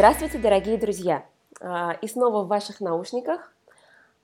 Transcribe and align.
Здравствуйте, 0.00 0.38
дорогие 0.38 0.78
друзья! 0.78 1.26
А, 1.60 1.92
и 2.00 2.08
снова 2.08 2.42
в 2.42 2.48
ваших 2.48 2.80
наушниках 2.80 3.52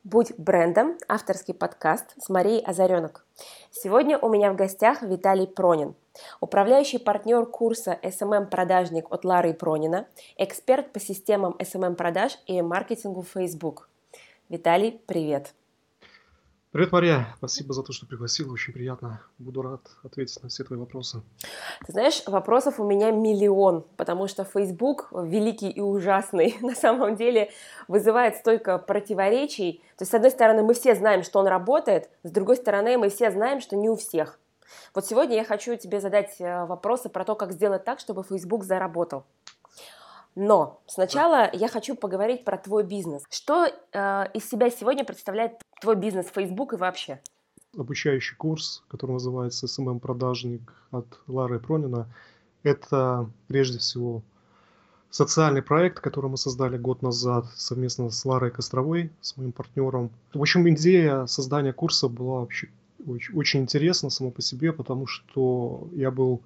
«Будь 0.04 0.32
брендом» 0.38 0.96
авторский 1.06 1.52
подкаст 1.52 2.14
с 2.16 2.30
Марией 2.30 2.64
Озаренок. 2.64 3.26
Сегодня 3.70 4.16
у 4.16 4.30
меня 4.30 4.50
в 4.50 4.56
гостях 4.56 5.02
Виталий 5.02 5.46
Пронин, 5.46 5.94
управляющий 6.40 6.96
партнер 6.96 7.44
курса 7.44 7.98
SMM-продажник 8.02 9.12
от 9.12 9.26
Лары 9.26 9.52
Пронина, 9.52 10.06
эксперт 10.38 10.94
по 10.94 10.98
системам 10.98 11.54
SMM-продаж 11.58 12.38
и 12.46 12.62
маркетингу 12.62 13.22
Facebook. 13.22 13.90
Виталий, 14.48 14.98
привет! 15.06 15.52
Привет, 16.76 16.92
Мария. 16.92 17.34
Спасибо 17.38 17.72
за 17.72 17.82
то, 17.82 17.94
что 17.94 18.04
пригласила. 18.04 18.52
Очень 18.52 18.74
приятно. 18.74 19.22
Буду 19.38 19.62
рад 19.62 19.80
ответить 20.04 20.42
на 20.42 20.50
все 20.50 20.62
твои 20.62 20.78
вопросы. 20.78 21.22
Ты 21.86 21.92
знаешь, 21.92 22.22
вопросов 22.26 22.78
у 22.78 22.84
меня 22.84 23.12
миллион, 23.12 23.86
потому 23.96 24.28
что 24.28 24.44
Facebook, 24.44 25.08
великий 25.10 25.70
и 25.70 25.80
ужасный, 25.80 26.54
на 26.60 26.74
самом 26.74 27.16
деле 27.16 27.50
вызывает 27.88 28.36
столько 28.36 28.76
противоречий. 28.76 29.80
То 29.96 30.02
есть, 30.02 30.12
с 30.12 30.14
одной 30.14 30.30
стороны, 30.30 30.62
мы 30.62 30.74
все 30.74 30.94
знаем, 30.94 31.22
что 31.22 31.38
он 31.38 31.46
работает, 31.46 32.10
с 32.24 32.30
другой 32.30 32.56
стороны, 32.56 32.98
мы 32.98 33.08
все 33.08 33.30
знаем, 33.30 33.62
что 33.62 33.74
не 33.74 33.88
у 33.88 33.96
всех. 33.96 34.38
Вот 34.94 35.06
сегодня 35.06 35.36
я 35.36 35.44
хочу 35.44 35.76
тебе 35.76 35.98
задать 35.98 36.36
э, 36.40 36.66
вопросы 36.66 37.08
про 37.08 37.24
то, 37.24 37.36
как 37.36 37.52
сделать 37.52 37.84
так, 37.84 38.00
чтобы 38.00 38.22
Facebook 38.22 38.64
заработал. 38.64 39.24
Но 40.36 40.82
сначала 40.86 41.50
я 41.54 41.66
хочу 41.66 41.96
поговорить 41.96 42.44
про 42.44 42.58
твой 42.58 42.84
бизнес. 42.84 43.22
Что 43.30 43.66
э, 43.66 44.26
из 44.34 44.48
себя 44.48 44.70
сегодня 44.70 45.02
представляет 45.02 45.52
твой 45.80 45.96
бизнес, 45.96 46.26
Facebook 46.32 46.74
и 46.74 46.76
вообще? 46.76 47.20
Обучающий 47.76 48.36
курс, 48.36 48.84
который 48.88 49.12
называется 49.12 49.66
SMM-продажник 49.66 50.74
от 50.90 51.06
Лары 51.26 51.58
Пронина, 51.58 52.06
это 52.62 53.30
прежде 53.48 53.78
всего 53.78 54.22
социальный 55.10 55.62
проект, 55.62 56.00
который 56.00 56.30
мы 56.30 56.36
создали 56.36 56.76
год 56.76 57.00
назад 57.00 57.46
совместно 57.56 58.10
с 58.10 58.22
Ларой 58.26 58.50
Костровой, 58.50 59.10
с 59.22 59.38
моим 59.38 59.52
партнером. 59.52 60.10
В 60.34 60.42
общем, 60.42 60.68
идея 60.68 61.24
создания 61.24 61.72
курса 61.72 62.08
была 62.08 62.40
вообще 62.40 62.68
очень, 63.06 63.34
очень 63.34 63.60
интересна 63.60 64.10
сама 64.10 64.30
по 64.30 64.42
себе, 64.42 64.74
потому 64.74 65.06
что 65.06 65.88
я 65.92 66.10
был 66.10 66.42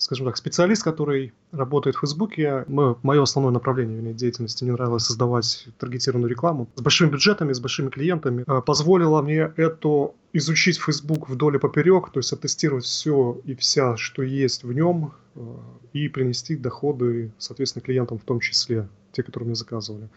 скажем 0.00 0.26
так, 0.26 0.38
специалист, 0.38 0.82
который 0.82 1.34
работает 1.52 1.94
в 1.94 2.00
Фейсбуке. 2.00 2.64
Мы, 2.68 2.96
мое 3.02 3.22
основное 3.22 3.52
направление 3.52 4.14
деятельности, 4.14 4.64
мне 4.64 4.72
нравилось 4.72 5.04
создавать 5.04 5.68
таргетированную 5.78 6.30
рекламу 6.30 6.70
с 6.74 6.80
большими 6.80 7.10
бюджетами, 7.10 7.52
с 7.52 7.60
большими 7.60 7.90
клиентами. 7.90 8.44
А, 8.46 8.62
позволило 8.62 9.20
мне 9.20 9.52
это 9.56 10.12
изучить 10.32 10.80
Facebook 10.80 11.28
вдоль 11.28 11.56
и 11.56 11.58
поперек, 11.58 12.10
то 12.10 12.18
есть 12.18 12.32
оттестировать 12.32 12.86
все 12.86 13.38
и 13.44 13.54
вся, 13.54 13.98
что 13.98 14.22
есть 14.22 14.64
в 14.64 14.72
нем, 14.72 15.12
а, 15.34 15.60
и 15.92 16.08
принести 16.08 16.56
доходы, 16.56 17.30
соответственно, 17.36 17.82
клиентам 17.82 18.18
в 18.18 18.24
том 18.24 18.40
числе, 18.40 18.88
те, 19.12 19.22
которые 19.22 19.48
мне 19.48 19.54
заказывали. 19.54 20.08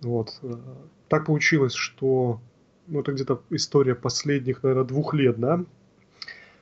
Вот. 0.00 0.38
А, 0.42 0.58
так 1.08 1.26
получилось, 1.26 1.74
что 1.74 2.40
ну, 2.86 3.00
это 3.00 3.12
где-то 3.12 3.42
история 3.50 3.94
последних, 3.94 4.62
наверное, 4.62 4.86
двух 4.86 5.12
лет, 5.12 5.38
да, 5.38 5.62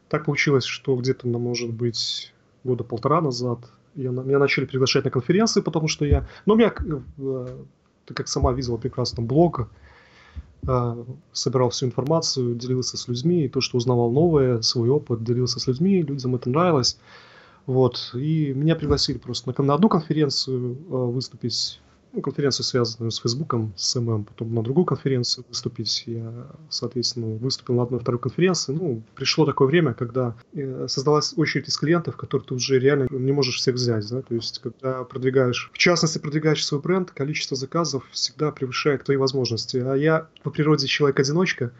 так 0.08 0.24
получилось, 0.24 0.64
что 0.64 0.96
где-то, 0.96 1.28
может 1.28 1.72
быть, 1.72 2.32
года 2.66 2.84
полтора 2.84 3.20
назад. 3.20 3.58
Я, 3.94 4.10
меня 4.10 4.38
начали 4.38 4.66
приглашать 4.66 5.04
на 5.04 5.10
конференции, 5.10 5.60
потому 5.62 5.88
что 5.88 6.04
я... 6.04 6.28
Ну, 6.44 6.54
у 6.54 6.56
меня, 6.56 6.72
э, 7.18 7.56
ты 8.04 8.14
как 8.14 8.28
сама 8.28 8.52
видела 8.52 8.76
прекрасно, 8.76 9.22
блог, 9.22 9.68
э, 10.66 11.04
собирал 11.32 11.70
всю 11.70 11.86
информацию, 11.86 12.54
делился 12.54 12.96
с 12.96 13.08
людьми, 13.08 13.44
и 13.44 13.48
то, 13.48 13.60
что 13.60 13.78
узнавал 13.78 14.10
новое, 14.10 14.60
свой 14.60 14.90
опыт, 14.90 15.24
делился 15.24 15.60
с 15.60 15.66
людьми, 15.66 16.02
людям 16.02 16.34
это 16.34 16.50
нравилось. 16.50 16.98
Вот, 17.64 18.12
и 18.14 18.52
меня 18.54 18.76
пригласили 18.76 19.18
просто 19.18 19.52
на, 19.56 19.64
на 19.64 19.74
одну 19.74 19.88
конференцию 19.88 20.74
э, 20.74 20.76
выступить 20.88 21.80
ну, 22.16 22.22
конференцию, 22.22 22.64
связанную 22.64 23.10
с 23.10 23.18
Фейсбуком, 23.18 23.74
с 23.76 23.94
ММ, 24.00 24.24
потом 24.24 24.54
на 24.54 24.62
другую 24.62 24.86
конференцию 24.86 25.44
выступить. 25.48 26.04
Я, 26.06 26.46
соответственно, 26.70 27.26
выступил 27.36 27.74
на 27.74 27.82
одной 27.82 28.00
второй 28.00 28.18
конференции. 28.18 28.72
Ну, 28.72 29.02
пришло 29.14 29.44
такое 29.44 29.68
время, 29.68 29.92
когда 29.92 30.34
э, 30.54 30.86
создалась 30.88 31.34
очередь 31.36 31.68
из 31.68 31.76
клиентов, 31.76 32.16
которых 32.16 32.46
ты 32.46 32.54
уже 32.54 32.78
реально 32.78 33.06
не 33.10 33.32
можешь 33.32 33.56
всех 33.56 33.74
взять. 33.74 34.08
Да? 34.08 34.22
То 34.22 34.34
есть, 34.34 34.60
когда 34.60 35.04
продвигаешь, 35.04 35.70
в 35.74 35.76
частности, 35.76 36.16
продвигаешь 36.18 36.64
свой 36.64 36.80
бренд, 36.80 37.10
количество 37.10 37.54
заказов 37.54 38.02
всегда 38.10 38.50
превышает 38.50 39.04
твои 39.04 39.18
возможности. 39.18 39.76
А 39.76 39.94
я 39.94 40.26
по 40.42 40.48
природе 40.48 40.86
человек-одиночка, 40.86 41.70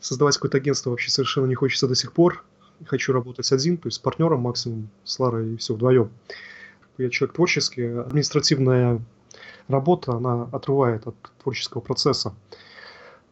создавать 0.00 0.34
какое-то 0.34 0.58
агентство 0.58 0.90
вообще 0.90 1.10
совершенно 1.10 1.46
не 1.46 1.54
хочется 1.54 1.86
до 1.86 1.94
сих 1.94 2.12
пор. 2.12 2.42
Хочу 2.86 3.12
работать 3.12 3.50
один, 3.52 3.76
то 3.76 3.86
есть 3.86 3.98
с 3.98 4.00
партнером 4.00 4.40
максимум, 4.40 4.90
с 5.04 5.16
Ларой 5.20 5.54
и 5.54 5.56
все 5.56 5.74
вдвоем. 5.74 6.10
Я 6.98 7.08
человек 7.08 7.36
творческий, 7.36 7.84
административная 7.84 9.00
работа, 9.68 10.12
она 10.12 10.48
отрывает 10.52 11.06
от 11.06 11.16
творческого 11.42 11.80
процесса. 11.80 12.34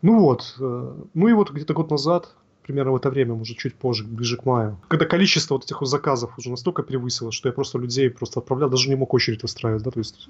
Ну 0.03 0.21
вот, 0.21 0.56
э, 0.61 0.95
ну 1.15 1.28
и 1.28 1.33
вот 1.33 1.50
где-то 1.50 1.72
год 1.75 1.91
назад, 1.91 2.34
примерно 2.62 2.93
в 2.93 2.97
это 2.97 3.11
время, 3.11 3.34
может 3.34 3.56
чуть 3.56 3.75
позже, 3.75 4.05
ближе 4.05 4.37
к 4.37 4.44
маю, 4.44 4.78
когда 4.89 5.06
количество 5.06 5.55
вот 5.55 5.65
этих 5.65 5.81
вот 5.81 5.87
заказов 5.87 6.37
уже 6.39 6.50
настолько 6.50 6.83
превысило, 6.83 7.33
что 7.33 7.49
я 7.49 7.53
просто 7.53 7.78
людей 7.78 8.11
просто 8.11 8.41
отправлял, 8.41 8.71
даже 8.71 8.89
не 8.89 8.97
мог 8.97 9.15
очередь 9.15 9.43
выстраивать, 9.43 9.83
да, 9.83 9.91
то 9.91 10.00
есть 10.00 10.28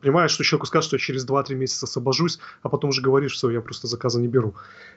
понимаешь, 0.00 0.30
что 0.30 0.44
человеку 0.44 0.66
скажет, 0.66 0.86
что 0.86 0.96
я 0.96 1.00
через 1.00 1.26
2-3 1.26 1.54
месяца 1.54 1.86
освобожусь, 1.86 2.38
а 2.62 2.68
потом 2.68 2.90
уже 2.90 3.02
говоришь, 3.02 3.32
что 3.32 3.50
я 3.50 3.60
просто 3.60 3.88
заказа 3.88 4.20
не 4.20 4.28
беру. 4.28 4.54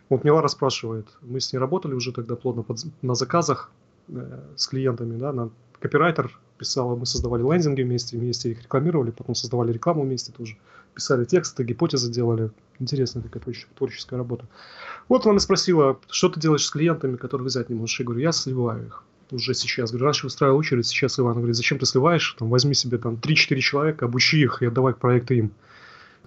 Вот 0.09 0.23
мне 0.23 0.31
Лара 0.31 0.47
спрашивает, 0.47 1.07
мы 1.21 1.39
с 1.39 1.51
ней 1.51 1.59
работали 1.59 1.93
уже 1.93 2.11
тогда 2.11 2.35
плотно 2.35 2.63
под, 2.63 2.79
на 3.01 3.15
заказах 3.15 3.71
э, 4.09 4.39
с 4.55 4.67
клиентами, 4.67 5.17
да, 5.17 5.33
на 5.33 5.49
копирайтер 5.79 6.37
писала, 6.57 6.95
мы 6.95 7.05
создавали 7.05 7.41
лендинги 7.41 7.81
вместе, 7.81 8.17
вместе 8.17 8.51
их 8.51 8.63
рекламировали, 8.63 9.11
потом 9.11 9.35
создавали 9.35 9.71
рекламу 9.71 10.03
вместе 10.03 10.31
тоже, 10.31 10.57
писали 10.93 11.25
тексты, 11.25 11.63
гипотезы 11.63 12.11
делали. 12.11 12.51
Интересная 12.79 13.23
такая 13.23 13.43
творческая 13.75 14.17
работа. 14.17 14.45
Вот 15.07 15.25
она 15.25 15.39
спросила, 15.39 15.99
что 16.09 16.29
ты 16.29 16.39
делаешь 16.39 16.65
с 16.65 16.69
клиентами, 16.69 17.17
которых 17.17 17.47
взять 17.47 17.69
не 17.69 17.75
можешь? 17.75 17.99
Я 17.99 18.05
говорю, 18.05 18.21
я 18.21 18.31
сливаю 18.31 18.87
их 18.87 19.03
уже 19.31 19.53
сейчас. 19.53 19.91
Говорю, 19.91 20.05
раньше 20.05 20.25
выстраивал 20.25 20.57
очередь, 20.57 20.87
сейчас 20.87 21.19
Иван 21.19 21.35
говорит, 21.35 21.55
зачем 21.55 21.77
ты 21.77 21.85
сливаешь? 21.85 22.35
Там, 22.39 22.49
возьми 22.49 22.73
себе 22.73 22.97
там 22.97 23.15
3-4 23.15 23.59
человека, 23.59 24.05
обучи 24.05 24.41
их 24.41 24.61
и 24.61 24.65
отдавай 24.65 24.93
проекты 24.93 25.37
им 25.37 25.51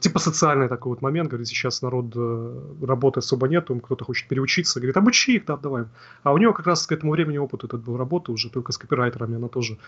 типа 0.02 0.18
социальный 0.18 0.68
такой 0.68 0.90
вот 0.90 1.02
момент, 1.02 1.28
говорит, 1.30 1.48
сейчас 1.48 1.80
народ 1.82 2.06
э, 2.16 2.60
работы 2.82 3.20
особо 3.20 3.48
нету, 3.48 3.76
кто-то 3.76 4.04
хочет 4.04 4.28
переучиться, 4.28 4.80
говорит, 4.80 4.96
обучи 4.96 5.36
их, 5.36 5.44
да, 5.44 5.56
давай. 5.56 5.84
А 6.22 6.32
у 6.32 6.38
него 6.38 6.52
как 6.52 6.66
раз 6.66 6.86
к 6.86 6.92
этому 6.92 7.12
времени 7.12 7.38
опыт 7.38 7.64
этот 7.64 7.82
был 7.82 7.96
работы 7.96 8.32
уже, 8.32 8.50
только 8.50 8.72
с 8.72 8.78
копирайтерами 8.78 9.36
она 9.36 9.48
тоже. 9.48 9.78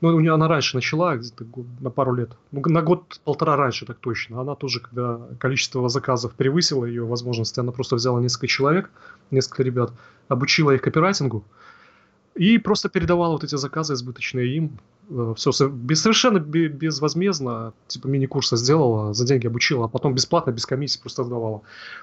Ну, 0.00 0.08
у 0.08 0.20
нее 0.20 0.34
она 0.34 0.48
раньше 0.48 0.76
начала, 0.76 1.16
где-то 1.16 1.46
на 1.80 1.90
пару 1.90 2.14
лет, 2.14 2.30
ну, 2.52 2.62
на 2.66 2.82
год-полтора 2.82 3.56
раньше, 3.56 3.86
так 3.86 3.98
точно. 3.98 4.40
Она 4.40 4.54
тоже, 4.56 4.80
когда 4.80 5.20
количество 5.38 5.88
заказов 5.88 6.32
превысило 6.34 6.84
ее 6.84 7.04
возможности, 7.04 7.60
она 7.60 7.72
просто 7.72 7.96
взяла 7.96 8.20
несколько 8.20 8.48
человек, 8.48 8.90
несколько 9.30 9.62
ребят, 9.62 9.92
обучила 10.28 10.72
их 10.72 10.82
копирайтингу, 10.82 11.44
и 12.34 12.58
просто 12.58 12.88
передавала 12.88 13.32
вот 13.32 13.44
эти 13.44 13.56
заказы 13.56 13.94
избыточные 13.94 14.56
им, 14.56 14.78
Э, 15.10 15.34
все 15.36 15.50
без, 15.68 16.02
совершенно 16.02 16.38
безвозмездно, 16.38 17.72
типа 17.88 18.06
мини-курса 18.06 18.56
сделала, 18.56 19.12
за 19.12 19.26
деньги 19.26 19.46
обучила, 19.46 19.86
а 19.86 19.88
потом 19.88 20.14
бесплатно, 20.14 20.52
без 20.52 20.66
комиссии 20.66 21.00
просто 21.00 21.22
отдавала. 21.22 21.62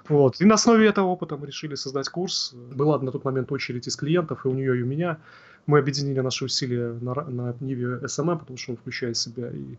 Вот. 0.10 0.42
И 0.42 0.46
на 0.46 0.56
основе 0.56 0.88
этого 0.88 1.08
опыта 1.08 1.38
мы 1.38 1.48
решили 1.48 1.76
создать 1.76 2.10
курс. 2.10 2.54
Была 2.54 3.00
на 3.00 3.12
тот 3.12 3.24
момент 3.24 3.52
очередь 3.52 3.88
из 3.88 3.96
клиентов, 3.96 4.46
и 4.46 4.48
у 4.50 4.54
нее, 4.54 4.78
и 4.78 4.82
у 4.82 4.86
меня. 4.86 5.18
Мы 5.66 5.80
объединили 5.80 6.22
наши 6.22 6.46
усилия 6.46 6.94
на, 7.02 7.14
на 7.14 7.56
Ниве 7.60 8.00
SMM, 8.04 8.40
потому 8.40 8.58
что 8.58 8.72
он 8.72 8.78
включает 8.78 9.18
себя 9.18 9.50
и 9.50 9.78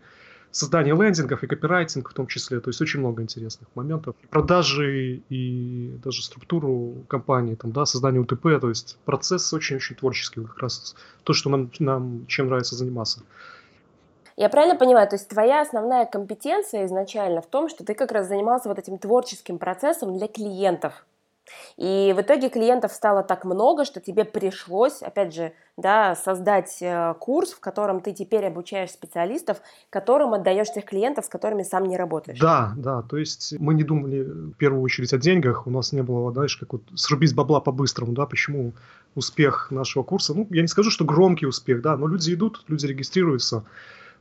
создание 0.50 0.94
лендингов 0.94 1.42
и 1.42 1.46
копирайтинг 1.46 2.10
в 2.10 2.14
том 2.14 2.26
числе. 2.26 2.60
То 2.60 2.70
есть 2.70 2.80
очень 2.80 3.00
много 3.00 3.22
интересных 3.22 3.68
моментов. 3.74 4.16
Продажи 4.30 5.22
и 5.28 5.98
даже 6.02 6.22
структуру 6.22 7.04
компании, 7.08 7.54
там, 7.54 7.72
да, 7.72 7.86
создание 7.86 8.20
УТП. 8.20 8.60
То 8.60 8.68
есть 8.68 8.98
процесс 9.04 9.52
очень-очень 9.52 9.96
творческий. 9.96 10.44
Как 10.44 10.58
раз 10.58 10.94
то, 11.24 11.32
что 11.32 11.50
нам, 11.50 11.70
нам 11.78 12.26
чем 12.26 12.46
нравится 12.46 12.74
заниматься. 12.74 13.22
Я 14.36 14.48
правильно 14.48 14.76
понимаю, 14.76 15.08
то 15.08 15.16
есть 15.16 15.28
твоя 15.28 15.62
основная 15.62 16.06
компетенция 16.06 16.86
изначально 16.86 17.42
в 17.42 17.46
том, 17.46 17.68
что 17.68 17.84
ты 17.84 17.94
как 17.94 18.12
раз 18.12 18.28
занимался 18.28 18.68
вот 18.68 18.78
этим 18.78 18.96
творческим 18.96 19.58
процессом 19.58 20.16
для 20.16 20.28
клиентов. 20.28 21.04
И 21.76 22.14
в 22.16 22.20
итоге 22.20 22.48
клиентов 22.48 22.92
стало 22.92 23.22
так 23.22 23.44
много, 23.44 23.84
что 23.84 24.00
тебе 24.00 24.24
пришлось, 24.24 25.02
опять 25.02 25.34
же, 25.34 25.52
да, 25.76 26.16
создать 26.16 26.78
э, 26.80 27.14
курс, 27.20 27.52
в 27.52 27.60
котором 27.60 28.00
ты 28.00 28.12
теперь 28.12 28.46
обучаешь 28.46 28.90
специалистов, 28.90 29.58
которым 29.90 30.34
отдаешь 30.34 30.72
тех 30.72 30.84
клиентов, 30.84 31.26
с 31.26 31.28
которыми 31.28 31.62
сам 31.62 31.84
не 31.84 31.96
работаешь. 31.96 32.38
Да, 32.40 32.74
да, 32.76 33.02
то 33.02 33.16
есть 33.16 33.54
мы 33.58 33.74
не 33.74 33.84
думали 33.84 34.22
в 34.22 34.54
первую 34.54 34.82
очередь 34.82 35.12
о 35.12 35.18
деньгах, 35.18 35.66
у 35.66 35.70
нас 35.70 35.92
не 35.92 36.02
было, 36.02 36.32
знаешь, 36.32 36.56
как 36.56 36.72
вот 36.72 36.82
срубить 36.96 37.34
бабла 37.34 37.60
по-быстрому, 37.60 38.12
да, 38.12 38.26
почему 38.26 38.72
успех 39.14 39.70
нашего 39.70 40.02
курса, 40.02 40.34
ну, 40.34 40.46
я 40.50 40.62
не 40.62 40.68
скажу, 40.68 40.90
что 40.90 41.04
громкий 41.04 41.46
успех, 41.46 41.80
да, 41.80 41.96
но 41.96 42.08
люди 42.08 42.34
идут, 42.34 42.64
люди 42.68 42.86
регистрируются, 42.86 43.64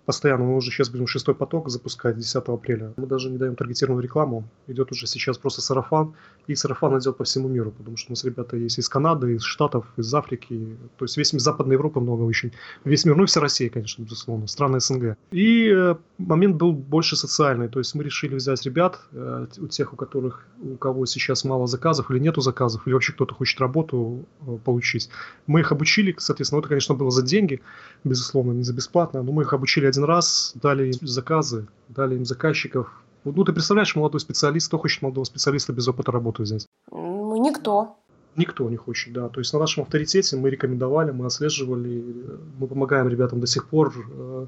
постоянно. 0.08 0.46
Мы 0.46 0.56
уже 0.56 0.72
сейчас 0.72 0.90
будем 0.90 1.06
шестой 1.06 1.36
поток 1.36 1.70
запускать 1.70 2.18
10 2.18 2.36
апреля. 2.36 2.94
Мы 2.96 3.06
даже 3.08 3.30
не 3.30 3.38
даем 3.38 3.56
таргетированную 3.56 4.04
рекламу. 4.04 4.46
Идет 4.68 4.92
уже 4.92 5.06
сейчас 5.06 5.38
просто 5.38 5.62
сарафан. 5.62 6.14
И 6.48 6.56
сарафан 6.56 6.98
идет 6.98 7.18
по 7.18 7.26
всему 7.26 7.50
миру, 7.50 7.72
потому 7.72 7.98
что 7.98 8.12
у 8.12 8.14
нас 8.14 8.24
ребята 8.24 8.56
есть 8.56 8.80
из 8.80 8.88
Канады, 8.88 9.36
из 9.36 9.44
Штатов, 9.44 9.86
из 9.98 10.14
Африки. 10.14 10.78
То 10.98 11.06
есть 11.06 11.18
весь 11.18 11.32
Западная 11.32 11.74
Европа 11.74 12.00
много 12.00 12.24
очень. 12.24 12.54
Весь 12.86 13.06
мир, 13.06 13.18
ну 13.18 13.24
и 13.24 13.26
вся 13.26 13.42
Россия, 13.42 13.70
конечно, 13.70 14.02
безусловно. 14.04 14.48
Страны 14.48 14.80
СНГ. 14.80 15.18
И 15.32 15.70
э, 15.70 15.96
момент 16.18 16.56
был 16.56 16.72
больше 16.72 17.18
социальный. 17.18 17.68
То 17.68 17.80
есть 17.80 17.94
мы 17.94 18.04
решили 18.06 18.36
взять 18.36 18.64
ребят, 18.66 19.02
э, 19.12 19.48
у 19.58 19.68
тех, 19.68 19.92
у 19.92 19.98
которых, 19.98 20.48
у 20.62 20.78
кого 20.78 21.06
сейчас 21.06 21.44
мало 21.44 21.68
заказов 21.68 22.10
или 22.12 22.20
нету 22.20 22.40
заказов, 22.40 22.88
или 22.88 22.94
вообще 22.94 23.12
кто-то 23.12 23.36
хочет 23.36 23.60
работу 23.60 24.26
э, 24.48 24.58
получить. 24.64 25.10
Мы 25.48 25.60
их 25.60 25.74
обучили, 25.74 26.16
соответственно, 26.18 26.60
это, 26.60 26.70
конечно, 26.70 26.96
было 26.96 27.12
за 27.12 27.24
деньги, 27.24 27.60
безусловно, 28.06 28.54
не 28.54 28.64
за 28.64 28.74
бесплатно, 28.74 29.22
но 29.22 29.34
мы 29.34 29.44
их 29.44 29.52
обучили 29.52 29.86
один 29.98 30.06
раз, 30.06 30.54
дали 30.56 30.88
им 30.88 31.08
заказы, 31.08 31.68
дали 31.90 32.16
им 32.16 32.26
заказчиков. 32.26 32.92
Ну, 33.24 33.44
ты 33.44 33.52
представляешь, 33.52 33.96
молодой 33.96 34.20
специалист, 34.20 34.68
кто 34.68 34.78
хочет 34.78 35.02
молодого 35.02 35.26
специалиста 35.26 35.74
без 35.74 35.88
опыта 35.88 36.12
работы 36.12 36.44
взять? 36.44 36.68
Ну, 36.92 37.44
никто. 37.44 37.98
Никто 38.36 38.70
не 38.70 38.78
хочет, 38.78 39.14
да. 39.14 39.28
То 39.30 39.40
есть 39.40 39.52
на 39.54 39.60
нашем 39.60 39.84
авторитете 39.84 40.38
мы 40.38 40.50
рекомендовали, 40.50 41.12
мы 41.12 41.26
отслеживали, 41.26 42.16
мы 42.60 42.68
помогаем 42.68 43.10
ребятам 43.10 43.40
до 43.40 43.48
сих 43.48 43.68
пор. 43.68 43.94
Э, 44.12 44.48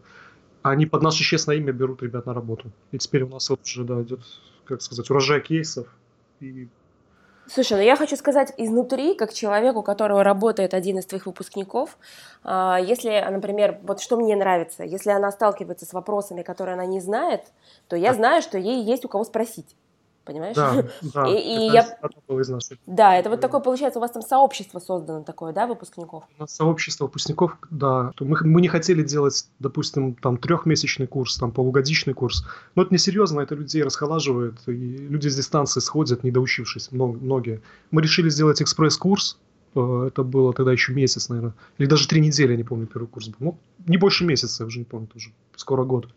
они 0.61 0.85
под 0.85 1.01
наше 1.01 1.23
честное 1.23 1.57
имя 1.57 1.73
берут 1.73 2.03
ребят 2.03 2.27
на 2.27 2.33
работу. 2.33 2.71
И 2.91 2.99
теперь 2.99 3.23
у 3.23 3.29
нас 3.29 3.49
вот 3.49 3.61
уже, 3.63 3.83
да, 3.83 4.01
идет, 4.03 4.21
как 4.65 4.81
сказать, 4.81 5.09
урожай 5.09 5.41
кейсов. 5.41 5.87
И 6.39 6.69
Слушай, 7.51 7.77
ну 7.77 7.83
я 7.83 7.95
хочу 7.95 8.15
сказать 8.15 8.53
изнутри, 8.57 9.15
как 9.15 9.33
человеку, 9.33 9.79
у 9.79 9.83
которого 9.83 10.23
работает 10.23 10.75
один 10.75 10.99
из 10.99 11.07
твоих 11.07 11.25
выпускников, 11.25 11.97
а, 12.43 12.77
если, 12.79 13.25
например, 13.27 13.79
вот 13.81 14.01
что 14.01 14.17
мне 14.17 14.35
нравится, 14.35 14.83
если 14.83 15.09
она 15.09 15.31
сталкивается 15.31 15.87
с 15.87 15.93
вопросами, 15.93 16.43
которые 16.43 16.73
она 16.73 16.85
не 16.85 16.99
знает, 16.99 17.45
то 17.87 17.95
я 17.95 18.13
знаю, 18.13 18.43
что 18.43 18.59
ей 18.59 18.83
есть 18.83 19.03
у 19.03 19.07
кого 19.07 19.23
спросить 19.23 19.75
понимаешь? 20.29 20.55
Да, 20.55 20.85
да. 21.13 21.27
И, 21.27 21.37
и 21.37 21.71
я... 21.71 21.97
Да, 22.85 23.15
это 23.15 23.29
вот 23.29 23.41
такое, 23.41 23.61
получается, 23.61 23.99
у 23.99 24.01
вас 24.01 24.11
там 24.11 24.21
сообщество 24.21 24.79
создано 24.79 25.23
такое, 25.23 25.53
да, 25.53 25.65
выпускников? 25.65 26.23
У 26.37 26.41
нас 26.41 26.55
сообщество 26.55 27.05
выпускников, 27.05 27.57
да. 27.71 28.11
Мы, 28.19 28.37
мы 28.43 28.61
не 28.61 28.67
хотели 28.67 29.01
делать, 29.01 29.47
допустим, 29.57 30.13
там 30.13 30.37
трехмесячный 30.37 31.07
курс, 31.07 31.37
там 31.37 31.51
полугодичный 31.51 32.13
курс, 32.13 32.45
но 32.75 32.83
это 32.83 32.93
несерьезно, 32.93 33.41
это 33.41 33.55
людей 33.55 33.83
расхолаживает, 33.83 34.59
и 34.67 34.71
люди 34.71 35.29
с 35.29 35.35
дистанции 35.35 35.79
сходят, 35.79 36.23
не 36.23 36.29
доучившись, 36.29 36.89
многие. 36.91 37.61
Мы 37.89 38.03
решили 38.03 38.29
сделать 38.29 38.61
экспресс-курс, 38.61 39.39
э, 39.73 40.05
это 40.07 40.23
было 40.23 40.53
тогда 40.53 40.71
еще 40.71 40.93
месяц, 40.93 41.29
наверное, 41.29 41.55
или 41.79 41.87
даже 41.87 42.07
три 42.07 42.21
недели, 42.21 42.51
я 42.51 42.57
не 42.57 42.63
помню, 42.63 42.85
первый 42.85 43.07
курс 43.07 43.29
был. 43.29 43.37
Ну, 43.39 43.57
не 43.87 43.97
больше 43.97 44.25
месяца, 44.25 44.63
я 44.63 44.67
уже 44.67 44.77
не 44.77 44.85
помню, 44.85 45.07
тоже 45.07 45.31
скоро 45.55 45.83
год. 45.83 46.07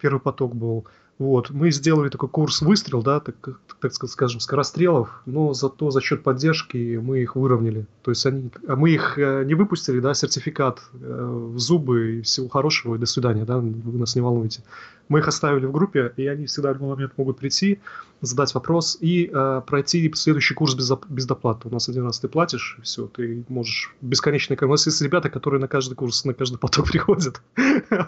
Первый 0.00 0.20
поток 0.20 0.54
был. 0.54 0.86
Вот, 1.18 1.50
мы 1.50 1.70
сделали 1.70 2.08
такой 2.08 2.28
курс 2.28 2.60
выстрел, 2.60 3.02
да, 3.02 3.20
так, 3.20 3.36
так 3.80 3.94
скажем, 3.94 4.40
скорострелов, 4.40 5.22
но 5.26 5.54
зато 5.54 5.90
за 5.90 6.00
счет 6.00 6.24
поддержки 6.24 6.98
мы 7.00 7.20
их 7.20 7.36
выровняли. 7.36 7.86
То 8.02 8.10
есть 8.10 8.26
они, 8.26 8.50
а 8.66 8.74
мы 8.74 8.90
их 8.90 9.16
э, 9.16 9.44
не 9.44 9.54
выпустили, 9.54 10.00
да, 10.00 10.12
сертификат 10.14 10.82
э, 10.92 11.48
в 11.54 11.58
зубы 11.58 12.16
и 12.16 12.22
всего 12.22 12.48
хорошего, 12.48 12.96
и 12.96 12.98
до 12.98 13.06
свидания, 13.06 13.44
да, 13.44 13.58
вы 13.58 13.98
нас 13.98 14.16
не 14.16 14.22
волнуйте. 14.22 14.64
Мы 15.08 15.20
их 15.20 15.28
оставили 15.28 15.66
в 15.66 15.72
группе, 15.72 16.12
и 16.16 16.26
они 16.26 16.46
всегда 16.46 16.70
в 16.70 16.74
любой 16.74 16.90
момент 16.90 17.12
могут 17.16 17.38
прийти, 17.38 17.80
задать 18.20 18.54
вопрос 18.54 18.96
и 19.00 19.30
э, 19.32 19.62
пройти 19.66 20.10
следующий 20.14 20.54
курс 20.54 20.74
без, 20.74 20.90
без 21.08 21.26
доплаты. 21.26 21.68
У 21.68 21.70
нас 21.70 21.88
один 21.88 22.04
раз 22.04 22.20
ты 22.20 22.28
платишь, 22.28 22.76
и 22.78 22.82
все, 22.82 23.06
ты 23.06 23.44
можешь 23.48 23.94
бесконечно... 24.00 24.56
У 24.60 24.66
нас 24.66 24.86
есть 24.86 25.00
ребята, 25.02 25.28
которые 25.28 25.60
на 25.60 25.68
каждый 25.68 25.94
курс, 25.94 26.24
на 26.24 26.34
каждый 26.34 26.58
поток 26.58 26.86
приходят 26.90 27.42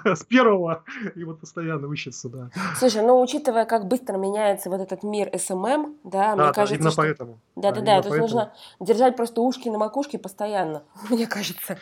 с 0.05 0.25
первого, 0.25 0.85
и 1.15 1.25
вот 1.25 1.41
постоянно 1.41 1.87
учатся, 1.87 2.29
да. 2.29 2.51
Слушай, 2.79 2.96
ну 3.03 3.21
учитывая, 3.21 3.65
как 3.65 3.87
быстро 3.87 4.17
меняется 4.17 4.71
вот 4.71 4.81
этот 4.81 5.03
мир 5.03 5.31
СММ, 5.37 5.97
да, 6.05 6.35
да 6.35 6.45
мне 6.45 6.53
кажется, 6.53 6.75
именно 6.75 6.91
что... 6.91 7.03
поэтому. 7.03 7.39
Да-да-да, 7.57 8.03
то 8.03 8.09
есть 8.09 8.21
нужно 8.21 8.53
держать 8.81 9.17
просто 9.17 9.41
ушки 9.41 9.69
на 9.69 9.79
макушке 9.79 10.19
постоянно, 10.19 10.83
мне 11.11 11.27
кажется. 11.27 11.79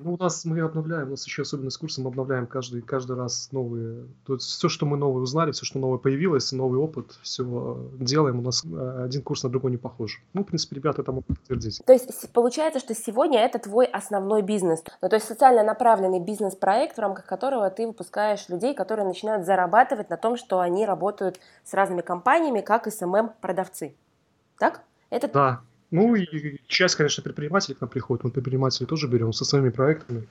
Ну, 0.00 0.14
у 0.14 0.16
нас 0.16 0.44
мы 0.44 0.60
обновляем, 0.60 1.08
у 1.08 1.10
нас 1.10 1.26
еще 1.26 1.42
особенность 1.42 1.76
курса, 1.76 2.00
мы 2.00 2.08
обновляем 2.08 2.46
каждый, 2.46 2.82
каждый 2.82 3.16
раз 3.16 3.48
новые. 3.50 4.06
То 4.24 4.34
есть 4.34 4.46
все, 4.46 4.68
что 4.68 4.86
мы 4.86 4.96
новое 4.96 5.22
узнали, 5.22 5.50
все, 5.50 5.64
что 5.64 5.80
новое 5.80 5.98
появилось, 5.98 6.52
новый 6.52 6.78
опыт, 6.78 7.18
все 7.22 7.44
делаем. 7.98 8.38
У 8.38 8.42
нас 8.42 8.64
э, 8.64 9.02
один 9.04 9.22
курс 9.22 9.42
на 9.42 9.50
другой 9.50 9.72
не 9.72 9.76
похож. 9.76 10.22
Ну, 10.34 10.42
в 10.42 10.46
принципе, 10.46 10.76
ребята 10.76 11.02
это 11.02 11.10
могут 11.10 11.26
подтвердить. 11.26 11.82
То 11.84 11.92
есть 11.92 12.32
получается, 12.32 12.78
что 12.78 12.94
сегодня 12.94 13.40
это 13.40 13.58
твой 13.58 13.86
основной 13.86 14.42
бизнес. 14.42 14.84
Ну, 15.02 15.08
то 15.08 15.16
есть 15.16 15.26
социально 15.26 15.64
направленный 15.64 16.20
бизнес-проект, 16.20 16.96
в 16.96 17.00
рамках 17.00 17.26
которого 17.26 17.68
ты 17.68 17.86
выпускаешь 17.86 18.48
людей, 18.48 18.74
которые 18.74 19.06
начинают 19.06 19.44
зарабатывать 19.46 20.10
на 20.10 20.16
том, 20.16 20.36
что 20.36 20.60
они 20.60 20.86
работают 20.86 21.40
с 21.64 21.74
разными 21.74 22.02
компаниями, 22.02 22.60
как 22.60 22.86
СММ-продавцы. 22.86 23.96
Так? 24.58 24.82
Это... 25.10 25.28
Да, 25.28 25.60
ну 25.90 26.14
и 26.14 26.60
часть, 26.66 26.96
конечно, 26.96 27.22
предпринимателей 27.22 27.74
к 27.74 27.80
нам 27.80 27.88
приходит. 27.88 28.24
Мы 28.24 28.30
предпринимателей 28.30 28.86
тоже 28.86 29.08
берем 29.08 29.32
со 29.32 29.44
своими 29.44 29.70
проектами. 29.70 30.28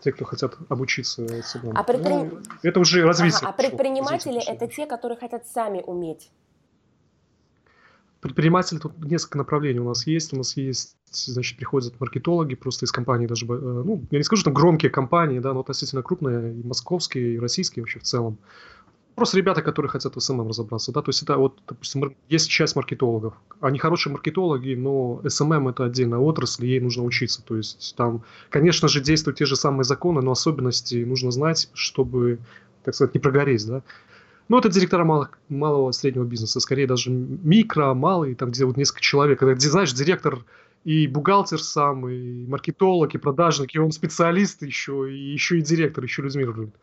Те, 0.00 0.12
кто 0.12 0.24
хотят 0.24 0.56
обучиться 0.68 1.26
СММ. 1.42 1.76
А 1.76 1.82
предприним... 1.82 2.30
ну, 2.30 2.40
это 2.62 2.80
уже 2.80 3.04
развитие. 3.04 3.40
Ага, 3.40 3.50
а 3.50 3.52
предприниматели 3.52 4.42
это 4.46 4.66
те, 4.66 4.86
которые 4.86 5.18
хотят 5.18 5.46
сами 5.46 5.82
уметь. 5.86 6.30
Предприниматели 8.20 8.78
тут 8.78 8.98
несколько 9.02 9.38
направлений 9.38 9.78
у 9.78 9.88
нас 9.88 10.06
есть. 10.06 10.32
У 10.32 10.36
нас 10.36 10.56
есть, 10.56 10.96
значит, 11.10 11.56
приходят 11.56 11.98
маркетологи 12.00 12.54
просто 12.54 12.84
из 12.84 12.92
компаний 12.92 13.26
даже, 13.26 13.46
э, 13.46 13.48
ну, 13.48 14.04
я 14.10 14.18
не 14.18 14.24
скажу, 14.24 14.42
там 14.42 14.52
громкие 14.52 14.90
компании, 14.90 15.38
да, 15.38 15.54
но 15.54 15.60
относительно 15.60 16.02
крупные, 16.02 16.54
и 16.54 16.66
московские, 16.66 17.34
и 17.34 17.38
российские 17.38 17.82
вообще 17.82 17.98
в 17.98 18.02
целом. 18.02 18.38
Просто 19.14 19.36
ребята, 19.36 19.60
которые 19.60 19.90
хотят 19.90 20.16
в 20.16 20.20
СММ 20.20 20.48
разобраться, 20.48 20.92
да, 20.92 21.02
то 21.02 21.10
есть 21.10 21.22
это 21.22 21.36
вот, 21.36 21.60
допустим, 21.68 22.16
есть 22.28 22.48
часть 22.48 22.76
маркетологов, 22.76 23.34
они 23.60 23.78
хорошие 23.78 24.12
маркетологи, 24.12 24.74
но 24.74 25.20
СММ 25.26 25.68
это 25.68 25.84
отдельная 25.84 26.18
отрасль, 26.18 26.64
ей 26.64 26.80
нужно 26.80 27.02
учиться, 27.02 27.42
то 27.42 27.56
есть 27.56 27.94
там, 27.96 28.22
конечно 28.48 28.88
же, 28.88 29.00
действуют 29.00 29.38
те 29.38 29.44
же 29.44 29.56
самые 29.56 29.84
законы, 29.84 30.22
но 30.22 30.30
особенности 30.30 31.04
нужно 31.04 31.30
знать, 31.32 31.68
чтобы, 31.74 32.38
так 32.84 32.94
сказать, 32.94 33.14
не 33.14 33.20
прогореть, 33.20 33.66
да. 33.66 33.82
Ну, 34.48 34.58
это 34.58 34.68
директора 34.68 35.04
малого, 35.04 35.30
малого 35.48 35.92
среднего 35.92 36.24
бизнеса, 36.24 36.58
скорее 36.58 36.86
даже 36.86 37.10
микро, 37.10 37.94
малый, 37.94 38.34
там, 38.34 38.50
где 38.50 38.64
вот 38.64 38.76
несколько 38.76 39.00
человек, 39.00 39.42
где, 39.42 39.68
знаешь, 39.68 39.92
директор 39.92 40.44
и 40.84 41.06
бухгалтер 41.06 41.62
сам, 41.62 42.08
и 42.08 42.46
маркетолог, 42.46 43.14
и 43.14 43.18
продажник, 43.18 43.74
и 43.74 43.78
он 43.78 43.92
специалист 43.92 44.62
еще, 44.62 45.12
и 45.12 45.32
еще 45.32 45.58
и 45.58 45.62
директор, 45.62 46.02
еще 46.02 46.22
людьми 46.22 46.44
рулит. 46.44 46.74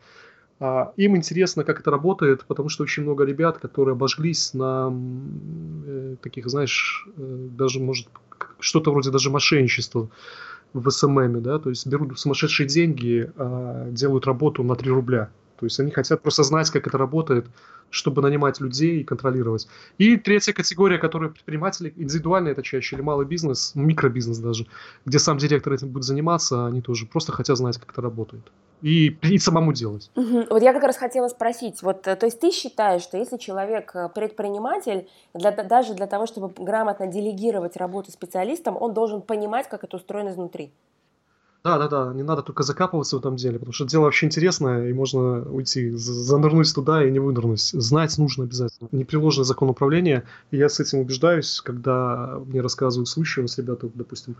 А, 0.60 0.92
им 0.96 1.16
интересно, 1.16 1.64
как 1.64 1.80
это 1.80 1.90
работает, 1.90 2.44
потому 2.46 2.68
что 2.68 2.82
очень 2.82 3.04
много 3.04 3.24
ребят, 3.24 3.58
которые 3.58 3.92
обожглись 3.92 4.54
на 4.54 4.92
э, 5.86 6.16
таких, 6.20 6.48
знаешь, 6.48 7.06
э, 7.16 7.48
даже, 7.50 7.80
может, 7.80 8.08
что-то 8.58 8.90
вроде 8.90 9.10
даже 9.10 9.30
мошенничества 9.30 10.10
в 10.72 10.90
СММе, 10.90 11.40
да, 11.40 11.58
то 11.58 11.70
есть 11.70 11.86
берут 11.86 12.18
сумасшедшие 12.18 12.66
деньги, 12.66 13.30
а 13.36 13.88
делают 13.90 14.26
работу 14.26 14.64
на 14.64 14.74
3 14.74 14.90
рубля. 14.90 15.30
То 15.58 15.66
есть 15.66 15.80
они 15.80 15.90
хотят 15.90 16.22
просто 16.22 16.42
знать, 16.42 16.70
как 16.70 16.86
это 16.86 16.98
работает, 16.98 17.46
чтобы 17.90 18.22
нанимать 18.22 18.60
людей 18.60 19.00
и 19.00 19.04
контролировать. 19.04 19.66
И 19.98 20.16
третья 20.16 20.52
категория, 20.52 20.98
которая 20.98 21.30
предприниматели, 21.30 21.92
индивидуальный 21.96 22.52
это 22.52 22.62
чаще, 22.62 22.96
или 22.96 23.02
малый 23.02 23.26
бизнес, 23.26 23.72
микробизнес 23.74 24.38
даже, 24.38 24.66
где 25.04 25.18
сам 25.18 25.38
директор 25.38 25.72
этим 25.72 25.88
будет 25.88 26.04
заниматься, 26.04 26.66
они 26.66 26.80
тоже 26.80 27.06
просто 27.06 27.32
хотят 27.32 27.56
знать, 27.56 27.78
как 27.78 27.90
это 27.92 28.02
работает. 28.02 28.42
И, 28.80 29.16
и 29.22 29.38
самому 29.38 29.72
делать. 29.72 30.10
Угу. 30.14 30.46
Вот 30.50 30.62
я 30.62 30.72
как 30.72 30.84
раз 30.84 30.96
хотела 30.96 31.26
спросить, 31.28 31.82
вот, 31.82 32.06
э, 32.06 32.14
то 32.14 32.26
есть 32.26 32.38
ты 32.38 32.52
считаешь, 32.52 33.02
что 33.02 33.18
если 33.18 33.36
человек 33.36 33.90
э, 33.94 34.08
предприниматель, 34.14 35.08
для, 35.34 35.50
даже 35.50 35.94
для 35.94 36.06
того, 36.06 36.26
чтобы 36.26 36.52
грамотно 36.56 37.08
делегировать 37.08 37.76
работу 37.76 38.12
специалистам, 38.12 38.76
он 38.80 38.94
должен 38.94 39.20
понимать, 39.20 39.68
как 39.68 39.82
это 39.82 39.96
устроено 39.96 40.28
изнутри? 40.28 40.70
Да, 41.64 41.76
да, 41.76 41.88
да, 41.88 42.14
не 42.14 42.22
надо 42.22 42.42
только 42.42 42.62
закапываться 42.62 43.16
в 43.16 43.18
этом 43.18 43.36
деле, 43.36 43.58
потому 43.58 43.72
что 43.72 43.84
дело 43.84 44.04
вообще 44.04 44.26
интересное, 44.26 44.88
и 44.88 44.92
можно 44.92 45.42
уйти, 45.42 45.90
занырнуть 45.90 46.72
туда 46.72 47.04
и 47.04 47.10
не 47.10 47.18
вынырнуть. 47.18 47.60
Знать 47.60 48.16
нужно 48.16 48.44
обязательно. 48.44 48.88
Непреложный 48.92 49.44
закон 49.44 49.68
управления, 49.68 50.24
и 50.52 50.56
я 50.56 50.68
с 50.68 50.78
этим 50.78 51.00
убеждаюсь, 51.00 51.60
когда 51.60 52.40
мне 52.46 52.60
рассказывают 52.60 53.08
случаи, 53.08 53.40
у 53.40 53.42
нас 53.42 53.58
ребята, 53.58 53.90
допустим, 53.92 54.36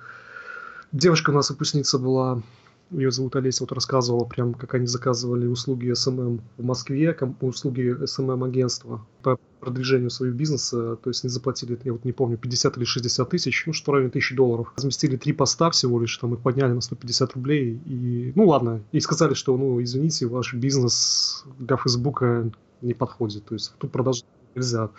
девушка 0.92 1.30
у 1.30 1.34
нас 1.34 1.50
выпускница 1.50 1.98
была 1.98 2.40
ее 2.90 3.10
зовут 3.10 3.36
Олеся, 3.36 3.62
вот 3.62 3.72
рассказывала 3.72 4.24
прям, 4.24 4.54
как 4.54 4.74
они 4.74 4.86
заказывали 4.86 5.46
услуги 5.46 5.92
СММ 5.92 6.40
в 6.56 6.64
Москве, 6.64 7.16
услуги 7.40 7.96
СММ-агентства 8.04 9.06
по 9.22 9.38
продвижению 9.60 10.10
своего 10.10 10.34
бизнеса, 10.34 10.96
то 10.96 11.10
есть 11.10 11.24
они 11.24 11.30
заплатили, 11.30 11.78
я 11.84 11.92
вот 11.92 12.04
не 12.04 12.12
помню, 12.12 12.38
50 12.38 12.76
или 12.78 12.84
60 12.84 13.28
тысяч, 13.28 13.64
ну, 13.66 13.72
что 13.72 13.90
в 13.90 13.94
районе 13.94 14.10
тысячи 14.10 14.34
долларов. 14.34 14.72
Разместили 14.76 15.16
три 15.16 15.32
поста 15.32 15.70
всего 15.70 16.00
лишь, 16.00 16.16
там 16.16 16.34
их 16.34 16.40
подняли 16.40 16.72
на 16.72 16.80
150 16.80 17.34
рублей, 17.34 17.80
и, 17.84 18.32
ну, 18.34 18.46
ладно, 18.46 18.82
и 18.92 19.00
сказали, 19.00 19.34
что, 19.34 19.56
ну, 19.56 19.82
извините, 19.82 20.26
ваш 20.26 20.54
бизнес 20.54 21.44
для 21.58 21.76
Фейсбука 21.76 22.50
не 22.80 22.94
подходит, 22.94 23.44
то 23.44 23.54
есть 23.54 23.74
тут 23.78 23.92
продажи 23.92 24.22
нельзя. 24.54 24.90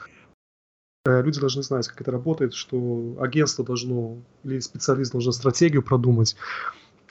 Э, 1.06 1.22
люди 1.24 1.40
должны 1.40 1.64
знать, 1.64 1.88
как 1.88 2.02
это 2.02 2.12
работает, 2.12 2.54
что 2.54 3.18
агентство 3.20 3.64
должно 3.64 4.22
или 4.44 4.60
специалист 4.60 5.12
должен 5.12 5.32
стратегию 5.32 5.82
продумать, 5.82 6.36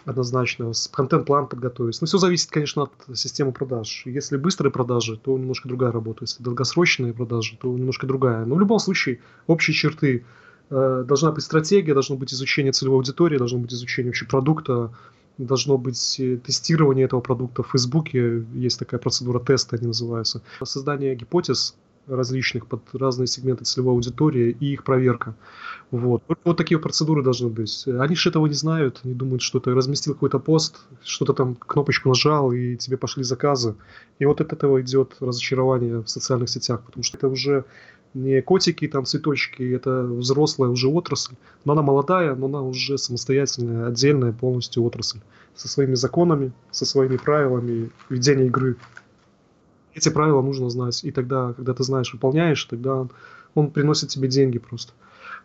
однозначно, 0.04 0.72
контент-план 0.90 1.48
подготовить. 1.48 2.00
Но 2.00 2.06
все 2.06 2.18
зависит, 2.18 2.50
конечно, 2.50 2.84
от 2.84 2.92
системы 3.18 3.52
продаж. 3.52 4.02
Если 4.06 4.36
быстрые 4.36 4.72
продажи, 4.72 5.16
то 5.16 5.36
немножко 5.36 5.68
другая 5.68 5.92
работа. 5.92 6.24
Если 6.24 6.42
долгосрочные 6.42 7.12
продажи, 7.12 7.56
то 7.60 7.68
немножко 7.68 8.06
другая. 8.06 8.44
Но 8.44 8.54
в 8.54 8.60
любом 8.60 8.78
случае, 8.78 9.20
общие 9.46 9.74
черты. 9.74 10.24
Э, 10.70 11.04
должна 11.06 11.32
быть 11.32 11.44
стратегия, 11.44 11.94
должно 11.94 12.16
быть 12.16 12.32
изучение 12.32 12.72
целевой 12.72 12.98
аудитории, 12.98 13.38
должно 13.38 13.58
быть 13.58 13.72
изучение 13.72 14.10
вообще 14.10 14.26
продукта, 14.26 14.92
должно 15.38 15.78
быть 15.78 16.20
э, 16.20 16.36
тестирование 16.36 17.06
этого 17.06 17.20
продукта 17.20 17.62
в 17.62 17.70
Фейсбуке. 17.70 18.44
Есть 18.54 18.78
такая 18.78 19.00
процедура 19.00 19.40
теста, 19.40 19.76
они 19.76 19.86
называются. 19.86 20.42
Создание 20.62 21.14
гипотез 21.14 21.76
различных 22.08 22.66
под 22.66 22.82
разные 22.92 23.26
сегменты 23.26 23.64
целевой 23.64 23.94
аудитории 23.94 24.56
и 24.58 24.72
их 24.72 24.84
проверка. 24.84 25.34
Вот. 25.90 26.22
вот 26.44 26.56
такие 26.56 26.78
процедуры 26.78 27.22
должны 27.22 27.48
быть. 27.48 27.86
Они 27.86 28.14
же 28.14 28.28
этого 28.28 28.46
не 28.46 28.54
знают, 28.54 29.00
они 29.04 29.14
думают, 29.14 29.42
что 29.42 29.58
ты 29.60 29.74
разместил 29.74 30.14
какой-то 30.14 30.38
пост, 30.38 30.80
что-то 31.02 31.32
там 31.32 31.54
кнопочку 31.54 32.08
нажал, 32.08 32.52
и 32.52 32.76
тебе 32.76 32.96
пошли 32.96 33.22
заказы. 33.24 33.74
И 34.18 34.26
вот 34.26 34.40
от 34.40 34.52
этого 34.52 34.80
идет 34.82 35.16
разочарование 35.20 36.02
в 36.02 36.08
социальных 36.08 36.50
сетях, 36.50 36.82
потому 36.84 37.02
что 37.02 37.16
это 37.16 37.28
уже 37.28 37.64
не 38.14 38.42
котики, 38.42 38.88
там 38.88 39.04
цветочки, 39.04 39.62
это 39.62 40.02
взрослая 40.02 40.68
уже 40.68 40.88
отрасль. 40.88 41.34
Но 41.64 41.72
она 41.72 41.82
молодая, 41.82 42.34
но 42.34 42.46
она 42.46 42.62
уже 42.62 42.98
самостоятельная, 42.98 43.86
отдельная 43.86 44.32
полностью 44.32 44.84
отрасль. 44.84 45.20
Со 45.54 45.68
своими 45.68 45.94
законами, 45.94 46.52
со 46.70 46.84
своими 46.84 47.16
правилами 47.16 47.90
ведения 48.08 48.46
игры 48.46 48.76
эти 49.98 50.08
правила 50.08 50.42
нужно 50.42 50.70
знать. 50.70 51.04
И 51.04 51.10
тогда, 51.10 51.52
когда 51.52 51.74
ты 51.74 51.82
знаешь, 51.82 52.12
выполняешь, 52.12 52.64
тогда 52.64 53.06
он, 53.54 53.70
приносит 53.70 54.08
тебе 54.08 54.28
деньги 54.28 54.58
просто. 54.58 54.92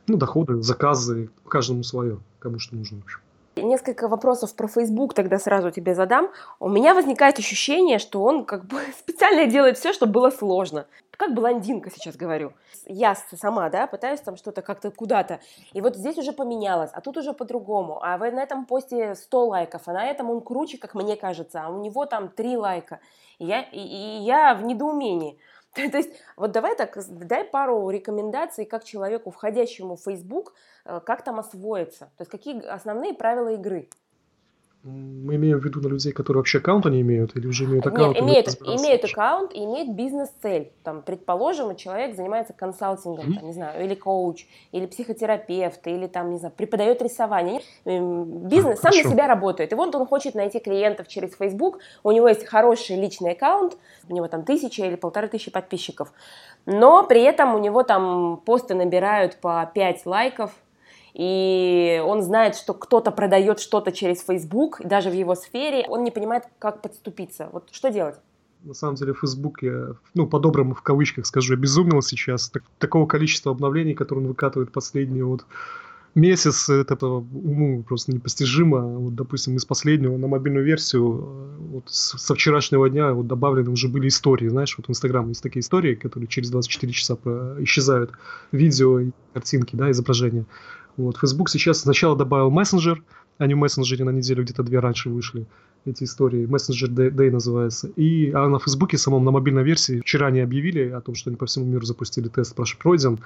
Ну, 0.08 0.18
доходы, 0.18 0.62
заказы, 0.62 1.30
каждому 1.48 1.84
свое, 1.84 2.20
кому 2.40 2.60
что 2.60 2.76
нужно, 2.76 3.02
в. 3.02 3.24
Несколько 3.56 4.08
вопросов 4.08 4.56
про 4.56 4.68
Facebook 4.68 5.14
тогда 5.14 5.38
сразу 5.38 5.70
тебе 5.70 5.94
задам. 5.94 6.30
У 6.60 6.70
меня 6.70 6.96
возникает 6.96 7.38
ощущение, 7.38 8.00
что 8.00 8.24
он 8.24 8.46
как 8.46 8.66
бы 8.66 8.80
специально 8.98 9.46
делает 9.46 9.78
все, 9.78 9.94
чтобы 9.94 10.12
было 10.12 10.32
сложно. 10.32 10.88
Как 11.12 11.36
блондинка 11.36 11.92
сейчас 11.92 12.16
говорю. 12.16 12.54
Я 12.88 13.16
сама, 13.16 13.70
да, 13.70 13.86
пытаюсь 13.86 14.22
там 14.22 14.38
что-то 14.38 14.64
как-то 14.64 14.90
куда-то. 14.90 15.40
И 15.74 15.82
вот 15.82 15.96
здесь 15.96 16.18
уже 16.18 16.32
поменялось, 16.32 16.90
а 16.92 17.02
тут 17.02 17.18
уже 17.18 17.34
по-другому. 17.34 18.04
А 18.04 18.18
вы 18.18 18.32
на 18.32 18.42
этом 18.42 18.66
посте 18.66 19.14
100 19.14 19.48
лайков, 19.48 19.84
а 19.86 19.94
на 19.94 20.06
этом 20.06 20.32
он 20.32 20.42
круче, 20.42 20.80
как 20.80 20.96
мне 20.96 21.16
кажется, 21.16 21.62
а 21.64 21.70
у 21.70 21.80
него 21.80 22.08
там 22.08 22.30
3 22.30 22.58
лайка. 22.58 23.00
Я, 23.46 23.62
и, 23.62 23.80
и 23.80 24.24
я 24.24 24.54
в 24.54 24.64
недоумении. 24.64 25.40
То 25.74 25.82
есть, 25.82 26.12
вот 26.38 26.52
давай 26.52 26.76
так, 26.76 26.98
дай 27.28 27.44
пару 27.44 27.90
рекомендаций, 27.90 28.66
как 28.66 28.84
человеку, 28.84 29.32
входящему 29.32 29.96
в 29.96 30.04
Facebook, 30.04 30.54
э, 30.86 31.00
как 31.06 31.24
там 31.24 31.40
освоиться. 31.40 32.12
То 32.18 32.22
есть, 32.22 32.32
какие 32.32 32.64
основные 32.66 33.14
правила 33.14 33.54
игры. 33.54 33.90
Мы 34.84 35.36
имеем 35.38 35.60
в 35.60 35.64
виду 35.64 35.80
на 35.80 35.88
людей, 35.88 36.12
которые 36.12 36.42
вообще 36.42 36.58
аккаунта 36.58 36.90
не 36.90 37.00
имеют 37.00 37.38
или 37.38 37.48
уже 37.48 37.64
имеют 37.64 37.88
аккаунт? 37.88 38.16
Нет, 38.16 38.24
имеют, 38.24 38.82
имеют 38.82 39.06
аккаунт 39.06 39.54
и 39.54 39.64
имеют 39.64 39.92
бизнес-цель. 39.92 40.74
Там, 40.84 41.02
предположим, 41.02 41.74
человек 41.78 42.18
занимается 42.18 42.52
консалтингом, 42.52 43.30
mm-hmm. 43.30 43.36
там, 43.36 43.46
не 43.46 43.54
знаю, 43.54 43.86
или 43.86 43.96
коуч, 43.96 44.46
или 44.74 44.86
психотерапевт, 44.86 45.88
или 45.88 46.08
там, 46.08 46.32
не 46.32 46.38
знаю, 46.38 46.54
преподает 46.58 47.02
рисование. 47.02 47.62
Бизнес 47.86 48.80
а, 48.80 48.82
сам 48.82 48.92
хорошо. 48.92 49.08
на 49.08 49.14
себя 49.14 49.28
работает. 49.28 49.72
И 49.72 49.76
вот 49.76 49.96
он 49.96 50.06
хочет 50.06 50.36
найти 50.36 50.60
клиентов 50.60 51.08
через 51.08 51.34
Facebook, 51.34 51.80
у 52.04 52.12
него 52.12 52.28
есть 52.28 52.46
хороший 52.46 52.98
личный 52.98 53.32
аккаунт, 53.32 53.78
у 54.10 54.14
него 54.14 54.28
там 54.28 54.44
тысяча 54.44 54.86
или 54.86 54.96
полторы 54.96 55.30
тысячи 55.30 55.50
подписчиков, 55.50 56.12
но 56.66 57.04
при 57.04 57.22
этом 57.22 57.56
у 57.56 57.58
него 57.58 57.84
там 57.84 58.42
посты 58.46 58.74
набирают 58.74 59.38
по 59.38 59.72
5 59.74 60.06
лайков, 60.06 60.52
и 61.14 62.02
он 62.06 62.22
знает, 62.24 62.56
что 62.56 62.74
кто-то 62.74 63.12
продает 63.12 63.60
что-то 63.60 63.92
через 63.92 64.22
Facebook, 64.24 64.82
даже 64.84 65.10
в 65.10 65.14
его 65.14 65.36
сфере, 65.36 65.86
он 65.88 66.04
не 66.04 66.12
понимает, 66.12 66.46
как 66.60 66.82
подступиться. 66.82 67.50
Вот 67.52 67.70
что 67.72 67.92
делать? 67.92 68.16
На 68.64 68.74
самом 68.74 68.96
деле, 68.96 69.14
Facebook, 69.14 69.62
я, 69.62 69.90
ну, 70.14 70.26
по-доброму 70.26 70.74
в 70.74 70.82
кавычках 70.82 71.26
скажу, 71.26 71.54
обезумел 71.54 72.02
сейчас. 72.02 72.50
Так, 72.50 72.64
такого 72.80 73.06
количества 73.06 73.52
обновлений, 73.52 73.94
которые 73.94 74.24
он 74.24 74.30
выкатывает 74.30 74.72
последние 74.72 75.26
вот 75.26 75.46
месяц, 76.16 76.70
это 76.70 77.06
уму 77.06 77.84
просто 77.84 78.14
непостижимо. 78.14 78.82
Вот, 79.00 79.16
допустим, 79.16 79.58
из 79.58 79.66
последнего 79.66 80.18
на 80.18 80.28
мобильную 80.28 80.66
версию 80.66 81.20
э, 81.20 81.58
вот 81.72 81.90
со 81.90 82.36
вчерашнего 82.36 82.90
дня 82.90 83.14
вот 83.14 83.28
добавлены 83.28 83.70
уже 83.72 83.90
были 83.90 84.08
истории, 84.08 84.48
знаешь, 84.48 84.76
вот 84.78 84.88
в 84.88 84.90
Инстаграм 84.90 85.28
есть 85.28 85.44
такие 85.44 85.62
истории, 85.62 85.96
которые 85.96 86.28
через 86.28 86.50
24 86.50 86.94
часа 86.94 87.18
исчезают, 87.60 88.12
видео, 88.52 89.02
картинки, 89.34 89.76
да, 89.76 89.92
изображения. 89.92 90.46
Вот. 90.98 91.18
Facebook 91.18 91.50
сейчас 91.50 91.82
сначала 91.82 92.16
добавил 92.16 92.50
мессенджер, 92.50 93.04
они 93.38 93.56
в 93.56 93.58
мессенджере 93.58 94.06
на 94.06 94.12
неделю 94.12 94.44
где-то 94.44 94.64
две 94.64 94.80
раньше 94.80 95.10
вышли, 95.10 95.48
эти 95.86 96.04
истории. 96.04 96.46
Мессенджер 96.46 96.90
Day 96.90 97.32
называется. 97.32 97.88
И 97.96 98.32
а 98.32 98.48
на 98.48 98.60
Фейсбуке 98.60 98.98
самом, 98.98 99.26
на 99.26 99.32
мобильной 99.32 99.64
версии, 99.64 100.00
вчера 100.00 100.28
они 100.28 100.40
объявили 100.40 100.90
о 100.90 101.02
том, 101.02 101.16
что 101.16 101.30
они 101.30 101.38
по 101.38 101.46
всему 101.46 101.66
миру 101.66 101.86
запустили 101.86 102.30
тест, 102.30 102.56
пройден. 102.80 103.20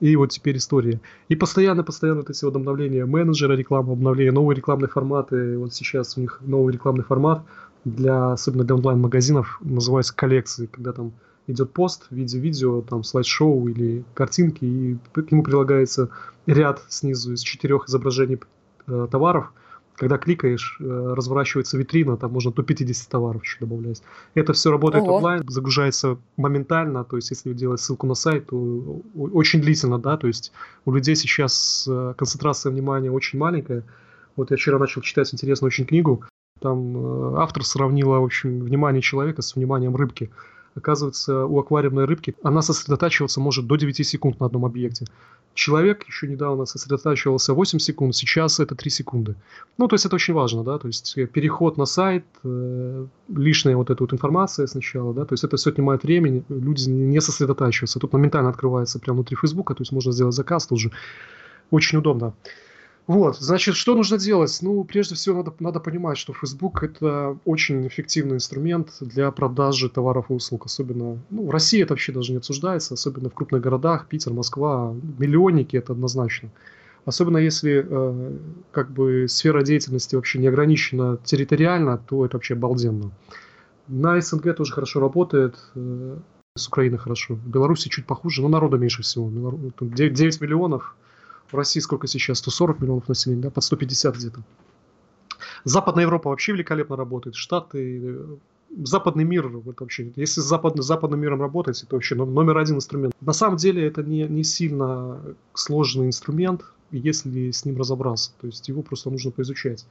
И 0.00 0.16
вот 0.16 0.30
теперь 0.30 0.56
история. 0.56 1.00
И 1.28 1.36
постоянно-постоянно 1.36 2.20
вот 2.20 2.30
эти 2.30 2.44
вот 2.44 2.56
обновления 2.56 3.06
менеджера 3.06 3.52
рекламы, 3.52 3.92
обновления, 3.92 4.32
новые 4.32 4.56
рекламные 4.56 4.88
форматы. 4.88 5.56
Вот 5.58 5.74
сейчас 5.74 6.16
у 6.16 6.20
них 6.20 6.40
новый 6.40 6.72
рекламный 6.72 7.04
формат, 7.04 7.44
для, 7.84 8.32
особенно 8.32 8.64
для 8.64 8.74
онлайн-магазинов, 8.74 9.60
называется 9.60 10.14
коллекции, 10.14 10.66
когда 10.66 10.92
там 10.92 11.12
идет 11.46 11.72
пост 11.72 12.06
в 12.10 12.14
виде 12.14 12.38
видео, 12.38 12.82
там 12.82 13.02
слайд-шоу 13.02 13.68
или 13.68 14.04
картинки, 14.14 14.64
и 14.64 14.98
к 15.12 15.30
нему 15.30 15.42
прилагается 15.42 16.10
ряд 16.46 16.82
снизу 16.88 17.32
из 17.32 17.40
четырех 17.40 17.88
изображений 17.88 18.40
э, 18.86 19.08
товаров. 19.10 19.52
Когда 19.96 20.18
кликаешь, 20.18 20.78
э, 20.80 20.84
разворачивается 20.84 21.76
витрина, 21.76 22.16
там 22.16 22.32
можно 22.32 22.50
до 22.52 22.62
50 22.62 23.08
товаров 23.08 23.42
еще 23.42 23.58
добавлять. 23.60 24.02
Это 24.34 24.52
все 24.52 24.70
работает 24.70 25.04
Ого. 25.04 25.16
онлайн, 25.16 25.44
загружается 25.48 26.18
моментально, 26.36 27.04
то 27.04 27.16
есть 27.16 27.30
если 27.30 27.52
делать 27.52 27.80
ссылку 27.80 28.06
на 28.06 28.14
сайт, 28.14 28.46
то 28.46 29.02
очень 29.14 29.60
длительно, 29.60 29.98
да, 29.98 30.16
то 30.16 30.26
есть 30.26 30.52
у 30.84 30.92
людей 30.92 31.14
сейчас 31.14 31.86
э, 31.88 32.14
концентрация 32.16 32.72
внимания 32.72 33.10
очень 33.10 33.38
маленькая. 33.38 33.84
Вот 34.34 34.50
я 34.50 34.56
вчера 34.56 34.78
начал 34.78 35.02
читать 35.02 35.32
интересную 35.34 35.68
очень 35.68 35.84
книгу, 35.84 36.24
там 36.62 36.96
э, 36.96 37.34
автор 37.38 37.64
сравнила, 37.64 38.20
в 38.20 38.24
общем, 38.24 38.60
внимание 38.60 39.02
человека 39.02 39.42
с 39.42 39.56
вниманием 39.56 39.96
рыбки. 39.96 40.30
Оказывается, 40.74 41.44
у 41.44 41.58
аквариумной 41.58 42.06
рыбки 42.06 42.34
она 42.42 42.62
сосредотачиваться 42.62 43.40
может 43.40 43.66
до 43.66 43.76
9 43.76 44.06
секунд 44.06 44.40
на 44.40 44.46
одном 44.46 44.64
объекте. 44.64 45.04
Человек 45.54 46.04
еще 46.08 46.26
недавно 46.26 46.64
сосредотачивался 46.64 47.52
8 47.52 47.78
секунд, 47.78 48.16
сейчас 48.16 48.58
это 48.58 48.74
3 48.74 48.90
секунды. 48.90 49.34
Ну, 49.76 49.86
то 49.86 49.94
есть 49.94 50.06
это 50.06 50.16
очень 50.16 50.32
важно, 50.32 50.64
да, 50.64 50.78
то 50.78 50.86
есть 50.86 51.18
э, 51.18 51.26
переход 51.26 51.76
на 51.76 51.84
сайт, 51.84 52.24
э, 52.42 53.06
лишняя 53.28 53.76
вот 53.76 53.90
эта 53.90 54.02
вот 54.02 54.14
информация 54.14 54.66
сначала, 54.66 55.12
да, 55.12 55.26
то 55.26 55.34
есть 55.34 55.44
это 55.44 55.58
все 55.58 55.70
отнимает 55.70 56.04
времени, 56.04 56.42
люди 56.48 56.88
не 56.88 57.20
сосредотачиваются. 57.20 57.98
Тут 57.98 58.14
моментально 58.14 58.48
открывается 58.48 58.98
прямо 58.98 59.16
внутри 59.16 59.36
Фейсбука, 59.36 59.74
то 59.74 59.82
есть 59.82 59.92
можно 59.92 60.12
сделать 60.12 60.34
заказ 60.34 60.66
тут 60.66 60.80
же. 60.80 60.90
Очень 61.70 61.98
удобно. 61.98 62.32
Вот, 63.12 63.36
значит, 63.36 63.74
что 63.74 63.94
нужно 63.94 64.16
делать? 64.16 64.58
Ну, 64.62 64.84
прежде 64.84 65.16
всего, 65.16 65.36
надо, 65.36 65.52
надо 65.58 65.80
понимать, 65.80 66.16
что 66.16 66.32
Facebook– 66.32 66.82
это 66.84 67.36
очень 67.44 67.86
эффективный 67.86 68.36
инструмент 68.36 68.88
для 69.00 69.30
продажи 69.30 69.90
товаров 69.90 70.30
и 70.30 70.32
услуг. 70.32 70.64
Особенно, 70.64 71.18
ну, 71.28 71.46
в 71.46 71.50
России 71.50 71.82
это 71.82 71.92
вообще 71.92 72.12
даже 72.12 72.32
не 72.32 72.38
обсуждается, 72.38 72.94
особенно 72.94 73.28
в 73.28 73.34
крупных 73.34 73.60
городах, 73.60 74.08
Питер, 74.08 74.32
Москва, 74.32 74.94
миллионники– 75.18 75.76
это 75.78 75.92
однозначно. 75.92 76.48
Особенно 77.04 77.36
если 77.36 77.84
э, 77.86 78.38
как 78.70 78.90
бы 78.90 79.26
сфера 79.28 79.60
деятельности 79.62 80.16
вообще 80.16 80.38
не 80.38 80.46
ограничена 80.46 81.18
территориально, 81.22 81.98
то 81.98 82.24
это 82.24 82.38
вообще 82.38 82.54
обалденно. 82.54 83.10
На 83.88 84.18
СНГ 84.18 84.56
тоже 84.56 84.72
хорошо 84.72 85.00
работает, 85.00 85.56
э, 85.74 86.16
с 86.56 86.66
Украины 86.66 86.96
хорошо. 86.96 87.34
В 87.34 87.46
Беларуси 87.46 87.90
чуть 87.90 88.06
похуже, 88.06 88.40
но 88.40 88.48
народа 88.48 88.78
меньше 88.78 89.02
всего. 89.02 89.30
9, 89.80 90.14
9 90.14 90.40
миллионов– 90.40 90.96
в 91.52 91.56
России 91.56 91.80
сколько 91.80 92.06
сейчас? 92.06 92.38
140 92.38 92.80
миллионов 92.80 93.08
населения, 93.08 93.42
да, 93.42 93.50
под 93.50 93.64
150 93.64 94.16
где-то. 94.16 94.42
Западная 95.64 96.04
Европа 96.04 96.30
вообще 96.30 96.52
великолепно 96.52 96.96
работает. 96.96 97.36
Штаты, 97.36 98.00
э, 98.02 98.36
западный 98.84 99.24
мир, 99.24 99.48
вообще, 99.48 100.12
если 100.16 100.40
с 100.40 100.44
запад, 100.44 100.82
западным 100.82 101.20
миром 101.20 101.40
работать, 101.40 101.82
это 101.82 101.94
вообще 101.94 102.14
номер 102.14 102.58
один 102.58 102.76
инструмент. 102.76 103.14
На 103.20 103.32
самом 103.32 103.56
деле 103.56 103.86
это 103.86 104.02
не, 104.02 104.24
не 104.24 104.44
сильно 104.44 105.20
сложный 105.54 106.06
инструмент, 106.06 106.64
если 106.90 107.50
с 107.50 107.64
ним 107.64 107.78
разобраться. 107.78 108.32
То 108.40 108.46
есть 108.46 108.68
его 108.68 108.82
просто 108.82 109.10
нужно 109.10 109.30
поизучать. 109.30 109.86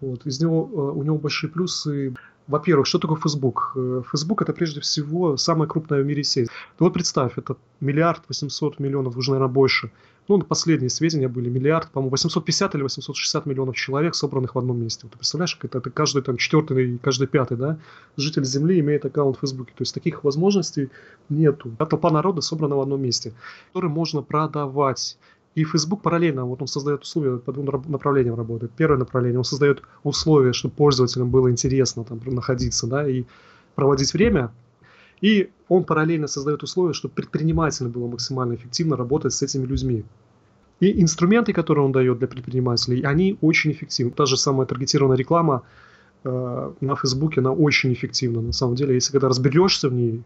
Вот. 0.00 0.26
Из 0.26 0.40
него, 0.40 0.68
э, 0.72 0.98
у 0.98 1.02
него 1.02 1.18
большие 1.18 1.50
плюсы. 1.50 2.14
Во-первых, 2.46 2.86
что 2.86 2.98
такое 2.98 3.18
Facebook? 3.18 3.72
Э, 3.76 4.02
Facebook 4.10 4.42
это 4.42 4.52
прежде 4.52 4.80
всего 4.80 5.36
самая 5.36 5.68
крупная 5.68 6.02
в 6.02 6.06
мире 6.06 6.24
сеть. 6.24 6.48
Вот 6.78 6.92
представь, 6.92 7.38
это 7.38 7.56
миллиард 7.80 8.22
восемьсот 8.28 8.80
миллионов, 8.80 9.16
уже, 9.16 9.30
наверное, 9.30 9.52
больше 9.52 9.90
ну, 10.26 10.40
последние 10.40 10.88
сведения 10.88 11.28
были 11.28 11.50
миллиард, 11.50 11.90
по-моему, 11.90 12.10
850 12.10 12.74
или 12.74 12.82
860 12.82 13.44
миллионов 13.46 13.76
человек, 13.76 14.14
собранных 14.14 14.54
в 14.54 14.58
одном 14.58 14.80
месте. 14.80 15.00
Вот 15.02 15.12
ты 15.12 15.18
представляешь, 15.18 15.58
это, 15.62 15.78
это 15.78 15.90
каждый 15.90 16.22
там 16.22 16.38
четвертый, 16.38 16.98
каждый 16.98 17.26
пятый, 17.26 17.58
да, 17.58 17.78
житель 18.16 18.44
Земли 18.44 18.80
имеет 18.80 19.04
аккаунт 19.04 19.36
в 19.36 19.40
Фейсбуке. 19.40 19.72
То 19.76 19.82
есть 19.82 19.92
таких 19.92 20.24
возможностей 20.24 20.88
нету. 21.28 21.70
А 21.78 21.86
толпа 21.86 22.10
народа 22.10 22.40
собрана 22.40 22.76
в 22.76 22.80
одном 22.80 23.02
месте, 23.02 23.34
который 23.72 23.90
можно 23.90 24.22
продавать 24.22 25.18
И 25.54 25.64
Facebook 25.64 26.02
параллельно, 26.02 26.44
вот 26.46 26.62
он 26.62 26.68
создает 26.68 27.02
условия 27.02 27.38
по 27.38 27.52
двум 27.52 27.84
направлениям 27.88 28.34
работает. 28.34 28.72
Первое 28.72 28.98
направление, 28.98 29.38
он 29.38 29.44
создает 29.44 29.82
условия, 30.02 30.52
чтобы 30.52 30.74
пользователям 30.74 31.30
было 31.30 31.50
интересно 31.50 32.02
там 32.04 32.20
находиться, 32.24 32.86
да, 32.86 33.08
и 33.08 33.24
проводить 33.74 34.12
время. 34.14 34.50
И 35.20 35.50
он 35.68 35.84
параллельно 35.84 36.26
создает 36.26 36.62
условия, 36.62 36.92
чтобы 36.92 37.14
предпринимателям 37.14 37.90
было 37.90 38.06
максимально 38.06 38.54
эффективно 38.54 38.96
работать 38.96 39.32
с 39.32 39.42
этими 39.42 39.66
людьми. 39.66 40.04
И 40.80 41.00
инструменты, 41.02 41.52
которые 41.52 41.84
он 41.84 41.92
дает 41.92 42.18
для 42.18 42.28
предпринимателей, 42.28 43.02
они 43.02 43.38
очень 43.40 43.72
эффективны. 43.72 44.12
Та 44.12 44.26
же 44.26 44.36
самая 44.36 44.66
таргетированная 44.66 45.16
реклама 45.16 45.62
э, 46.24 46.72
на 46.80 46.96
Фейсбуке, 46.96 47.40
она 47.40 47.52
очень 47.52 47.92
эффективна. 47.92 48.42
На 48.42 48.52
самом 48.52 48.74
деле, 48.74 48.94
если 48.94 49.12
когда 49.12 49.28
разберешься 49.28 49.88
в 49.88 49.94
ней 49.94 50.22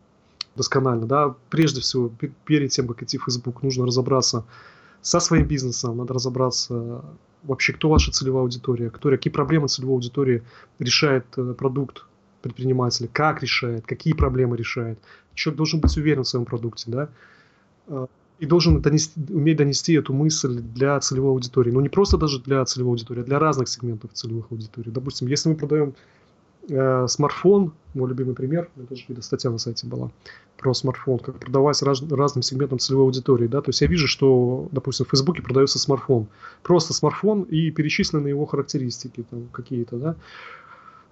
досконально, 0.57 1.07
да, 1.07 1.35
прежде 1.51 1.81
всего, 1.81 2.11
перед 2.45 2.71
тем, 2.71 2.89
как 2.89 3.03
идти 3.03 3.19
в 3.19 3.25
Facebook, 3.25 3.63
нужно 3.63 3.87
разобраться 3.87 4.45
со 5.03 5.21
своим 5.21 5.47
бизнесом, 5.47 5.97
надо 5.97 6.15
разобраться 6.15 7.05
вообще, 7.45 7.73
кто 7.73 7.89
ваша 7.89 8.11
целевая 8.11 8.43
аудитория, 8.43 8.91
кто, 8.91 9.11
какие 9.11 9.33
проблемы 9.33 9.69
целевой 9.69 9.95
аудитории 9.95 10.43
решает 10.79 11.27
э, 11.37 11.55
продукт 11.57 12.05
предпринимателя, 12.43 13.09
как 13.13 13.43
решает, 13.43 13.87
какие 13.87 14.15
проблемы 14.15 14.57
решает. 14.57 14.99
Человек 15.35 15.57
должен 15.57 15.81
быть 15.81 15.97
уверен 15.97 16.25
в 16.25 16.29
своем 16.29 16.45
продукте, 16.45 16.91
да, 16.91 17.09
э, 17.89 18.07
и 18.39 18.47
должен 18.47 18.81
донести, 18.81 19.21
уметь 19.31 19.57
донести 19.57 19.95
эту 19.95 20.13
мысль 20.13 20.61
для 20.61 20.99
целевой 21.01 21.31
аудитории. 21.31 21.71
Но 21.71 21.81
не 21.81 21.89
просто 21.89 22.17
даже 22.17 22.41
для 22.41 22.65
целевой 22.65 22.93
аудитории, 22.93 23.23
а 23.23 23.25
для 23.25 23.39
разных 23.39 23.69
сегментов 23.69 24.13
целевых 24.13 24.47
аудиторий. 24.51 24.93
Допустим, 24.93 25.27
если 25.29 25.49
мы 25.49 25.57
продаем 25.57 25.95
э, 26.69 27.07
смартфон, 27.09 27.73
мой 27.95 28.09
любимый 28.09 28.35
пример, 28.35 28.71
это 28.77 28.95
же 28.95 29.05
статья 29.23 29.51
на 29.51 29.59
сайте 29.59 29.87
была 29.87 30.11
про 30.59 30.75
смартфон, 30.75 31.19
как 31.21 31.39
продавать 31.39 31.81
раз, 31.83 32.03
разным 32.11 32.43
сегментам 32.43 32.79
целевой 32.79 33.07
аудитории, 33.07 33.47
да, 33.47 33.61
то 33.61 33.71
есть 33.71 33.81
я 33.81 33.87
вижу, 33.87 34.09
что, 34.09 34.69
допустим, 34.73 35.07
в 35.07 35.11
Фейсбуке 35.11 35.41
продается 35.41 35.79
смартфон, 35.79 36.27
просто 36.63 36.93
смартфон 36.93 37.43
и 37.43 37.71
перечислены 37.71 38.29
его 38.29 38.45
характеристики 38.45 39.25
какие-то, 39.53 39.97
да, 39.97 40.17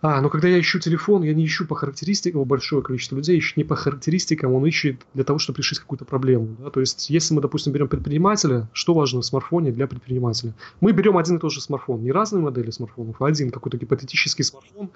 а, 0.03 0.21
но 0.21 0.29
когда 0.29 0.49
я 0.49 0.61
ищу 0.61 0.79
телефон, 0.79 1.23
я 1.23 1.33
не 1.33 1.47
ищу 1.47 1.67
по 1.67 1.75
характеристикам, 1.75 2.45
большое 2.45 2.83
количество 2.83 3.17
людей 3.17 3.39
ищет 3.39 3.57
не 3.57 3.65
по 3.65 3.77
характеристикам, 3.77 4.53
он 4.53 4.67
ищет 4.67 5.01
для 5.15 5.25
того, 5.25 5.39
чтобы 5.39 5.59
решить 5.59 5.79
какую-то 5.79 6.05
проблему. 6.05 6.55
Да? 6.59 6.71
То 6.71 6.81
есть, 6.81 7.09
если 7.09 7.35
мы, 7.35 7.41
допустим, 7.41 7.73
берем 7.73 7.89
предпринимателя, 7.89 8.69
что 8.73 8.93
важно 8.93 9.23
в 9.23 9.25
смартфоне 9.25 9.73
для 9.73 9.87
предпринимателя? 9.87 10.55
Мы 10.81 10.93
берем 10.93 11.17
один 11.17 11.37
и 11.37 11.41
тот 11.41 11.53
же 11.53 11.61
смартфон, 11.61 12.03
не 12.03 12.13
разные 12.13 12.43
модели 12.43 12.71
смартфонов, 12.71 13.21
а 13.21 13.27
один 13.27 13.51
какой-то 13.51 13.79
гипотетический 13.79 14.45
смартфон, 14.45 14.91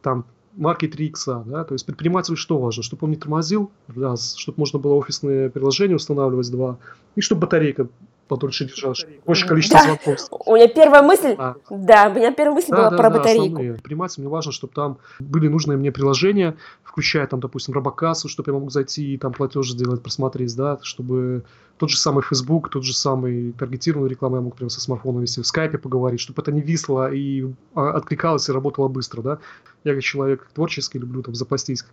там 0.00 0.24
марки 0.56 0.86
3X, 0.86 1.44
да, 1.46 1.64
то 1.64 1.74
есть 1.74 1.86
предпринимателю 1.86 2.36
что 2.36 2.58
важно? 2.58 2.82
Чтобы 2.82 3.04
он 3.04 3.10
не 3.10 3.16
тормозил, 3.16 3.70
раз, 3.88 4.34
чтобы 4.36 4.58
можно 4.58 4.78
было 4.78 4.94
офисные 4.94 5.50
приложения 5.50 5.96
устанавливать, 5.96 6.50
два, 6.50 6.78
и 7.16 7.20
чтобы 7.20 7.42
батарейка 7.42 7.88
подольше 8.30 8.64
держалась, 8.64 9.04
больше 9.26 9.46
количество 9.46 9.80
да. 9.80 9.84
звонков. 9.84 10.18
У 10.46 10.54
меня 10.54 10.68
первая 10.68 11.02
мысль, 11.02 11.34
а. 11.36 11.56
да, 11.68 12.08
у 12.08 12.14
меня 12.16 12.32
первая 12.32 12.54
мысль 12.54 12.70
да, 12.70 12.76
была 12.76 12.90
да, 12.90 12.96
про 12.96 13.10
да, 13.10 13.18
батарейку. 13.18 13.44
Основные. 13.46 13.78
Мне 14.18 14.28
важно, 14.28 14.52
чтобы 14.52 14.72
там 14.72 14.98
были 15.18 15.48
нужные 15.48 15.76
мне 15.76 15.90
приложения, 15.90 16.56
включая 16.84 17.26
там, 17.26 17.40
допустим, 17.40 17.74
робокассу, 17.74 18.28
чтобы 18.28 18.52
я 18.52 18.58
мог 18.58 18.70
зайти 18.70 19.14
и 19.14 19.18
там 19.18 19.32
платеж 19.32 19.72
сделать, 19.72 20.00
просмотреть, 20.00 20.54
да, 20.56 20.78
чтобы 20.82 21.42
тот 21.80 21.88
же 21.88 21.96
самый 21.96 22.22
Facebook, 22.22 22.68
тот 22.68 22.84
же 22.84 22.92
самый 22.92 23.52
таргетированную 23.52 24.10
рекламу 24.10 24.36
я 24.36 24.42
мог 24.42 24.54
прямо 24.54 24.68
со 24.68 24.82
смартфона 24.82 25.20
вести, 25.20 25.40
в 25.40 25.46
скайпе 25.46 25.78
поговорить, 25.78 26.20
чтобы 26.20 26.42
это 26.42 26.52
не 26.52 26.60
висло 26.60 27.10
и 27.10 27.46
а, 27.74 27.92
откликалось 27.92 28.50
и 28.50 28.52
работало 28.52 28.88
быстро, 28.88 29.22
да. 29.22 29.38
Я 29.82 29.94
как 29.94 30.02
человек 30.02 30.46
творческий 30.52 30.98
люблю 30.98 31.22
там 31.22 31.34
запастись 31.34 31.84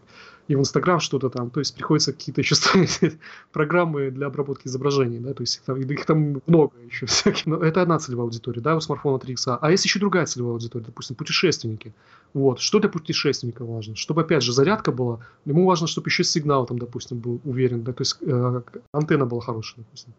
и 0.47 0.55
в 0.55 0.59
Инстаграм 0.59 0.99
что-то 0.99 1.29
там, 1.29 1.49
то 1.49 1.59
есть 1.59 1.75
приходится 1.75 2.13
какие-то 2.13 2.41
еще 2.41 2.55
программы 3.51 4.11
для 4.11 4.27
обработки 4.27 4.67
изображений, 4.67 5.19
да, 5.19 5.33
то 5.33 5.43
есть 5.43 5.61
там, 5.65 5.79
их 5.79 6.05
там 6.05 6.41
много 6.47 6.73
еще 6.89 7.05
всяких. 7.05 7.45
Но 7.45 7.57
это 7.57 7.81
одна 7.81 7.99
целевая 7.99 8.25
аудитория, 8.25 8.61
да, 8.61 8.75
у 8.75 8.79
смартфона 8.79 9.19
3 9.19 9.33
икса. 9.33 9.57
А 9.57 9.71
есть 9.71 9.83
еще 9.85 9.99
другая 9.99 10.25
целевая 10.25 10.53
аудитория, 10.53 10.85
допустим, 10.85 11.15
путешественники. 11.15 11.93
Вот, 12.33 12.59
что 12.59 12.79
для 12.79 12.89
путешественника 12.89 13.65
важно? 13.65 13.95
Чтобы, 13.95 14.21
опять 14.21 14.43
же, 14.43 14.53
зарядка 14.53 14.91
была, 14.91 15.19
ему 15.45 15.65
важно, 15.65 15.87
чтобы 15.87 16.07
еще 16.07 16.23
сигнал 16.23 16.65
там, 16.65 16.79
допустим, 16.79 17.19
был 17.19 17.41
уверен, 17.43 17.83
да, 17.83 17.93
то 17.93 18.01
есть 18.01 18.17
э, 18.21 18.61
антенна 18.93 19.25
была 19.25 19.41
хорошая, 19.41 19.76
допустим. 19.77 20.13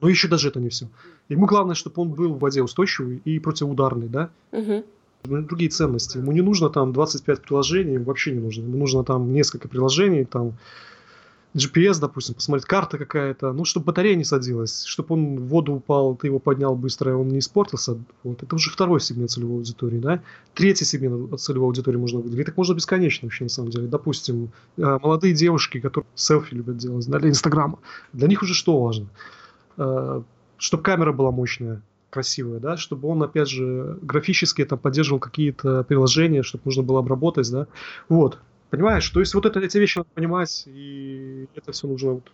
Но 0.00 0.08
еще 0.08 0.28
даже 0.28 0.48
это 0.48 0.60
не 0.60 0.68
все. 0.68 0.88
Ему 1.28 1.46
главное, 1.46 1.74
чтобы 1.74 2.00
он 2.02 2.10
был 2.10 2.34
в 2.34 2.38
воде 2.38 2.62
устойчивый 2.62 3.20
и 3.24 3.38
противоударный, 3.38 4.08
да. 4.08 4.30
Угу 4.52 4.84
другие 5.24 5.70
ценности. 5.70 6.18
Ему 6.18 6.32
не 6.32 6.42
нужно 6.42 6.70
там 6.70 6.92
25 6.92 7.40
приложений, 7.40 7.98
вообще 7.98 8.32
не 8.32 8.40
нужно. 8.40 8.62
Ему 8.62 8.76
нужно 8.76 9.04
там 9.04 9.32
несколько 9.32 9.68
приложений, 9.68 10.26
там 10.26 10.54
GPS, 11.54 12.00
допустим, 12.00 12.34
посмотреть, 12.34 12.66
карта 12.66 12.98
какая-то, 12.98 13.52
ну, 13.52 13.64
чтобы 13.64 13.86
батарея 13.86 14.16
не 14.16 14.24
садилась, 14.24 14.84
чтобы 14.84 15.14
он 15.14 15.36
в 15.38 15.46
воду 15.46 15.74
упал, 15.74 16.16
ты 16.16 16.26
его 16.26 16.40
поднял 16.40 16.74
быстро, 16.74 17.12
и 17.12 17.14
он 17.14 17.28
не 17.28 17.38
испортился. 17.38 17.96
Вот. 18.24 18.42
Это 18.42 18.56
уже 18.56 18.70
второй 18.70 19.00
сегмент 19.00 19.30
целевой 19.30 19.58
аудитории, 19.58 19.98
да. 19.98 20.20
Третий 20.54 20.84
сегмент 20.84 21.38
целевой 21.40 21.68
аудитории 21.68 21.96
можно 21.96 22.20
выделить. 22.20 22.46
Так 22.46 22.56
можно 22.56 22.74
бесконечно 22.74 23.26
вообще, 23.26 23.44
на 23.44 23.50
самом 23.50 23.70
деле. 23.70 23.86
Допустим, 23.86 24.50
э, 24.76 24.98
молодые 25.00 25.32
девушки, 25.32 25.78
которые 25.78 26.08
селфи 26.16 26.54
любят 26.54 26.76
делать, 26.76 27.08
да, 27.08 27.20
для 27.20 27.30
Инстаграма. 27.30 27.78
Для 28.12 28.26
них 28.26 28.42
уже 28.42 28.54
что 28.54 28.82
важно? 28.82 29.06
Э, 29.76 30.22
чтобы 30.58 30.82
камера 30.82 31.12
была 31.12 31.30
мощная, 31.30 31.82
красивое, 32.10 32.60
да, 32.60 32.76
чтобы 32.76 33.08
он, 33.08 33.22
опять 33.22 33.48
же, 33.48 33.98
графически 34.02 34.64
там 34.64 34.78
поддерживал 34.78 35.20
какие-то 35.20 35.84
приложения, 35.84 36.42
чтобы 36.42 36.62
можно 36.64 36.82
было 36.82 37.00
обработать, 37.00 37.50
да. 37.50 37.66
Вот, 38.08 38.38
понимаешь? 38.70 39.08
То 39.10 39.20
есть 39.20 39.34
вот 39.34 39.46
это, 39.46 39.60
эти 39.60 39.78
вещи 39.78 39.98
надо 39.98 40.10
понимать, 40.14 40.64
и 40.66 41.48
это 41.54 41.72
все 41.72 41.86
нужно 41.86 42.12
вот 42.12 42.32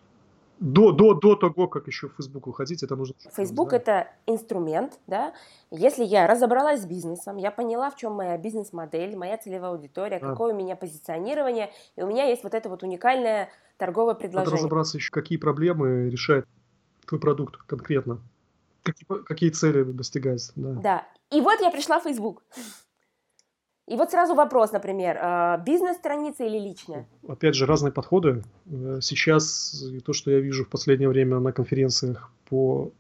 до, 0.59 0.93
до, 0.93 1.15
до 1.15 1.37
того, 1.37 1.69
как 1.69 1.87
еще 1.87 2.09
в 2.09 2.13
Facebook 2.17 2.47
выходить, 2.47 2.83
это 2.83 2.95
нужно... 2.95 3.15
Facebook– 3.35 3.73
это 3.75 4.09
инструмент, 4.27 4.99
да. 5.07 5.33
Если 5.71 6.05
я 6.05 6.27
разобралась 6.27 6.83
с 6.83 6.87
бизнесом, 6.87 7.39
я 7.39 7.51
поняла, 7.51 7.91
в 7.91 7.97
чем 7.97 8.13
моя 8.13 8.37
бизнес-модель, 8.37 9.17
моя 9.17 9.39
целевая 9.39 9.71
аудитория, 9.71 10.19
да. 10.19 10.29
какое 10.29 10.53
у 10.53 10.57
меня 10.57 10.77
позиционирование, 10.77 11.71
и 11.97 12.03
у 12.03 12.07
меня 12.07 12.25
есть 12.25 12.43
вот 12.43 12.53
это 12.53 12.69
вот 12.69 12.83
уникальное 12.83 13.49
торговое 13.79 14.15
предложение. 14.15 14.51
Надо 14.51 14.57
разобраться 14.59 14.99
еще, 14.99 15.11
какие 15.11 15.39
проблемы 15.39 16.11
решает 16.11 16.47
твой 17.07 17.21
продукт 17.21 17.57
конкретно 17.67 18.21
какие, 18.83 19.23
какие 19.25 19.51
цели 19.51 19.83
достигаются. 19.85 20.53
Да. 20.57 20.73
да. 20.73 21.09
И 21.31 21.41
вот 21.41 21.61
я 21.61 21.71
пришла 21.71 22.01
в 22.01 22.05
Facebook. 22.05 22.43
И 23.91 23.97
вот 23.97 24.13
сразу 24.13 24.37
вопрос, 24.37 24.71
например, 24.71 25.19
а, 25.21 25.59
бизнес-страница 25.59 26.45
или 26.45 26.61
личная? 26.61 27.09
Опять 27.27 27.57
же, 27.57 27.67
разные 27.67 27.91
подходы. 27.91 28.45
Э, 28.67 29.01
сейчас 29.03 29.85
то, 30.05 30.13
что 30.13 30.31
я 30.31 30.39
вижу 30.39 30.65
в 30.65 30.69
последнее 30.69 31.09
время 31.09 31.41
на 31.41 31.51
конференциях 31.51 32.31
по, 32.49 32.93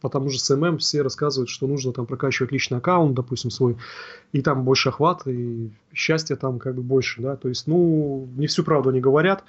по 0.00 0.08
тому 0.08 0.30
же 0.30 0.38
CMM, 0.38 0.78
все 0.78 1.02
рассказывают, 1.02 1.50
что 1.50 1.66
нужно 1.66 1.92
там 1.92 2.06
прокачивать 2.06 2.52
личный 2.52 2.78
аккаунт, 2.78 3.14
допустим, 3.14 3.50
свой, 3.50 3.76
и 4.32 4.40
там 4.40 4.64
больше 4.64 4.88
охват, 4.88 5.26
и 5.26 5.72
счастья 5.92 6.36
там 6.36 6.58
как 6.58 6.74
бы 6.74 6.80
больше, 6.80 7.20
да, 7.20 7.36
то 7.36 7.50
есть, 7.50 7.66
ну, 7.66 8.26
не 8.34 8.46
всю 8.46 8.64
правду 8.64 8.88
они 8.88 9.00
говорят. 9.00 9.44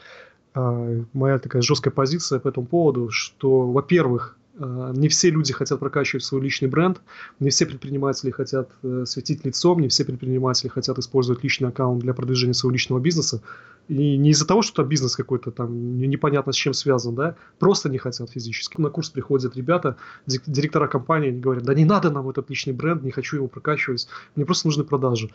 А, 0.54 1.02
моя 1.14 1.40
такая 1.40 1.62
жесткая 1.62 1.94
позиция 1.94 2.40
по 2.40 2.50
этому 2.50 2.68
поводу, 2.68 3.12
что, 3.12 3.62
во-первых, 3.62 4.38
не 4.62 5.08
все 5.08 5.30
люди 5.30 5.54
хотят 5.54 5.80
прокачивать 5.80 6.24
свой 6.24 6.42
личный 6.42 6.68
бренд, 6.68 7.02
не 7.40 7.50
все 7.50 7.66
предприниматели 7.66 8.32
хотят 8.32 8.70
э, 8.84 9.06
светить 9.06 9.44
лицом, 9.46 9.80
не 9.80 9.88
все 9.88 10.06
предприниматели 10.06 10.70
хотят 10.70 10.98
использовать 11.00 11.44
личный 11.44 11.70
аккаунт 11.70 12.02
для 12.02 12.14
продвижения 12.14 12.54
своего 12.54 12.74
личного 12.74 13.00
бизнеса. 13.00 13.42
И 13.88 14.18
не 14.18 14.30
из-за 14.30 14.48
того, 14.48 14.62
что 14.62 14.78
там 14.78 14.88
бизнес 14.88 15.16
какой-то 15.16 15.52
там 15.52 15.98
непонятно 15.98 16.54
с 16.54 16.56
чем 16.56 16.74
связан, 16.74 17.16
да, 17.16 17.36
просто 17.60 17.90
не 17.90 17.98
хотят 17.98 18.30
физически. 18.30 18.80
На 18.80 18.90
курс 18.90 19.10
приходят 19.10 19.56
ребята, 19.56 19.98
директора 20.26 20.88
компании, 20.88 21.30
они 21.30 21.40
говорят, 21.40 21.64
да 21.64 21.74
не 21.74 21.86
надо 21.86 22.12
нам 22.12 22.30
этот 22.30 22.50
личный 22.50 22.74
бренд, 22.74 23.04
не 23.04 23.12
хочу 23.12 23.38
его 23.38 23.48
прокачивать, 23.48 24.08
мне 24.36 24.46
просто 24.46 24.68
нужны 24.68 24.84
продажи. 24.84 25.30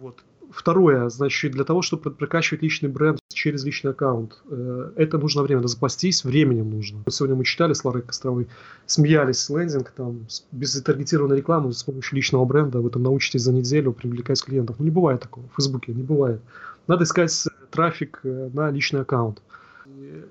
Вот. 0.00 0.24
Второе, 0.50 1.08
значит, 1.08 1.52
для 1.52 1.64
того, 1.64 1.82
чтобы 1.82 2.10
прокачивать 2.10 2.62
личный 2.62 2.88
бренд 2.88 3.21
через 3.42 3.64
личный 3.64 3.90
аккаунт, 3.90 4.40
э, 4.50 4.92
это 4.96 5.18
нужно 5.18 5.42
время, 5.42 5.66
запастись, 5.66 6.24
временем 6.24 6.70
нужно. 6.70 7.02
Сегодня 7.08 7.34
мы 7.34 7.44
читали 7.44 7.72
с 7.72 7.84
Ларой 7.84 8.02
Костровой, 8.02 8.46
смеялись 8.86 9.50
лендинг, 9.50 9.90
там, 9.90 10.26
без 10.52 10.80
таргетированной 10.80 11.38
рекламы, 11.38 11.72
с 11.72 11.82
помощью 11.82 12.16
личного 12.16 12.44
бренда, 12.44 12.80
вы 12.80 12.90
там 12.90 13.02
научитесь 13.02 13.42
за 13.42 13.52
неделю 13.52 13.92
привлекать 13.92 14.40
клиентов. 14.44 14.76
Ну, 14.78 14.84
не 14.84 14.92
бывает 14.92 15.20
такого 15.20 15.44
в 15.48 15.56
Фейсбуке, 15.56 15.92
не 15.92 16.04
бывает. 16.04 16.40
Надо 16.86 17.02
искать 17.02 17.48
трафик 17.72 18.20
э, 18.22 18.50
на 18.52 18.70
личный 18.70 19.00
аккаунт 19.00 19.42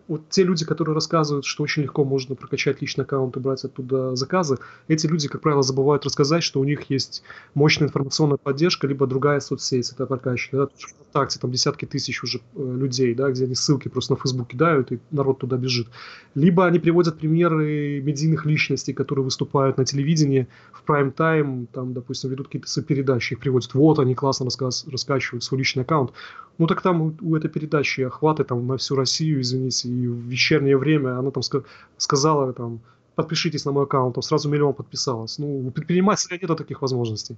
вот 0.08 0.30
те 0.30 0.44
люди, 0.44 0.66
которые 0.66 0.96
рассказывают, 0.96 1.46
что 1.46 1.64
очень 1.64 1.84
легко 1.84 2.04
можно 2.04 2.36
прокачать 2.36 2.82
личный 2.82 3.04
аккаунт 3.04 3.38
и 3.38 3.40
брать 3.40 3.64
оттуда 3.64 4.16
заказы, 4.16 4.58
эти 4.88 5.08
люди, 5.08 5.28
как 5.28 5.42
правило, 5.42 5.64
забывают 5.64 6.06
рассказать, 6.06 6.44
что 6.44 6.60
у 6.60 6.64
них 6.64 6.90
есть 6.90 7.24
мощная 7.54 7.88
информационная 7.88 8.38
поддержка, 8.38 8.88
либо 8.88 9.08
другая 9.08 9.40
соцсеть, 9.40 9.92
это 9.92 10.06
прокачка. 10.06 10.58
Да? 10.58 10.68
ВКонтакте 11.12 11.40
там 11.40 11.52
десятки 11.52 11.86
тысяч 11.86 12.24
уже 12.24 12.40
э, 12.56 12.78
людей, 12.80 13.14
да, 13.14 13.30
где 13.30 13.46
они 13.46 13.56
ссылки 13.56 13.90
просто 13.90 14.14
на 14.14 14.20
Facebook 14.20 14.48
кидают, 14.48 14.92
и 14.92 15.00
народ 15.12 15.40
туда 15.40 15.58
бежит. 15.58 15.88
Либо 16.36 16.66
они 16.66 16.80
приводят 16.80 17.20
примеры 17.20 18.02
медийных 18.02 18.46
личностей, 18.46 18.94
которые 18.94 19.26
выступают 19.26 19.78
на 19.78 19.86
телевидении 19.86 20.48
в 20.72 20.84
прайм-тайм, 20.84 21.68
там, 21.68 21.94
допустим, 21.94 22.30
ведут 22.30 22.48
какие-то 22.48 22.82
передачи, 22.82 23.34
их 23.34 23.40
приводят, 23.40 23.74
вот 23.74 24.00
они 24.00 24.16
классно 24.16 24.46
рассказ, 24.46 24.86
раскачивают 24.88 25.44
свой 25.44 25.60
личный 25.60 25.84
аккаунт. 25.84 26.12
Ну 26.58 26.68
так 26.68 26.82
там 26.82 27.02
у, 27.02 27.14
у 27.22 27.36
этой 27.36 27.50
передачи 27.50 28.02
охваты 28.02 28.44
там 28.44 28.68
на 28.68 28.78
всю 28.78 28.96
Россию, 28.96 29.42
извините, 29.42 29.71
созвонились, 29.72 29.86
и 29.86 30.08
в 30.08 30.30
вечернее 30.30 30.78
время 30.78 31.18
она 31.20 31.32
там 31.32 31.44
сказала, 31.98 32.54
там, 32.54 32.80
подпишитесь 33.16 33.66
на 33.66 33.72
мой 33.72 33.84
аккаунт, 33.84 34.16
там 34.16 34.22
сразу 34.22 34.50
миллион 34.50 34.74
подписалось. 34.74 35.40
Ну, 35.40 35.68
у 35.68 35.72
предпринимателя 35.72 36.40
нет 36.42 36.58
таких 36.58 36.82
возможностей. 36.82 37.38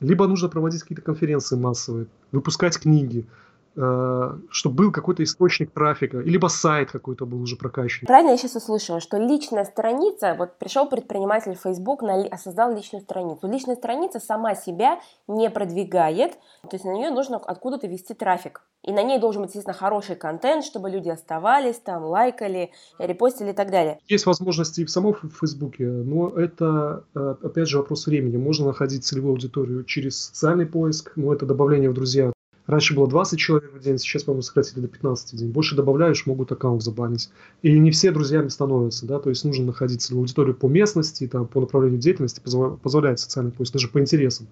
Либо 0.00 0.26
нужно 0.26 0.48
проводить 0.48 0.82
какие-то 0.82 1.02
конференции 1.02 1.56
массовые, 1.56 2.06
выпускать 2.32 2.78
книги, 2.78 3.26
чтобы 3.74 4.76
был 4.76 4.92
какой-то 4.92 5.22
источник 5.22 5.72
трафика, 5.72 6.18
либо 6.18 6.48
сайт 6.48 6.90
какой-то 6.90 7.26
был 7.26 7.40
уже 7.42 7.56
прокачан. 7.56 8.06
Правильно 8.06 8.30
я 8.30 8.36
сейчас 8.36 8.56
услышала, 8.56 9.00
что 9.00 9.18
личная 9.18 9.64
страница, 9.64 10.34
вот 10.38 10.58
пришел 10.58 10.88
предприниматель 10.88 11.54
в 11.54 11.60
Facebook, 11.60 12.02
на, 12.02 12.36
создал 12.38 12.74
личную 12.74 13.02
страницу. 13.02 13.46
Личная 13.48 13.76
страница 13.76 14.20
сама 14.20 14.54
себя 14.54 15.00
не 15.26 15.50
продвигает, 15.50 16.32
то 16.62 16.74
есть 16.74 16.84
на 16.84 16.90
нее 16.90 17.10
нужно 17.10 17.36
откуда-то 17.36 17.86
вести 17.86 18.14
трафик. 18.14 18.62
И 18.84 18.92
на 18.92 19.02
ней 19.02 19.18
должен 19.18 19.42
быть, 19.42 19.50
естественно, 19.50 19.76
хороший 19.76 20.16
контент, 20.16 20.64
чтобы 20.64 20.88
люди 20.88 21.08
оставались 21.08 21.76
там, 21.76 22.04
лайкали, 22.04 22.70
репостили 22.98 23.50
и 23.50 23.52
так 23.52 23.70
далее. 23.70 23.98
Есть 24.06 24.26
возможности 24.26 24.80
и 24.80 24.84
в 24.84 24.90
самом 24.90 25.14
Фейсбуке, 25.14 25.84
но 25.84 26.30
это, 26.30 27.04
э, 27.14 27.34
опять 27.42 27.68
же, 27.68 27.78
вопрос 27.78 28.06
времени. 28.06 28.36
Можно 28.36 28.66
находить 28.68 29.04
целевую 29.04 29.32
аудиторию 29.32 29.84
через 29.84 30.26
социальный 30.26 30.66
поиск, 30.66 31.12
но 31.16 31.34
это 31.34 31.44
добавление 31.44 31.90
в 31.90 31.94
друзья 31.94 32.32
Раньше 32.68 32.94
было 32.94 33.08
20 33.08 33.38
человек 33.38 33.72
в 33.72 33.80
день, 33.80 33.96
сейчас, 33.96 34.24
по-моему, 34.24 34.42
сократили 34.42 34.80
до 34.80 34.88
15 34.88 35.32
в 35.32 35.36
день. 35.36 35.50
Больше 35.50 35.74
добавляешь, 35.74 36.26
могут 36.26 36.52
аккаунт 36.52 36.82
забанить. 36.82 37.30
И 37.62 37.78
не 37.78 37.90
все 37.90 38.12
друзьями 38.12 38.48
становятся, 38.48 39.06
да, 39.06 39.18
то 39.18 39.30
есть 39.30 39.42
нужно 39.46 39.64
находить 39.64 40.02
целевую 40.02 40.24
аудиторию 40.24 40.54
по 40.54 40.68
местности, 40.68 41.26
там, 41.26 41.46
по 41.46 41.62
направлению 41.62 41.98
деятельности, 41.98 42.42
позволяет 42.44 43.20
социальный 43.20 43.52
поиск, 43.52 43.72
даже 43.72 43.88
по 43.88 43.98
интересам. 43.98 44.48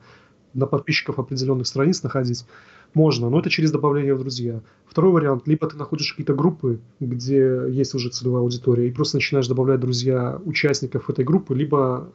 На 0.54 0.64
подписчиков 0.64 1.18
определенных 1.18 1.66
страниц 1.66 2.02
находить 2.02 2.46
можно, 2.94 3.28
но 3.28 3.38
это 3.38 3.50
через 3.50 3.70
добавление 3.70 4.14
в 4.14 4.20
друзья. 4.20 4.62
Второй 4.86 5.12
вариант, 5.12 5.46
либо 5.46 5.68
ты 5.68 5.76
находишь 5.76 6.12
какие-то 6.12 6.32
группы, 6.32 6.80
где 7.00 7.64
есть 7.68 7.94
уже 7.94 8.08
целевая 8.08 8.40
аудитория, 8.40 8.88
и 8.88 8.92
просто 8.92 9.18
начинаешь 9.18 9.46
добавлять 9.46 9.80
друзья 9.80 10.40
участников 10.46 11.10
этой 11.10 11.26
группы, 11.26 11.54
либо 11.54 12.10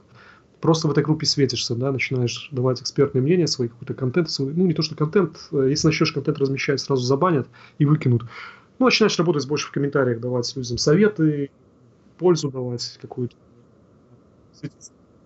просто 0.62 0.88
в 0.88 0.92
этой 0.92 1.04
группе 1.04 1.26
светишься, 1.26 1.76
да, 1.76 1.92
начинаешь 1.92 2.50
давать 2.52 2.82
экспертное 2.82 3.22
мнение, 3.22 3.48
свой 3.48 3.70
какой-то 3.70 3.94
контент, 3.94 4.30
свой, 4.30 4.54
ну 4.54 4.66
не 4.66 4.74
то 4.74 4.82
что 4.82 4.96
контент, 4.96 5.38
э, 5.52 5.68
если 5.70 5.88
начнешь 5.88 6.12
контент 6.12 6.38
размещать, 6.38 6.80
сразу 6.80 7.04
забанят 7.04 7.48
и 7.80 7.86
выкинут. 7.86 8.24
Ну, 8.80 8.86
начинаешь 8.86 9.18
работать 9.18 9.48
больше 9.48 9.68
в 9.68 9.72
комментариях, 9.72 10.20
давать 10.20 10.56
людям 10.56 10.78
советы, 10.78 11.52
пользу 12.18 12.50
давать 12.50 12.98
какую-то. 13.02 13.36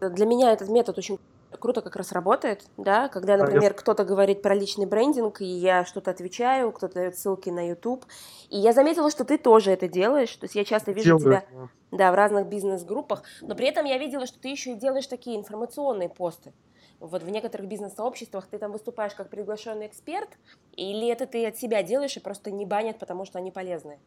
Для 0.01 0.25
меня 0.25 0.51
этот 0.51 0.69
метод 0.69 0.97
очень 0.97 1.19
круто 1.65 1.81
как 1.81 1.95
раз 1.95 2.11
работает, 2.11 2.63
да, 2.77 3.07
когда, 3.07 3.37
например, 3.37 3.71
я... 3.71 3.73
кто-то 3.73 4.05
говорит 4.05 4.43
про 4.43 4.53
личный 4.53 4.85
брендинг, 4.85 5.41
и 5.41 5.45
я 5.45 5.83
что-то 5.83 6.11
отвечаю, 6.11 6.71
кто-то 6.71 6.93
дает 6.93 7.17
ссылки 7.17 7.49
на 7.49 7.69
YouTube, 7.69 8.05
и 8.51 8.57
я 8.59 8.71
заметила, 8.71 9.09
что 9.09 9.25
ты 9.25 9.39
тоже 9.39 9.71
это 9.71 9.87
делаешь, 9.87 10.35
то 10.35 10.43
есть 10.43 10.53
я 10.53 10.63
часто 10.63 10.91
вижу 10.91 11.17
Делаю, 11.17 11.41
тебя, 11.41 11.45
да. 11.91 12.11
в 12.11 12.15
разных 12.15 12.45
бизнес-группах, 12.45 13.23
но 13.41 13.55
при 13.55 13.65
этом 13.65 13.83
я 13.85 13.97
видела, 13.97 14.27
что 14.27 14.39
ты 14.39 14.49
еще 14.49 14.73
и 14.73 14.75
делаешь 14.75 15.07
такие 15.07 15.39
информационные 15.39 16.07
посты. 16.07 16.53
Вот 16.99 17.23
в 17.23 17.29
некоторых 17.31 17.67
бизнес-сообществах 17.67 18.45
ты 18.45 18.59
там 18.59 18.71
выступаешь 18.71 19.15
как 19.15 19.31
приглашенный 19.31 19.87
эксперт, 19.87 20.29
или 20.73 21.07
это 21.07 21.25
ты 21.25 21.47
от 21.47 21.57
себя 21.57 21.81
делаешь 21.81 22.15
и 22.15 22.19
просто 22.19 22.51
не 22.51 22.67
банят, 22.67 22.99
потому 22.99 23.25
что 23.25 23.39
они 23.39 23.49
полезные? 23.49 23.97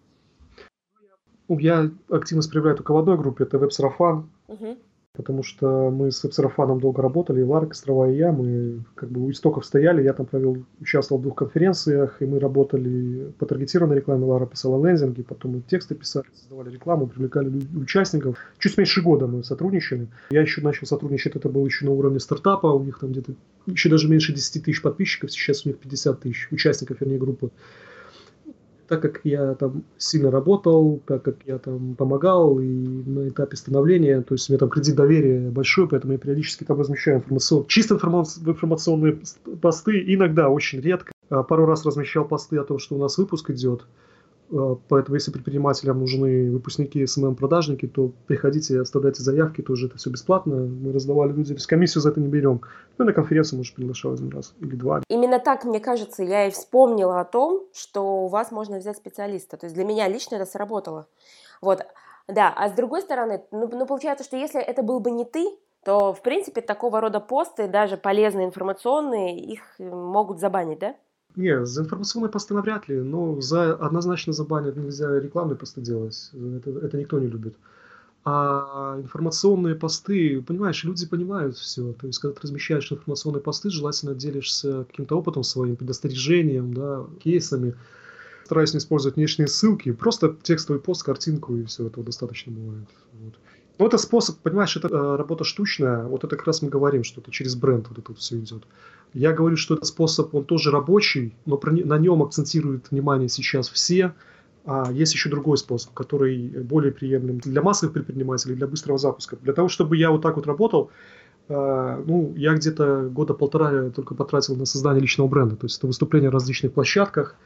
Ну, 1.49 1.59
я 1.59 1.91
активность 2.09 2.53
проявляю 2.53 2.77
только 2.77 2.93
в 2.93 2.99
одной 2.99 3.19
группе, 3.19 3.43
это 3.43 3.59
веб-сарафан. 3.59 4.31
Угу 4.47 4.79
потому 5.19 5.43
что 5.43 5.91
мы 5.91 6.13
с 6.13 6.25
Эпсерафаном 6.25 6.79
долго 6.79 7.03
работали, 7.03 7.41
и 7.41 7.43
Лара 7.43 7.67
Кострова, 7.67 8.09
и 8.09 8.17
я, 8.17 8.31
мы 8.31 8.85
как 8.95 9.11
бы 9.11 9.27
у 9.27 9.31
истоков 9.33 9.67
стояли, 9.67 10.01
я 10.05 10.13
там 10.13 10.27
провел, 10.27 10.65
участвовал 10.81 11.19
в 11.19 11.25
двух 11.25 11.35
конференциях, 11.35 12.23
и 12.23 12.25
мы 12.25 12.39
работали 12.39 13.33
по 13.37 13.45
таргетированной 13.45 13.97
рекламе, 13.97 14.25
Лара 14.25 14.47
писала 14.47 14.87
лендинги, 14.87 15.23
потом 15.23 15.57
мы 15.57 15.61
тексты 15.63 15.97
писали, 15.97 16.25
создавали 16.33 16.71
рекламу, 16.71 17.09
привлекали 17.09 17.51
участников. 17.77 18.37
Чуть 18.61 18.79
меньше 18.79 19.03
года 19.03 19.27
мы 19.27 19.43
сотрудничали. 19.43 20.07
Я 20.31 20.43
еще 20.43 20.61
начал 20.61 20.87
сотрудничать, 20.87 21.35
это 21.35 21.49
было 21.49 21.67
еще 21.67 21.85
на 21.85 21.91
уровне 21.91 22.21
стартапа, 22.21 22.69
у 22.69 22.85
них 22.85 23.01
там 23.01 23.11
где-то 23.11 23.35
еще 23.67 23.89
даже 23.89 24.09
меньше 24.09 24.33
10 24.33 24.65
тысяч 24.65 24.81
подписчиков, 24.81 25.33
сейчас 25.33 25.67
у 25.67 25.71
них 25.71 25.79
50 25.79 26.21
тысяч 26.21 26.47
участников, 26.53 27.01
вернее, 27.01 27.19
группы 27.19 27.51
так 28.89 29.03
как 29.03 29.21
я 29.25 29.55
там 29.55 29.85
сильно 29.99 30.31
работал, 30.31 31.03
так 31.07 31.23
как 31.23 31.37
я 31.47 31.59
там 31.59 31.95
помогал 31.95 32.59
и 32.59 32.67
на 32.67 33.29
этапе 33.29 33.57
становления, 33.57 34.23
то 34.23 34.35
есть 34.35 34.49
у 34.49 34.53
меня 34.53 34.59
там 34.59 34.71
кредит 34.71 34.97
доверия 34.97 35.51
большой, 35.51 35.87
поэтому 35.89 36.15
я 36.15 36.19
периодически 36.19 36.65
там 36.65 36.81
размещаю 36.81 37.19
информацион... 37.19 37.67
чисто 37.67 37.95
информационные 37.95 39.19
посты, 39.61 40.03
иногда, 40.07 40.49
очень 40.49 40.81
редко. 40.81 41.13
А 41.29 41.43
пару 41.43 41.67
раз 41.67 41.85
размещал 41.85 42.25
посты 42.25 42.57
о 42.57 42.65
том, 42.65 42.79
что 42.79 42.97
у 42.97 42.99
нас 42.99 43.19
выпуск 43.19 43.51
идет, 43.51 43.85
поэтому, 44.89 45.17
если 45.17 45.31
предпринимателям 45.31 45.99
нужны 46.01 46.51
выпускники 46.51 47.07
СММ-продажники, 47.07 47.87
то 47.87 48.13
приходите, 48.27 48.81
оставляйте 48.81 49.23
заявки, 49.23 49.63
тоже 49.63 49.87
это 49.87 49.99
все 49.99 50.11
бесплатно. 50.11 50.57
Мы 50.57 50.93
раздавали 50.93 51.33
людям, 51.33 51.57
комиссию 51.67 52.03
за 52.03 52.11
это 52.11 52.21
не 52.21 52.29
берем. 52.29 52.63
Ну, 52.97 53.05
на 53.05 53.13
конференцию, 53.13 53.59
может, 53.59 53.75
приглашал 53.75 54.13
один 54.13 54.31
раз 54.31 54.55
или 54.61 54.75
два. 54.75 55.03
Именно 55.09 55.39
так, 55.39 55.65
мне 55.65 55.81
кажется, 55.81 56.23
я 56.23 56.47
и 56.47 56.51
вспомнила 56.51 57.21
о 57.21 57.25
том, 57.25 57.67
что 57.75 58.25
у 58.25 58.29
вас 58.29 58.51
можно 58.51 58.79
взять 58.79 58.97
специалиста. 58.97 59.57
То 59.57 59.67
есть 59.67 59.75
для 59.75 59.85
меня 59.85 60.09
лично 60.09 60.37
это 60.37 60.47
сработало. 60.47 61.07
Вот. 61.61 61.85
Да, 62.27 62.53
а 62.55 62.69
с 62.69 62.73
другой 62.73 63.03
стороны, 63.03 63.43
ну, 63.51 63.69
ну 63.73 63.87
получается, 63.87 64.25
что 64.25 64.37
если 64.37 64.61
это 64.61 64.83
был 64.83 65.01
бы 65.01 65.11
не 65.11 65.25
ты, 65.25 65.47
то, 65.85 66.13
в 66.13 66.23
принципе, 66.23 66.61
такого 66.61 67.01
рода 67.01 67.21
посты, 67.21 67.69
даже 67.69 67.97
полезные 67.97 68.47
информационные, 68.47 69.39
их 69.39 69.61
э, 69.79 69.89
могут 69.89 70.41
забанить, 70.41 70.79
да? 70.79 70.97
Не, 71.39 71.65
за 71.65 71.83
информационные 71.83 72.31
посты 72.31 72.53
навряд 72.53 72.89
ли, 72.89 72.97
но 72.97 73.41
за 73.41 73.73
однозначно 73.73 74.33
забанят 74.33 74.77
нельзя 74.77 75.21
рекламные 75.21 75.57
посты 75.57 75.81
делать. 75.81 76.33
Это, 76.35 76.71
это 76.71 76.97
никто 76.99 77.21
не 77.21 77.29
любит. 77.29 77.55
А 78.25 78.99
информационные 79.01 79.77
посты, 79.77 80.43
понимаешь, 80.43 80.83
люди 80.83 81.07
понимают 81.07 81.57
все. 81.57 81.93
То 81.93 82.09
есть, 82.09 82.19
когда 82.19 82.35
ты 82.35 82.41
размещаешь 82.43 82.91
информационные 82.91 83.41
посты, 83.41 83.71
желательно 83.71 84.17
делишься 84.17 84.85
каким-то 84.91 85.17
опытом 85.17 85.45
своим, 85.45 85.77
предостережением, 85.77 86.75
да, 86.75 87.07
кейсами. 87.23 87.77
Стараюсь 88.45 88.75
не 88.75 88.79
использовать 88.79 89.15
внешние 89.15 89.47
ссылки, 89.47 89.93
просто 89.93 90.37
текстовый 90.43 90.83
пост, 90.83 91.05
картинку, 91.05 91.57
и 91.57 91.63
все 91.67 91.87
этого 91.87 92.05
достаточно 92.05 92.51
бывает. 92.51 92.89
Вот. 93.13 93.35
Но 93.79 93.87
это 93.87 93.97
способ, 93.97 94.39
понимаешь, 94.39 94.77
это 94.77 94.89
э, 94.89 95.17
работа 95.17 95.45
штучная, 95.45 96.05
вот 96.05 96.25
это 96.25 96.37
как 96.37 96.47
раз 96.47 96.63
мы 96.63 96.69
говорим, 96.69 97.05
что 97.05 97.21
это 97.21 97.31
через 97.31 97.55
бренд 97.55 97.89
вот 97.89 97.99
это 97.99 98.11
вот 98.11 98.19
все 98.19 98.37
идет. 98.39 98.65
Я 99.15 99.33
говорю, 99.33 99.57
что 99.57 99.75
этот 99.75 99.87
способ, 99.87 100.35
он 100.35 100.45
тоже 100.45 100.71
рабочий, 100.71 101.35
но 101.47 101.57
про, 101.57 101.71
на 101.73 101.99
нем 101.99 102.23
акцентируют 102.23 102.91
внимание 102.91 103.29
сейчас 103.29 103.69
все. 103.69 104.15
А 104.67 104.91
есть 104.93 105.15
еще 105.15 105.31
другой 105.31 105.57
способ, 105.57 105.95
который 105.95 106.49
более 106.49 106.93
приемлем 106.93 107.39
для 107.39 107.63
массовых 107.63 107.95
предпринимателей, 107.95 108.55
для 108.55 108.67
быстрого 108.67 108.99
запуска. 108.99 109.37
Для 109.41 109.55
того, 109.55 109.69
чтобы 109.69 109.97
я 109.97 110.11
вот 110.11 110.21
так 110.21 110.37
вот 110.37 110.47
работал, 110.47 110.91
э, 111.49 112.03
ну, 112.07 112.35
я 112.37 112.53
где-то 112.55 113.09
года 113.11 113.33
полтора 113.33 113.91
только 113.91 114.15
потратил 114.15 114.57
на 114.57 114.67
создание 114.67 115.01
личного 115.01 115.29
бренда. 115.29 115.57
То 115.57 115.67
есть 115.67 115.79
это 115.79 115.87
выступления 115.87 116.27
на 116.27 116.33
различных 116.33 116.73
площадках 116.75 117.37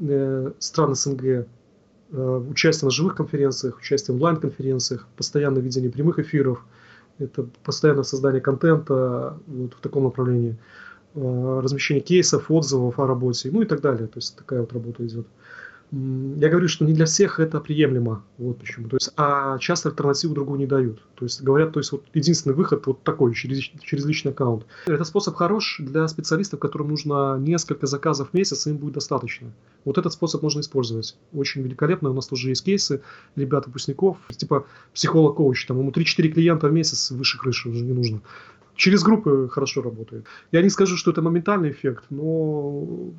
э, 0.00 0.52
стран 0.58 0.94
СНГ, 0.94 1.46
участие 2.16 2.86
на 2.86 2.90
живых 2.90 3.16
конференциях, 3.16 3.78
участие 3.78 4.12
в 4.12 4.16
онлайн-конференциях, 4.16 5.06
постоянное 5.16 5.62
ведение 5.62 5.90
прямых 5.90 6.18
эфиров, 6.18 6.64
это 7.18 7.46
постоянное 7.62 8.04
создание 8.04 8.40
контента 8.40 9.38
вот 9.46 9.74
в 9.74 9.80
таком 9.80 10.04
направлении. 10.04 10.56
Э, 11.16 11.60
размещение 11.62 12.02
кейсов, 12.02 12.50
отзывов 12.50 12.98
о 12.98 13.06
работе, 13.06 13.48
ну 13.52 13.62
и 13.62 13.66
так 13.66 13.80
далее. 13.80 14.08
То 14.08 14.16
есть 14.18 14.36
такая 14.36 14.60
вот 14.60 14.72
работа 14.72 15.06
идет. 15.06 15.26
Я 15.96 16.48
говорю, 16.48 16.66
что 16.66 16.84
не 16.84 16.92
для 16.92 17.06
всех 17.06 17.38
это 17.38 17.60
приемлемо. 17.60 18.24
Вот 18.38 18.58
почему. 18.58 18.88
То 18.88 18.96
есть, 18.96 19.12
а 19.16 19.58
часто 19.58 19.90
альтернативу 19.90 20.34
другую 20.34 20.58
не 20.58 20.66
дают. 20.66 21.00
То 21.14 21.24
есть 21.24 21.40
говорят, 21.42 21.72
то 21.72 21.78
есть 21.78 21.92
вот 21.92 22.04
единственный 22.14 22.54
выход 22.54 22.84
вот 22.86 23.04
такой, 23.04 23.32
через, 23.34 23.58
через 23.58 24.04
личный 24.04 24.32
аккаунт. 24.32 24.66
Этот 24.86 25.06
способ 25.06 25.36
хорош 25.36 25.76
для 25.78 26.08
специалистов, 26.08 26.58
которым 26.58 26.88
нужно 26.88 27.36
несколько 27.38 27.86
заказов 27.86 28.30
в 28.30 28.34
месяц, 28.34 28.66
им 28.66 28.78
будет 28.78 28.94
достаточно. 28.94 29.52
Вот 29.84 29.96
этот 29.96 30.12
способ 30.12 30.42
можно 30.42 30.60
использовать. 30.60 31.16
Очень 31.32 31.62
великолепно. 31.62 32.10
У 32.10 32.14
нас 32.14 32.26
тоже 32.26 32.48
есть 32.48 32.64
кейсы 32.64 33.00
ребят, 33.36 33.66
выпускников, 33.66 34.16
типа 34.36 34.66
психолог-коуч, 34.94 35.66
там 35.66 35.78
ему 35.78 35.90
3-4 35.92 36.28
клиента 36.28 36.68
в 36.68 36.72
месяц 36.72 37.12
выше 37.12 37.38
крыши 37.38 37.68
уже 37.68 37.84
не 37.84 37.92
нужно. 37.92 38.20
Через 38.74 39.04
группы 39.04 39.48
хорошо 39.52 39.82
работает. 39.82 40.24
Я 40.50 40.62
не 40.62 40.70
скажу, 40.70 40.96
что 40.96 41.12
это 41.12 41.22
моментальный 41.22 41.70
эффект, 41.70 42.04
но 42.10 43.12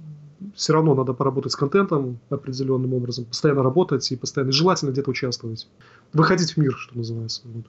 все 0.56 0.74
равно 0.74 0.96
надо 0.96 1.14
поработать 1.14 1.52
с 1.52 1.56
контентом 1.56 2.20
определенным 2.30 2.94
образом, 2.94 3.26
постоянно 3.26 3.64
работать 3.64 4.12
и 4.12 4.16
постоянно 4.16 4.52
желательно 4.52 4.92
где-то 4.92 5.10
участвовать. 5.12 5.68
Выходить 6.14 6.54
в 6.54 6.58
мир, 6.58 6.76
что 6.78 6.98
называется. 6.98 7.42
Вот. 7.46 7.66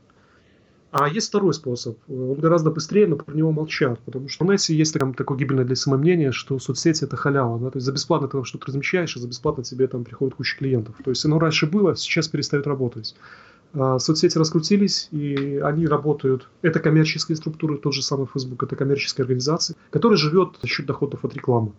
А 0.98 1.08
есть 1.08 1.28
второй 1.28 1.52
способ. 1.52 1.98
Он 2.08 2.34
гораздо 2.34 2.70
быстрее, 2.70 3.06
но 3.06 3.16
про 3.16 3.34
него 3.34 3.52
молчат. 3.52 3.98
Потому 4.04 4.28
что 4.28 4.44
в 4.44 4.46
интернете 4.46 4.74
есть 4.74 4.94
там, 4.94 5.12
такое 5.12 5.36
гибельное 5.36 5.64
для 5.64 5.76
СММ 5.76 5.98
мнение, 5.98 6.32
что 6.32 6.58
соцсети 6.58 7.04
это 7.04 7.16
халява. 7.16 7.58
Да? 7.58 7.70
То 7.70 7.76
есть 7.76 7.86
за 7.86 7.92
бесплатно 7.92 8.28
ты 8.28 8.32
там 8.32 8.44
что-то 8.44 8.68
размещаешь, 8.68 9.14
и 9.14 9.20
за 9.20 9.28
бесплатно 9.28 9.62
тебе 9.62 9.88
там 9.88 10.04
приходит 10.04 10.36
куча 10.36 10.56
клиентов. 10.56 10.94
То 11.04 11.10
есть 11.10 11.24
оно 11.24 11.38
раньше 11.38 11.66
было, 11.66 11.96
сейчас 11.96 12.28
перестает 12.28 12.66
работать. 12.66 13.14
А, 13.74 13.98
соцсети 13.98 14.38
раскрутились, 14.38 15.08
и 15.10 15.60
они 15.62 15.86
работают. 15.86 16.48
Это 16.62 16.80
коммерческие 16.80 17.36
структуры, 17.36 17.76
тот 17.76 17.92
же 17.92 18.02
самый 18.02 18.26
Facebook, 18.32 18.62
это 18.62 18.74
коммерческая 18.74 19.24
организация, 19.24 19.76
которая 19.90 20.16
живет 20.16 20.56
за 20.62 20.68
счет 20.68 20.86
доходов 20.86 21.24
от 21.24 21.34
рекламы. 21.34 21.72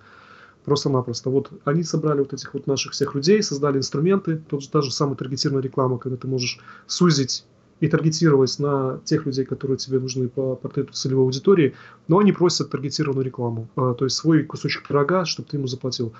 Просто-напросто. 0.67 1.29
Вот 1.29 1.49
они 1.63 1.81
собрали 1.83 2.19
вот 2.19 2.33
этих 2.33 2.53
вот 2.53 2.67
наших 2.67 2.91
всех 2.91 3.15
людей, 3.15 3.41
создали 3.41 3.77
инструменты, 3.77 4.43
тот 4.49 4.61
же, 4.61 4.69
та 4.69 4.81
же 4.81 4.91
самая 4.91 5.15
таргетированная 5.15 5.63
реклама, 5.63 5.97
когда 5.97 6.17
ты 6.17 6.27
можешь 6.27 6.59
сузить 6.87 7.45
и 7.79 7.87
таргетировать 7.87 8.59
на 8.59 8.99
тех 9.05 9.25
людей, 9.25 9.45
которые 9.45 9.77
тебе 9.77 9.97
нужны 9.97 10.27
по 10.27 10.57
портрету 10.57 10.91
целевой 10.91 11.23
аудитории, 11.23 11.73
но 12.09 12.17
они 12.19 12.33
просят 12.33 12.69
таргетированную 12.69 13.23
рекламу, 13.23 13.69
а, 13.77 13.93
то 13.93 14.03
есть 14.03 14.17
свой 14.17 14.43
кусочек 14.43 14.85
пирога, 14.85 15.23
чтобы 15.23 15.47
ты 15.47 15.55
ему 15.55 15.67
заплатил. 15.67 16.11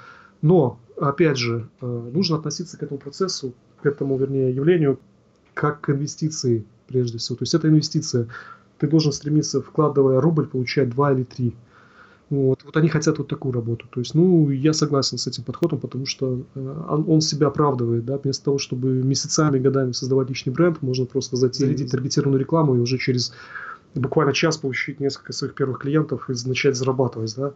Но, 0.42 0.80
опять 0.96 1.38
же, 1.38 1.68
а, 1.82 2.10
нужно 2.14 2.38
относиться 2.38 2.78
к 2.78 2.84
этому 2.84 3.02
процессу, 3.02 3.54
к 3.82 3.86
этому, 3.86 4.18
вернее, 4.18 4.56
явлению, 4.56 4.98
как 5.56 5.82
к 5.82 5.90
инвестиции, 5.90 6.64
прежде 6.88 7.18
всего. 7.18 7.36
То 7.36 7.44
есть 7.44 7.54
это 7.54 7.68
инвестиция. 7.68 8.30
Ты 8.78 8.88
должен 8.88 9.12
стремиться, 9.12 9.62
вкладывая 9.62 10.22
рубль, 10.22 10.48
получать 10.48 10.90
два 10.92 11.12
или 11.12 11.24
три. 11.24 11.54
Вот, 12.30 12.64
вот 12.66 12.76
они 12.76 12.90
хотят 12.90 13.18
вот 13.20 13.28
такую 13.30 13.54
работу. 13.54 13.88
То 13.88 14.02
есть, 14.02 14.14
ну, 14.14 14.50
я 14.50 14.74
согласен 14.74 15.18
с 15.18 15.28
этим 15.28 15.44
подходом, 15.44 15.80
потому 15.80 16.06
что 16.06 16.44
э, 16.56 16.86
он, 16.90 17.06
он 17.08 17.22
себя 17.22 17.48
оправдывает, 17.48 18.06
да, 18.06 18.18
вместо 18.18 18.46
того, 18.46 18.58
чтобы 18.58 18.90
месяцами, 18.90 19.60
годами 19.60 19.94
создавать 19.94 20.30
личный 20.30 20.52
бренд, 20.52 20.82
можно 20.82 21.06
просто 21.06 21.38
зарядить 21.38 21.90
таргетированную 21.90 22.40
рекламу 22.40 22.76
и 22.76 22.80
уже 22.80 22.98
через 22.98 23.34
буквально 23.96 24.34
час 24.34 24.58
получить 24.58 25.00
несколько 25.00 25.32
своих 25.32 25.56
первых 25.56 25.80
клиентов 25.80 26.30
и 26.30 26.34
начать 26.48 26.76
зарабатывать, 26.76 27.34
да. 27.36 27.54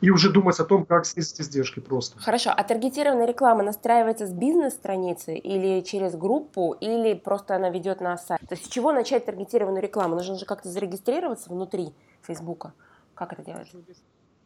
И 0.00 0.10
уже 0.10 0.30
думать 0.30 0.58
о 0.60 0.64
том, 0.64 0.84
как 0.84 1.06
снизить 1.06 1.40
издержки 1.40 1.80
просто. 1.80 2.18
Хорошо, 2.18 2.50
а 2.54 2.64
таргетированная 2.64 3.26
реклама 3.26 3.62
настраивается 3.62 4.26
с 4.26 4.32
бизнес-страницы 4.32 5.36
или 5.36 5.82
через 5.82 6.14
группу, 6.14 6.76
или 6.80 7.14
просто 7.14 7.56
она 7.56 7.70
ведет 7.70 8.00
на 8.00 8.18
сайт? 8.18 8.40
То 8.40 8.54
есть 8.54 8.66
с 8.66 8.68
чего 8.68 8.92
начать 8.92 9.24
таргетированную 9.24 9.82
рекламу? 9.82 10.16
Нужно 10.16 10.36
же 10.36 10.46
как-то 10.46 10.68
зарегистрироваться 10.68 11.50
внутри 11.50 11.94
Фейсбука. 12.22 12.72
Как 13.14 13.32
это 13.32 13.44
делается? 13.44 13.76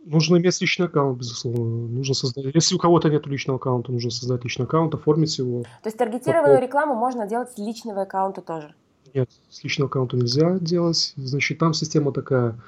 Нужно 0.05 0.37
иметь 0.37 0.61
личный 0.61 0.87
аккаунт, 0.87 1.19
безусловно. 1.19 1.89
Нужно 1.89 2.15
создать. 2.15 2.55
Если 2.55 2.75
у 2.75 2.79
кого-то 2.79 3.11
нет 3.11 3.27
личного 3.27 3.59
аккаунта, 3.59 3.93
нужно 3.93 4.11
создать 4.11 4.45
личный 4.45 4.65
аккаунт, 4.65 4.95
оформить 4.95 5.37
его. 5.39 5.63
То 5.63 5.89
есть 5.89 5.99
таргетированную 5.99 6.63
рекламу 6.63 6.95
можно 6.95 7.27
делать 7.27 7.51
с 7.51 7.59
личного 7.59 8.03
аккаунта 8.03 8.41
тоже? 8.41 8.75
Нет, 9.13 9.29
с 9.51 9.65
личного 9.65 9.89
аккаунта 9.89 10.17
нельзя 10.17 10.59
делать. 10.59 11.13
Значит, 11.17 11.59
там 11.59 11.75
система 11.75 12.13
такая. 12.13 12.59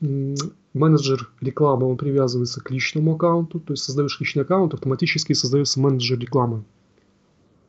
Менеджер 0.00 1.30
рекламы, 1.40 1.88
он 1.88 1.96
привязывается 1.96 2.60
к 2.60 2.70
личному 2.70 3.14
аккаунту. 3.14 3.60
То 3.60 3.72
есть 3.72 3.84
создаешь 3.84 4.18
личный 4.20 4.42
аккаунт, 4.42 4.74
автоматически 4.74 5.32
создается 5.34 5.80
менеджер 5.80 6.18
рекламы. 6.18 6.64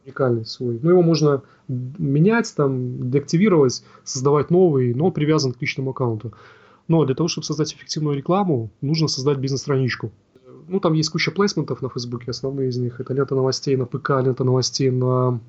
Уникальный 0.06 0.46
свой. 0.46 0.80
Но 0.82 0.92
его 0.92 1.02
можно 1.02 1.42
менять, 1.68 2.54
там, 2.56 3.12
деактивировать, 3.12 3.84
создавать 4.04 4.50
новый, 4.50 4.94
но 4.94 5.08
он 5.08 5.12
привязан 5.12 5.52
к 5.52 5.62
личному 5.62 5.92
аккаунту. 5.92 6.34
Но 6.88 7.04
для 7.06 7.16
того, 7.16 7.28
чтобы 7.28 7.46
создать 7.46 7.74
эффективную 7.74 8.16
рекламу, 8.16 8.70
нужно 8.82 9.08
создать 9.08 9.38
бизнес-страничку. 9.38 10.12
Ну, 10.68 10.80
там 10.80 10.94
есть 10.94 11.10
куча 11.10 11.32
плейсментов 11.32 11.82
на 11.82 11.90
Фейсбуке, 11.90 12.32
основные 12.32 12.70
из 12.70 12.78
них 12.78 13.00
это 13.00 13.14
лента 13.14 13.36
новостей 13.36 13.76
на 13.76 13.86
ПК, 13.86 14.12
лента 14.22 14.44
новостей 14.44 14.92
на 14.92 15.40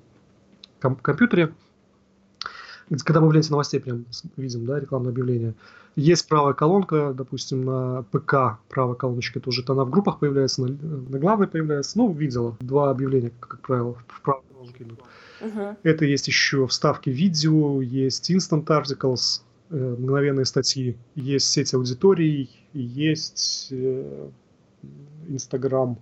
ком- 0.80 0.96
компьютере. 0.96 1.52
Когда 3.04 3.20
мы 3.20 3.28
в 3.28 3.32
ленте 3.32 3.50
новостей 3.50 3.80
прям 3.80 4.06
видим, 4.36 4.64
да, 4.64 4.80
рекламное 4.80 5.10
объявление. 5.10 5.54
Есть 5.96 6.28
правая 6.28 6.54
колонка, 6.54 7.12
допустим, 7.12 7.64
на 7.64 8.04
ПК 8.12 8.60
правая 8.68 8.94
колоночка 8.94 9.40
тоже, 9.40 9.62
это 9.62 9.72
она 9.72 9.84
в 9.84 9.90
группах 9.90 10.20
появляется, 10.20 10.62
на, 10.62 10.68
на 10.68 11.18
главной 11.18 11.48
появляется. 11.48 11.98
Ну, 11.98 12.12
видела, 12.12 12.56
два 12.60 12.90
объявления, 12.90 13.32
как 13.40 13.60
правило, 13.60 13.96
в 14.06 14.20
правой 14.22 14.44
колонке 14.52 14.84
идут. 14.84 15.00
Uh-huh. 15.40 15.76
Это 15.82 16.04
есть 16.04 16.28
еще 16.28 16.66
вставки 16.66 17.10
видео, 17.10 17.82
есть 17.82 18.30
Instant 18.30 18.64
Articles, 18.66 19.42
мгновенные 19.70 20.44
статьи, 20.44 20.98
есть 21.14 21.50
сеть 21.50 21.74
аудиторий, 21.74 22.68
есть 22.72 23.68
э, 23.70 24.30
Инстаграм. 25.28 25.98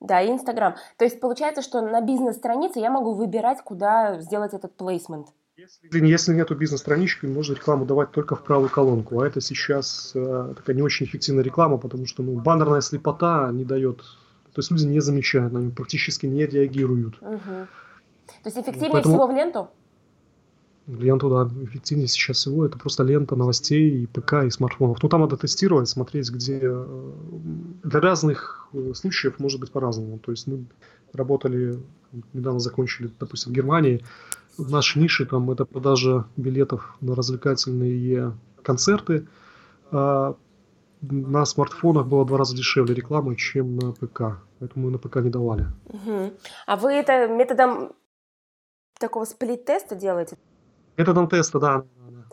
Да, 0.00 0.20
и 0.20 0.30
Инстаграм. 0.30 0.76
То 0.96 1.04
есть 1.04 1.20
получается, 1.20 1.62
что 1.62 1.80
на 1.80 2.00
бизнес-странице 2.00 2.78
я 2.78 2.90
могу 2.90 3.14
выбирать, 3.14 3.62
куда 3.62 4.20
сделать 4.20 4.54
этот 4.54 4.76
плейсмент. 4.76 5.28
Если, 5.56 6.06
если 6.06 6.34
нету 6.34 6.54
бизнес-странички, 6.54 7.26
можно 7.26 7.54
рекламу 7.54 7.84
давать 7.84 8.12
только 8.12 8.36
в 8.36 8.44
правую 8.44 8.70
колонку. 8.70 9.20
А 9.20 9.26
это 9.26 9.40
сейчас 9.40 10.12
э, 10.14 10.54
такая 10.56 10.76
не 10.76 10.82
очень 10.82 11.06
эффективная 11.06 11.42
реклама, 11.42 11.78
потому 11.78 12.06
что 12.06 12.22
ну, 12.22 12.40
баннерная 12.40 12.80
слепота 12.80 13.50
не 13.52 13.64
дает. 13.64 13.98
То 13.98 14.60
есть 14.60 14.70
люди 14.70 14.86
не 14.86 15.00
замечают, 15.00 15.52
нее 15.52 15.70
практически 15.70 16.26
не 16.26 16.46
реагируют. 16.46 17.20
Угу. 17.20 17.66
То 18.42 18.46
есть 18.46 18.56
эффективнее 18.56 18.92
Поэтому... 18.92 19.14
всего 19.14 19.26
в 19.26 19.32
ленту? 19.32 19.68
Ленту, 20.88 21.28
да, 21.28 21.48
эффективнее 21.64 22.08
сейчас 22.08 22.38
всего. 22.38 22.64
Это 22.64 22.78
просто 22.78 23.02
лента 23.02 23.36
новостей 23.36 24.02
и 24.02 24.06
ПК, 24.06 24.44
и 24.46 24.50
смартфонов. 24.50 25.02
Ну, 25.02 25.08
там 25.08 25.20
надо 25.20 25.36
тестировать, 25.36 25.88
смотреть, 25.88 26.30
где... 26.30 26.60
Э, 26.62 27.12
для 27.84 28.00
разных 28.00 28.68
э, 28.72 28.94
случаев 28.94 29.38
может 29.38 29.60
быть 29.60 29.70
по-разному. 29.70 30.18
То 30.18 30.32
есть 30.32 30.46
мы 30.46 30.64
работали, 31.12 31.78
недавно 32.32 32.58
закончили, 32.58 33.10
допустим, 33.20 33.52
в 33.52 33.54
Германии. 33.54 34.02
В 34.56 34.70
нашей 34.70 35.02
нише 35.02 35.26
там 35.26 35.50
это 35.50 35.66
продажа 35.66 36.24
билетов 36.36 36.96
на 37.00 37.14
развлекательные 37.14 38.32
концерты. 38.62 39.28
А 39.90 40.36
на 41.02 41.44
смартфонах 41.44 42.06
было 42.06 42.24
в 42.24 42.26
два 42.26 42.38
раза 42.38 42.56
дешевле 42.56 42.94
рекламы, 42.94 43.36
чем 43.36 43.76
на 43.76 43.92
ПК. 43.92 44.40
Поэтому 44.58 44.86
мы 44.86 44.92
на 44.92 44.98
ПК 44.98 45.16
не 45.16 45.30
давали. 45.30 45.66
Угу. 45.86 46.32
А 46.66 46.76
вы 46.76 46.92
это 46.92 47.28
методом 47.28 47.92
такого 48.98 49.24
сплит-теста 49.24 49.94
делаете? 49.94 50.38
Методом 50.98 51.28
теста, 51.28 51.60
да. 51.60 51.84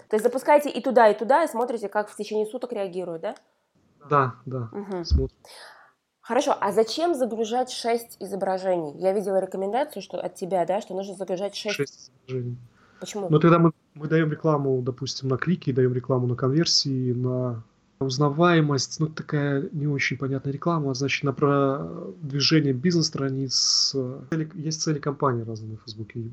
То 0.10 0.15
есть 0.15 0.23
запускаете 0.23 0.69
и 0.69 0.82
туда, 0.82 1.10
и 1.10 1.17
туда, 1.17 1.43
и 1.43 1.47
смотрите, 1.47 1.88
как 1.88 2.10
в 2.10 2.15
течение 2.15 2.45
суток 2.47 2.73
реагируют, 2.73 3.21
да? 3.21 3.36
Да, 4.10 4.36
да. 4.45 4.69
Угу. 4.71 5.30
Хорошо, 6.21 6.56
а 6.60 6.71
зачем 6.71 7.13
загружать 7.13 7.69
6 7.69 8.17
изображений? 8.19 8.97
Я 8.97 9.13
видела 9.13 9.39
рекомендацию 9.39 10.01
что 10.01 10.19
от 10.19 10.34
тебя, 10.36 10.65
да, 10.65 10.82
что 10.82 10.95
нужно 10.95 11.13
загружать 11.13 11.56
6, 11.56 11.75
6 11.75 12.12
изображений. 12.28 12.58
Почему? 12.99 13.28
Ну, 13.30 13.39
тогда 13.39 13.60
мы, 13.60 13.71
мы 13.93 14.08
даем 14.08 14.32
рекламу, 14.32 14.82
допустим, 14.82 15.30
на 15.30 15.38
клики, 15.38 15.71
даем 15.71 15.93
рекламу 15.93 16.25
на 16.25 16.36
конверсии, 16.36 17.12
на 17.13 17.63
узнаваемость, 17.99 18.99
ну, 18.99 19.08
такая 19.08 19.69
не 19.71 19.88
очень 19.88 20.17
понятная 20.17 20.51
реклама, 20.51 20.93
значит, 20.95 21.23
на 21.23 21.34
продвижение 21.34 22.73
бизнес-страниц. 22.73 23.95
Есть 24.56 24.82
цели 24.82 24.99
компании 24.99 25.43
разные 25.43 25.73
на 25.73 25.78
Фейсбуке. 25.78 26.32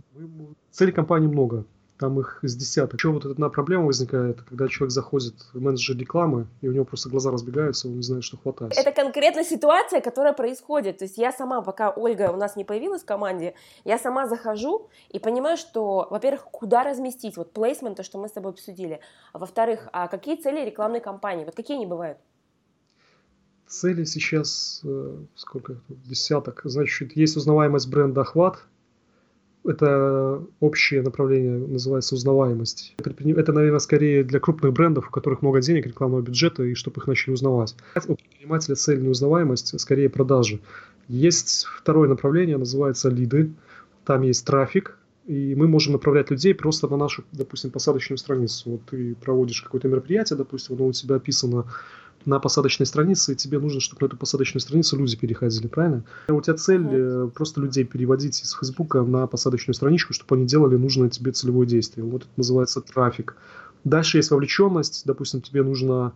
Цели 0.71 0.91
компании 0.91 1.29
много 1.29 1.65
там 1.99 2.19
их 2.19 2.41
с 2.43 2.57
десяток. 2.57 2.95
Еще 2.95 3.11
вот 3.11 3.25
одна 3.25 3.49
проблема 3.49 3.87
возникает, 3.87 4.43
когда 4.43 4.69
человек 4.69 4.93
заходит 4.93 5.35
в 5.53 5.61
менеджер 5.61 5.97
рекламы, 5.97 6.47
и 6.61 6.69
у 6.69 6.73
него 6.73 6.85
просто 6.85 7.09
глаза 7.09 7.31
разбегаются, 7.31 7.89
он 7.89 7.97
не 7.97 8.03
знает, 8.03 8.25
что 8.25 8.37
хватает. 8.37 8.73
Это 8.77 8.93
конкретная 8.93 9.45
ситуация, 9.45 10.01
которая 10.01 10.33
происходит. 10.33 10.99
То 10.99 11.05
есть 11.05 11.19
я 11.19 11.33
сама, 11.33 11.63
пока 11.63 11.91
Ольга 11.91 12.33
у 12.33 12.37
нас 12.37 12.57
не 12.57 12.65
появилась 12.65 13.03
в 13.03 13.07
команде, 13.07 13.55
я 13.85 13.99
сама 13.99 14.27
захожу 14.27 14.89
и 15.11 15.19
понимаю, 15.19 15.57
что, 15.57 16.09
во-первых, 16.11 16.45
куда 16.45 16.83
разместить, 16.83 17.37
вот 17.37 17.53
плейсмент, 17.53 17.97
то, 17.97 18.03
что 18.03 18.19
мы 18.19 18.29
с 18.29 18.33
тобой 18.33 18.53
обсудили, 18.53 19.01
а 19.33 19.39
во-вторых, 19.39 19.89
а 19.93 20.09
какие 20.09 20.37
цели 20.37 20.65
рекламной 20.65 21.01
кампании, 21.01 21.45
вот 21.45 21.55
какие 21.55 21.77
они 21.77 21.87
бывают? 21.87 22.19
Цели 23.69 24.05
сейчас, 24.05 24.83
э, 24.85 25.17
сколько, 25.35 25.77
десяток, 25.89 26.61
значит, 26.65 27.17
есть 27.17 27.37
узнаваемость 27.37 27.89
бренда 27.89 28.21
«Охват», 28.21 28.59
это 29.65 30.43
общее 30.61 31.03
направление, 31.03 31.59
называется 31.59 32.15
узнаваемость. 32.15 32.95
Это, 32.99 33.53
наверное, 33.53 33.79
скорее 33.79 34.25
для 34.25 34.41
крупных 34.41 34.73
брендов, 34.73 35.09
у 35.09 35.11
которых 35.11 35.43
много 35.43 35.61
денег, 35.61 35.87
рекламного 35.87 36.23
бюджета, 36.23 36.65
и 36.65 36.75
чтобы 36.75 37.01
их 37.01 37.07
начали 37.07 37.33
узнавать. 37.33 37.77
У 38.07 38.17
предпринимателя 38.17 38.75
цель 38.75 39.01
не 39.01 39.09
узнаваемость, 39.09 39.75
а 39.75 39.79
скорее 39.79 40.09
продажи. 40.09 40.61
Есть 41.09 41.67
второе 41.67 42.09
направление, 42.09 42.57
называется 42.57 43.09
лиды. 43.09 43.53
Там 44.05 44.23
есть 44.23 44.45
трафик, 44.45 44.99
и 45.27 45.55
мы 45.55 45.69
можем 45.69 45.93
направлять 45.93 46.31
людей 46.31 46.55
просто 46.55 46.89
на 46.89 46.97
нашу, 46.97 47.23
допустим, 47.31 47.71
посадочную 47.71 48.19
страницу. 48.19 48.71
Вот 48.71 48.81
ты 48.91 49.15
проводишь 49.15 49.63
какое-то 49.63 49.87
мероприятие, 49.89 50.37
допустим, 50.37 50.75
оно 50.75 50.87
у 50.87 50.93
тебя 50.93 51.17
описано 51.17 51.67
на 52.27 52.39
посадочной 52.39 52.87
странице, 52.87 53.33
и 53.33 53.37
тебе 53.37 53.59
нужно, 53.59 53.81
чтобы 53.81 54.03
на 54.03 54.07
эту 54.07 54.17
посадочную 54.17 54.61
страницу 54.61 54.97
люди 54.97 55.17
переходили, 55.17 55.67
правильно? 55.67 56.05
У 56.29 56.41
тебя 56.41 56.55
цель 56.55 56.83
mm-hmm. 56.83 57.31
просто 57.31 57.61
людей 57.61 57.85
переводить 57.85 58.43
из 58.43 58.53
Фейсбука 58.53 59.03
на 59.03 59.27
посадочную 59.27 59.75
страничку, 59.75 60.13
чтобы 60.13 60.37
они 60.37 60.47
делали 60.47 60.77
нужное 60.77 61.09
тебе 61.09 61.33
целевое 61.33 61.67
действие. 61.67 62.05
Вот 62.05 62.23
это 62.23 62.31
называется 62.37 62.81
трафик. 62.81 63.37
Дальше 63.85 64.19
есть 64.19 64.31
вовлеченность, 64.31 65.03
допустим, 65.05 65.41
тебе 65.41 65.63
нужно 65.63 66.13
Э, 66.13 66.15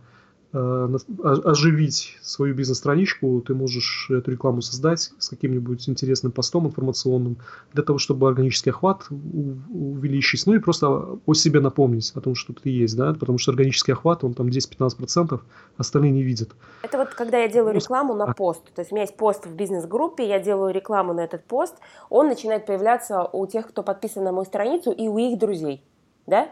оживить 1.23 2.17
свою 2.21 2.55
бизнес-страничку, 2.55 3.41
ты 3.41 3.53
можешь 3.53 4.09
эту 4.09 4.31
рекламу 4.31 4.61
создать 4.61 5.11
с 5.17 5.29
каким-нибудь 5.29 5.87
интересным 5.89 6.31
постом 6.31 6.67
информационным, 6.67 7.37
для 7.73 7.83
того, 7.83 7.99
чтобы 7.99 8.27
органический 8.27 8.71
охват 8.71 9.07
увеличить, 9.09 10.45
ну 10.45 10.55
и 10.55 10.59
просто 10.59 10.87
о 11.25 11.33
себе 11.33 11.59
напомнить, 11.59 12.11
о 12.15 12.21
том, 12.21 12.35
что 12.35 12.53
ты 12.53 12.69
есть, 12.69 12.95
да, 12.97 13.13
потому 13.13 13.37
что 13.37 13.51
органический 13.51 13.93
охват, 13.93 14.23
он 14.23 14.33
там 14.33 14.47
10-15%, 14.47 15.39
остальные 15.77 16.11
не 16.11 16.23
видят. 16.23 16.49
Это 16.83 16.97
вот 16.97 17.09
когда 17.09 17.37
я 17.37 17.47
делаю 17.47 17.75
рекламу 17.75 18.13
на 18.13 18.33
пост, 18.33 18.63
то 18.73 18.81
есть 18.81 18.91
у 18.91 18.95
меня 18.95 19.03
есть 19.03 19.17
пост 19.17 19.45
в 19.45 19.55
бизнес-группе, 19.55 20.27
я 20.27 20.39
делаю 20.39 20.73
рекламу 20.73 21.13
на 21.13 21.21
этот 21.21 21.45
пост, 21.45 21.75
он 22.09 22.27
начинает 22.27 22.65
появляться 22.65 23.23
у 23.23 23.45
тех, 23.47 23.67
кто 23.67 23.83
подписан 23.83 24.23
на 24.23 24.31
мою 24.31 24.45
страницу 24.45 24.91
и 24.91 25.07
у 25.07 25.17
их 25.17 25.37
друзей, 25.37 25.83
да? 26.25 26.49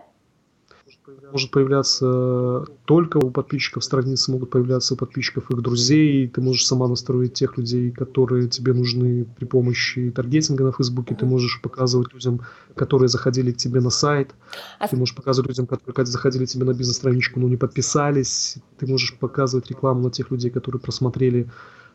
Может 1.31 1.51
появляться 1.51 2.65
только 2.85 3.17
у 3.17 3.29
подписчиков 3.29 3.83
страницы, 3.83 4.31
могут 4.31 4.49
появляться 4.49 4.93
у 4.93 4.97
подписчиков 4.97 5.49
их 5.51 5.61
друзей. 5.61 6.27
Ты 6.27 6.41
можешь 6.41 6.65
сама 6.65 6.87
настроить 6.87 7.33
тех 7.33 7.57
людей, 7.57 7.91
которые 7.91 8.47
тебе 8.47 8.73
нужны 8.73 9.25
при 9.37 9.45
помощи 9.45 10.11
таргетинга 10.11 10.63
на 10.63 10.71
Фейсбуке. 10.71 11.15
Ты 11.15 11.25
можешь 11.25 11.61
показывать 11.61 12.13
людям, 12.13 12.41
которые 12.75 13.09
заходили 13.09 13.51
к 13.51 13.57
тебе 13.57 13.81
на 13.81 13.89
сайт. 13.89 14.33
А 14.79 14.87
ты 14.87 14.97
можешь 14.97 15.15
показывать 15.15 15.49
людям, 15.49 15.67
которые 15.67 16.05
заходили 16.05 16.45
к 16.45 16.49
тебе 16.49 16.65
на 16.65 16.73
бизнес-страничку, 16.73 17.39
но 17.39 17.47
не 17.47 17.57
подписались. 17.57 18.57
Ты 18.77 18.87
можешь 18.87 19.17
показывать 19.17 19.69
рекламу 19.69 20.01
на 20.01 20.11
тех 20.11 20.31
людей, 20.31 20.49
которые 20.51 20.81
просмотрели 20.81 21.49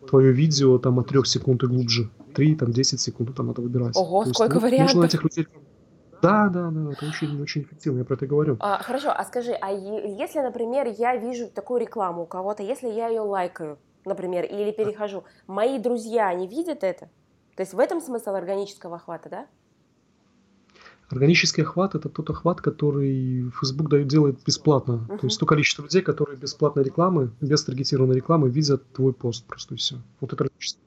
твое 0.08 0.32
видео 0.32 0.78
там 0.78 0.98
от 0.98 1.08
3 1.08 1.24
секунд 1.24 1.62
и 1.62 1.66
глубже. 1.66 2.10
3, 2.34 2.54
там 2.56 2.72
10 2.72 3.00
секунд, 3.00 3.34
там 3.34 3.46
надо 3.46 3.62
выбирать. 3.62 3.96
Ого, 3.96 4.24
То 4.24 4.32
сколько 4.32 4.54
есть, 4.54 4.62
ну, 4.62 4.70
вариантов. 4.70 4.94
Нужно 4.94 5.06
этих 5.06 5.24
людей 5.24 5.46
да, 6.22 6.48
да, 6.48 6.70
да, 6.70 6.92
это 6.92 7.06
очень, 7.06 7.40
очень 7.42 7.62
эффективно, 7.62 7.98
я 7.98 8.04
про 8.04 8.14
это 8.14 8.26
говорю. 8.26 8.56
А, 8.60 8.82
хорошо, 8.82 9.10
а 9.10 9.24
скажи, 9.24 9.52
а 9.52 9.70
если, 9.70 10.40
например, 10.40 10.86
я 10.86 11.16
вижу 11.16 11.48
такую 11.48 11.80
рекламу 11.80 12.22
у 12.22 12.26
кого-то, 12.26 12.62
если 12.62 12.88
я 12.88 13.08
ее 13.08 13.20
лайкаю, 13.20 13.78
например, 14.04 14.44
или 14.44 14.72
перехожу, 14.72 15.24
мои 15.46 15.78
друзья, 15.78 16.28
они 16.28 16.46
видят 16.46 16.84
это? 16.84 17.08
То 17.56 17.62
есть 17.62 17.74
в 17.74 17.78
этом 17.78 18.00
смысл 18.00 18.30
органического 18.30 18.96
охвата, 18.96 19.28
да? 19.28 19.46
Органический 21.10 21.64
охват– 21.64 21.94
это 21.96 22.08
тот 22.08 22.30
охват, 22.30 22.60
который 22.60 23.50
Facebook 23.50 23.88
дает, 23.88 24.06
делает 24.06 24.38
бесплатно. 24.46 25.08
Uh-huh. 25.08 25.18
То 25.18 25.26
есть 25.26 25.40
то 25.40 25.44
количество 25.44 25.82
людей, 25.82 26.02
которые 26.02 26.36
бесплатной 26.36 26.84
рекламы, 26.84 27.32
без 27.40 27.64
таргетированной 27.64 28.14
рекламы 28.14 28.48
видят 28.48 28.92
твой 28.92 29.12
пост 29.12 29.44
просто 29.44 29.74
и 29.74 29.76
все. 29.76 29.96
Вот 30.20 30.32
это 30.32 30.44
органический 30.44 30.80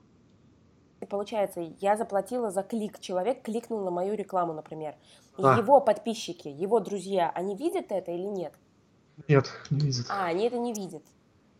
получается, 1.14 1.62
я 1.80 1.96
заплатила 1.96 2.50
за 2.50 2.64
клик, 2.64 3.00
человек 3.00 3.44
кликнул 3.44 3.82
на 3.84 3.92
мою 3.92 4.16
рекламу, 4.16 4.52
например. 4.52 4.96
А. 5.38 5.60
Его 5.60 5.80
подписчики, 5.80 6.48
его 6.48 6.80
друзья, 6.80 7.32
они 7.36 7.56
видят 7.56 7.92
это 7.92 8.12
или 8.12 8.26
нет? 8.26 8.52
Нет, 9.28 9.46
не 9.70 9.80
видят. 9.82 10.08
А, 10.10 10.26
они 10.26 10.48
это 10.48 10.58
не 10.58 10.74
видят. 10.74 11.04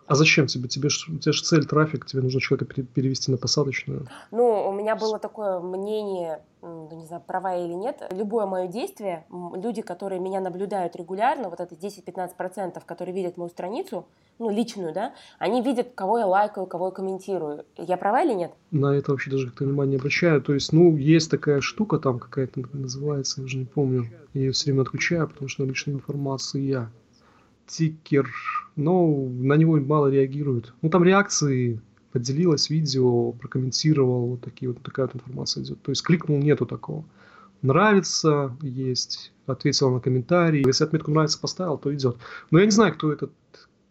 А 0.06 0.16
зачем 0.16 0.48
тебе? 0.48 0.68
Тебе 0.68 0.90
ж, 0.90 1.08
у 1.10 1.18
тебя 1.18 1.32
же 1.32 1.44
цель 1.44 1.66
трафик, 1.66 2.06
тебе 2.06 2.22
нужно 2.22 2.42
человека 2.42 2.66
перевести 2.66 3.32
на 3.32 3.38
посадочную. 3.38 4.08
Ну, 4.32 4.70
у 4.70 4.72
меня 4.74 4.96
было 4.96 5.18
такое 5.18 5.60
мнение, 5.60 6.42
ну, 6.62 6.90
не 6.92 7.06
знаю, 7.06 7.24
права 7.26 7.56
или 7.56 7.74
нет. 7.74 8.02
Любое 8.12 8.46
мое 8.46 8.68
действие, 8.68 9.26
люди, 9.32 9.82
которые 9.82 10.20
меня 10.20 10.42
наблюдают 10.42 10.96
регулярно, 10.96 11.50
вот 11.50 11.60
это 11.60 11.76
10-15%, 11.76 12.82
которые 12.86 13.16
видят 13.16 13.38
мою 13.38 13.50
страницу, 13.50 14.06
ну, 14.40 14.50
личную, 14.50 14.94
да, 14.94 15.14
они 15.40 15.62
видят, 15.62 15.94
кого 15.96 16.18
я 16.18 16.26
лайкаю, 16.26 16.68
кого 16.68 16.88
я 16.88 16.92
комментирую. 16.92 17.66
Я 17.78 17.98
права 17.98 18.24
или 18.24 18.34
нет? 18.34 18.52
На 18.72 18.88
это 18.88 19.12
вообще 19.12 19.32
даже 19.32 19.48
как-то 19.48 19.64
внимание 19.64 19.92
не 19.92 20.00
обращаю. 20.00 20.42
То 20.42 20.54
есть, 20.54 20.74
ну, 20.74 20.98
есть 20.98 21.30
такая 21.32 21.62
штука 21.62 22.00
там 22.00 22.20
какая-то 22.20 22.62
называется, 22.74 23.42
я 23.42 23.46
уже 23.46 23.58
не 23.58 23.66
помню. 23.66 24.08
Я 24.34 24.42
ее 24.42 24.52
все 24.52 24.72
время 24.72 24.82
отключаю, 24.82 25.28
потому 25.28 25.48
что 25.48 25.64
личная 25.64 25.96
информация. 25.96 26.92
Тикер, 27.68 28.30
но 28.76 29.08
на 29.08 29.54
него 29.54 29.78
мало 29.78 30.08
реагируют. 30.08 30.74
Ну, 30.82 30.90
там 30.90 31.04
реакции, 31.04 31.82
поделилась 32.14 32.70
видео, 32.70 33.32
прокомментировал, 33.32 34.28
вот 34.28 34.42
такие 34.42 34.72
вот 34.72 34.82
такая 34.82 35.08
вот 35.08 35.16
информация 35.16 35.64
идет. 35.64 35.82
То 35.82 35.92
есть 35.92 36.04
кликнул, 36.04 36.38
нету 36.38 36.66
такого. 36.66 37.04
Нравится, 37.64 38.56
есть, 38.62 39.32
ответил 39.48 39.90
на 39.90 40.00
комментарий. 40.00 40.64
Если 40.66 40.84
отметку 40.84 41.12
нравится 41.12 41.40
поставил, 41.40 41.78
то 41.78 41.94
идет. 41.94 42.18
Но 42.52 42.60
я 42.60 42.66
не 42.66 42.72
знаю, 42.72 42.94
кто 42.94 43.12
этот 43.12 43.32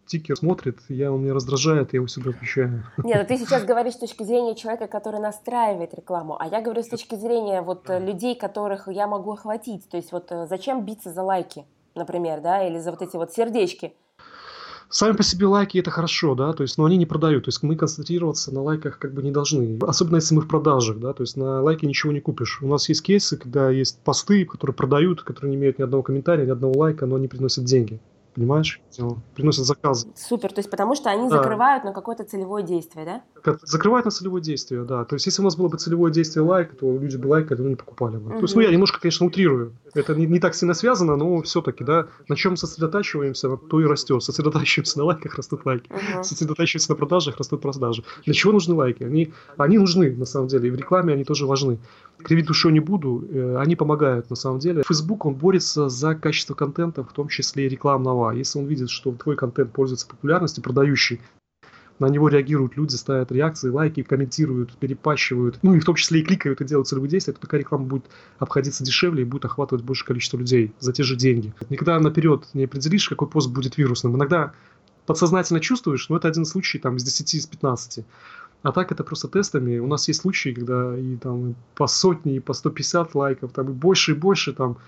тикер 0.07 0.37
смотрит, 0.37 0.79
я, 0.89 1.11
он 1.11 1.23
меня 1.23 1.35
раздражает, 1.35 1.93
я 1.93 1.97
его 1.97 2.07
всегда 2.07 2.31
отвечаю. 2.31 2.85
Нет, 2.99 3.19
ну 3.19 3.27
ты 3.27 3.37
сейчас 3.45 3.65
говоришь 3.65 3.95
с 3.95 3.99
точки 3.99 4.23
зрения 4.23 4.55
человека, 4.55 4.87
который 4.87 5.21
настраивает 5.21 5.95
рекламу, 5.95 6.37
а 6.39 6.47
я 6.47 6.61
говорю 6.61 6.83
с 6.83 6.89
точки 6.89 7.15
зрения 7.15 7.63
вот 7.63 7.89
людей, 7.89 8.37
которых 8.37 8.89
я 8.89 9.07
могу 9.07 9.33
охватить. 9.33 9.89
То 9.89 9.97
есть 9.97 10.13
вот 10.13 10.31
э, 10.31 10.47
зачем 10.47 10.85
биться 10.85 11.13
за 11.13 11.23
лайки, 11.23 11.65
например, 11.95 12.41
да, 12.41 12.67
или 12.67 12.79
за 12.79 12.91
вот 12.91 13.03
эти 13.03 13.17
вот 13.17 13.33
сердечки? 13.33 13.93
Сами 14.89 15.17
по 15.17 15.23
себе 15.23 15.47
лайки 15.47 15.79
это 15.79 15.91
хорошо, 15.91 16.35
да, 16.35 16.53
то 16.53 16.63
есть, 16.63 16.77
но 16.77 16.85
они 16.85 16.99
не 16.99 17.07
продают, 17.07 17.45
то 17.45 17.49
есть 17.49 17.63
мы 17.63 17.77
концентрироваться 17.77 18.53
на 18.53 18.61
лайках 18.61 18.99
как 18.99 19.15
бы 19.15 19.23
не 19.23 19.31
должны, 19.31 19.79
особенно 19.81 20.17
если 20.17 20.35
мы 20.35 20.43
в 20.43 20.49
продажах, 20.49 20.99
да, 20.99 21.15
то 21.15 21.23
есть 21.23 21.35
на 21.35 21.63
лайке 21.63 21.87
ничего 21.87 22.13
не 22.13 22.21
купишь. 22.21 22.61
У 22.61 22.67
нас 22.67 22.91
есть 22.91 23.03
кейсы, 23.03 23.39
когда 23.39 23.71
есть 23.71 24.01
посты, 24.05 24.45
которые 24.45 24.75
продают, 24.75 25.23
которые 25.23 25.53
не 25.53 25.57
имеют 25.57 25.79
ни 25.79 25.83
одного 25.83 26.03
комментария, 26.03 26.45
ни 26.45 26.51
одного 26.51 26.79
лайка, 26.79 27.07
но 27.07 27.17
они 27.17 27.27
приносят 27.27 27.65
деньги. 27.65 28.01
Понимаешь? 28.35 28.81
Приносят 29.35 29.67
заказы. 29.67 30.09
Супер, 30.17 30.53
то 30.53 30.61
есть 30.61 30.71
потому 30.71 30.95
что 30.95 31.11
они 31.11 31.29
да. 31.29 31.37
закрывают 31.37 31.85
на 31.85 31.93
какое-то 31.93 32.25
целевое 32.25 32.63
действие, 32.63 33.05
да? 33.05 33.57
Закрывают 33.63 34.07
на 34.07 34.11
целевое 34.11 34.41
действие, 34.41 34.85
да. 34.85 35.05
То 35.05 35.17
есть 35.17 35.27
если 35.27 35.43
у 35.43 35.45
нас 35.45 35.57
было 35.57 35.69
бы 35.69 35.77
целевое 35.77 36.11
действие 36.11 36.43
лайк, 36.43 36.77
то 36.79 36.97
люди 36.97 37.17
бы 37.17 37.27
лайкали, 37.27 37.61
но 37.61 37.69
не 37.69 37.77
покупали 37.77 38.17
бы. 38.17 38.31
Угу. 38.31 38.39
То 38.39 38.43
есть, 38.43 38.55
ну 38.55 38.63
я 38.63 38.71
немножко, 38.71 39.01
конечно, 39.01 39.27
утрирую. 39.27 39.75
Это 39.95 40.15
не, 40.15 40.27
не 40.27 40.41
так 40.41 40.55
сильно 40.55 40.73
связано, 40.75 41.17
но 41.17 41.43
все-таки, 41.43 41.85
да, 41.85 42.07
на 42.29 42.37
чем 42.37 42.57
сосредотачиваемся, 42.57 43.57
то 43.57 43.81
и 43.81 43.85
растет. 43.85 44.23
Сосредотачиваемся 44.23 44.99
на 44.99 45.05
лайках, 45.05 45.35
растут 45.35 45.67
лайки. 45.67 45.91
Угу. 45.91 46.25
Сосредотачиваемся 46.25 46.91
на 46.91 46.97
продажах, 46.97 47.37
растут 47.37 47.61
продажи. 47.61 48.05
Для 48.25 48.35
чего 48.35 48.53
нужны 48.53 48.75
лайки? 48.75 49.03
Они, 49.03 49.33
они 49.59 49.77
нужны, 49.79 50.11
на 50.17 50.25
самом 50.25 50.49
деле, 50.49 50.69
и 50.69 50.71
в 50.71 50.77
рекламе 50.77 51.13
они 51.13 51.25
тоже 51.25 51.47
важны. 51.47 51.79
Кривить 52.19 52.47
душой 52.47 52.73
не 52.73 52.81
буду, 52.81 53.25
э, 53.31 53.57
они 53.59 53.77
помогают, 53.77 54.31
на 54.31 54.37
самом 54.37 54.59
деле. 54.59 54.83
Facebook, 54.87 55.27
он 55.27 55.35
борется 55.35 55.89
за 55.89 56.15
качество 56.15 56.55
контента, 56.55 57.03
в 57.03 57.13
том 57.13 57.29
числе 57.29 57.67
и 57.67 57.69
рекламного. 57.69 58.22
Если 58.31 58.59
он 58.59 58.67
видит, 58.67 58.91
что 58.91 59.13
твой 59.13 59.37
контент 59.37 59.73
пользуется 59.73 60.07
популярностью, 60.07 60.63
продающий, 60.63 61.21
на 61.99 62.07
него 62.07 62.29
реагируют 62.29 62.77
люди, 62.77 62.95
ставят 62.97 63.31
реакции, 63.33 63.69
лайки, 63.69 64.03
комментируют, 64.03 64.77
перепащивают, 64.77 65.59
ну 65.63 65.75
и 65.75 65.81
в 65.81 65.85
том 65.85 65.95
числе 65.95 66.21
и 66.21 66.25
кликают 66.25 66.61
и 66.61 66.65
делают 66.65 66.89
целевые 66.89 67.11
действия, 67.11 67.33
то 67.33 67.41
такая 67.41 67.61
реклама 67.61 67.85
будет 67.85 68.05
обходиться 68.39 68.85
дешевле 68.85 69.23
и 69.23 69.25
будет 69.25 69.45
охватывать 69.45 69.85
большее 69.85 70.07
количество 70.09 70.37
людей 70.37 70.73
за 70.81 70.93
те 70.93 71.03
же 71.03 71.17
деньги. 71.17 71.55
Никогда 71.71 71.99
наперед 72.01 72.49
не 72.55 72.65
определишь, 72.65 73.09
какой 73.09 73.29
пост 73.29 73.51
будет 73.51 73.77
вирусным. 73.77 74.17
Иногда 74.17 74.53
подсознательно 75.07 75.61
чувствуешь, 75.61 76.09
но 76.09 76.17
это 76.17 76.29
один 76.29 76.45
случай 76.45 76.79
там 76.79 76.97
из 76.97 77.05
10 77.05 77.35
из 77.35 77.47
15. 77.47 78.05
А 78.63 78.73
так 78.73 78.93
это 78.93 79.03
просто 79.03 79.29
тестами. 79.29 79.79
У 79.79 79.87
нас 79.87 80.07
есть 80.09 80.21
случаи, 80.21 80.51
когда 80.51 80.97
и 80.97 81.17
там 81.17 81.57
по 81.75 81.87
сотне, 81.87 82.37
и 82.37 82.41
по 82.41 82.53
150 82.53 83.15
лайков, 83.15 83.53
там 83.53 83.71
и 83.71 83.73
больше, 83.73 84.13
и 84.13 84.15
больше 84.15 84.53
там 84.53 84.79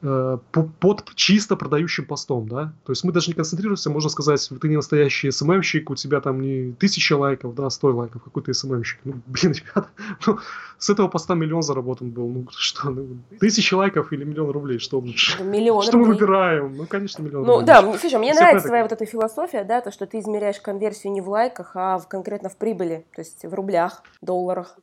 под 0.00 1.04
чисто 1.14 1.56
продающим 1.56 2.06
постом, 2.06 2.48
да, 2.48 2.72
то 2.84 2.92
есть 2.92 3.04
мы 3.04 3.12
даже 3.12 3.28
не 3.28 3.34
концентрируемся, 3.34 3.90
можно 3.90 4.08
сказать, 4.08 4.48
ты 4.60 4.68
не 4.68 4.76
настоящий 4.76 5.30
СММщик, 5.30 5.90
у 5.90 5.94
тебя 5.94 6.20
там 6.20 6.40
не 6.40 6.72
тысяча 6.72 7.16
лайков, 7.18 7.54
да, 7.54 7.68
сто 7.70 7.88
лайков, 7.88 8.22
какой 8.22 8.42
ты 8.42 8.54
СММщик, 8.54 8.98
ну, 9.04 9.14
блин, 9.26 9.52
ребята, 9.52 9.88
ну, 10.26 10.38
с 10.78 10.88
этого 10.88 11.08
поста 11.08 11.34
миллион 11.34 11.62
заработан 11.62 12.10
был, 12.10 12.28
ну, 12.28 12.46
что, 12.50 12.90
ну, 12.90 13.18
тысяча 13.38 13.74
лайков 13.74 14.12
или 14.12 14.24
миллион 14.24 14.50
рублей, 14.50 14.78
что 14.78 14.98
лучше? 14.98 15.42
Миллион 15.42 15.82
Что 15.82 15.92
рублей. 15.92 16.06
мы 16.06 16.14
выбираем? 16.14 16.76
Ну, 16.76 16.86
конечно, 16.86 17.22
миллион 17.22 17.44
Ну, 17.44 17.52
рублей. 17.60 17.66
да, 17.66 17.98
слушай, 17.98 18.18
мне 18.18 18.32
Все 18.32 18.40
нравится 18.40 18.68
твоя 18.68 18.82
вот 18.82 18.92
эта 18.92 19.04
философия, 19.04 19.64
да, 19.64 19.80
то, 19.82 19.90
что 19.90 20.06
ты 20.06 20.18
измеряешь 20.20 20.60
конверсию 20.60 21.12
не 21.12 21.20
в 21.20 21.28
лайках, 21.28 21.72
а 21.74 21.98
в, 21.98 22.08
конкретно 22.08 22.48
в 22.48 22.56
прибыли, 22.56 23.04
то 23.14 23.20
есть 23.20 23.44
в 23.44 23.52
рублях, 23.52 24.02
долларах. 24.22 24.78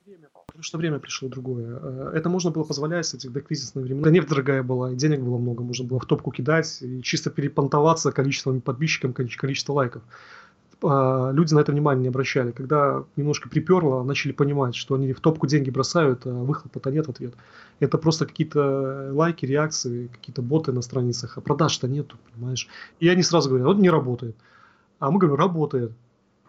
Потому 0.57 0.65
что 0.65 0.77
время 0.79 0.97
пришло 0.97 1.29
другое. 1.29 1.79
Э, 1.79 2.11
это 2.15 2.29
можно 2.29 2.49
было 2.49 2.63
позволять 2.63 3.05
с 3.05 3.13
этих 3.13 3.31
докризисных 3.31 3.85
времен. 3.85 4.01
Да 4.01 4.09
нефть 4.09 4.27
дорогая 4.27 4.63
была, 4.63 4.91
и 4.91 4.95
денег 4.95 5.19
было 5.19 5.37
много, 5.37 5.63
можно 5.63 5.85
было 5.85 5.99
в 5.99 6.05
топку 6.07 6.31
кидать 6.31 6.79
и 6.81 7.03
чисто 7.03 7.29
перепонтоваться 7.29 8.11
количеством 8.11 8.61
подписчиков, 8.61 9.13
количество 9.13 9.73
лайков. 9.73 10.01
А, 10.81 11.29
люди 11.31 11.53
на 11.53 11.59
это 11.59 11.71
внимание 11.71 12.01
не 12.01 12.07
обращали. 12.07 12.49
Когда 12.49 13.03
немножко 13.15 13.49
приперло, 13.49 14.01
начали 14.01 14.31
понимать, 14.31 14.73
что 14.73 14.95
они 14.95 15.13
в 15.13 15.19
топку 15.19 15.45
деньги 15.45 15.69
бросают, 15.69 16.25
а 16.25 16.33
выхлопа-то 16.33 16.89
нет 16.89 17.05
в 17.05 17.11
ответ. 17.11 17.35
Это 17.79 17.99
просто 17.99 18.25
какие-то 18.25 19.11
лайки, 19.13 19.45
реакции, 19.45 20.07
какие-то 20.07 20.41
боты 20.41 20.71
на 20.71 20.81
страницах, 20.81 21.37
а 21.37 21.41
продаж-то 21.41 21.87
нету, 21.87 22.17
понимаешь. 22.33 22.67
И 22.99 23.07
они 23.07 23.21
сразу 23.21 23.49
говорят, 23.49 23.67
вот 23.67 23.77
не 23.77 23.91
работает. 23.91 24.35
А 24.97 25.11
мы 25.11 25.19
говорим, 25.19 25.37
работает. 25.37 25.91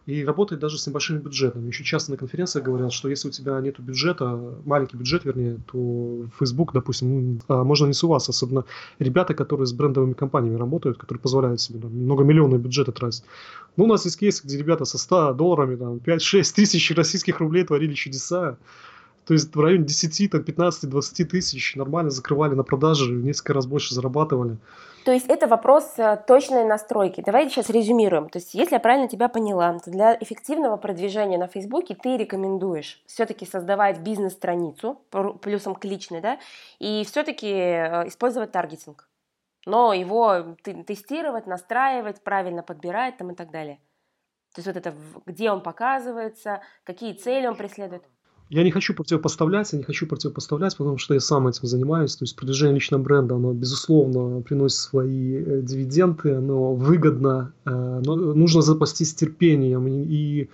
И 0.08 0.24
работает 0.24 0.62
даже 0.62 0.78
с 0.78 0.86
небольшими 0.86 1.18
бюджетами. 1.18 1.66
Еще 1.66 1.84
часто 1.84 2.12
на 2.12 2.16
конференциях 2.16 2.64
говорят, 2.64 2.94
что 2.94 3.10
если 3.10 3.28
у 3.28 3.30
тебя 3.30 3.60
нет 3.60 3.78
бюджета, 3.78 4.54
маленький 4.64 4.96
бюджет, 4.96 5.26
вернее, 5.26 5.58
то 5.70 6.24
Facebook, 6.40 6.72
допустим, 6.72 7.34
ну, 7.34 7.40
а 7.48 7.62
можно 7.62 7.84
не 7.84 7.92
с 7.92 8.02
у 8.02 8.08
вас, 8.08 8.26
особенно 8.26 8.64
ребята, 8.98 9.34
которые 9.34 9.66
с 9.66 9.74
брендовыми 9.74 10.14
компаниями 10.14 10.56
работают, 10.56 10.96
которые 10.96 11.20
позволяют 11.20 11.60
себе 11.60 11.78
там, 11.78 11.90
многомиллионные 11.90 12.58
бюджеты 12.58 12.90
тратить. 12.90 13.22
Ну, 13.76 13.84
у 13.84 13.86
нас 13.86 14.06
есть 14.06 14.18
кейсы, 14.18 14.46
где 14.46 14.56
ребята 14.56 14.86
со 14.86 14.96
100 14.96 15.34
долларами, 15.34 15.76
там, 15.76 15.96
5-6 15.98 16.54
тысяч 16.54 16.90
российских 16.96 17.40
рублей 17.40 17.64
творили 17.64 17.92
чудеса. 17.92 18.56
То 19.28 19.34
есть 19.34 19.54
в 19.54 19.60
районе 19.60 19.84
10, 19.84 20.30
там, 20.30 20.42
15, 20.42 20.88
20 20.88 21.30
тысяч 21.30 21.76
нормально 21.76 22.08
закрывали 22.10 22.54
на 22.54 22.62
продаже, 22.62 23.12
в 23.12 23.22
несколько 23.22 23.52
раз 23.52 23.66
больше 23.66 23.94
зарабатывали. 23.94 24.56
То 25.04 25.12
есть 25.12 25.26
это 25.28 25.46
вопрос 25.46 25.98
э, 25.98 26.16
точной 26.26 26.64
настройки. 26.64 27.22
Давайте 27.24 27.50
сейчас 27.50 27.68
резюмируем. 27.68 28.30
То 28.30 28.38
есть 28.38 28.54
если 28.54 28.76
я 28.76 28.80
правильно 28.80 29.06
тебя 29.06 29.28
поняла, 29.28 29.78
то 29.80 29.90
для 29.90 30.16
эффективного 30.18 30.78
продвижения 30.78 31.36
на 31.36 31.46
Фейсбуке 31.46 31.94
ты 31.94 32.16
рекомендуешь 32.16 33.02
все-таки 33.06 33.44
создавать 33.44 34.00
бизнес-страницу, 34.00 35.02
плюсом 35.42 35.74
к 35.74 35.84
личной, 35.84 36.22
да, 36.22 36.38
и 36.78 37.04
все-таки 37.04 37.50
э, 37.50 38.08
использовать 38.08 38.50
таргетинг. 38.50 39.10
Но 39.66 39.92
его 39.92 40.56
тестировать, 40.62 41.46
настраивать, 41.46 42.24
правильно 42.24 42.62
подбирать 42.62 43.18
там 43.18 43.32
и 43.32 43.34
так 43.34 43.50
далее. 43.50 43.78
То 44.54 44.60
есть 44.60 44.68
вот 44.68 44.76
это, 44.76 44.94
где 45.26 45.50
он 45.50 45.62
показывается, 45.62 46.62
какие 46.84 47.12
цели 47.12 47.46
он 47.46 47.56
преследует. 47.56 48.04
Я 48.50 48.62
не 48.62 48.70
хочу 48.70 48.94
противопоставлять, 48.94 49.72
я 49.72 49.78
не 49.78 49.84
хочу 49.84 50.06
противопоставлять, 50.06 50.76
потому 50.76 50.96
что 50.96 51.12
я 51.12 51.20
сам 51.20 51.48
этим 51.48 51.66
занимаюсь. 51.66 52.16
То 52.16 52.24
есть 52.24 52.34
продвижение 52.34 52.76
личного 52.76 53.02
бренда, 53.02 53.34
оно, 53.34 53.52
безусловно, 53.52 54.40
приносит 54.40 54.78
свои 54.78 55.34
э, 55.34 55.60
дивиденды, 55.62 56.32
оно 56.32 56.74
выгодно, 56.74 57.52
э, 57.66 57.70
но 57.70 58.16
нужно 58.16 58.62
запастись 58.62 59.14
терпением 59.14 59.86
и 59.86 60.48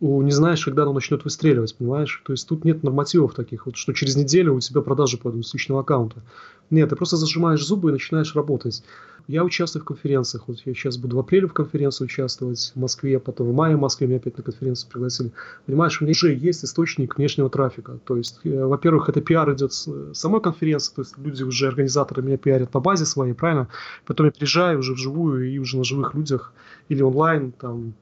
не 0.00 0.30
знаешь, 0.30 0.64
когда 0.64 0.82
оно 0.82 0.92
начнет 0.92 1.24
выстреливать, 1.24 1.74
понимаешь? 1.74 2.22
То 2.26 2.32
есть 2.32 2.46
тут 2.46 2.64
нет 2.64 2.82
нормативов 2.82 3.34
таких, 3.34 3.66
вот, 3.66 3.76
что 3.76 3.92
через 3.94 4.16
неделю 4.16 4.54
у 4.54 4.60
тебя 4.60 4.82
продажи 4.82 5.16
пойдут 5.16 5.46
с 5.46 5.54
личного 5.54 5.80
аккаунта. 5.80 6.22
Нет, 6.68 6.90
ты 6.90 6.96
просто 6.96 7.16
зажимаешь 7.16 7.64
зубы 7.64 7.88
и 7.88 7.92
начинаешь 7.92 8.34
работать. 8.34 8.82
Я 9.28 9.42
участвую 9.42 9.82
в 9.82 9.86
конференциях. 9.86 10.44
Вот 10.46 10.58
я 10.64 10.74
сейчас 10.74 10.98
буду 10.98 11.16
в 11.16 11.18
апреле 11.20 11.48
в 11.48 11.52
конференции 11.52 12.04
участвовать 12.04 12.72
в 12.74 12.78
Москве, 12.78 13.18
потом 13.18 13.48
в 13.48 13.54
мае 13.54 13.76
в 13.76 13.80
Москве 13.80 14.06
меня 14.06 14.18
опять 14.18 14.36
на 14.36 14.44
конференцию 14.44 14.90
пригласили. 14.90 15.32
Понимаешь, 15.64 16.00
у 16.00 16.04
меня 16.04 16.12
уже 16.12 16.34
есть 16.34 16.64
источник 16.64 17.16
внешнего 17.16 17.50
трафика. 17.50 17.98
То 18.04 18.16
есть, 18.16 18.40
э, 18.44 18.64
во-первых, 18.64 19.08
это 19.08 19.20
пиар 19.20 19.52
идет 19.52 19.72
с 19.72 20.12
самой 20.12 20.40
конференции, 20.40 20.94
то 20.94 21.02
есть 21.02 21.18
люди 21.18 21.42
уже, 21.42 21.68
организаторы 21.68 22.22
меня 22.22 22.36
пиарят 22.36 22.70
по 22.70 22.80
базе 22.80 23.04
своей, 23.04 23.32
правильно? 23.32 23.68
Потом 24.04 24.26
я 24.26 24.32
приезжаю 24.32 24.78
уже 24.78 24.92
вживую 24.92 25.50
и 25.50 25.58
уже 25.58 25.78
на 25.78 25.84
живых 25.84 26.14
людях 26.14 26.52
или 26.88 27.02
онлайн, 27.02 27.52
там, 27.52 27.94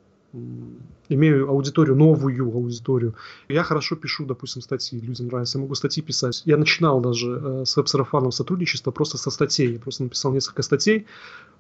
имею 1.09 1.49
аудиторию, 1.49 1.97
новую 1.97 2.53
аудиторию. 2.53 3.15
Я 3.49 3.63
хорошо 3.63 3.97
пишу, 3.97 4.27
допустим, 4.27 4.63
статьи, 4.63 5.01
людям 5.01 5.27
нравится, 5.27 5.59
я 5.59 5.63
могу 5.63 5.75
статьи 5.75 6.03
писать. 6.03 6.43
Я 6.45 6.57
начинал 6.57 7.01
даже 7.01 7.41
э, 7.43 7.65
с 7.65 7.77
веб-сарафаном 7.77 8.33
сотрудничество 8.33 8.91
просто 8.91 9.19
со 9.19 9.31
статей. 9.31 9.73
Я 9.73 9.79
просто 9.79 10.03
написал 10.03 10.33
несколько 10.33 10.63
статей 10.63 11.07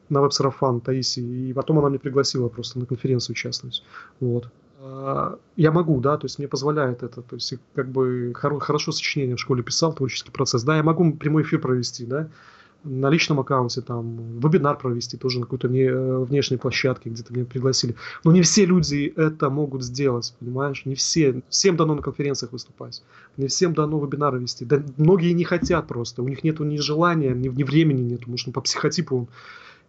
на 0.08 0.20
веб-сарафан 0.20 0.80
Таисии, 0.80 1.50
и 1.50 1.52
потом 1.52 1.78
она 1.78 1.88
меня 1.88 1.98
пригласила 1.98 2.48
просто 2.48 2.78
на 2.78 2.86
конференцию 2.86 3.34
участвовать. 3.34 3.82
Вот. 4.20 4.50
А, 4.80 5.38
я 5.56 5.72
могу, 5.72 6.00
да, 6.00 6.16
то 6.18 6.26
есть 6.26 6.38
мне 6.38 6.48
позволяет 6.48 7.02
это, 7.02 7.22
то 7.22 7.36
есть 7.36 7.54
как 7.74 7.90
бы 7.90 8.32
хорошо 8.34 8.92
сочинение 8.92 9.36
в 9.36 9.40
школе 9.40 9.62
писал, 9.62 9.94
творческий 9.94 10.30
процесс, 10.30 10.62
да, 10.62 10.76
я 10.76 10.82
могу 10.82 11.12
прямой 11.14 11.42
эфир 11.42 11.60
провести, 11.60 12.04
да, 12.04 12.28
на 12.84 13.10
личном 13.10 13.40
аккаунте 13.40 13.80
там 13.80 14.38
вебинар 14.38 14.76
провести 14.78 15.16
тоже 15.16 15.40
на 15.40 15.46
какой-то 15.46 15.68
э, 15.68 16.24
внешней 16.24 16.58
площадке, 16.58 17.10
где-то 17.10 17.32
меня 17.32 17.44
пригласили. 17.44 17.96
Но 18.24 18.32
не 18.32 18.42
все 18.42 18.66
люди 18.66 19.12
это 19.16 19.50
могут 19.50 19.82
сделать, 19.82 20.34
понимаешь? 20.38 20.82
Не 20.84 20.94
все. 20.94 21.42
Всем 21.48 21.76
дано 21.76 21.94
на 21.94 22.02
конференциях 22.02 22.52
выступать. 22.52 23.02
Не 23.36 23.48
всем 23.48 23.74
дано 23.74 23.98
вебинары 23.98 24.38
вести. 24.38 24.64
Да 24.64 24.82
многие 24.96 25.32
не 25.32 25.44
хотят 25.44 25.88
просто. 25.88 26.22
У 26.22 26.28
них 26.28 26.44
нет 26.44 26.60
ни 26.60 26.76
желания, 26.76 27.34
ни, 27.34 27.48
ни 27.48 27.62
времени 27.62 28.02
нет. 28.02 28.20
Потому 28.20 28.36
что 28.36 28.52
по 28.52 28.60
психотипу 28.60 29.28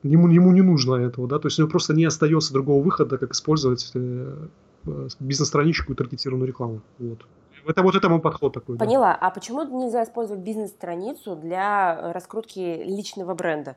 ему, 0.04 0.28
ему 0.30 0.52
не 0.52 0.62
нужно 0.62 0.96
этого, 0.96 1.28
да, 1.28 1.39
то 1.39 1.48
есть 1.48 1.60
у 1.60 1.64
него 1.64 1.72
просто 1.72 1.93
не 1.93 2.06
остается 2.06 2.54
другого 2.54 2.84
выхода, 2.84 3.18
как 3.18 3.32
использовать 3.32 3.91
э, 3.93 4.48
э 4.86 5.08
бизнес-страничку 5.20 5.93
и 5.93 5.96
таргетированную 5.96 6.48
рекламу. 6.48 6.82
Вот. 7.00 7.26
Это 7.66 7.82
вот 7.84 7.95
это 7.95 8.09
мой 8.09 8.22
подход 8.22 8.53
такой. 8.53 8.78
Поняла. 8.78 9.13
Да. 9.13 9.28
А 9.28 9.32
почему 9.32 9.63
нельзя 9.63 10.03
использовать 10.03 10.43
бизнес-страницу 10.43 11.36
для 11.36 12.13
раскрутки 12.13 12.84
личного 12.84 13.34
бренда? 13.34 13.76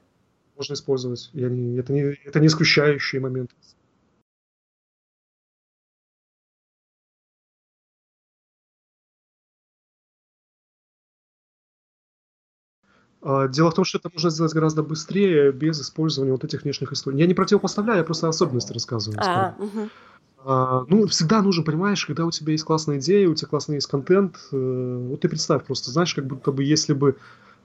Можно 0.56 0.74
использовать. 0.74 1.30
Я 1.32 1.48
не, 1.48 1.78
это, 1.78 1.92
не, 1.92 2.00
это 2.24 2.40
не 2.40 2.48
исключающий 2.48 3.18
момент. 3.20 3.50
А, 13.20 13.48
дело 13.48 13.70
в 13.70 13.74
том, 13.74 13.84
что 13.84 13.98
это 13.98 14.10
можно 14.12 14.30
сделать 14.30 14.52
гораздо 14.52 14.82
быстрее, 14.82 15.52
без 15.52 15.80
использования 15.80 16.32
вот 16.32 16.44
этих 16.44 16.62
внешних 16.62 16.92
историй. 16.92 17.18
Я 17.18 17.26
не 17.26 17.34
противопоставляю, 17.34 17.98
я 17.98 18.04
просто 18.04 18.28
особенности 18.28 18.72
рассказываю. 18.72 19.20
А, 19.20 19.54
угу. 19.58 19.88
А, 20.44 20.84
ну, 20.88 21.06
всегда 21.06 21.42
нужно, 21.42 21.64
понимаешь, 21.64 22.06
когда 22.06 22.24
у 22.24 22.30
тебя 22.30 22.52
есть 22.52 22.64
классная 22.64 22.98
идея, 22.98 23.28
у 23.28 23.34
тебя 23.34 23.48
классный 23.48 23.76
есть 23.76 23.88
контент, 23.88 24.36
э, 24.52 25.06
вот 25.10 25.20
ты 25.20 25.28
представь 25.28 25.64
просто, 25.64 25.90
знаешь, 25.90 26.14
как 26.14 26.26
будто 26.26 26.52
бы 26.52 26.62
если 26.62 26.92
бы 26.92 27.16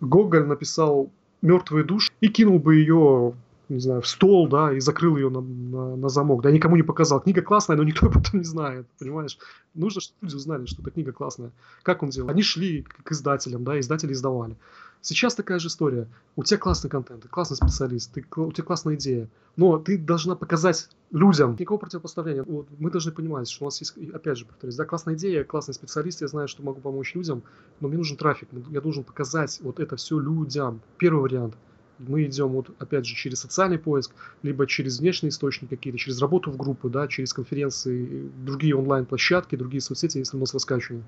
Гоголь 0.01 0.45
написал 0.45 1.11
«Мертвые 1.41 1.83
души» 1.83 2.11
и 2.19 2.29
кинул 2.29 2.59
бы 2.59 2.75
ее 2.75 3.33
не 3.73 3.79
знаю, 3.79 4.01
в 4.01 4.07
стол, 4.07 4.47
да, 4.47 4.73
и 4.73 4.79
закрыл 4.79 5.17
ее 5.17 5.29
на, 5.29 5.41
на, 5.41 5.95
на 5.95 6.09
замок, 6.09 6.41
да, 6.41 6.51
никому 6.51 6.75
не 6.75 6.83
показал. 6.83 7.21
Книга 7.21 7.41
классная, 7.41 7.77
но 7.77 7.83
никто 7.83 8.05
об 8.07 8.17
этом 8.17 8.39
не 8.39 8.45
знает, 8.45 8.87
понимаешь? 8.99 9.37
Нужно, 9.73 10.01
чтобы 10.01 10.17
люди 10.21 10.35
узнали, 10.35 10.65
что 10.65 10.81
эта 10.81 10.91
книга 10.91 11.11
классная. 11.11 11.51
Как 11.83 12.03
он 12.03 12.09
делал? 12.09 12.29
Они 12.29 12.41
шли 12.41 12.83
к 12.83 13.11
издателям, 13.11 13.63
да, 13.63 13.79
издатели 13.79 14.13
издавали. 14.13 14.55
Сейчас 15.01 15.35
такая 15.35 15.59
же 15.59 15.67
история. 15.67 16.07
У 16.37 16.43
тебя 16.45 16.57
классный 16.57 16.89
контент, 16.89 17.23
ты 17.23 17.27
классный 17.27 17.57
специалист, 17.57 18.13
ты, 18.13 18.25
у 18.37 18.51
тебя 18.53 18.63
классная 18.63 18.95
идея, 18.95 19.27
но 19.57 19.77
ты 19.77 19.97
должна 19.97 20.35
показать 20.35 20.87
людям 21.11 21.57
никакого 21.59 21.79
противопоставления. 21.79 22.43
Вот 22.43 22.67
мы 22.79 22.89
должны 22.89 23.11
понимать, 23.11 23.49
что 23.49 23.65
у 23.65 23.67
нас 23.67 23.81
есть, 23.81 23.97
опять 24.13 24.37
же, 24.37 24.45
повторюсь, 24.45 24.77
да, 24.77 24.85
классная 24.85 25.15
идея, 25.15 25.43
классный 25.43 25.73
специалист, 25.73 26.21
я 26.21 26.27
знаю, 26.29 26.47
что 26.47 26.63
могу 26.63 26.79
помочь 26.79 27.15
людям, 27.15 27.43
но 27.81 27.89
мне 27.89 27.97
нужен 27.97 28.15
трафик, 28.15 28.47
я 28.71 28.79
должен 28.79 29.03
показать 29.03 29.59
вот 29.61 29.81
это 29.81 29.97
все 29.97 30.17
людям. 30.17 30.79
Первый 30.97 31.23
вариант– 31.23 31.55
мы 31.99 32.25
идем 32.25 32.49
вот 32.49 32.69
опять 32.79 33.05
же 33.05 33.15
через 33.15 33.39
социальный 33.41 33.77
поиск, 33.77 34.11
либо 34.41 34.67
через 34.67 34.99
внешние 34.99 35.29
источники 35.29 35.71
какие-то, 35.71 35.99
через 35.99 36.19
работу 36.21 36.51
в 36.51 36.57
группы, 36.57 36.89
да, 36.89 37.07
через 37.07 37.33
конференции, 37.33 38.29
другие 38.45 38.75
онлайн-площадки, 38.75 39.55
другие 39.55 39.81
соцсети, 39.81 40.17
если 40.17 40.37
у 40.37 40.39
нас 40.39 40.53
раскачано. 40.53 41.03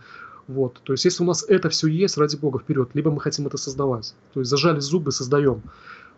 Вот. 0.48 0.80
То 0.84 0.94
есть, 0.94 1.06
если 1.06 1.24
у 1.24 1.28
нас 1.28 1.44
это 1.48 1.70
все 1.70 1.88
есть, 1.88 2.18
ради 2.18 2.36
бога, 2.36 2.60
вперед, 2.60 2.90
либо 2.94 3.12
мы 3.12 3.20
хотим 3.20 3.48
это 3.48 3.58
создавать. 3.58 4.16
То 4.34 4.40
есть, 4.42 4.50
зажали 4.50 4.80
зубы, 4.80 5.12
создаем. 5.12 5.62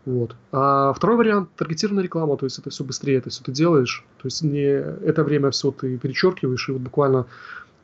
Вот. 0.06 0.36
А 0.54 0.94
второй 0.94 1.18
вариант– 1.18 1.50
таргетированная 1.58 2.04
реклама, 2.04 2.38
то 2.38 2.46
есть 2.46 2.58
это 2.60 2.70
все 2.70 2.86
быстрее, 2.86 3.18
это 3.18 3.30
все 3.30 3.44
ты 3.44 3.52
делаешь, 3.52 4.06
то 4.18 4.28
есть 4.28 4.42
не 4.42 4.62
это 4.62 5.22
время 5.26 5.52
все 5.52 5.72
ты 5.72 5.98
перечеркиваешь, 5.98 6.70
и 6.70 6.72
вот 6.72 6.82
буквально 6.82 7.26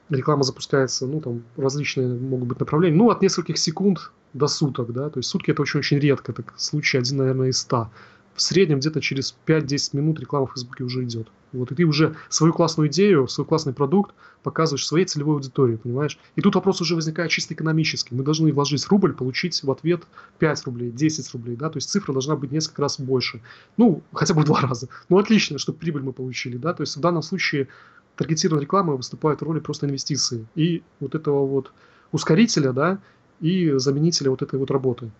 реклама 0.10 0.44
запускается, 0.44 1.06
ну, 1.08 1.22
там 1.22 1.44
различные 1.58 2.08
могут 2.08 2.48
быть 2.48 2.60
направления, 2.60 2.98
ну, 2.98 3.10
от 3.10 3.22
нескольких 3.22 3.58
секунд 3.58 4.12
до 4.34 4.48
суток, 4.48 4.92
да, 4.94 5.10
то 5.10 5.20
есть 5.20 5.30
сутки 5.30 5.52
это 5.52 5.62
очень-очень 5.62 6.00
редко, 6.00 6.32
это 6.32 6.44
случай 6.58 6.98
один, 6.98 7.18
наверное, 7.18 7.50
из 7.50 7.60
ста. 7.60 7.92
В 8.36 8.42
среднем 8.42 8.80
где-то 8.80 9.00
через 9.00 9.36
5-10 9.46 9.96
минут 9.96 10.20
реклама 10.20 10.48
в 10.48 10.54
Фейсбуке 10.54 10.84
уже 10.84 11.04
идет. 11.04 11.28
Вот, 11.52 11.72
и 11.72 11.76
ты 11.76 11.84
уже 11.84 12.16
свою 12.30 12.52
классную 12.52 12.90
идею, 12.90 13.28
свой 13.28 13.46
классный 13.46 13.74
продукт 13.74 14.16
показываешь 14.42 14.88
своей 14.88 15.06
целевой 15.06 15.36
аудитории, 15.36 15.76
понимаешь? 15.76 16.18
И 16.36 16.42
тут 16.42 16.56
вопрос 16.56 16.82
уже 16.82 16.96
возникает 16.96 17.30
чисто 17.30 17.54
экономический. 17.54 18.16
Мы 18.16 18.24
должны 18.24 18.52
вложить 18.52 18.88
рубль, 18.88 19.14
получить 19.14 19.62
в 19.64 19.72
ответ 19.72 20.04
5 20.40 20.66
рублей, 20.66 20.92
10 20.92 21.32
рублей, 21.34 21.56
да, 21.56 21.70
то 21.70 21.78
есть 21.78 21.90
цифра 21.90 22.12
должна 22.12 22.36
быть 22.36 22.52
несколько 22.52 22.82
раз 22.82 23.00
больше. 23.00 23.42
Ну, 23.78 24.02
хотя 24.14 24.34
бы 24.34 24.42
в 24.42 24.46
два 24.46 24.62
раза. 24.62 24.90
Ну, 25.10 25.20
отлично, 25.20 25.60
чтобы 25.60 25.78
прибыль 25.78 26.02
мы 26.02 26.12
получили, 26.12 26.58
да, 26.58 26.74
то 26.74 26.82
есть 26.82 26.98
в 26.98 27.00
данном 27.00 27.22
случае 27.22 27.68
таргетированная 28.16 28.64
реклама 28.64 28.96
выступает 28.96 29.42
в 29.42 29.44
роли 29.44 29.60
просто 29.60 29.88
инвестиции. 29.88 30.46
И 30.56 30.84
вот 31.00 31.16
этого 31.16 31.46
вот 31.46 31.72
ускорителя, 32.12 32.74
да, 32.74 33.00
и 33.40 33.74
заменителя 33.78 34.30
вот 34.30 34.42
этой 34.42 34.60
вот 34.60 34.72
работы, 34.72 35.12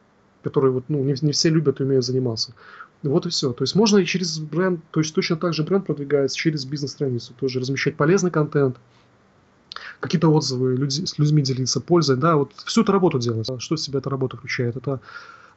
которой 0.44 0.72
вот, 0.72 0.86
ну, 0.88 1.04
не, 1.04 1.16
не 1.22 1.32
все 1.32 1.50
любят 1.50 1.80
и 1.80 1.84
умеют 1.84 2.06
заниматься. 2.06 2.54
Вот 3.02 3.26
и 3.26 3.30
все. 3.30 3.52
То 3.52 3.64
есть 3.64 3.76
можно 3.76 3.98
и 3.98 4.06
через 4.06 4.40
бренд, 4.40 4.80
то 4.92 5.02
есть 5.02 5.14
точно 5.14 5.36
так 5.36 5.54
же 5.54 5.64
бренд 5.64 5.86
продвигается 5.86 6.38
через 6.38 6.66
бизнес-страницу, 6.66 7.34
тоже 7.34 7.60
размещать 7.60 7.98
полезный 7.98 8.32
контент, 8.32 8.78
какие-то 10.00 10.30
отзывы, 10.30 10.76
люди, 10.76 11.06
с 11.06 11.18
людьми 11.18 11.42
делиться 11.42 11.82
пользой, 11.82 12.18
да, 12.18 12.38
вот 12.38 12.54
всю 12.66 12.84
эту 12.84 12.92
работу 12.92 13.20
делать. 13.20 13.50
Что 13.60 13.76
из 13.76 13.84
себя 13.84 14.00
эта 14.00 14.10
работа 14.10 14.38
включает? 14.38 14.78
Это 14.78 15.02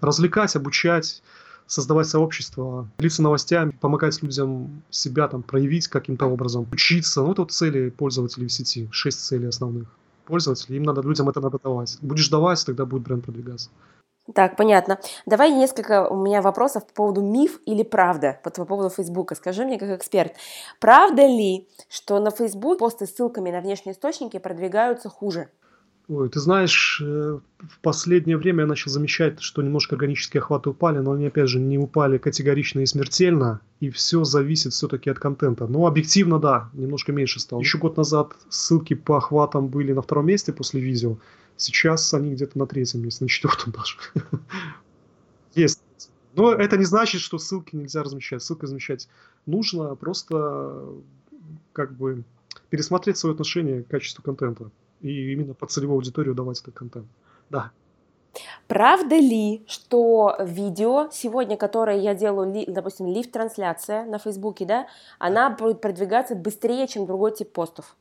развлекать, 0.01 0.57
обучать, 0.57 1.23
создавать 1.67 2.09
сообщество, 2.09 2.89
делиться 2.99 3.23
новостями, 3.23 3.71
помогать 3.81 4.23
людям 4.23 4.83
себя 4.91 5.29
там 5.29 5.43
проявить 5.43 5.89
каким-то 5.89 6.27
образом, 6.27 6.67
учиться. 6.73 7.23
Ну, 7.23 7.33
это 7.33 7.43
вот 7.43 7.53
цели 7.53 7.91
пользователей 7.91 8.47
в 8.47 8.53
сети, 8.53 8.89
шесть 8.91 9.25
целей 9.25 9.49
основных 9.49 9.89
пользователей, 10.27 10.77
им 10.77 10.83
надо, 10.83 11.03
людям 11.03 11.29
это 11.29 11.41
надо 11.41 11.59
давать. 11.63 11.99
Будешь 12.03 12.29
давать, 12.29 12.65
тогда 12.67 12.85
будет 12.85 13.03
бренд 13.03 13.25
продвигаться. 13.25 13.71
Так, 14.35 14.57
понятно. 14.57 14.99
Давай 15.25 15.53
несколько 15.53 16.09
у 16.09 16.17
меня 16.17 16.43
вопросов 16.43 16.85
по 16.89 16.95
поводу 16.95 17.23
миф 17.23 17.61
или 17.65 17.85
правда, 17.85 18.41
по 18.43 18.51
поводу 18.51 18.91
Фейсбука. 18.91 19.37
Скажи 19.37 19.65
мне 19.65 19.79
как 19.79 19.91
эксперт, 19.91 20.33
правда 20.81 21.23
ли, 21.23 21.69
что 21.89 22.19
на 22.19 22.31
Фейсбук 22.33 22.79
посты 22.79 23.07
с 23.07 23.15
ссылками 23.15 23.53
на 23.53 23.61
внешние 23.61 23.95
источники 23.95 24.39
продвигаются 24.39 25.09
хуже? 25.09 25.49
Ой, 26.09 26.29
ты 26.29 26.39
знаешь, 26.39 27.03
э, 27.05 27.41
в 27.59 27.81
последнее 27.81 28.37
время 28.37 28.61
я 28.61 28.67
начал 28.67 28.93
замечать, 28.93 29.41
что 29.41 29.61
немножко 29.61 29.97
органические 29.97 30.41
охваты 30.41 30.71
упали, 30.71 30.99
но 30.99 31.13
они, 31.13 31.27
опять 31.27 31.49
же, 31.49 31.59
не 31.59 31.79
упали 31.79 32.17
категорично 32.17 32.79
и 32.81 32.87
смертельно, 32.87 33.61
и 33.81 33.91
все 33.91 34.23
зависит 34.23 34.73
все-таки 34.73 35.11
от 35.11 35.19
контента. 35.19 35.67
Но 35.67 35.85
объективно, 35.85 36.39
да, 36.39 36.71
немножко 36.75 37.11
меньше 37.11 37.41
стало. 37.41 37.59
Еще 37.59 37.79
год 37.79 37.97
назад 37.97 38.37
ссылки 38.49 38.95
по 38.95 39.17
охватам 39.17 39.67
были 39.67 39.93
на 39.93 40.01
втором 40.01 40.27
месте 40.27 40.53
после 40.53 40.81
видео, 40.81 41.17
сейчас 41.57 42.15
они 42.15 42.35
где-то 42.35 42.57
на 42.57 42.69
третьем 42.69 43.03
месте, 43.03 43.25
на 43.25 43.29
четвертом 43.29 43.73
даже. 43.73 43.97
Есть. 45.57 45.83
Но 46.37 46.53
это 46.53 46.77
не 46.77 46.85
значит, 46.85 47.21
что 47.21 47.39
ссылки 47.39 47.75
нельзя 47.75 48.05
размещать. 48.05 48.45
Ссылки 48.45 48.63
размещать 48.63 49.09
нужно, 49.45 49.97
просто 49.97 50.85
как 51.73 51.97
бы 51.97 52.23
пересмотреть 52.71 53.17
свое 53.17 53.33
отношение 53.33 53.83
к 53.83 53.89
качеству 53.89 54.23
контента 54.23 54.71
и 55.01 55.33
именно 55.33 55.55
под 55.55 55.71
целевую 55.71 55.97
аудиторию 55.97 56.35
давать 56.35 56.61
этот 56.61 56.75
контент. 56.75 57.07
Да. 57.51 57.71
Правда 58.69 59.17
ли, 59.17 59.65
что 59.67 60.37
видео 60.41 61.09
сегодня, 61.13 61.57
которое 61.57 61.99
я 61.99 62.15
делаю, 62.15 62.65
допустим, 62.67 63.07
live-трансляция 63.07 64.05
на 64.05 64.19
Фейсбуке, 64.19 64.67
да, 64.67 64.87
она 65.19 65.51
будет 65.51 65.81
продвигаться 65.81 66.35
быстрее, 66.35 66.87
чем 66.87 67.07
другой 67.07 67.33
тип 67.35 67.53
постов? 67.53 67.97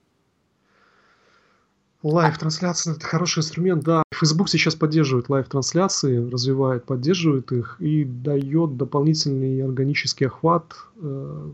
Live-трансляция– 2.03 2.93
это 2.95 3.05
хороший 3.05 3.39
инструмент, 3.39 3.83
да. 3.83 4.03
Facebook 4.13 4.47
сейчас 4.49 4.75
поддерживает 4.75 5.29
live-трансляции, 5.29 6.29
развивает, 6.29 6.85
поддерживает 6.85 7.51
их 7.51 7.77
и 7.79 8.03
дает 8.03 8.77
дополнительный 8.77 9.63
органический 9.63 10.27
охват 10.27 10.75
э, 11.01 11.49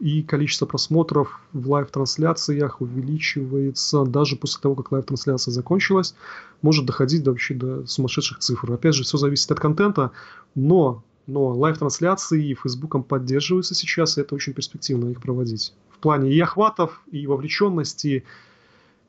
и 0.00 0.22
количество 0.22 0.66
просмотров 0.66 1.40
в 1.52 1.70
live-трансляциях 1.70 2.80
увеличивается 2.80 4.04
даже 4.04 4.36
после 4.36 4.60
того, 4.60 4.74
как 4.74 4.92
live-трансляция 4.92 5.52
закончилась, 5.52 6.14
может 6.62 6.86
доходить 6.86 7.22
до, 7.22 7.30
вообще 7.30 7.54
до 7.54 7.86
сумасшедших 7.86 8.38
цифр. 8.38 8.72
Опять 8.72 8.94
же, 8.94 9.04
все 9.04 9.18
зависит 9.18 9.50
от 9.52 9.60
контента, 9.60 10.10
но, 10.54 11.04
но 11.26 11.48
live-трансляции 11.48 12.54
Фейсбуком 12.54 13.02
поддерживаются 13.02 13.74
сейчас, 13.74 14.16
и 14.16 14.22
это 14.22 14.34
очень 14.34 14.54
перспективно 14.54 15.10
их 15.10 15.20
проводить. 15.20 15.74
В 15.90 15.98
плане 15.98 16.32
и 16.32 16.40
охватов, 16.40 17.02
и 17.12 17.26
вовлеченности, 17.26 18.24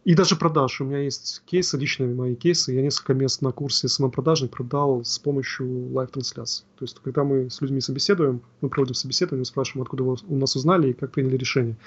и 0.03 0.15
даже 0.15 0.35
продаж. 0.35 0.81
У 0.81 0.85
меня 0.85 0.99
есть 0.99 1.43
кейсы, 1.45 1.77
личные 1.77 2.13
мои 2.13 2.35
кейсы. 2.35 2.73
Я 2.73 2.81
несколько 2.81 3.13
мест 3.13 3.41
на 3.41 3.51
курсе 3.51 3.87
СММ-продажник 3.87 4.49
продал 4.51 5.05
с 5.05 5.19
помощью 5.19 5.93
live-трансляции. 5.93 6.65
То 6.77 6.85
есть, 6.85 6.99
когда 7.03 7.23
мы 7.23 7.49
с 7.51 7.61
людьми 7.61 7.81
собеседуем, 7.81 8.41
мы 8.61 8.69
проводим 8.69 8.95
собеседование, 8.95 9.45
спрашиваем, 9.45 9.83
откуда 9.83 10.03
вы 10.03 10.15
у 10.27 10.35
нас 10.37 10.55
узнали 10.55 10.89
и 10.89 10.93
как 10.93 11.11
приняли 11.11 11.37
решение. 11.37 11.77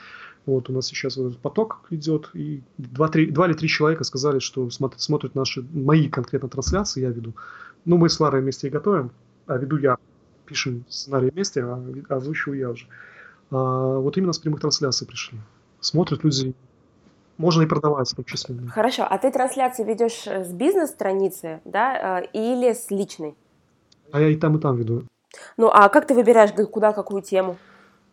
Вот 0.46 0.68
у 0.70 0.72
нас 0.72 0.86
сейчас 0.86 1.16
вот 1.16 1.28
этот 1.28 1.38
поток 1.38 1.86
идет, 1.90 2.30
и 2.34 2.62
два, 2.78 3.08
три, 3.08 3.30
два 3.30 3.46
или 3.46 3.54
три 3.54 3.68
человека 3.68 4.04
сказали, 4.04 4.38
что 4.38 4.68
смотрят, 4.70 5.00
смотрят 5.00 5.34
наши, 5.34 5.64
мои 5.72 6.08
конкретно 6.08 6.48
трансляции, 6.48 7.00
я 7.00 7.08
веду. 7.08 7.34
Ну, 7.84 7.96
мы 7.96 8.08
с 8.08 8.20
Ларой 8.20 8.42
вместе 8.42 8.68
и 8.68 8.70
готовим, 8.70 9.10
а 9.46 9.56
веду 9.56 9.76
я. 9.78 9.96
Пишем 10.46 10.84
сценарий 10.90 11.30
вместе, 11.30 11.62
а 11.62 11.82
озвучиваю 12.10 12.58
я 12.58 12.70
уже. 12.70 12.86
А, 13.50 13.98
вот 13.98 14.18
именно 14.18 14.34
с 14.34 14.38
прямых 14.38 14.60
трансляций 14.60 15.06
пришли. 15.06 15.38
Смотрят 15.80 16.22
люди 16.22 16.54
можно 17.38 17.62
и 17.62 17.66
продавать 17.66 18.10
в 18.10 18.16
том 18.16 18.24
числе. 18.24 18.56
Хорошо, 18.68 19.06
а 19.08 19.18
ты 19.18 19.30
трансляции 19.30 19.84
ведешь 19.84 20.26
э, 20.26 20.44
с 20.44 20.52
бизнес-страницы, 20.52 21.60
да, 21.64 22.20
э, 22.20 22.26
или 22.32 22.72
с 22.72 22.90
личной? 22.90 23.34
А 24.12 24.20
я 24.20 24.28
и 24.28 24.36
там, 24.36 24.56
и 24.56 24.60
там 24.60 24.76
веду. 24.76 25.04
Ну, 25.56 25.68
а 25.68 25.88
как 25.88 26.06
ты 26.06 26.14
выбираешь, 26.14 26.52
куда, 26.70 26.92
какую 26.92 27.22
тему? 27.22 27.56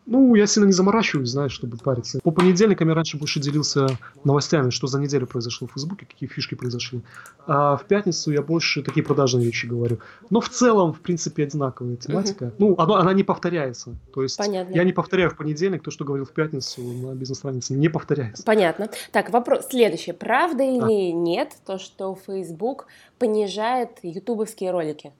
Ну, 0.04 0.34
я 0.34 0.46
сильно 0.46 0.66
не 0.66 0.72
заморачиваюсь, 0.72 1.28
знаешь, 1.30 1.52
чтобы 1.52 1.76
париться. 1.76 2.18
По 2.22 2.32
понедельникам 2.32 2.88
я 2.88 2.94
раньше 2.94 3.16
больше 3.16 3.38
делился 3.40 3.86
новостями, 4.24 4.70
что 4.70 4.88
за 4.88 5.00
неделю 5.00 5.26
произошло 5.26 5.68
в 5.68 5.72
Фейсбуке, 5.72 6.06
какие 6.06 6.28
фишки 6.28 6.56
произошли. 6.56 7.02
А 7.46 7.76
в 7.76 7.84
пятницу 7.84 8.32
я 8.32 8.42
больше 8.42 8.82
такие 8.82 9.04
продажные 9.04 9.46
вещи 9.46 9.66
говорю. 9.66 9.98
Но 10.30 10.40
в 10.40 10.48
целом, 10.48 10.92
в 10.92 11.00
принципе, 11.00 11.44
одинаковая 11.44 11.96
тематика. 11.96 12.44
Угу. 12.44 12.54
Ну, 12.58 12.74
она, 12.78 12.98
она 12.98 13.12
не 13.12 13.22
повторяется. 13.22 13.94
То 14.12 14.22
есть 14.22 14.36
Понятно. 14.36 14.74
я 14.74 14.82
не 14.82 14.92
повторяю 14.92 15.30
в 15.30 15.36
понедельник 15.36 15.82
то, 15.82 15.92
что 15.92 16.04
говорил 16.04 16.26
в 16.26 16.32
пятницу 16.32 16.82
на 16.82 17.14
бизнес-странице. 17.14 17.74
Не 17.74 17.88
повторяется. 17.88 18.42
Понятно. 18.42 18.90
Так, 19.12 19.30
вопрос 19.30 19.68
следующий. 19.70 20.12
Правда 20.12 20.64
или 20.64 21.10
а. 21.10 21.12
нет 21.12 21.52
то, 21.64 21.78
что 21.78 22.18
Facebook 22.26 22.86
понижает 23.18 23.90
ютубовские 24.02 24.72
ролики? 24.72 25.12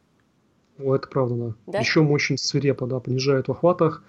О, 0.79 0.97
это 0.97 1.07
правда, 1.07 1.35
да. 1.35 1.55
да? 1.67 1.79
Еще 1.79 2.01
очень 2.01 2.37
свирепо, 2.37 2.87
да, 2.87 2.99
понижает 2.99 3.47
в 3.47 3.53
охватах 3.53 4.03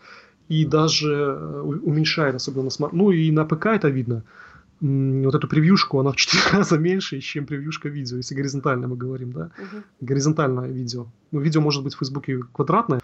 и 0.49 0.65
даже 0.65 1.13
э, 1.13 1.61
уменьшает, 1.61 2.35
особенно 2.35 2.63
на 2.63 2.69
смарт... 2.69 2.93
Ну 2.93 3.11
и 3.11 3.31
на 3.31 3.45
ПК 3.45 3.67
это 3.67 3.89
видно. 3.89 4.23
Вот 4.81 5.35
эту 5.35 5.47
превьюшку, 5.47 5.99
она 5.99 6.11
в 6.11 6.15
4 6.15 6.43
раза 6.57 6.77
меньше, 6.77 7.19
чем 7.21 7.45
превьюшка 7.45 7.89
видео, 7.89 8.17
если 8.17 8.35
горизонтально 8.35 8.87
мы 8.87 8.97
говорим, 8.97 9.31
да? 9.31 9.51
Угу. 9.57 9.83
Горизонтальное 10.01 10.67
видео. 10.67 11.07
Ну, 11.31 11.39
видео 11.39 11.61
может 11.61 11.83
быть 11.83 11.95
в 11.95 11.99
Фейсбуке 11.99 12.39
квадратное, 12.51 12.99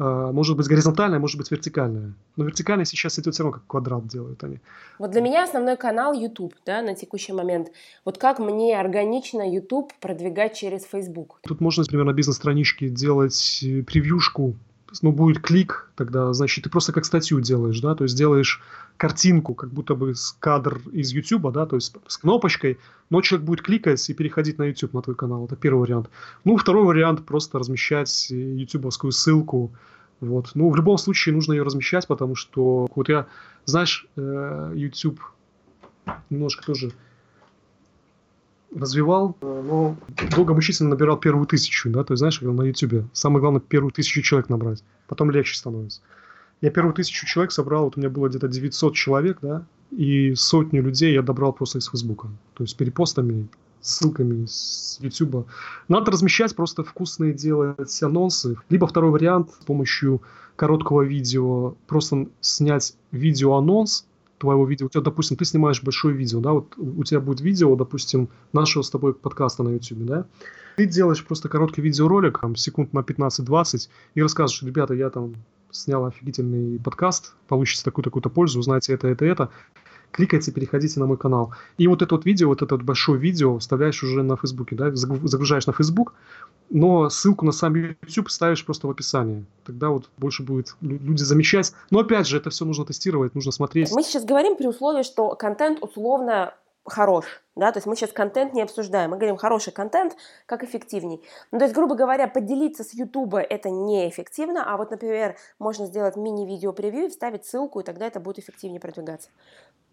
а, 0.00 0.32
может 0.32 0.56
быть 0.56 0.66
горизонтальное, 0.66 1.18
может 1.18 1.36
быть 1.36 1.50
вертикальное. 1.50 2.14
Но 2.36 2.44
вертикальное 2.44 2.86
сейчас 2.86 3.18
идет 3.18 3.34
все 3.34 3.42
равно 3.42 3.58
как 3.58 3.66
квадрат 3.66 4.06
делают 4.06 4.42
они. 4.42 4.58
Вот 4.98 5.10
для 5.10 5.20
меня 5.20 5.44
основной 5.44 5.76
канал 5.76 6.14
YouTube, 6.14 6.54
да, 6.64 6.80
на 6.80 6.94
текущий 6.94 7.34
момент. 7.34 7.68
Вот 8.06 8.16
как 8.16 8.38
мне 8.38 8.80
органично 8.80 9.42
YouTube 9.42 9.92
продвигать 10.00 10.56
через 10.56 10.86
Facebook? 10.86 11.40
Тут 11.42 11.60
можно, 11.60 11.82
например, 11.82 12.06
на 12.06 12.14
бизнес-страничке 12.14 12.88
делать 12.88 13.60
э, 13.62 13.82
превьюшку 13.82 14.56
ну, 15.02 15.12
будет 15.12 15.40
клик, 15.40 15.90
тогда, 15.96 16.32
значит, 16.32 16.64
ты 16.64 16.70
просто 16.70 16.92
как 16.92 17.04
статью 17.04 17.40
делаешь, 17.40 17.80
да, 17.80 17.94
то 17.94 18.04
есть 18.04 18.16
делаешь 18.16 18.60
картинку, 18.96 19.54
как 19.54 19.70
будто 19.70 19.94
бы 19.94 20.14
с 20.14 20.36
кадр 20.38 20.80
из 20.92 21.12
YouTube, 21.12 21.52
да, 21.52 21.66
то 21.66 21.76
есть 21.76 21.94
с 22.06 22.18
кнопочкой, 22.18 22.78
но 23.08 23.22
человек 23.22 23.46
будет 23.46 23.62
кликать 23.62 24.08
и 24.10 24.14
переходить 24.14 24.58
на 24.58 24.64
YouTube, 24.64 24.92
на 24.92 25.02
твой 25.02 25.16
канал. 25.16 25.46
Это 25.46 25.56
первый 25.56 25.80
вариант. 25.80 26.10
Ну, 26.44 26.56
второй 26.56 26.84
вариант 26.84 27.24
просто 27.24 27.58
размещать 27.58 28.30
ютубовскую 28.30 29.12
ссылку. 29.12 29.72
Вот. 30.20 30.50
Ну, 30.54 30.70
в 30.70 30.76
любом 30.76 30.98
случае 30.98 31.34
нужно 31.34 31.54
ее 31.54 31.62
размещать, 31.62 32.06
потому 32.06 32.34
что 32.34 32.88
вот 32.94 33.08
я, 33.08 33.26
знаешь, 33.64 34.06
э, 34.16 34.72
YouTube 34.74 35.20
немножко 36.28 36.62
тоже 36.64 36.92
развивал, 38.74 39.36
э, 39.40 39.62
но 39.66 39.96
долго 40.36 40.54
мучительно 40.54 40.90
набирал 40.90 41.18
первую 41.18 41.46
тысячу, 41.46 41.90
да, 41.90 42.04
то 42.04 42.12
есть, 42.12 42.18
знаешь, 42.20 42.40
на 42.40 42.62
YouTube. 42.62 43.06
Самое 43.12 43.40
главное, 43.40 43.60
первую 43.60 43.92
тысячу 43.92 44.22
человек 44.22 44.48
набрать, 44.48 44.82
потом 45.06 45.30
легче 45.30 45.56
становится. 45.56 46.00
Я 46.60 46.70
первую 46.70 46.94
тысячу 46.94 47.26
человек 47.26 47.52
собрал, 47.52 47.84
вот 47.84 47.96
у 47.96 48.00
меня 48.00 48.10
было 48.10 48.28
где-то 48.28 48.48
900 48.48 48.94
человек, 48.94 49.38
да, 49.40 49.64
и 49.90 50.34
сотню 50.34 50.82
людей 50.82 51.12
я 51.12 51.22
добрал 51.22 51.52
просто 51.52 51.78
из 51.78 51.88
Фейсбука. 51.88 52.28
То 52.54 52.64
есть 52.64 52.76
перепостами, 52.76 53.48
ссылками 53.80 54.44
с 54.46 54.98
YouTube. 55.00 55.46
Надо 55.88 56.10
размещать 56.10 56.54
просто 56.54 56.84
вкусные 56.84 57.32
делать 57.32 58.02
анонсы. 58.02 58.56
Либо 58.68 58.86
второй 58.86 59.10
вариант 59.10 59.50
с 59.50 59.64
помощью 59.64 60.22
короткого 60.56 61.02
видео 61.02 61.74
просто 61.86 62.26
снять 62.40 62.94
видео-анонс, 63.12 64.06
твоего 64.40 64.66
видео, 64.66 64.86
у 64.86 64.88
тебя, 64.88 65.02
допустим, 65.02 65.36
ты 65.36 65.44
снимаешь 65.44 65.82
большое 65.82 66.16
видео, 66.16 66.40
да, 66.40 66.52
вот 66.52 66.74
у 66.76 67.04
тебя 67.04 67.20
будет 67.20 67.40
видео, 67.40 67.76
допустим, 67.76 68.28
нашего 68.52 68.82
с 68.82 68.90
тобой 68.90 69.14
подкаста 69.14 69.62
на 69.62 69.68
YouTube, 69.68 70.04
да, 70.04 70.26
ты 70.76 70.86
делаешь 70.86 71.24
просто 71.24 71.48
короткий 71.48 71.82
видеоролик, 71.82 72.40
там, 72.40 72.56
секунд 72.56 72.92
на 72.92 73.00
15-20, 73.00 73.88
и 74.14 74.22
рассказываешь, 74.22 74.62
ребята, 74.62 74.94
я 74.94 75.10
там 75.10 75.34
снял 75.70 76.06
офигительный 76.06 76.80
подкаст, 76.80 77.34
получите 77.48 77.84
такую-такую-то 77.84 78.30
пользу, 78.30 78.58
узнаете 78.58 78.94
это, 78.94 79.08
это, 79.08 79.24
это, 79.24 79.50
кликайте, 80.10 80.52
переходите 80.52 81.00
на 81.00 81.06
мой 81.06 81.16
канал. 81.16 81.54
И 81.78 81.86
вот 81.86 82.02
это 82.02 82.14
вот 82.14 82.24
видео, 82.24 82.48
вот 82.48 82.62
это 82.62 82.74
вот 82.74 82.84
большое 82.84 83.20
видео 83.20 83.58
вставляешь 83.58 84.02
уже 84.02 84.22
на 84.22 84.36
Фейсбуке, 84.36 84.76
да, 84.76 84.90
загружаешь 84.94 85.66
на 85.66 85.72
Фейсбук, 85.72 86.14
но 86.70 87.08
ссылку 87.10 87.44
на 87.44 87.52
сам 87.52 87.74
YouTube 87.74 88.30
ставишь 88.30 88.64
просто 88.64 88.86
в 88.86 88.90
описании. 88.90 89.44
Тогда 89.64 89.90
вот 89.90 90.08
больше 90.18 90.42
будет 90.42 90.76
люди 90.80 91.22
замечать. 91.22 91.72
Но 91.90 92.00
опять 92.00 92.26
же, 92.26 92.36
это 92.36 92.50
все 92.50 92.64
нужно 92.64 92.84
тестировать, 92.84 93.34
нужно 93.34 93.52
смотреть. 93.52 93.90
Мы 93.92 94.02
сейчас 94.02 94.24
говорим 94.24 94.56
при 94.56 94.66
условии, 94.66 95.02
что 95.02 95.34
контент 95.34 95.82
условно 95.82 96.54
хорош, 96.86 97.42
да, 97.56 97.72
то 97.72 97.78
есть 97.78 97.86
мы 97.86 97.94
сейчас 97.94 98.10
контент 98.10 98.54
не 98.54 98.62
обсуждаем, 98.62 99.10
мы 99.10 99.16
говорим 99.16 99.36
хороший 99.36 99.72
контент, 99.72 100.16
как 100.46 100.64
эффективней. 100.64 101.22
Ну, 101.52 101.58
то 101.58 101.64
есть, 101.64 101.74
грубо 101.74 101.94
говоря, 101.94 102.26
поделиться 102.26 102.84
с 102.84 102.94
Ютуба 102.94 103.40
это 103.40 103.68
неэффективно, 103.70 104.64
а 104.66 104.76
вот, 104.76 104.90
например, 104.90 105.36
можно 105.58 105.86
сделать 105.86 106.16
мини-видео 106.16 106.72
превью 106.72 107.04
и 107.06 107.08
вставить 107.10 107.44
ссылку, 107.44 107.80
и 107.80 107.84
тогда 107.84 108.06
это 108.06 108.18
будет 108.18 108.38
эффективнее 108.38 108.80
продвигаться. 108.80 109.28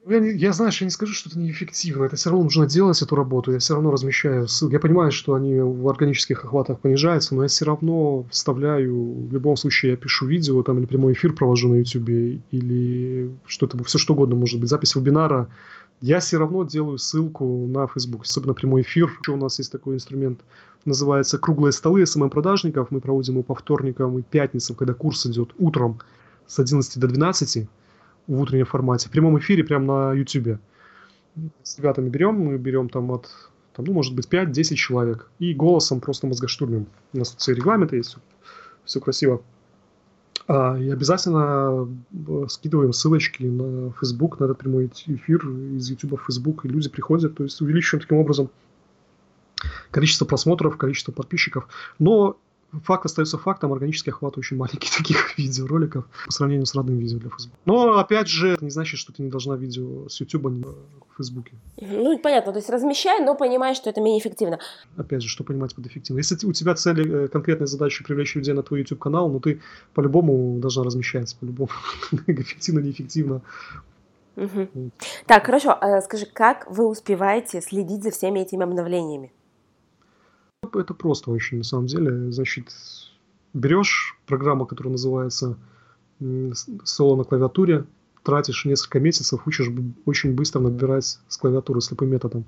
Я, 0.10 0.20
не, 0.20 0.32
я, 0.32 0.54
знаешь, 0.54 0.80
я 0.80 0.86
не 0.86 0.92
скажу, 0.92 1.14
что 1.14 1.30
это 1.30 1.38
неэффективно. 1.38 2.06
Это 2.06 2.16
все 2.16 2.30
равно 2.30 2.46
нужно 2.46 2.66
делать 2.66 3.02
эту 3.02 3.16
работу. 3.16 3.52
Я 3.52 3.60
все 3.60 3.74
равно 3.74 3.92
размещаю 3.92 4.48
ссылки. 4.48 4.74
Я 4.74 4.80
понимаю, 4.80 5.12
что 5.12 5.34
они 5.34 5.60
в 5.60 5.88
органических 5.90 6.46
охватах 6.46 6.80
понижаются, 6.80 7.36
но 7.36 7.42
я 7.44 7.50
все 7.50 7.66
равно 7.66 8.26
вставляю, 8.32 9.28
в 9.28 9.34
любом 9.34 9.58
случае, 9.58 9.92
я 9.92 9.98
пишу 9.98 10.26
видео 10.26 10.64
там 10.64 10.80
или 10.80 10.86
прямой 10.86 11.12
эфир 11.12 11.34
провожу 11.34 11.68
на 11.68 11.76
YouTube, 11.76 12.42
или 12.52 13.32
что-то, 13.46 13.84
все 13.84 13.98
что 13.98 14.14
угодно 14.14 14.36
может 14.36 14.62
быть, 14.62 14.70
запись 14.70 14.96
вебинара. 14.96 15.50
Я 16.00 16.20
все 16.20 16.38
равно 16.38 16.64
делаю 16.64 17.00
ссылку 17.00 17.68
на 17.68 17.88
Facebook, 17.88 18.24
особенно 18.24 18.54
прямой 18.54 18.84
эфир. 18.84 19.10
Еще 19.20 19.34
у 19.34 19.38
нас 19.38 19.60
есть 19.60 19.74
такой 19.74 19.96
инструмент, 19.96 20.40
называется 20.86 21.38
«Круглые 21.38 21.74
столы 21.74 22.06
СММ-продажников». 22.06 22.92
Мы 22.92 23.02
проводим 23.02 23.34
его 23.34 23.44
по 23.44 23.56
вторникам 23.56 24.18
и 24.18 24.22
пятницам, 24.22 24.78
когда 24.78 24.94
курс 24.94 25.26
идет 25.26 25.50
утром 25.58 26.00
с 26.46 26.60
11 26.60 26.98
до 26.98 27.08
12 27.08 27.68
в 28.28 28.42
утреннем 28.42 28.66
формате, 28.66 29.10
в 29.10 29.12
прямом 29.12 29.38
эфире 29.40 29.64
прямо 29.64 29.86
на 29.86 30.14
YouTube. 30.14 30.60
С 31.64 31.78
ребятами 31.78 32.10
берем, 32.10 32.36
мы 32.40 32.58
берем 32.58 32.90
там 32.90 33.12
от, 33.12 33.30
там, 33.76 33.86
ну, 33.86 33.94
может 33.94 34.16
быть, 34.16 34.28
5-10 34.28 34.76
человек, 34.76 35.30
и 35.40 35.54
голосом 35.54 36.00
просто 36.00 36.28
мозгоштурмим. 36.28 36.88
У 37.14 37.18
нас 37.18 37.30
тут 37.32 37.40
все 37.40 37.54
регламенты 37.54 37.98
есть, 37.98 38.18
все, 38.86 39.00
красиво. 39.00 39.42
А, 40.48 40.78
и 40.78 40.90
обязательно 40.90 41.88
э, 42.12 42.46
скидываем 42.50 42.94
ссылочки 42.94 43.44
на 43.44 43.92
Facebook, 44.00 44.40
на 44.40 44.46
этот 44.46 44.58
прямой 44.60 44.88
эфир 44.88 45.48
из 45.76 45.90
YouTube 45.90 46.20
в 46.20 46.26
Facebook, 46.26 46.66
и 46.66 46.70
люди 46.70 46.90
приходят, 46.90 47.36
то 47.36 47.44
есть 47.44 47.60
увеличиваем 47.62 48.02
таким 48.02 48.18
образом 48.18 48.50
количество 49.92 50.26
просмотров, 50.26 50.78
количество 50.78 51.12
подписчиков. 51.12 51.68
Но 52.00 52.38
факт 52.84 53.06
остается 53.06 53.38
фактом, 53.38 53.74
органический 53.74 54.12
охват 54.12 54.38
очень 54.38 54.58
маленький 54.58 54.90
таких 54.98 55.38
видеороликов 55.38 56.06
по 56.26 56.32
сравнению 56.32 56.66
с 56.66 56.76
родным 56.76 56.98
видео 56.98 57.20
для 57.20 57.30
Facebook. 57.30 57.58
Но, 57.66 57.98
опять 57.98 58.28
же, 58.28 58.50
это 58.50 58.64
не 58.64 58.72
значит, 58.72 59.00
что 59.00 59.14
ты 59.14 59.24
не 59.24 59.30
должна 59.30 59.56
видео 59.56 60.08
с 60.10 60.20
YouTube, 60.20 60.48
а 60.48 60.50
в 60.50 61.18
Фейсбуке. 61.18 61.54
Ну, 61.78 62.20
понятно, 62.20 62.52
то 62.52 62.60
есть 62.60 62.70
размещай, 62.70 63.24
но 63.24 63.36
понимай, 63.36 63.74
что 63.76 63.90
это 63.90 64.02
менее 64.02 64.20
эффективно. 64.20 64.60
Опять 64.98 65.24
же, 65.24 65.30
что 65.30 65.44
понимать 65.44 65.74
под 65.76 65.88
эффективно? 65.88 66.20
Если 66.20 66.46
у 66.46 66.54
тебя 66.54 66.76
цели, 66.76 67.26
э, 67.26 67.28
конкретная 67.28 67.68
задача 67.68 68.04
привлечь 68.04 68.36
людей 68.36 68.54
на 68.54 68.64
твой 68.64 68.82
YouTube-канал, 68.82 69.30
ну, 69.30 69.40
ты 69.40 69.62
по-любому 69.94 70.60
должна 70.60 70.84
размещать, 70.84 71.36
по-любому, 71.40 71.70
эффективно, 72.28 72.80
неэффективно. 72.80 73.42
Угу. 74.36 74.92
Так, 75.26 75.46
хорошо. 75.46 75.76
А 75.82 76.00
скажи, 76.02 76.28
как 76.32 76.70
вы 76.70 76.88
успеваете 76.88 77.60
следить 77.62 78.04
за 78.04 78.12
всеми 78.12 78.42
этими 78.42 78.64
обновлениями? 78.64 79.32
Это 80.64 80.94
просто 80.94 81.30
очень, 81.32 81.60
на 81.60 81.64
самом 81.64 81.86
деле. 81.86 82.32
Значит, 82.32 82.74
берешь 83.54 84.18
программу, 84.26 84.66
которая 84.66 84.94
называется 84.94 85.58
соло 86.84 87.16
на 87.16 87.24
клавиатуре, 87.24 87.86
тратишь 88.24 88.66
несколько 88.66 89.00
месяцев, 89.00 89.46
учишь 89.46 89.70
очень 90.06 90.34
быстро 90.34 90.60
набирать 90.60 91.20
с 91.28 91.38
клавиатуры 91.38 91.80
слепым 91.82 92.10
методом. 92.10 92.46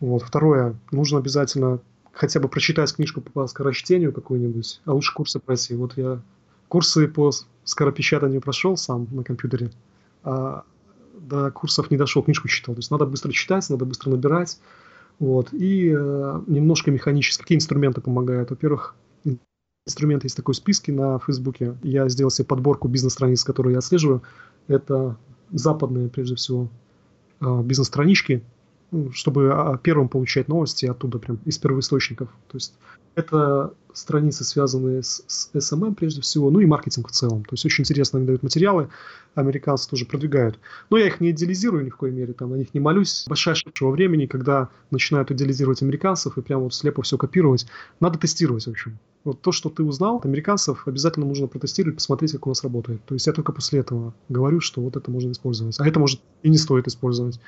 Вот. 0.00 0.22
Второе, 0.22 0.74
нужно 0.90 1.18
обязательно 1.18 1.78
хотя 2.12 2.40
бы 2.40 2.48
прочитать 2.48 2.92
книжку 2.92 3.20
по 3.20 3.46
скорочтению 3.46 4.12
какую-нибудь, 4.12 4.80
а 4.84 4.92
лучше 4.92 5.14
курсы 5.14 5.38
пройти. 5.38 5.76
Вот 5.76 5.96
я 5.96 6.20
курсы 6.68 7.06
по 7.06 7.30
скоропечатанию 7.64 8.40
прошел 8.40 8.76
сам 8.76 9.06
на 9.12 9.22
компьютере, 9.22 9.70
а 10.24 10.64
до 11.14 11.52
курсов 11.52 11.90
не 11.92 11.96
дошел, 11.96 12.22
книжку 12.24 12.48
читал. 12.48 12.74
То 12.74 12.80
есть 12.80 12.90
надо 12.90 13.06
быстро 13.06 13.30
читать, 13.30 13.70
надо 13.70 13.84
быстро 13.84 14.10
набирать. 14.10 14.58
Вот. 15.18 15.52
И 15.52 15.92
э, 15.94 16.40
немножко 16.46 16.90
механически. 16.90 17.42
Какие 17.42 17.58
инструменты 17.58 18.00
помогают? 18.00 18.50
Во-первых, 18.50 18.96
инструменты 19.86 20.26
есть 20.26 20.36
такой 20.36 20.54
списки 20.54 20.90
на 20.90 21.18
Фейсбуке. 21.18 21.76
Я 21.82 22.08
сделал 22.08 22.30
себе 22.30 22.46
подборку 22.46 22.88
бизнес-страниц, 22.88 23.44
которые 23.44 23.72
я 23.72 23.78
отслеживаю. 23.78 24.22
Это 24.68 25.16
западные, 25.50 26.08
прежде 26.08 26.36
всего, 26.36 26.68
э, 27.40 27.62
бизнес-странички, 27.62 28.42
чтобы 29.12 29.50
а, 29.52 29.78
первым 29.78 30.08
получать 30.08 30.48
новости 30.48 30.86
оттуда, 30.86 31.18
прям 31.18 31.38
из 31.44 31.58
первоисточников. 31.58 32.28
То 32.48 32.56
есть 32.56 32.74
это 33.14 33.74
страницы, 33.92 34.44
связанные 34.44 35.02
с, 35.02 35.22
с 35.26 35.50
SMM 35.54 35.94
прежде 35.94 36.22
всего, 36.22 36.50
ну 36.50 36.60
и 36.60 36.66
маркетинг 36.66 37.08
в 37.08 37.12
целом. 37.12 37.44
То 37.44 37.52
есть 37.52 37.64
очень 37.66 37.82
интересно 37.82 38.18
они 38.18 38.26
дают 38.26 38.42
материалы, 38.42 38.88
американцы 39.34 39.88
тоже 39.88 40.06
продвигают. 40.06 40.58
Но 40.88 40.96
я 40.96 41.06
их 41.06 41.20
не 41.20 41.30
идеализирую 41.30 41.84
ни 41.84 41.90
в 41.90 41.96
коей 41.96 42.12
мере, 42.12 42.32
там, 42.32 42.50
на 42.50 42.56
них 42.56 42.72
не 42.72 42.80
молюсь. 42.80 43.24
Большая 43.28 43.52
ошибка 43.52 43.86
времени, 43.86 44.26
когда 44.26 44.70
начинают 44.90 45.30
идеализировать 45.30 45.82
американцев 45.82 46.38
и 46.38 46.42
прямо 46.42 46.64
вот 46.64 46.74
слепо 46.74 47.02
все 47.02 47.18
копировать. 47.18 47.66
Надо 48.00 48.18
тестировать, 48.18 48.66
в 48.66 48.70
общем. 48.70 48.98
Вот 49.24 49.40
то, 49.40 49.52
что 49.52 49.68
ты 49.68 49.82
узнал 49.82 50.16
от 50.16 50.26
американцев, 50.26 50.86
обязательно 50.86 51.26
нужно 51.26 51.46
протестировать, 51.46 51.96
посмотреть, 51.96 52.32
как 52.32 52.46
у 52.46 52.50
нас 52.50 52.62
работает. 52.64 53.04
То 53.04 53.14
есть 53.14 53.26
я 53.26 53.32
только 53.32 53.52
после 53.52 53.80
этого 53.80 54.14
говорю, 54.28 54.60
что 54.60 54.80
вот 54.80 54.96
это 54.96 55.10
можно 55.10 55.30
использовать. 55.32 55.78
А 55.80 55.86
это 55.86 56.00
может 56.00 56.20
и 56.42 56.48
не 56.48 56.58
стоит 56.58 56.88
использовать. 56.88 57.38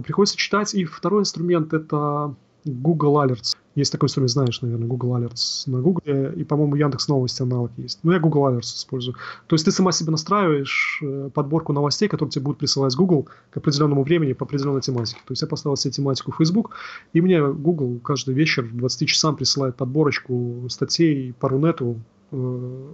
Приходится 0.00 0.36
читать. 0.36 0.74
И 0.74 0.84
второй 0.84 1.20
инструмент– 1.20 1.72
это 1.74 2.34
Google 2.64 3.22
Alerts. 3.22 3.56
Есть 3.74 3.90
такой 3.90 4.06
инструмент, 4.06 4.30
знаешь, 4.30 4.60
наверное, 4.60 4.86
Google 4.86 5.16
Alerts 5.16 5.62
на 5.66 5.80
Google, 5.80 6.02
и, 6.04 6.44
по-моему, 6.44 6.76
Яндекс 6.76 7.08
Новости 7.08 7.42
аналог 7.42 7.70
есть. 7.76 8.00
Но 8.02 8.12
я 8.12 8.20
Google 8.20 8.48
Alerts 8.48 8.76
использую. 8.76 9.16
То 9.46 9.54
есть 9.54 9.64
ты 9.64 9.72
сама 9.72 9.92
себе 9.92 10.10
настраиваешь 10.10 11.00
э, 11.02 11.30
подборку 11.32 11.72
новостей, 11.72 12.08
которые 12.08 12.30
тебе 12.30 12.44
будут 12.44 12.58
присылать 12.58 12.94
Google 12.94 13.28
к 13.50 13.56
определенному 13.56 14.04
времени 14.04 14.34
по 14.34 14.44
определенной 14.44 14.82
тематике. 14.82 15.20
То 15.26 15.32
есть 15.32 15.42
я 15.42 15.48
поставил 15.48 15.76
себе 15.76 15.92
тематику 15.92 16.32
Facebook, 16.32 16.76
и 17.12 17.20
мне 17.20 17.42
Google 17.42 17.98
каждый 18.00 18.34
вечер 18.34 18.64
в 18.64 18.76
20 18.76 19.08
часам 19.08 19.36
присылает 19.36 19.76
подборочку 19.76 20.66
статей 20.68 21.32
по 21.32 21.48
Рунету, 21.48 21.98
э, 22.30 22.88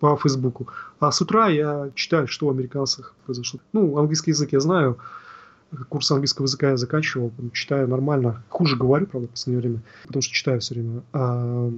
по 0.00 0.16
Фейсбуку. 0.16 0.68
А 1.00 1.12
с 1.12 1.20
утра 1.20 1.48
я 1.48 1.90
читаю, 1.94 2.26
что 2.28 2.46
у 2.46 2.50
американцев 2.50 3.12
произошло. 3.26 3.60
Ну, 3.72 3.98
английский 3.98 4.30
язык 4.30 4.52
я 4.52 4.60
знаю, 4.60 4.98
курс 5.88 6.10
английского 6.10 6.46
языка 6.46 6.70
я 6.70 6.76
заканчивал, 6.76 7.32
читаю 7.52 7.88
нормально. 7.88 8.42
Хуже 8.48 8.76
говорю, 8.76 9.06
правда, 9.06 9.28
в 9.28 9.30
последнее 9.32 9.60
время, 9.60 9.82
потому 10.06 10.22
что 10.22 10.32
читаю 10.32 10.60
все 10.60 10.74
время. 10.74 11.02
А, 11.12 11.70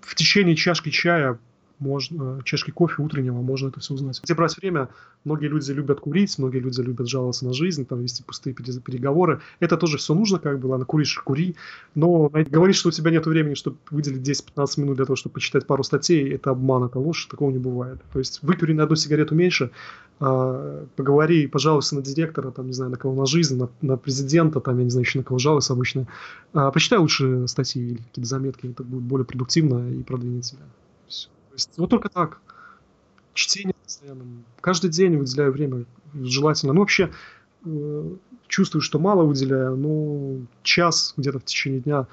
в 0.00 0.14
течение 0.14 0.56
чашки 0.56 0.90
чая 0.90 1.38
можно, 1.78 2.40
чашки 2.44 2.70
кофе 2.70 3.02
утреннего, 3.02 3.40
можно 3.42 3.68
это 3.68 3.80
все 3.80 3.94
узнать. 3.94 4.20
Где 4.22 4.34
брать 4.34 4.56
время, 4.56 4.88
многие 5.24 5.46
люди 5.46 5.70
любят 5.72 6.00
курить, 6.00 6.38
многие 6.38 6.58
люди 6.58 6.80
любят 6.80 7.08
жаловаться 7.08 7.44
на 7.44 7.52
жизнь, 7.52 7.84
там 7.84 8.00
вести 8.00 8.22
пустые 8.22 8.54
переговоры. 8.54 9.40
Это 9.60 9.76
тоже 9.76 9.98
все 9.98 10.14
нужно, 10.14 10.38
как 10.38 10.58
бы, 10.58 10.66
ладно, 10.68 10.84
куришь, 10.84 11.18
кури, 11.18 11.56
но 11.94 12.28
говорить, 12.28 12.76
что 12.76 12.88
у 12.88 12.92
тебя 12.92 13.10
нет 13.10 13.26
времени, 13.26 13.54
чтобы 13.54 13.76
выделить 13.90 14.28
10-15 14.28 14.80
минут 14.80 14.96
для 14.96 15.04
того, 15.04 15.16
чтобы 15.16 15.34
почитать 15.34 15.66
пару 15.66 15.82
статей, 15.82 16.32
это 16.34 16.50
обман, 16.50 16.84
это 16.84 16.98
ложь, 16.98 17.26
такого 17.26 17.50
не 17.50 17.58
бывает. 17.58 18.00
То 18.12 18.18
есть 18.18 18.42
выкури 18.42 18.72
на 18.72 18.84
одну 18.84 18.96
сигарету 18.96 19.34
меньше, 19.34 19.70
а, 20.20 20.86
поговори, 20.96 21.46
пожалуйста, 21.46 21.96
на 21.96 22.02
директора, 22.02 22.50
там, 22.50 22.66
не 22.66 22.72
знаю, 22.72 22.90
на 22.90 22.96
кого 22.96 23.14
на 23.14 23.26
жизнь, 23.26 23.58
на, 23.58 23.68
на 23.82 23.96
президента, 23.96 24.60
там, 24.60 24.78
я 24.78 24.84
не 24.84 24.90
знаю, 24.90 25.04
еще 25.04 25.18
на 25.18 25.24
кого 25.24 25.38
жалуюсь 25.38 25.70
обычно. 25.70 26.06
А, 26.52 26.70
почитай 26.70 26.98
лучше 26.98 27.48
статьи 27.48 27.82
или 27.82 27.96
какие-то 27.96 28.28
заметки, 28.28 28.66
это 28.66 28.84
будет 28.84 29.02
более 29.02 29.24
продуктивно 29.24 29.90
и 29.90 30.02
продвинет 30.02 30.44
тебя. 30.44 30.62
Есть, 31.54 31.78
вот 31.78 31.88
только 31.88 32.08
так. 32.08 32.40
Чтение 33.32 33.74
постоянно. 33.82 34.24
Каждый 34.60 34.90
день 34.90 35.16
выделяю 35.16 35.52
время, 35.52 35.86
желательно. 36.14 36.72
Ну, 36.72 36.80
вообще, 36.80 37.10
э, 37.64 38.16
чувствую, 38.46 38.82
что 38.82 38.98
мало 38.98 39.24
выделяю, 39.24 39.76
но 39.76 40.46
час 40.62 41.14
где-то 41.16 41.38
в 41.38 41.44
течение 41.44 41.80
дня 41.80 42.06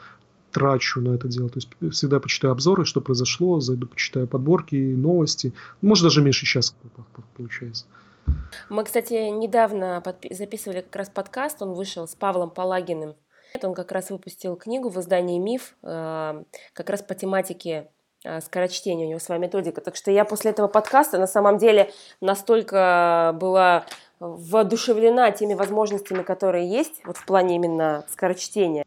трачу 0.51 1.01
на 1.01 1.15
это 1.15 1.27
дело. 1.27 1.49
То 1.49 1.57
есть 1.57 1.69
всегда 1.93 2.19
почитаю 2.19 2.51
обзоры, 2.51 2.85
что 2.85 3.01
произошло, 3.01 3.59
зайду, 3.59 3.87
почитаю 3.87 4.27
подборки, 4.27 4.75
новости. 4.75 5.53
Может, 5.81 6.03
даже 6.03 6.21
меньше 6.21 6.45
часа 6.45 6.73
получается. 7.35 7.85
Мы, 8.69 8.83
кстати, 8.83 9.29
недавно 9.29 10.03
записывали 10.29 10.81
как 10.81 10.95
раз 10.95 11.09
подкаст, 11.09 11.61
он 11.61 11.73
вышел 11.73 12.07
с 12.07 12.15
Павлом 12.15 12.51
Палагиным. 12.51 13.15
Он 13.61 13.73
как 13.73 13.91
раз 13.91 14.11
выпустил 14.11 14.55
книгу 14.55 14.89
в 14.89 14.97
издании 14.99 15.37
«Миф», 15.37 15.75
э, 15.83 16.43
как 16.73 16.89
раз 16.89 17.01
по 17.01 17.15
тематике 17.15 17.89
э, 18.23 18.41
скорочтения, 18.41 19.05
у 19.05 19.09
него 19.09 19.19
своя 19.19 19.39
методика. 19.39 19.81
Так 19.81 19.95
что 19.95 20.11
я 20.11 20.25
после 20.25 20.51
этого 20.51 20.67
подкаста 20.67 21.17
на 21.17 21.27
самом 21.27 21.57
деле 21.57 21.91
настолько 22.21 23.35
была 23.39 23.85
воодушевлена 24.19 25.31
теми 25.31 25.55
возможностями, 25.55 26.21
которые 26.21 26.69
есть 26.69 27.01
вот 27.05 27.17
в 27.17 27.25
плане 27.25 27.55
именно 27.55 28.05
скорочтения. 28.11 28.85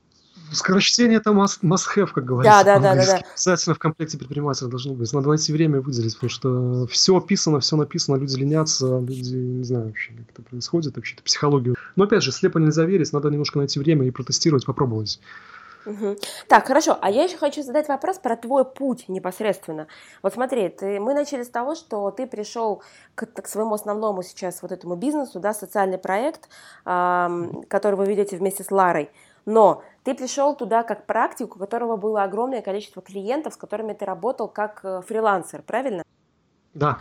Скорочтение 0.52 1.18
это 1.18 1.30
must, 1.30 1.62
must 1.62 1.86
have, 1.96 2.10
как 2.14 2.24
говорится. 2.24 2.62
Да, 2.64 2.78
да, 2.78 2.94
да, 2.94 2.94
да, 2.94 3.06
да. 3.06 3.20
Обязательно 3.32 3.74
в 3.74 3.78
комплекте 3.78 4.18
предпринимателя 4.18 4.68
должно 4.68 4.94
быть. 4.94 5.12
Надо 5.12 5.28
найти 5.28 5.52
время 5.52 5.80
выделить, 5.80 6.14
потому 6.14 6.30
что 6.30 6.86
все 6.86 7.16
описано, 7.16 7.60
все 7.60 7.76
написано, 7.76 8.16
люди 8.16 8.36
ленятся, 8.36 9.00
люди 9.00 9.34
не 9.34 9.64
знаю 9.64 9.86
вообще, 9.86 10.12
как 10.12 10.30
это 10.30 10.42
происходит, 10.42 10.96
вообще-то 10.96 11.22
психологию. 11.22 11.74
Но 11.96 12.04
опять 12.04 12.22
же, 12.22 12.30
слепо 12.30 12.58
нельзя 12.58 12.84
верить, 12.84 13.12
надо 13.12 13.30
немножко 13.30 13.58
найти 13.58 13.80
время 13.80 14.06
и 14.06 14.10
протестировать, 14.10 14.66
попробовать. 14.66 15.18
Угу. 15.86 16.16
Так, 16.48 16.66
хорошо. 16.66 16.98
А 17.00 17.10
я 17.10 17.24
еще 17.24 17.36
хочу 17.36 17.62
задать 17.62 17.88
вопрос 17.88 18.18
про 18.18 18.36
твой 18.36 18.64
путь 18.64 19.08
непосредственно. 19.08 19.86
Вот 20.22 20.34
смотри, 20.34 20.68
ты, 20.68 21.00
мы 21.00 21.14
начали 21.14 21.42
с 21.42 21.50
того, 21.50 21.74
что 21.74 22.10
ты 22.10 22.26
пришел 22.26 22.82
к, 23.14 23.26
к 23.26 23.46
своему 23.46 23.74
основному 23.74 24.22
сейчас 24.22 24.62
вот 24.62 24.72
этому 24.72 24.96
бизнесу, 24.96 25.40
да, 25.40 25.52
социальный 25.52 25.98
проект, 25.98 26.48
эм, 26.86 27.64
который 27.68 27.96
вы 27.96 28.06
ведете 28.06 28.36
вместе 28.36 28.64
с 28.64 28.70
Ларой. 28.70 29.10
Но 29.46 29.82
ты 30.04 30.14
пришел 30.14 30.56
туда 30.56 30.82
как 30.82 31.06
практик, 31.06 31.56
у 31.56 31.58
которого 31.58 31.96
было 31.96 32.22
огромное 32.22 32.62
количество 32.62 33.02
клиентов, 33.02 33.54
с 33.54 33.56
которыми 33.56 33.92
ты 33.92 34.04
работал 34.04 34.48
как 34.48 34.80
э, 34.84 35.02
фрилансер, 35.06 35.62
правильно? 35.62 36.02
Да. 36.72 36.98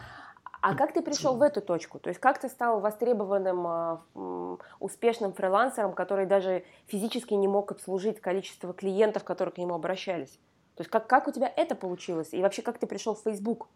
А 0.64 0.76
как 0.76 0.94
ты 0.94 1.02
пришел 1.02 1.36
в 1.36 1.42
эту 1.42 1.60
точку? 1.60 2.00
То 2.00 2.08
есть 2.08 2.22
как 2.22 2.40
ты 2.40 2.48
стал 2.48 2.80
востребованным, 2.80 3.68
э, 4.16 4.58
успешным 4.80 5.34
фрилансером, 5.34 5.92
который 5.92 6.26
даже 6.26 6.64
физически 6.88 7.34
не 7.34 7.50
мог 7.50 7.74
обслужить 7.74 8.22
количество 8.22 8.74
клиентов, 8.74 9.26
которые 9.26 9.54
к 9.54 9.58
нему 9.58 9.74
обращались? 9.74 10.40
То 10.76 10.84
есть 10.84 10.90
как, 10.90 11.06
как 11.08 11.28
у 11.28 11.34
тебя 11.34 11.52
это 11.54 11.76
получилось? 11.76 12.30
И 12.32 12.42
вообще 12.42 12.62
как 12.62 12.78
ты 12.80 12.88
пришел 12.88 13.14
в 13.14 13.22
Facebook? 13.24 13.68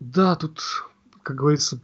Да, 0.00 0.36
тут, 0.36 0.60
как 1.22 1.36
говорится, 1.36 1.80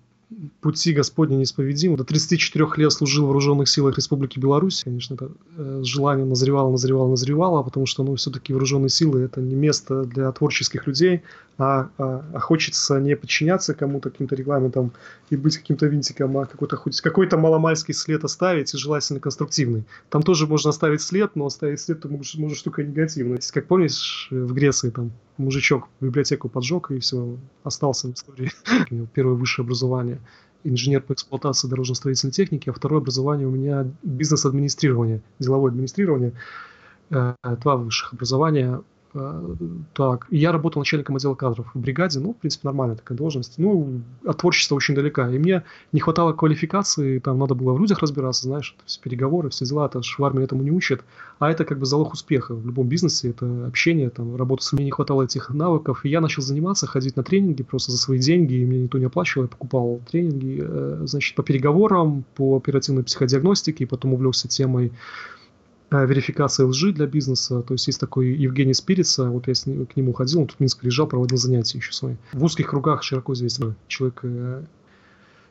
пути 0.61 0.93
Господни 0.93 1.37
неисповедимы. 1.37 1.97
До 1.97 2.05
34 2.05 2.67
лет 2.77 2.93
служил 2.93 3.25
в 3.25 3.27
вооруженных 3.29 3.69
силах 3.69 3.97
Республики 3.97 4.39
Беларусь. 4.39 4.83
Конечно, 4.85 5.15
это 5.15 5.31
э, 5.57 5.81
желание 5.85 6.27
назревало, 6.27 6.71
назревало, 6.71 7.09
назревало, 7.09 7.63
потому 7.63 7.87
что, 7.87 8.03
ну, 8.05 8.15
все-таки 8.17 8.53
вооруженные 8.53 8.89
силы– 8.89 9.21
это 9.23 9.41
не 9.41 9.55
место 9.55 10.05
для 10.05 10.31
творческих 10.33 10.87
людей, 10.87 11.23
а, 11.57 11.89
а, 11.99 12.25
а 12.33 12.41
хочется 12.41 12.99
не 13.01 13.15
подчиняться 13.17 13.75
кому-то, 13.75 14.11
каким-то 14.11 14.35
регламентам 14.35 14.93
и 15.31 15.37
быть 15.37 15.57
каким-то 15.57 15.87
винтиком, 15.87 16.37
а 16.39 16.47
какой-то 16.47 16.77
хоть 16.77 17.01
какой-то 17.01 17.37
маломальский 17.37 17.95
след 17.95 18.25
оставить, 18.25 18.75
и 18.75 18.79
желательно 18.79 19.21
конструктивный. 19.21 19.85
Там 20.11 20.23
тоже 20.23 20.47
можно 20.47 20.71
оставить 20.71 21.03
след, 21.03 21.37
но 21.37 21.47
оставить 21.47 21.81
след 21.81 22.01
ты 22.01 22.09
можешь, 22.09 22.35
можешь 22.37 22.63
только 22.63 22.83
негативно. 22.83 23.39
Как 23.53 23.67
помнишь, 23.67 24.29
в 24.31 24.53
Греции 24.53 24.91
там 24.91 25.13
мужичок 25.37 25.89
библиотеку 26.01 26.49
поджег 26.49 26.91
и 26.91 26.99
все, 26.99 27.37
остался 27.63 28.09
в 28.09 28.15
истории. 28.15 28.51
У 28.91 28.95
него 28.95 29.07
первое 29.13 29.35
высшее 29.35 29.65
образование 29.65 30.21
инженер 30.65 31.03
по 31.03 31.13
эксплуатации 31.13 31.69
дорожно-строительной 31.69 32.33
техники, 32.33 32.71
а 32.71 32.73
второе 32.73 33.01
образование 33.01 33.47
у 33.47 33.51
меня 33.51 33.87
бизнес-администрирование, 34.03 35.21
деловое 35.39 35.71
администрирование. 35.71 36.33
Э, 37.11 37.35
два 37.43 37.77
высших 37.77 38.15
образования. 38.15 38.81
Э, 39.15 39.55
так, 39.95 40.27
я 40.31 40.53
работал 40.53 40.81
начальником 40.81 41.17
отдела 41.17 41.35
кадров 41.35 41.71
в 41.73 41.79
бригаде, 41.79 42.19
ну, 42.19 42.35
в 42.35 42.37
принципе, 42.37 42.67
нормальная 42.69 42.97
такая 42.97 43.17
должность. 43.17 43.55
Ну, 43.59 44.01
от 44.25 44.39
творчества 44.39 44.75
очень 44.75 44.95
далека. 44.95 45.31
И 45.31 45.39
мне 45.39 45.63
не 45.93 46.01
хватало 46.01 46.33
квалификации, 46.33 47.19
там 47.21 47.39
надо 47.39 47.55
было 47.55 47.73
в 47.73 47.81
людях 47.81 48.01
разбираться, 48.01 48.45
знаешь, 48.45 48.77
все 48.85 49.01
переговоры, 49.01 49.51
все 49.51 49.65
дела, 49.65 49.87
это 49.87 50.03
ж 50.03 50.17
в 50.19 50.25
армии 50.25 50.43
этому 50.43 50.63
не 50.63 50.71
учат. 50.71 51.05
А 51.39 51.51
это 51.51 51.65
как 51.65 51.79
бы 51.79 51.87
залог 51.87 52.13
успеха 52.13 52.55
в 52.55 52.67
любом 52.67 52.89
бизнесе, 52.89 53.31
это 53.31 53.67
общение, 53.67 54.11
там, 54.11 54.37
работа 54.37 54.65
с 54.65 54.73
мне 54.73 54.85
не 54.85 54.91
хватало 54.91 55.23
этих 55.23 55.51
навыков. 55.51 56.05
И 56.05 56.09
я 56.09 56.21
начал 56.21 56.43
заниматься, 56.43 56.87
ходить 56.87 57.17
на 57.17 57.23
тренинги 57.23 57.63
просто 57.63 57.93
за 57.93 57.99
свои 57.99 58.19
деньги, 58.19 58.55
и 58.55 58.65
мне 58.65 58.83
никто 58.83 58.99
не 58.99 59.05
оплачивал, 59.05 59.45
я 59.45 59.49
покупал 59.49 60.01
тренинги, 60.11 60.61
э, 60.61 61.03
значит, 61.05 61.37
по 61.37 61.43
переговорам, 61.43 62.25
по 62.35 62.57
оперативной 62.57 63.05
психодиагностике, 63.05 63.85
и 63.85 63.87
потом 63.87 64.15
увлекся 64.15 64.49
темой 64.49 64.93
верификация 66.03 66.67
лжи 66.67 66.93
для 66.93 67.07
бизнеса. 67.07 67.63
То 67.63 67.75
есть 67.75 67.87
есть 67.87 68.01
такой 68.01 68.29
Евгений 68.29 68.75
Спирица, 68.75 69.29
вот 69.31 69.47
я 69.47 69.55
к 69.55 69.97
нему 69.97 70.13
ходил, 70.13 70.41
он 70.41 70.47
тут 70.49 70.57
в 70.57 70.61
Минске 70.61 70.87
лежал, 70.87 71.07
проводил 71.07 71.39
занятия 71.39 71.79
еще 71.79 71.93
свои. 71.93 72.17
В 72.33 72.43
узких 72.43 72.71
кругах 72.71 73.03
широко 73.03 73.33
известный 73.35 73.75
человек 73.87 74.21
э, 74.23 74.65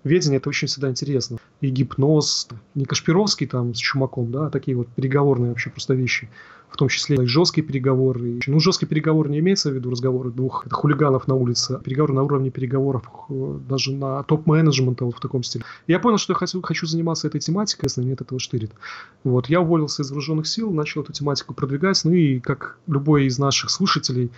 ведение 0.03 0.37
это 0.37 0.49
очень 0.49 0.67
всегда 0.67 0.89
интересно. 0.89 1.37
И 1.61 1.69
гипноз, 1.69 2.49
не 2.75 2.85
Кашпировский 2.85 3.47
там 3.47 3.73
с 3.73 3.77
Чумаком, 3.77 4.31
да, 4.31 4.47
а 4.47 4.49
такие 4.49 4.75
вот 4.75 4.87
переговорные 4.89 5.49
вообще 5.49 5.69
просто 5.69 5.93
вещи 5.93 6.29
в 6.73 6.77
том 6.77 6.87
числе 6.87 7.17
и 7.17 7.25
жесткие 7.25 7.65
переговоры. 7.65 8.39
Ну, 8.47 8.59
жесткий 8.59 8.87
переговор 8.87 9.29
не 9.29 9.39
имеется 9.39 9.69
в 9.69 9.75
виду 9.75 9.91
разговоры 9.91 10.31
двух 10.31 10.65
хулиганов 10.71 11.27
на 11.27 11.35
улице, 11.35 11.73
а 11.73 11.79
переговоры 11.79 12.13
на 12.13 12.23
уровне 12.23 12.49
переговоров 12.49 13.03
э, 13.29 13.59
даже 13.69 13.93
на 13.93 14.23
топ-менеджмента 14.23 15.05
вот 15.05 15.15
в 15.15 15.19
таком 15.19 15.43
стиле. 15.43 15.63
Я 15.85 15.99
понял, 15.99 16.17
что 16.17 16.33
я 16.33 16.37
хочу, 16.37 16.63
хочу 16.63 16.87
заниматься 16.87 17.27
этой 17.27 17.39
тематикой, 17.39 17.85
если 17.85 18.03
нет 18.03 18.21
этого 18.21 18.39
штырит. 18.39 18.71
Вот, 19.23 19.49
я 19.49 19.61
уволился 19.61 20.01
из 20.01 20.09
вооруженных 20.09 20.47
сил, 20.47 20.71
начал 20.71 21.03
эту 21.03 21.13
тематику 21.13 21.53
продвигать, 21.53 22.01
ну 22.05 22.11
и 22.11 22.39
как 22.39 22.79
любой 22.87 23.25
из 23.25 23.37
наших 23.37 23.69
слушателей, 23.69 24.31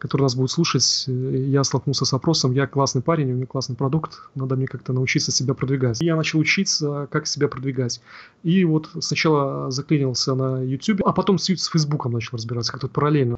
который 0.00 0.22
нас 0.22 0.34
будет 0.34 0.50
слушать, 0.50 1.04
э, 1.06 1.44
я 1.48 1.62
столкнулся 1.62 2.04
с 2.04 2.12
вопросом, 2.12 2.52
я 2.52 2.66
классный 2.66 3.02
парень, 3.02 3.30
у 3.30 3.34
меня 3.34 3.46
классный 3.46 3.76
продукт, 3.76 4.22
надо 4.34 4.56
мне 4.56 4.66
как-то 4.66 4.92
научиться 4.92 5.30
себя 5.30 5.52
продвигать. 5.54 6.00
И 6.00 6.06
я 6.06 6.16
начал 6.16 6.38
учиться, 6.38 7.06
как 7.10 7.26
себя 7.26 7.48
продвигать. 7.48 8.00
И 8.42 8.64
вот 8.64 8.88
сначала 9.00 9.70
заклинился 9.70 10.34
на 10.34 10.62
YouTube, 10.62 11.02
а 11.04 11.12
потом 11.12 11.38
с, 11.38 11.54
с 11.54 11.68
Фейсбуком 11.80 12.12
начал 12.12 12.36
разбираться, 12.36 12.72
как-то 12.72 12.88
параллельно. 12.88 13.36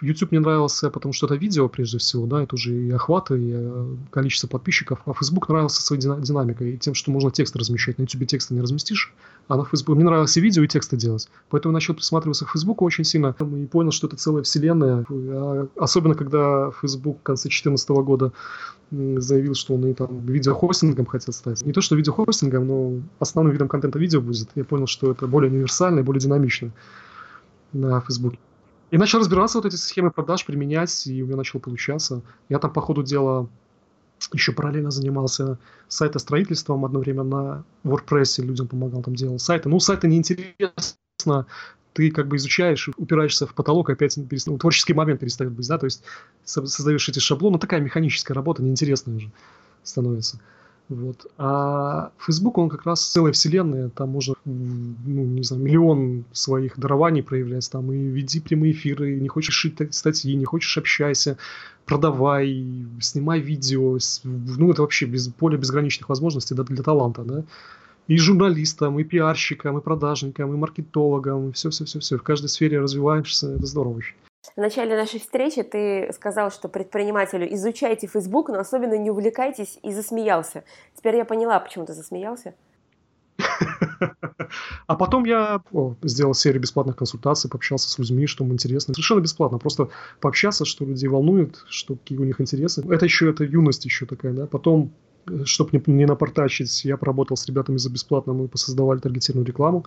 Э, 0.00 0.06
YouTube 0.06 0.32
мне 0.32 0.40
нравился, 0.40 0.90
потому 0.90 1.12
что 1.12 1.26
это 1.26 1.36
видео, 1.36 1.68
прежде 1.68 1.98
всего, 1.98 2.26
да, 2.26 2.42
это 2.42 2.54
уже 2.54 2.74
и 2.74 2.90
охваты, 2.90 3.38
и 3.38 3.52
э, 3.54 3.86
количество 4.10 4.48
подписчиков, 4.48 5.00
а 5.06 5.12
Facebook 5.12 5.48
нравился 5.48 5.82
своей 5.82 6.02
динамикой 6.02 6.74
и 6.74 6.78
тем, 6.78 6.94
что 6.94 7.10
можно 7.10 7.30
текст 7.30 7.56
размещать. 7.56 7.98
На 7.98 8.02
YouTube 8.02 8.26
тексты 8.26 8.54
не 8.54 8.60
разместишь, 8.60 9.14
а 9.48 9.56
на 9.56 9.64
Facebook 9.64 9.96
мне 9.96 10.04
нравилось 10.04 10.36
и 10.36 10.40
видео, 10.40 10.62
и 10.62 10.68
тексты 10.68 10.96
делать. 10.96 11.28
Поэтому 11.50 11.72
начал 11.72 11.94
присматриваться 11.94 12.44
к 12.44 12.50
Facebook 12.50 12.82
очень 12.82 13.04
сильно 13.04 13.34
и 13.38 13.66
понял, 13.66 13.90
что 13.90 14.06
это 14.06 14.16
целая 14.16 14.42
вселенная. 14.42 15.04
А 15.08 15.68
особенно, 15.76 16.14
когда 16.14 16.70
Facebook 16.80 17.20
в 17.20 17.22
конце 17.22 17.44
2014 17.44 17.88
года 17.90 18.32
заявил, 18.90 19.54
что 19.54 19.74
он 19.74 19.86
и 19.86 19.94
там 19.94 20.24
видеохостингом 20.26 21.06
хотел 21.06 21.32
стать. 21.32 21.64
Не 21.64 21.72
то, 21.72 21.80
что 21.80 21.96
видеохостингом, 21.96 22.66
но 22.66 23.00
основным 23.18 23.52
видом 23.52 23.68
контента 23.68 23.98
видео 23.98 24.20
будет. 24.20 24.48
Я 24.54 24.64
понял, 24.64 24.86
что 24.86 25.10
это 25.10 25.26
более 25.26 25.50
универсально 25.50 26.00
и 26.00 26.02
более 26.02 26.20
динамично 26.20 26.70
на 27.72 28.00
Facebook. 28.00 28.34
И 28.90 28.98
начал 28.98 29.18
разбираться 29.18 29.58
вот 29.58 29.66
эти 29.66 29.76
схемы 29.76 30.10
продаж, 30.10 30.44
применять, 30.44 31.06
и 31.06 31.22
у 31.22 31.26
меня 31.26 31.36
начало 31.36 31.60
получаться. 31.60 32.22
Я 32.48 32.58
там 32.58 32.72
по 32.72 32.80
ходу 32.80 33.02
дела 33.02 33.48
еще 34.32 34.52
параллельно 34.52 34.90
занимался 34.90 35.58
сайтостроительством, 35.88 36.84
одно 36.84 37.00
время 37.00 37.22
на 37.22 37.64
WordPress 37.84 38.42
людям 38.42 38.68
помогал, 38.68 39.02
там 39.02 39.14
делал 39.14 39.38
сайты. 39.38 39.68
Ну, 39.68 39.80
сайты 39.80 40.08
неинтересно, 40.08 41.46
ты 41.92 42.10
как 42.10 42.28
бы 42.28 42.36
изучаешь, 42.36 42.88
упираешься 42.96 43.46
в 43.46 43.54
потолок, 43.54 43.90
опять 43.90 44.16
ну, 44.16 44.58
творческий 44.58 44.94
момент 44.94 45.20
перестает 45.20 45.52
быть, 45.52 45.68
да, 45.68 45.78
то 45.78 45.84
есть 45.86 46.02
создаешь 46.44 47.08
эти 47.08 47.18
шаблоны, 47.18 47.58
такая 47.58 47.80
механическая 47.80 48.34
работа, 48.34 48.62
неинтересная 48.62 49.16
уже 49.16 49.30
становится. 49.82 50.40
Вот. 50.88 51.26
А 51.36 52.12
Facebook, 52.24 52.58
он 52.58 52.68
как 52.68 52.86
раз 52.86 53.04
целая 53.04 53.32
вселенная, 53.32 53.88
там 53.88 54.10
можно, 54.10 54.34
ну, 54.44 55.24
не 55.24 55.42
знаю, 55.42 55.62
миллион 55.62 56.24
своих 56.32 56.78
дарований 56.78 57.22
проявлять, 57.22 57.68
там 57.70 57.92
и 57.92 57.96
веди 57.96 58.40
прямые 58.40 58.72
эфиры, 58.72 59.18
не 59.18 59.28
хочешь 59.28 59.54
шить 59.54 59.76
статьи, 59.92 60.34
не 60.36 60.44
хочешь 60.44 60.78
общайся, 60.78 61.38
продавай, 61.86 62.64
снимай 63.00 63.40
видео, 63.40 63.98
ну, 64.24 64.70
это 64.70 64.82
вообще 64.82 65.06
без, 65.06 65.28
поле 65.28 65.58
безграничных 65.58 66.08
возможностей 66.08 66.54
да, 66.54 66.62
для 66.62 66.82
таланта, 66.82 67.24
да. 67.24 67.44
И 68.06 68.16
журналистам, 68.18 69.00
и 69.00 69.04
пиарщикам, 69.04 69.78
и 69.78 69.82
продажникам, 69.82 70.54
и 70.54 70.56
маркетологам, 70.56 71.48
и 71.48 71.52
все-все-все-все. 71.52 72.16
В 72.16 72.22
каждой 72.22 72.48
сфере 72.48 72.78
развиваешься, 72.78 73.54
это 73.54 73.66
здорово 73.66 73.94
вообще. 73.94 74.14
В 74.54 74.60
начале 74.60 74.96
нашей 74.96 75.20
встречи 75.20 75.62
ты 75.62 76.12
сказал, 76.12 76.50
что 76.50 76.68
предпринимателю 76.68 77.52
изучайте 77.54 78.06
Facebook, 78.06 78.48
но 78.48 78.58
особенно 78.58 78.96
не 78.96 79.10
увлекайтесь, 79.10 79.78
и 79.82 79.92
засмеялся. 79.92 80.64
Теперь 80.94 81.16
я 81.16 81.24
поняла, 81.24 81.58
почему 81.58 81.86
ты 81.86 81.94
засмеялся. 81.94 82.54
А 84.86 84.94
потом 84.94 85.24
я 85.24 85.60
сделал 86.02 86.32
серию 86.32 86.62
бесплатных 86.62 86.94
консультаций, 86.94 87.50
пообщался 87.50 87.90
с 87.90 87.98
людьми, 87.98 88.26
что 88.26 88.44
им 88.44 88.52
интересно. 88.52 88.94
Совершенно 88.94 89.20
бесплатно, 89.20 89.58
просто 89.58 89.88
пообщаться, 90.20 90.64
что 90.64 90.84
людей 90.84 91.08
волнует, 91.08 91.64
что 91.68 91.96
какие 91.96 92.18
у 92.18 92.24
них 92.24 92.40
интересы. 92.40 92.84
Это 92.88 93.04
еще, 93.04 93.28
это 93.28 93.42
юность 93.42 93.84
еще 93.84 94.06
такая, 94.06 94.32
да. 94.32 94.46
Потом 94.46 94.92
чтобы 95.44 95.70
не, 95.72 95.82
не 95.86 96.06
напортачить, 96.06 96.84
я 96.84 96.96
поработал 96.96 97.36
с 97.36 97.46
ребятами 97.46 97.76
за 97.76 97.90
бесплатно, 97.90 98.32
мы 98.32 98.48
посоздавали 98.48 98.98
таргетированную 98.98 99.46
рекламу. 99.46 99.84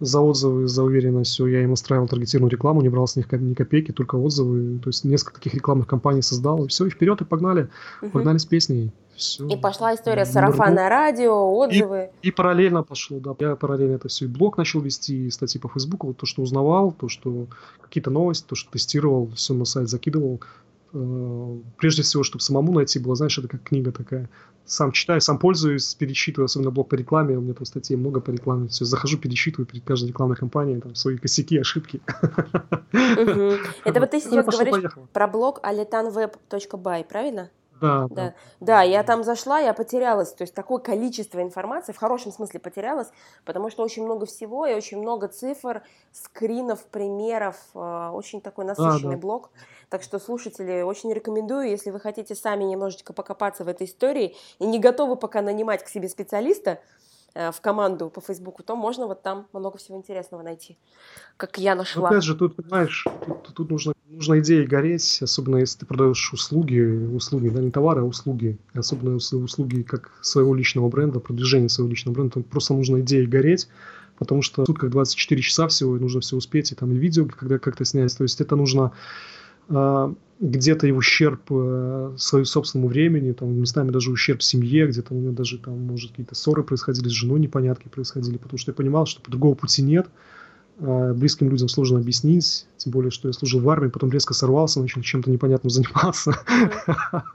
За 0.00 0.20
отзывы, 0.20 0.68
за 0.68 0.84
уверенность, 0.84 1.32
все, 1.32 1.46
я 1.48 1.62
им 1.62 1.70
настраивал 1.70 2.06
таргетированную 2.06 2.52
рекламу, 2.52 2.82
не 2.82 2.88
брал 2.88 3.08
с 3.08 3.16
них 3.16 3.30
ни 3.32 3.54
копейки, 3.54 3.90
только 3.90 4.14
отзывы. 4.14 4.78
То 4.78 4.90
есть 4.90 5.04
несколько 5.04 5.34
таких 5.34 5.54
рекламных 5.54 5.88
кампаний 5.88 6.22
создал, 6.22 6.64
и 6.64 6.68
все, 6.68 6.86
и 6.86 6.90
вперед, 6.90 7.20
и 7.20 7.24
погнали. 7.24 7.68
Угу. 8.02 8.10
Погнали 8.10 8.38
с 8.38 8.46
песней. 8.46 8.92
Все. 9.16 9.44
И 9.48 9.56
пошла 9.56 9.96
история 9.96 10.24
сарафанное 10.24 10.88
радио, 10.88 11.52
отзывы. 11.56 12.10
И, 12.22 12.28
и 12.28 12.30
параллельно 12.30 12.84
пошло, 12.84 13.18
да. 13.18 13.34
Я 13.40 13.56
параллельно 13.56 13.96
это 13.96 14.06
все 14.06 14.26
и 14.26 14.28
блог 14.28 14.56
начал 14.56 14.80
вести, 14.80 15.26
и 15.26 15.30
статьи 15.30 15.60
по 15.60 15.68
Фейсбуку. 15.68 16.06
Вот 16.06 16.18
то, 16.18 16.26
что 16.26 16.42
узнавал, 16.42 16.92
то, 16.92 17.08
что 17.08 17.48
какие-то 17.82 18.10
новости, 18.10 18.46
то, 18.46 18.54
что 18.54 18.70
тестировал, 18.70 19.32
все 19.34 19.54
на 19.54 19.64
сайт 19.64 19.88
закидывал. 19.88 20.40
Э, 20.92 21.58
прежде 21.76 22.02
всего, 22.02 22.22
чтобы 22.22 22.42
самому 22.42 22.72
найти 22.72 22.98
было, 22.98 23.14
знаешь, 23.14 23.38
это 23.38 23.48
как 23.48 23.62
книга 23.62 23.92
такая. 23.92 24.28
Сам 24.64 24.92
читаю, 24.92 25.20
сам 25.20 25.38
пользуюсь, 25.38 25.94
перечитываю, 25.94 26.46
особенно 26.46 26.70
блог 26.70 26.88
по 26.88 26.94
рекламе, 26.94 27.36
у 27.36 27.40
меня 27.40 27.54
там 27.54 27.64
статей 27.64 27.96
много 27.96 28.20
по 28.20 28.30
рекламе, 28.30 28.68
все, 28.68 28.84
захожу, 28.84 29.18
перечитываю 29.18 29.66
перед 29.66 29.84
каждой 29.84 30.08
рекламной 30.08 30.36
кампанией, 30.36 30.80
там, 30.80 30.94
свои 30.94 31.16
косяки, 31.16 31.58
ошибки. 31.58 32.00
Это 32.92 34.00
вот 34.00 34.10
ты 34.10 34.20
сейчас 34.20 34.44
говоришь 34.44 34.92
про 35.12 35.26
блог 35.26 35.60
aletanweb.by, 35.62 37.04
правильно? 37.04 37.50
Да, 37.80 38.06
да. 38.10 38.34
Да, 38.60 38.82
я 38.82 39.02
там 39.02 39.24
зашла, 39.24 39.60
я 39.60 39.72
потерялась. 39.72 40.32
То 40.32 40.42
есть 40.42 40.54
такое 40.54 40.78
количество 40.78 41.40
информации, 41.40 41.92
в 41.92 41.96
хорошем 41.96 42.32
смысле 42.32 42.60
потерялась, 42.60 43.08
потому 43.44 43.70
что 43.70 43.82
очень 43.82 44.04
много 44.04 44.26
всего 44.26 44.66
и 44.66 44.74
очень 44.74 44.98
много 44.98 45.28
цифр, 45.28 45.82
скринов, 46.12 46.84
примеров. 46.86 47.56
Э, 47.74 48.10
очень 48.12 48.40
такой 48.40 48.64
насыщенный 48.64 49.02
да, 49.02 49.10
да. 49.10 49.16
блог. 49.16 49.50
Так 49.90 50.02
что, 50.02 50.18
слушатели, 50.18 50.82
очень 50.82 51.12
рекомендую, 51.12 51.68
если 51.68 51.90
вы 51.90 51.98
хотите 51.98 52.34
сами 52.34 52.64
немножечко 52.64 53.14
покопаться 53.14 53.64
в 53.64 53.68
этой 53.68 53.86
истории 53.86 54.36
и 54.58 54.66
не 54.66 54.78
готовы 54.78 55.16
пока 55.16 55.40
нанимать 55.40 55.82
к 55.82 55.88
себе 55.88 56.08
специалиста, 56.08 56.80
э, 57.34 57.50
в 57.52 57.60
команду 57.62 58.10
по 58.10 58.20
Фейсбуку, 58.20 58.62
то 58.62 58.76
можно 58.76 59.06
вот 59.06 59.22
там 59.22 59.46
много 59.54 59.78
всего 59.78 59.96
интересного 59.96 60.42
найти, 60.42 60.76
как 61.38 61.56
я 61.56 61.74
нашла. 61.74 62.10
Опять 62.10 62.22
же, 62.22 62.34
тут, 62.34 62.56
понимаешь, 62.56 63.06
тут, 63.24 63.54
тут 63.54 63.70
нужно, 63.70 63.94
нужно 64.08 64.40
идеей 64.40 64.66
гореть, 64.66 65.20
особенно 65.22 65.56
если 65.56 65.78
ты 65.78 65.86
продаешь 65.86 66.32
услуги, 66.34 66.80
услуги, 67.14 67.48
да, 67.48 67.62
не 67.62 67.70
товары, 67.70 68.02
а 68.02 68.04
услуги, 68.04 68.58
особенно 68.74 69.16
услуги 69.16 69.82
как 69.82 70.10
своего 70.20 70.54
личного 70.54 70.88
бренда, 70.90 71.18
продвижение 71.18 71.70
своего 71.70 71.90
личного 71.90 72.14
бренда, 72.14 72.40
просто 72.40 72.74
нужно 72.74 73.00
идеей 73.00 73.26
гореть, 73.26 73.68
потому 74.18 74.42
что 74.42 74.66
тут 74.66 74.78
как 74.78 74.90
24 74.90 75.40
часа 75.40 75.68
всего, 75.68 75.96
и 75.96 76.00
нужно 76.00 76.20
все 76.20 76.36
успеть, 76.36 76.72
и 76.72 76.74
там 76.74 76.92
и 76.92 76.98
видео 76.98 77.24
когда 77.24 77.58
как-то 77.58 77.86
снять, 77.86 78.14
то 78.16 78.24
есть 78.24 78.40
это 78.42 78.54
нужно 78.54 78.92
где-то 80.40 80.86
и 80.86 80.92
ущерб 80.92 81.42
э, 81.50 82.14
своему 82.16 82.44
собственному 82.44 82.88
времени, 82.88 83.32
там, 83.32 83.52
местами 83.60 83.90
даже 83.90 84.10
ущерб 84.10 84.42
семье, 84.42 84.86
где-то 84.86 85.12
у 85.12 85.16
меня 85.18 85.32
даже 85.32 85.58
там, 85.58 85.80
может, 85.80 86.10
какие-то 86.10 86.34
ссоры 86.34 86.62
происходили 86.62 87.08
с 87.08 87.12
женой, 87.12 87.40
непонятки 87.40 87.88
происходили, 87.88 88.36
потому 88.36 88.58
что 88.58 88.70
я 88.70 88.74
понимал, 88.74 89.06
что 89.06 89.20
по 89.20 89.30
другого 89.30 89.54
пути 89.54 89.82
нет, 89.82 90.06
а, 90.06 90.10
близким 90.78 91.50
людям 91.50 91.68
сложно 91.68 91.98
объяснить, 91.98 92.66
тем 92.76 92.92
более, 92.92 93.10
что 93.10 93.28
я 93.28 93.32
служил 93.32 93.60
в 93.60 93.68
армии, 93.68 93.88
потом 93.88 94.10
резко 94.10 94.32
сорвался, 94.32 94.80
начал 94.80 95.02
чем-то 95.02 95.30
непонятным 95.30 95.70
заниматься. 95.70 96.32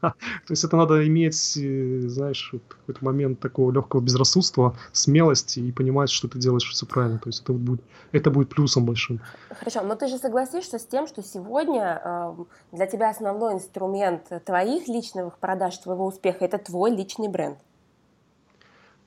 То 0.01 0.15
есть 0.49 0.63
это 0.63 0.77
надо 0.77 1.05
иметь, 1.07 1.57
э, 1.57 2.07
знаешь, 2.07 2.53
какой-то 2.67 3.03
момент 3.03 3.39
такого 3.39 3.71
легкого 3.71 4.01
безрассудства, 4.01 4.75
смелости 4.91 5.59
и 5.59 5.71
понимать, 5.71 6.09
что 6.09 6.27
ты 6.27 6.39
делаешь 6.39 6.69
все 6.69 6.85
правильно. 6.85 7.19
То 7.19 7.29
есть 7.29 7.43
это 7.43 7.53
будет, 7.53 7.81
это 8.11 8.31
будет 8.31 8.49
плюсом 8.49 8.85
большим. 8.85 9.19
Хорошо, 9.49 9.83
но 9.83 9.95
ты 9.95 10.07
же 10.07 10.17
согласишься 10.17 10.79
с 10.79 10.85
тем, 10.85 11.07
что 11.07 11.21
сегодня 11.21 12.01
эм, 12.03 12.47
для 12.71 12.87
тебя 12.87 13.09
основной 13.09 13.53
инструмент 13.53 14.23
твоих 14.45 14.87
личных 14.87 15.37
продаж, 15.37 15.77
твоего 15.77 16.05
успеха– 16.05 16.37
это 16.45 16.57
твой 16.57 16.91
личный 16.95 17.27
бренд? 17.27 17.57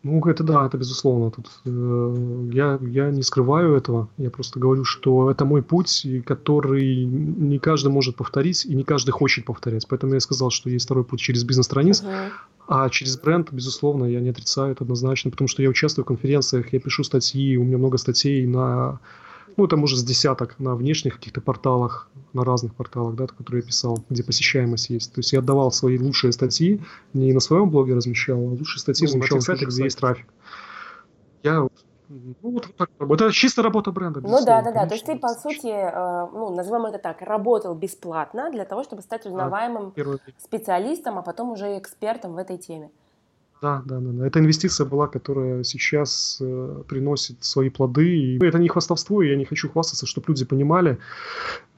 Ну, 0.06 0.24
это 0.26 0.44
да, 0.44 0.66
это 0.66 0.78
безусловно. 0.78 1.32
Тут 1.32 1.46
э, 1.64 2.50
я, 2.52 2.78
я 2.80 3.10
не 3.10 3.22
скрываю 3.22 3.74
этого. 3.74 4.08
Я 4.18 4.30
просто 4.30 4.60
говорю, 4.60 4.84
что 4.84 5.30
это 5.30 5.44
мой 5.44 5.62
путь, 5.62 6.06
который 6.24 7.04
не 7.04 7.58
каждый 7.58 7.88
может 7.88 8.14
повторить, 8.14 8.64
и 8.64 8.74
не 8.74 8.84
каждый 8.84 9.10
хочет 9.10 9.44
повторять. 9.44 9.86
Поэтому 9.88 10.14
я 10.14 10.20
сказал, 10.20 10.50
что 10.50 10.70
есть 10.70 10.84
второй 10.84 11.02
путь 11.04 11.18
через 11.18 11.42
бизнес-страниц, 11.42 12.02
uh-huh. 12.02 12.30
а 12.68 12.88
через 12.88 13.18
бренд, 13.18 13.52
безусловно, 13.52 14.04
я 14.04 14.20
не 14.20 14.28
отрицаю 14.28 14.72
это 14.72 14.84
однозначно, 14.84 15.32
потому 15.32 15.48
что 15.48 15.62
я 15.62 15.68
участвую 15.68 16.04
в 16.04 16.08
конференциях, 16.08 16.72
я 16.72 16.78
пишу 16.78 17.02
статьи, 17.02 17.56
у 17.56 17.64
меня 17.64 17.78
много 17.78 17.98
статей 17.98 18.46
на 18.46 19.00
ну, 19.56 19.66
там 19.66 19.82
уже 19.82 19.96
с 19.96 20.04
десяток 20.04 20.58
на 20.58 20.74
внешних 20.74 21.16
каких-то 21.16 21.40
порталах, 21.40 22.10
на 22.32 22.44
разных 22.44 22.74
порталах, 22.74 23.14
да, 23.14 23.26
которые 23.26 23.62
я 23.62 23.66
писал, 23.66 24.04
где 24.10 24.22
посещаемость 24.22 24.90
есть. 24.90 25.12
То 25.12 25.20
есть 25.20 25.32
я 25.32 25.38
отдавал 25.38 25.72
свои 25.72 25.98
лучшие 25.98 26.32
статьи, 26.32 26.80
не 27.14 27.32
на 27.32 27.40
своем 27.40 27.70
блоге 27.70 27.94
размещал, 27.94 28.38
а 28.38 28.50
лучшие 28.50 28.80
статьи 28.80 29.06
ну, 29.06 29.14
размещал 29.14 29.38
на 29.38 29.42
сайтах, 29.42 29.68
где 29.68 29.84
есть 29.84 29.98
трафик. 29.98 30.26
Я 31.42 31.68
ну, 32.08 32.34
вот 32.42 32.68
так. 32.76 32.90
Это 33.00 33.32
чисто 33.32 33.62
работа 33.62 33.90
бренда. 33.90 34.20
Ну 34.20 34.44
да, 34.44 34.62
да, 34.62 34.72
да. 34.72 34.86
То 34.86 34.94
есть 34.94 35.06
ты, 35.06 35.16
по 35.18 35.28
сути, 35.30 35.66
э, 35.66 36.28
ну, 36.32 36.54
назовем 36.54 36.86
это 36.86 36.98
так, 36.98 37.20
работал 37.20 37.74
бесплатно 37.74 38.50
для 38.50 38.64
того, 38.64 38.84
чтобы 38.84 39.02
стать 39.02 39.26
узнаваемым 39.26 39.92
а, 39.96 40.16
специалистом, 40.38 41.18
а 41.18 41.22
потом 41.22 41.50
уже 41.50 41.78
экспертом 41.78 42.34
в 42.34 42.38
этой 42.38 42.58
теме. 42.58 42.90
Да, 43.66 43.82
да, 43.84 43.98
да, 43.98 44.12
да. 44.12 44.26
Это 44.26 44.38
инвестиция 44.38 44.86
была, 44.86 45.08
которая 45.08 45.64
сейчас 45.64 46.38
э, 46.40 46.82
приносит 46.88 47.42
свои 47.42 47.68
плоды. 47.68 48.16
И 48.16 48.44
это 48.44 48.58
не 48.58 48.68
хвастовство, 48.68 49.22
и 49.22 49.28
я 49.28 49.36
не 49.36 49.44
хочу 49.44 49.68
хвастаться, 49.68 50.06
чтобы 50.06 50.28
люди 50.28 50.44
понимали, 50.44 50.98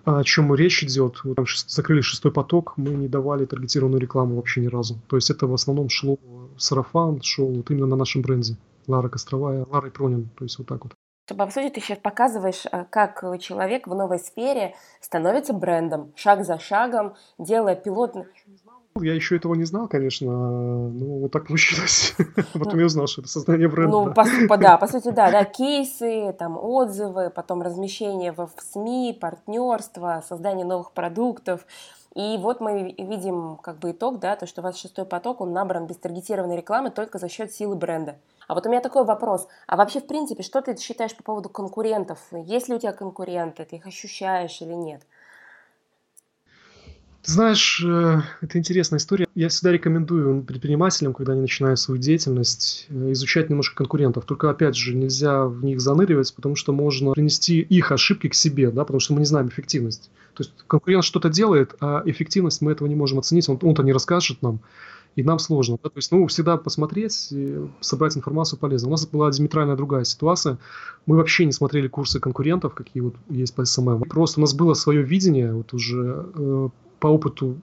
о 0.04 0.22
чем 0.22 0.54
речь 0.54 0.84
идет. 0.84 1.20
Мы 1.24 1.34
там 1.34 1.46
закрыли 1.66 2.02
шестой 2.02 2.30
поток, 2.30 2.74
мы 2.76 2.90
не 2.90 3.08
давали 3.08 3.46
таргетированную 3.46 4.00
рекламу 4.00 4.36
вообще 4.36 4.60
ни 4.60 4.66
разу. 4.66 4.98
То 5.08 5.16
есть 5.16 5.30
это 5.30 5.46
в 5.46 5.54
основном 5.54 5.88
шло 5.88 6.18
сарафан, 6.58 7.22
шел 7.22 7.46
вот 7.46 7.70
именно 7.70 7.86
на 7.86 7.96
нашем 7.96 8.20
бренде. 8.20 8.56
Лара 8.86 9.08
Костровая, 9.08 9.64
Лара 9.70 9.90
Пронин, 9.90 10.28
то 10.36 10.44
есть 10.44 10.58
вот 10.58 10.68
так 10.68 10.84
вот. 10.84 10.92
По 11.36 11.50
сути, 11.50 11.70
ты 11.74 11.80
сейчас 11.80 11.98
показываешь, 11.98 12.66
э, 12.70 12.84
как 12.90 13.22
человек 13.40 13.86
в 13.86 13.94
новой 13.94 14.18
сфере 14.18 14.74
становится 15.00 15.54
брендом, 15.54 16.12
шаг 16.16 16.44
за 16.44 16.58
шагом, 16.58 17.14
делая 17.38 17.76
пилотный 17.76 18.24
я 19.02 19.14
еще 19.14 19.36
этого 19.36 19.54
не 19.54 19.64
знал, 19.64 19.88
конечно, 19.88 20.26
ну, 20.28 21.20
вот 21.20 21.32
так 21.32 21.46
получилось. 21.46 22.14
Потом 22.52 22.78
я 22.78 22.86
узнал, 22.86 23.06
что 23.06 23.22
это 23.22 23.30
создание 23.30 23.68
бренда. 23.68 23.90
Ну, 23.90 24.14
по, 24.14 24.56
да, 24.56 24.76
по 24.76 24.86
сути, 24.86 25.10
да, 25.10 25.30
да, 25.30 25.44
кейсы, 25.44 26.34
там, 26.38 26.58
отзывы, 26.58 27.30
потом 27.30 27.62
размещение 27.62 28.32
в 28.32 28.50
СМИ, 28.72 29.18
партнерство, 29.20 30.22
создание 30.28 30.66
новых 30.66 30.92
продуктов. 30.92 31.66
И 32.14 32.36
вот 32.38 32.60
мы 32.60 32.94
видим 32.98 33.58
как 33.62 33.78
бы 33.78 33.92
итог, 33.92 34.18
да, 34.18 34.34
то, 34.34 34.46
что 34.46 34.60
у 34.60 34.64
вас 34.64 34.76
шестой 34.76 35.04
поток, 35.04 35.40
он 35.40 35.52
набран 35.52 35.86
без 35.86 35.96
таргетированной 35.98 36.56
рекламы 36.56 36.90
только 36.90 37.18
за 37.18 37.28
счет 37.28 37.52
силы 37.52 37.76
бренда. 37.76 38.16
А 38.48 38.54
вот 38.54 38.66
у 38.66 38.70
меня 38.70 38.80
такой 38.80 39.04
вопрос. 39.04 39.46
А 39.66 39.76
вообще, 39.76 40.00
в 40.00 40.06
принципе, 40.06 40.42
что 40.42 40.62
ты 40.62 40.76
считаешь 40.76 41.14
по 41.14 41.22
поводу 41.22 41.50
конкурентов? 41.50 42.18
Есть 42.32 42.68
ли 42.68 42.74
у 42.74 42.78
тебя 42.78 42.92
конкуренты? 42.92 43.64
Ты 43.66 43.76
их 43.76 43.86
ощущаешь 43.86 44.60
или 44.62 44.72
нет? 44.72 45.02
Знаешь, 47.24 47.82
э, 47.84 48.20
это 48.40 48.58
интересная 48.58 48.98
история. 48.98 49.26
Я 49.34 49.48
всегда 49.48 49.72
рекомендую 49.72 50.42
предпринимателям, 50.42 51.12
когда 51.12 51.32
они 51.32 51.42
начинают 51.42 51.78
свою 51.78 52.00
деятельность, 52.00 52.86
э, 52.88 53.12
изучать 53.12 53.50
немножко 53.50 53.76
конкурентов. 53.76 54.24
Только, 54.24 54.50
опять 54.50 54.76
же, 54.76 54.94
нельзя 54.94 55.44
в 55.44 55.64
них 55.64 55.80
заныривать, 55.80 56.34
потому 56.34 56.54
что 56.54 56.72
можно 56.72 57.12
принести 57.12 57.60
их 57.60 57.92
ошибки 57.92 58.28
к 58.28 58.34
себе, 58.34 58.70
да, 58.70 58.84
потому 58.84 59.00
что 59.00 59.14
мы 59.14 59.20
не 59.20 59.26
знаем 59.26 59.48
эффективность. 59.48 60.10
То 60.34 60.44
есть 60.44 60.54
конкурент 60.66 61.04
что-то 61.04 61.28
делает, 61.28 61.74
а 61.80 62.02
эффективность 62.06 62.62
мы 62.62 62.72
этого 62.72 62.86
не 62.86 62.94
можем 62.94 63.18
оценить, 63.18 63.48
он, 63.48 63.58
он-то 63.62 63.82
не 63.82 63.92
расскажет 63.92 64.40
нам, 64.40 64.60
и 65.16 65.22
нам 65.24 65.40
сложно. 65.40 65.78
Да? 65.82 65.90
То 65.90 65.98
есть, 65.98 66.12
ну, 66.12 66.26
всегда 66.28 66.56
посмотреть, 66.56 67.32
собрать 67.80 68.16
информацию 68.16 68.58
полезно. 68.58 68.88
У 68.88 68.92
нас 68.92 69.04
была 69.06 69.32
диаметральная 69.32 69.74
другая 69.74 70.04
ситуация. 70.04 70.58
Мы 71.06 71.16
вообще 71.16 71.44
не 71.44 71.52
смотрели 71.52 71.88
курсы 71.88 72.20
конкурентов, 72.20 72.74
какие 72.74 73.00
вот 73.00 73.16
есть 73.28 73.54
по 73.54 73.64
SMM. 73.64 74.02
Просто 74.04 74.38
у 74.38 74.42
нас 74.42 74.54
было 74.54 74.74
свое 74.74 75.02
видение, 75.02 75.52
вот 75.52 75.74
уже 75.74 76.26
э, 76.34 76.68
по 77.00 77.06
опыту 77.08 77.60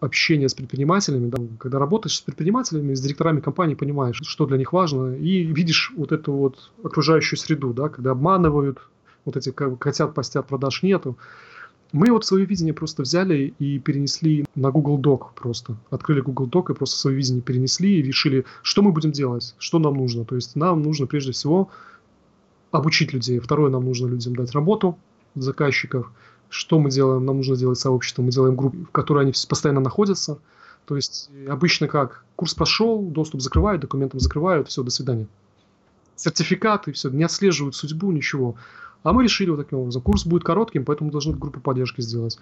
общения 0.00 0.48
с 0.48 0.54
предпринимателями, 0.54 1.28
да, 1.28 1.38
когда 1.58 1.78
работаешь 1.78 2.16
с 2.16 2.20
предпринимателями, 2.20 2.94
с 2.94 3.00
директорами 3.00 3.40
компаний, 3.40 3.74
понимаешь, 3.74 4.20
что 4.22 4.46
для 4.46 4.56
них 4.56 4.72
важно, 4.72 5.16
и 5.16 5.42
видишь 5.42 5.92
вот 5.96 6.12
эту 6.12 6.32
вот 6.32 6.70
окружающую 6.84 7.38
среду, 7.38 7.72
да, 7.72 7.88
когда 7.88 8.12
обманывают, 8.12 8.78
вот 9.24 9.36
эти 9.36 9.50
как, 9.50 9.82
хотят, 9.82 10.14
постят, 10.14 10.46
продаж 10.46 10.82
нету. 10.82 11.18
Мы 11.90 12.12
вот 12.12 12.24
свое 12.24 12.44
видение 12.44 12.74
просто 12.74 13.02
взяли 13.02 13.54
и 13.58 13.78
перенесли 13.78 14.44
на 14.54 14.70
Google 14.70 15.00
Doc 15.00 15.28
просто. 15.34 15.76
Открыли 15.90 16.20
Google 16.20 16.46
Doc 16.46 16.70
и 16.70 16.74
просто 16.74 16.98
свое 16.98 17.16
видение 17.16 17.42
перенесли 17.42 17.98
и 17.98 18.02
решили, 18.02 18.44
что 18.62 18.82
мы 18.82 18.92
будем 18.92 19.10
делать, 19.10 19.54
что 19.58 19.78
нам 19.78 19.94
нужно. 19.94 20.24
То 20.26 20.34
есть 20.34 20.54
нам 20.54 20.82
нужно 20.82 21.06
прежде 21.06 21.32
всего 21.32 21.70
обучить 22.70 23.14
людей. 23.14 23.38
Второе, 23.38 23.70
нам 23.70 23.86
нужно 23.86 24.06
людям 24.06 24.36
дать 24.36 24.52
работу, 24.52 24.98
заказчиков– 25.34 26.12
что 26.50 26.78
мы 26.78 26.90
делаем? 26.90 27.24
Нам 27.24 27.38
нужно 27.38 27.56
делать 27.56 27.78
сообщество, 27.78 28.22
мы 28.22 28.30
делаем 28.30 28.56
группу, 28.56 28.84
в 28.84 28.90
которой 28.90 29.24
они 29.24 29.32
постоянно 29.48 29.80
находятся. 29.80 30.38
То 30.86 30.96
есть 30.96 31.30
э, 31.32 31.46
обычно 31.48 31.88
как? 31.88 32.24
Курс 32.36 32.54
прошел, 32.54 33.02
доступ 33.02 33.42
закрывают, 33.42 33.82
документам 33.82 34.20
закрывают, 34.20 34.68
все, 34.68 34.82
до 34.82 34.90
свидания. 34.90 35.26
Сертификаты, 36.16 36.92
все, 36.92 37.10
не 37.10 37.24
отслеживают 37.24 37.76
судьбу, 37.76 38.10
ничего. 38.10 38.56
А 39.02 39.12
мы 39.12 39.22
решили 39.22 39.50
вот 39.50 39.58
таким 39.58 39.78
образом. 39.78 40.02
Курс 40.02 40.26
будет 40.26 40.44
коротким, 40.44 40.84
поэтому 40.84 41.10
должны 41.10 41.34
группу 41.34 41.60
поддержки 41.60 42.00
сделать. 42.00 42.38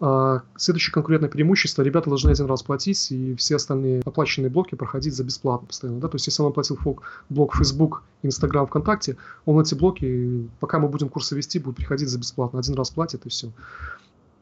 А, 0.00 0.42
следующее 0.56 0.92
конкурентное 0.92 1.30
преимущество, 1.30 1.82
ребята 1.82 2.10
должны 2.10 2.30
один 2.30 2.46
раз 2.46 2.62
платить, 2.62 3.12
и 3.12 3.34
все 3.36 3.56
остальные 3.56 4.02
оплаченные 4.04 4.50
блоки 4.50 4.74
проходить 4.74 5.14
за 5.14 5.24
бесплатно 5.24 5.66
постоянно. 5.66 6.00
Да? 6.00 6.08
То 6.08 6.16
есть, 6.16 6.26
если 6.26 6.42
он 6.42 6.48
оплатил 6.48 6.78
блок 7.28 7.54
Facebook, 7.56 8.02
Instagram, 8.22 8.66
ВКонтакте, 8.66 9.16
он 9.44 9.60
эти 9.60 9.74
блоки, 9.74 10.48
пока 10.60 10.78
мы 10.78 10.88
будем 10.88 11.08
курсы 11.08 11.36
вести, 11.36 11.58
будет 11.58 11.76
приходить 11.76 12.08
за 12.08 12.18
бесплатно. 12.18 12.58
Один 12.58 12.74
раз 12.74 12.90
платит, 12.90 13.24
и 13.26 13.28
все. 13.28 13.52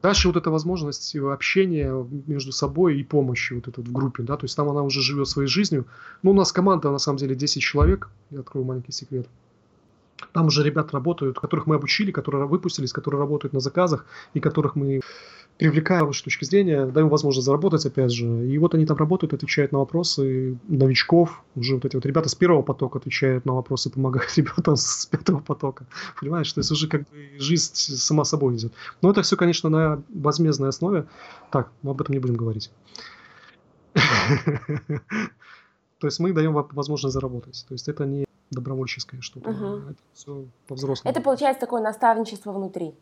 Дальше 0.03 0.26
вот 0.26 0.36
эта 0.36 0.50
возможность 0.50 1.14
общения 1.14 1.94
между 2.26 2.50
собой 2.50 2.98
и 2.98 3.05
помощи 3.05 3.53
вот 3.53 3.68
этот 3.68 3.86
в 3.86 3.92
группе, 3.92 4.24
да, 4.24 4.36
то 4.36 4.46
есть 4.46 4.57
там 4.57 4.68
она 4.68 4.82
уже 4.82 5.00
живет 5.00 5.28
своей 5.28 5.46
жизнью. 5.46 5.86
Ну, 6.22 6.32
у 6.32 6.34
нас 6.34 6.50
команда, 6.50 6.90
на 6.90 6.98
самом 6.98 7.18
деле, 7.18 7.36
10 7.36 7.62
человек, 7.62 8.09
я 8.30 8.40
открою 8.40 8.66
маленький 8.66 8.90
секрет. 8.90 9.28
Там 10.33 10.47
уже 10.47 10.62
ребят 10.62 10.93
работают, 10.93 11.39
которых 11.39 11.66
мы 11.66 11.77
обучили, 11.77 12.11
которые 12.11 12.47
выпустились, 12.47 12.93
которые 12.93 13.20
работают 13.20 13.53
на 13.53 13.61
заказах 13.61 14.07
и 14.35 14.41
которых 14.41 14.77
мы 14.77 15.01
привлекаем 15.59 16.12
с 16.12 16.23
точки 16.23 16.45
зрения, 16.45 16.87
даем 16.87 17.09
возможность 17.09 17.47
заработать, 17.47 17.87
опять 17.87 18.11
же. 18.11 18.27
И 18.49 18.59
вот 18.59 18.75
они 18.75 18.87
там 18.87 18.97
работают, 18.97 19.33
отвечают 19.35 19.73
на 19.73 19.79
вопросы 19.79 20.59
новичков. 20.68 21.43
Уже 21.55 21.75
вот 21.75 21.85
эти 21.85 21.95
вот 21.95 22.07
ребята 22.07 22.29
с 22.29 22.35
первого 22.35 22.62
потока 22.62 22.99
отвечают 22.99 23.45
на 23.45 23.55
вопросы, 23.55 23.91
помогают 23.91 24.31
ребятам 24.37 24.77
с 24.77 25.07
пятого 25.07 25.41
потока. 25.41 25.87
Понимаешь, 26.20 26.53
то 26.53 26.61
есть 26.61 26.70
уже 26.73 26.89
как 26.89 27.03
бы 27.03 27.39
жизнь 27.39 27.75
сама 27.75 28.25
собой 28.25 28.57
идет. 28.57 28.73
Но 29.03 29.11
это 29.11 29.23
все, 29.23 29.37
конечно, 29.37 29.68
на 29.68 30.03
возмездной 30.12 30.70
основе. 30.70 31.07
Так, 31.51 31.70
мы 31.83 31.93
об 31.93 32.01
этом 32.01 32.14
не 32.14 32.18
будем 32.18 32.37
говорить. 32.37 32.73
То 35.99 36.09
есть 36.09 36.18
мы 36.18 36.33
даем 36.33 36.53
возможность 36.55 37.12
заработать. 37.14 37.64
То 37.68 37.75
есть 37.75 37.89
это 37.89 38.05
не 38.05 38.25
добровольческое 38.53 39.20
что-то. 39.20 39.50
Это 39.50 39.96
все 40.12 40.44
по-взрослому. 40.66 41.11
Это 41.11 41.20
получается 41.20 41.61
такое 41.61 41.82
наставничество 41.82 42.53
внутри. 42.53 42.94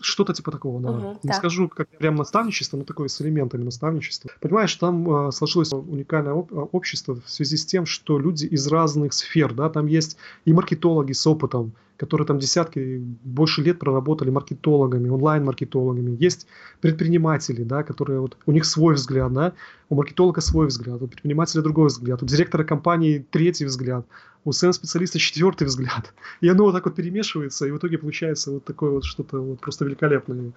Что-то 0.00 0.32
типа 0.32 0.50
такого, 0.50 0.80
да. 0.80 0.90
Угу, 0.90 1.18
Не 1.22 1.28
да. 1.28 1.34
скажу, 1.34 1.68
как 1.68 1.88
прям 1.88 2.16
наставничество, 2.16 2.76
но 2.76 2.84
такое 2.84 3.08
с 3.08 3.20
элементами 3.20 3.62
наставничества. 3.62 4.30
Понимаешь, 4.40 4.74
там 4.74 5.28
э, 5.28 5.32
сложилось 5.32 5.72
уникальное 5.72 6.32
об, 6.32 6.52
а, 6.52 6.62
общество 6.72 7.20
в 7.24 7.30
связи 7.30 7.56
с 7.56 7.64
тем, 7.64 7.86
что 7.86 8.18
люди 8.18 8.46
из 8.46 8.66
разных 8.66 9.12
сфер, 9.12 9.54
да, 9.54 9.68
там 9.70 9.86
есть 9.86 10.16
и 10.44 10.52
маркетологи 10.52 11.12
с 11.12 11.26
опытом, 11.26 11.72
которые 11.96 12.26
там 12.26 12.38
десятки, 12.38 13.02
больше 13.22 13.62
лет 13.62 13.78
проработали 13.78 14.30
маркетологами, 14.30 15.08
онлайн-маркетологами. 15.08 16.16
Есть 16.18 16.46
предприниматели, 16.80 17.62
да, 17.62 17.82
которые 17.82 18.20
вот, 18.20 18.36
у 18.46 18.52
них 18.52 18.64
свой 18.64 18.94
взгляд, 18.94 19.32
да, 19.32 19.52
у 19.88 19.94
маркетолога 19.94 20.40
свой 20.40 20.66
взгляд, 20.66 21.00
у 21.02 21.06
предпринимателя 21.06 21.62
другой 21.62 21.88
взгляд, 21.88 22.22
у 22.22 22.26
директора 22.26 22.64
компании 22.64 23.24
третий 23.30 23.64
взгляд, 23.64 24.06
у 24.44 24.52
SMM-специалиста 24.52 25.18
четвертый 25.18 25.66
взгляд. 25.66 26.12
И 26.40 26.48
оно 26.48 26.64
вот 26.64 26.72
так 26.72 26.84
вот 26.86 26.94
перемешивается, 26.94 27.66
и 27.66 27.70
в 27.70 27.78
итоге 27.78 27.98
получается 27.98 28.50
вот 28.50 28.64
такое 28.64 28.90
вот 28.90 29.04
что-то 29.04 29.40
вот 29.40 29.60
просто 29.60 29.84
великолепное. 29.84 30.52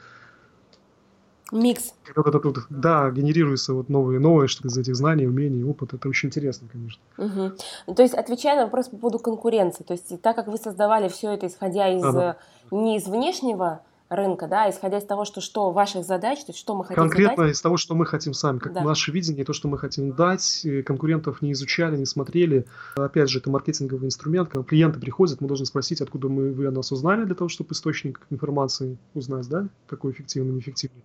Микс. 1.51 1.93
Вот 2.15 2.27
это, 2.27 2.39
вот, 2.39 2.57
да, 2.69 3.11
генерируется 3.11 3.73
вот 3.73 3.87
новые, 3.89 4.19
новые 4.19 4.47
что 4.47 4.67
из 4.67 4.77
этих 4.77 4.95
знаний, 4.95 5.27
умений, 5.27 5.63
опыта. 5.63 5.95
Это 5.95 6.09
очень 6.09 6.29
интересно, 6.29 6.67
конечно. 6.71 7.01
Угу. 7.17 7.93
То 7.95 8.01
есть, 8.01 8.15
отвечая 8.15 8.55
на 8.55 8.63
вопрос 8.63 8.87
по 8.89 8.97
поводу 8.97 9.19
конкуренции, 9.19 9.83
то 9.83 9.93
есть, 9.93 10.21
так 10.21 10.35
как 10.35 10.47
вы 10.47 10.57
создавали 10.57 11.07
все 11.07 11.31
это, 11.31 11.47
исходя 11.47 11.87
из, 11.93 12.01
да, 12.01 12.11
да. 12.11 12.37
не 12.71 12.97
из 12.97 13.05
внешнего 13.05 13.81
рынка, 14.09 14.47
да, 14.47 14.69
исходя 14.69 14.97
из 14.99 15.03
того, 15.03 15.25
что, 15.25 15.41
что 15.41 15.71
ваших 15.71 16.03
задач, 16.05 16.39
то 16.39 16.51
есть 16.51 16.59
что 16.59 16.75
мы 16.75 16.85
хотим 16.85 17.01
Конкретно 17.01 17.37
задать. 17.37 17.55
из 17.55 17.61
того, 17.61 17.77
что 17.77 17.95
мы 17.95 18.05
хотим 18.05 18.33
сами, 18.33 18.59
как 18.59 18.73
да. 18.73 18.81
наше 18.81 19.11
видение, 19.11 19.43
то, 19.43 19.53
что 19.53 19.67
мы 19.67 19.77
хотим 19.77 20.11
дать, 20.13 20.65
конкурентов 20.85 21.41
не 21.41 21.53
изучали, 21.53 21.97
не 21.97 22.05
смотрели. 22.05 22.65
Опять 22.95 23.29
же, 23.29 23.39
это 23.39 23.49
маркетинговый 23.49 24.05
инструмент, 24.07 24.49
когда 24.49 24.63
клиенты 24.63 24.99
приходят, 24.99 25.41
мы 25.41 25.47
должны 25.47 25.65
спросить, 25.65 26.01
откуда 26.01 26.29
мы, 26.29 26.51
вы 26.51 26.67
о 26.67 26.71
нас 26.71 26.91
узнали, 26.91 27.25
для 27.25 27.35
того, 27.35 27.49
чтобы 27.49 27.71
источник 27.71 28.21
информации 28.29 28.97
узнать, 29.13 29.47
да, 29.49 29.67
какой 29.87 30.11
эффективный, 30.11 30.53
неэффективный. 30.53 31.01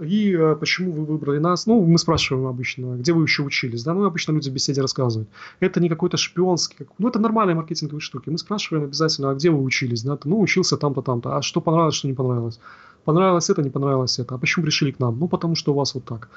И 0.00 0.32
э, 0.32 0.56
почему 0.56 0.92
вы 0.92 1.04
выбрали 1.04 1.38
нас? 1.38 1.66
Ну, 1.66 1.84
мы 1.84 1.98
спрашиваем 1.98 2.46
обычно, 2.46 2.96
где 2.96 3.12
вы 3.12 3.24
еще 3.24 3.42
учились, 3.42 3.82
да? 3.82 3.94
Ну, 3.94 4.04
обычно 4.04 4.32
люди 4.32 4.50
в 4.50 4.52
беседе 4.52 4.80
рассказывают. 4.80 5.28
Это 5.60 5.80
не 5.80 5.88
какой-то 5.88 6.16
шпионский, 6.16 6.76
как... 6.78 6.88
ну, 6.98 7.08
это 7.08 7.18
нормальные 7.18 7.54
маркетинговые 7.54 8.00
штуки. 8.00 8.30
Мы 8.30 8.38
спрашиваем 8.38 8.84
обязательно, 8.84 9.30
а 9.30 9.34
где 9.34 9.50
вы 9.50 9.62
учились, 9.62 10.02
да? 10.02 10.18
Ну, 10.24 10.40
учился 10.40 10.76
там-то, 10.76 11.02
там-то. 11.02 11.36
А 11.36 11.42
что 11.42 11.60
понравилось, 11.60 11.96
что 11.96 12.08
не 12.08 12.14
понравилось? 12.14 12.60
Понравилось 13.04 13.50
это, 13.50 13.62
не 13.62 13.70
понравилось 13.70 14.18
это. 14.18 14.34
А 14.34 14.38
почему 14.38 14.64
пришли 14.64 14.92
к 14.92 14.98
нам? 14.98 15.18
Ну, 15.18 15.28
потому 15.28 15.54
что 15.54 15.72
у 15.72 15.74
вас 15.74 15.94
вот 15.94 16.04
так. 16.04 16.28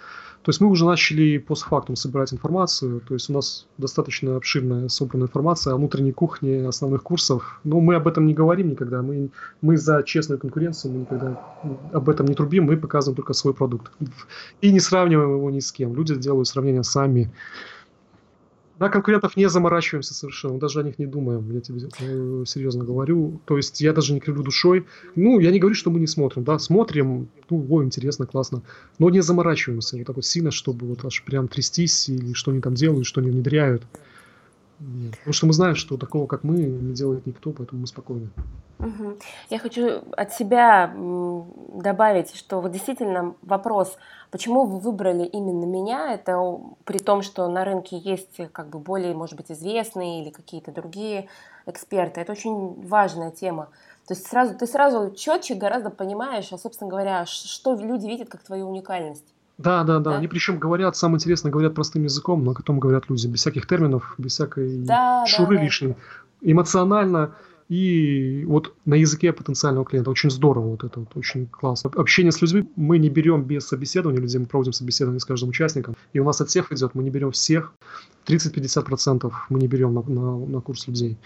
То 0.43 0.49
есть 0.49 0.59
мы 0.59 0.67
уже 0.67 0.85
начали 0.85 1.37
постфактум 1.37 1.95
собирать 1.95 2.33
информацию, 2.33 2.99
то 3.07 3.13
есть 3.13 3.29
у 3.29 3.33
нас 3.33 3.65
достаточно 3.77 4.35
обширная 4.35 4.89
собранная 4.89 5.27
информация 5.27 5.73
о 5.73 5.77
внутренней 5.77 6.11
кухне 6.11 6.67
основных 6.67 7.01
курсов, 7.01 7.61
но 7.63 7.79
мы 7.79 7.95
об 7.95 8.09
этом 8.09 8.25
не 8.27 8.33
говорим 8.33 8.69
никогда, 8.69 9.01
мы, 9.01 9.29
мы 9.61 9.77
за 9.77 10.03
честную 10.03 10.39
конкуренцию, 10.39 10.91
мы 10.91 10.99
никогда 10.99 11.39
об 11.93 12.09
этом 12.09 12.25
не 12.25 12.33
трубим, 12.33 12.65
мы 12.65 12.75
показываем 12.75 13.15
только 13.15 13.31
свой 13.31 13.53
продукт. 13.53 13.93
И 14.59 14.71
не 14.71 14.81
сравниваем 14.81 15.35
его 15.35 15.49
ни 15.49 15.59
с 15.59 15.71
кем. 15.71 15.95
Люди 15.95 16.15
делают 16.15 16.47
сравнения 16.49 16.83
сами. 16.83 17.31
На 18.83 18.89
конкурентов 18.89 19.37
не 19.37 19.47
заморачиваемся 19.47 20.13
совершенно, 20.13 20.59
даже 20.59 20.81
о 20.81 20.83
них 20.83 20.99
не 20.99 21.05
думаем, 21.05 21.49
я 21.53 21.61
тебе 21.61 21.87
э, 22.01 22.43
серьезно 22.45 22.83
говорю. 22.83 23.39
То 23.45 23.55
есть 23.55 23.79
я 23.79 23.93
даже 23.93 24.11
не 24.11 24.19
кривлю 24.19 24.43
душой. 24.43 24.85
Ну, 25.15 25.39
я 25.39 25.51
не 25.51 25.59
говорю, 25.59 25.73
что 25.73 25.89
мы 25.89 26.01
не 26.01 26.07
смотрим, 26.07 26.43
да, 26.43 26.59
смотрим, 26.59 27.29
ну, 27.49 27.65
о, 27.69 27.81
интересно, 27.81 28.25
классно, 28.25 28.61
но 28.99 29.09
не 29.09 29.21
заморачиваемся 29.21 29.95
вот 29.95 30.05
так 30.05 30.17
вот 30.17 30.25
сильно, 30.25 30.51
чтобы 30.51 30.85
вот 30.85 31.05
аж 31.05 31.23
прям 31.23 31.47
трястись 31.47 32.09
или 32.09 32.33
что 32.33 32.51
они 32.51 32.59
там 32.59 32.73
делают, 32.73 33.05
что 33.05 33.21
они 33.21 33.31
внедряют. 33.31 33.83
Нет. 34.85 35.11
Потому 35.17 35.33
что 35.33 35.45
мы 35.45 35.53
знаем, 35.53 35.75
что 35.75 35.97
такого, 35.97 36.27
как 36.27 36.43
мы, 36.43 36.55
не 36.57 36.93
делает 36.93 37.25
никто, 37.25 37.51
поэтому 37.51 37.81
мы 37.81 37.87
спокойны. 37.87 38.29
Угу. 38.79 39.17
Я 39.49 39.59
хочу 39.59 40.03
от 40.11 40.33
себя 40.33 40.93
добавить, 41.73 42.35
что 42.35 42.59
вот 42.59 42.71
действительно 42.71 43.35
вопрос, 43.41 43.97
почему 44.29 44.65
вы 44.65 44.79
выбрали 44.79 45.23
именно 45.23 45.65
меня, 45.65 46.13
это 46.13 46.59
при 46.83 46.97
том, 46.97 47.21
что 47.21 47.47
на 47.47 47.63
рынке 47.63 47.97
есть 47.97 48.41
как 48.51 48.69
бы 48.69 48.79
более, 48.79 49.13
может 49.13 49.37
быть, 49.37 49.51
известные 49.51 50.21
или 50.21 50.31
какие-то 50.31 50.71
другие 50.71 51.29
эксперты. 51.65 52.19
Это 52.19 52.33
очень 52.33 52.85
важная 52.85 53.31
тема. 53.31 53.69
То 54.07 54.15
есть 54.15 54.27
сразу, 54.27 54.57
ты 54.57 54.67
сразу 54.67 55.11
четче 55.15 55.55
гораздо 55.55 55.89
понимаешь, 55.89 56.51
а, 56.51 56.57
собственно 56.57 56.89
говоря, 56.89 57.25
что 57.25 57.75
люди 57.75 58.05
видят 58.05 58.27
как 58.27 58.43
твою 58.43 58.67
уникальность. 58.67 59.23
Да, 59.57 59.83
да, 59.83 59.99
да, 59.99 60.11
да. 60.11 60.17
Они 60.17 60.27
причем 60.27 60.57
говорят, 60.59 60.95
самое 60.95 61.17
интересное, 61.17 61.51
говорят 61.51 61.75
простым 61.75 62.03
языком, 62.03 62.43
на 62.43 62.53
котором 62.53 62.79
говорят 62.79 63.09
люди, 63.09 63.27
без 63.27 63.39
всяких 63.39 63.67
терминов, 63.67 64.15
без 64.17 64.33
всякой 64.33 64.77
да, 64.77 65.25
шуры 65.27 65.57
да, 65.57 65.63
лишней. 65.63 65.89
Да. 65.89 65.95
Эмоционально 66.51 67.35
и 67.69 68.43
вот 68.45 68.73
на 68.85 68.95
языке 68.95 69.31
потенциального 69.31 69.85
клиента. 69.85 70.11
Очень 70.11 70.29
здорово 70.29 70.71
вот 70.71 70.83
это, 70.83 70.99
вот, 70.99 71.15
очень 71.15 71.47
классно. 71.47 71.91
Общение 71.95 72.31
с 72.31 72.41
людьми 72.41 72.69
мы 72.75 72.97
не 72.97 73.09
берем 73.09 73.43
без 73.43 73.67
собеседования 73.67 74.21
людей, 74.21 74.39
мы 74.39 74.45
проводим 74.45 74.73
собеседование 74.73 75.19
с 75.19 75.25
каждым 75.25 75.49
участником. 75.49 75.95
И 76.13 76.19
у 76.19 76.23
нас 76.23 76.41
от 76.41 76.49
всех 76.49 76.71
идет, 76.71 76.93
мы 76.93 77.03
не 77.03 77.09
берем 77.09 77.31
всех, 77.31 77.73
30-50% 78.27 79.31
мы 79.49 79.59
не 79.59 79.67
берем 79.67 79.93
на, 79.93 80.01
на, 80.01 80.45
на 80.45 80.61
курс 80.61 80.87
людей. 80.87 81.17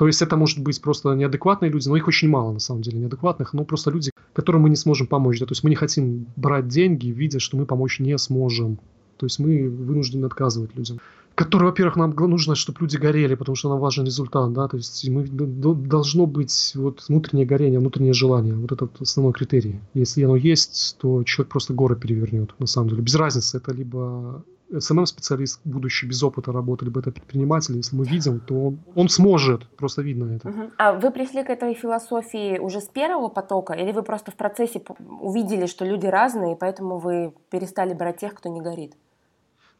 То 0.00 0.06
есть 0.06 0.22
это 0.22 0.34
может 0.34 0.60
быть 0.60 0.80
просто 0.80 1.12
неадекватные 1.12 1.70
люди, 1.70 1.86
но 1.86 1.94
их 1.94 2.08
очень 2.08 2.30
мало 2.30 2.52
на 2.52 2.58
самом 2.58 2.80
деле 2.80 3.00
неадекватных, 3.00 3.52
но 3.52 3.64
просто 3.64 3.90
люди, 3.90 4.10
которым 4.32 4.62
мы 4.62 4.70
не 4.70 4.76
сможем 4.76 5.06
помочь. 5.06 5.38
Да? 5.38 5.44
То 5.44 5.52
есть 5.52 5.62
мы 5.62 5.68
не 5.68 5.76
хотим 5.76 6.24
брать 6.36 6.68
деньги, 6.68 7.08
видя, 7.08 7.38
что 7.38 7.58
мы 7.58 7.66
помочь 7.66 8.00
не 8.00 8.16
сможем. 8.16 8.78
То 9.18 9.26
есть 9.26 9.38
мы 9.38 9.68
вынуждены 9.68 10.24
отказывать 10.24 10.74
людям. 10.74 11.00
Которые, 11.34 11.68
во-первых, 11.68 11.96
нам 11.96 12.14
нужно, 12.16 12.54
чтобы 12.54 12.78
люди 12.80 12.96
горели, 12.96 13.34
потому 13.34 13.56
что 13.56 13.68
нам 13.68 13.78
важен 13.78 14.06
результат, 14.06 14.50
да, 14.54 14.68
то 14.68 14.78
есть 14.78 15.06
мы, 15.06 15.26
должно 15.26 16.24
быть 16.24 16.72
вот 16.76 17.04
внутреннее 17.06 17.44
горение, 17.44 17.78
внутреннее 17.78 18.14
желание, 18.14 18.54
вот 18.54 18.72
этот 18.72 19.02
основной 19.02 19.34
критерий. 19.34 19.80
Если 19.92 20.22
оно 20.22 20.36
есть, 20.36 20.96
то 20.98 21.24
человек 21.24 21.52
просто 21.52 21.74
горы 21.74 21.94
перевернет, 21.94 22.54
на 22.58 22.66
самом 22.66 22.88
деле. 22.88 23.02
Без 23.02 23.16
разницы, 23.16 23.58
это 23.58 23.74
либо 23.74 24.42
SMM-специалист, 24.78 25.60
будущий 25.64 26.06
без 26.06 26.22
опыта 26.22 26.52
работы, 26.52 26.84
либо 26.84 27.00
это 27.00 27.10
предприниматель, 27.10 27.76
если 27.76 27.96
мы 27.96 28.04
видим, 28.04 28.40
то 28.40 28.54
он, 28.54 28.78
он 28.94 29.08
сможет, 29.08 29.68
просто 29.76 30.02
видно 30.02 30.36
это. 30.36 30.48
Угу. 30.48 30.70
А 30.78 30.92
вы 30.92 31.10
пришли 31.10 31.42
к 31.44 31.50
этой 31.50 31.74
философии 31.74 32.58
уже 32.58 32.80
с 32.80 32.88
первого 32.88 33.28
потока, 33.28 33.72
или 33.72 33.92
вы 33.92 34.02
просто 34.02 34.30
в 34.30 34.36
процессе 34.36 34.82
увидели, 35.20 35.66
что 35.66 35.84
люди 35.84 36.06
разные, 36.06 36.54
и 36.54 36.58
поэтому 36.58 36.98
вы 36.98 37.32
перестали 37.50 37.94
брать 37.94 38.18
тех, 38.18 38.34
кто 38.34 38.48
не 38.48 38.60
горит? 38.60 38.94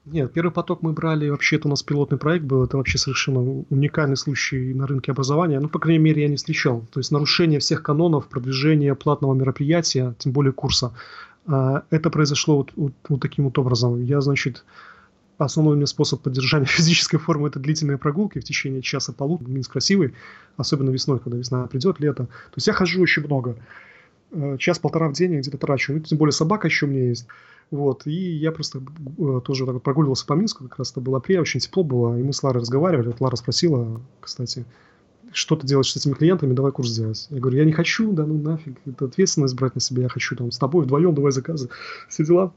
Нет, 0.07 0.33
первый 0.33 0.51
поток 0.51 0.81
мы 0.83 0.93
брали, 0.93 1.29
вообще 1.29 1.57
это 1.57 1.69
у 1.69 1.71
нас 1.71 1.83
пилотный 1.83 2.19
проект 2.19 2.45
был, 2.47 2.65
это 2.65 2.79
вообще 2.79 2.97
совершенно 2.97 3.65
уникальный 3.69 4.17
случай 4.17 4.73
на 4.73 4.87
рынке 4.87 5.13
образования, 5.13 5.61
ну, 5.61 5.69
по 5.69 5.79
крайней 5.79 6.03
мере, 6.03 6.23
я 6.23 6.29
не 6.29 6.37
встречал. 6.37 6.87
То 6.91 7.01
есть 7.01 7.13
нарушение 7.13 7.61
всех 7.61 7.83
канонов 7.83 8.27
продвижения 8.27 8.95
платного 8.95 9.35
мероприятия, 9.35 10.15
тем 10.19 10.33
более 10.33 10.53
курса, 10.53 10.95
это 11.91 12.11
произошло 12.11 12.59
вот, 12.59 12.73
вот, 12.77 12.93
вот 13.09 13.21
таким 13.21 13.47
вот 13.47 13.59
образом. 13.59 14.03
Я, 14.03 14.21
значит, 14.21 14.65
основной 15.39 15.75
у 15.75 15.77
меня 15.77 15.87
способ 15.87 16.21
поддержания 16.23 16.67
физической 16.67 17.19
формы 17.19 17.49
это 17.49 17.59
длительные 17.59 17.99
прогулки 17.99 18.39
в 18.39 18.45
течение 18.45 18.83
часа 18.83 19.13
полу. 19.13 19.41
Минск 19.47 19.73
красивый, 19.73 20.15
особенно 20.57 20.91
весной, 20.91 21.19
когда 21.19 21.39
весна 21.39 21.67
придет, 21.67 22.01
лето. 22.01 22.25
То 22.27 22.57
есть 22.57 22.67
я 22.67 22.73
хожу 22.73 23.03
очень 23.03 23.25
много. 23.25 23.57
Э, 24.33 24.57
час-полтора 24.59 25.09
в 25.09 25.13
день 25.13 25.33
я 25.33 25.41
где-то 25.41 25.59
трачу. 25.59 25.95
Ну, 25.95 26.01
тем 26.01 26.19
более 26.19 26.33
собака 26.33 26.69
еще 26.69 26.87
у 26.87 26.89
меня 26.89 27.09
есть. 27.09 27.27
Вот, 27.71 28.07
и 28.07 28.11
я 28.11 28.51
просто 28.51 28.81
э, 28.81 29.41
тоже 29.45 29.65
так 29.65 29.75
вот 29.75 29.83
прогуливался 29.83 30.27
по 30.27 30.33
Минску, 30.33 30.65
как 30.65 30.79
раз 30.79 30.91
это 30.91 31.01
было 31.01 31.19
апрель, 31.19 31.39
очень 31.39 31.61
тепло 31.61 31.85
было, 31.85 32.19
и 32.19 32.23
мы 32.23 32.33
с 32.33 32.43
Ларой 32.43 32.61
разговаривали. 32.61 33.09
Вот 33.09 33.21
Лара 33.21 33.37
спросила, 33.37 34.01
кстати, 34.21 34.65
что 35.33 35.57
ты 35.57 35.67
делаешь 35.67 35.93
с 35.93 35.97
этими 35.97 36.15
клиентами, 36.15 36.55
давай 36.55 36.73
курс 36.73 36.89
сделать. 36.91 37.27
Я 37.31 37.41
говорю, 37.41 37.59
я 37.59 37.65
не 37.65 37.73
хочу, 37.73 38.13
да 38.13 38.27
ну 38.27 38.35
нафиг, 38.35 38.79
это 38.87 39.05
ответственность 39.07 39.55
брать 39.55 39.75
на 39.75 39.81
себя, 39.81 40.03
я 40.05 40.09
хочу 40.09 40.37
там 40.37 40.51
с 40.51 40.59
тобой 40.59 40.85
вдвоем, 40.85 41.15
давай 41.15 41.33
заказы, 41.33 41.69
все 42.09 42.25
дела. 42.25 42.53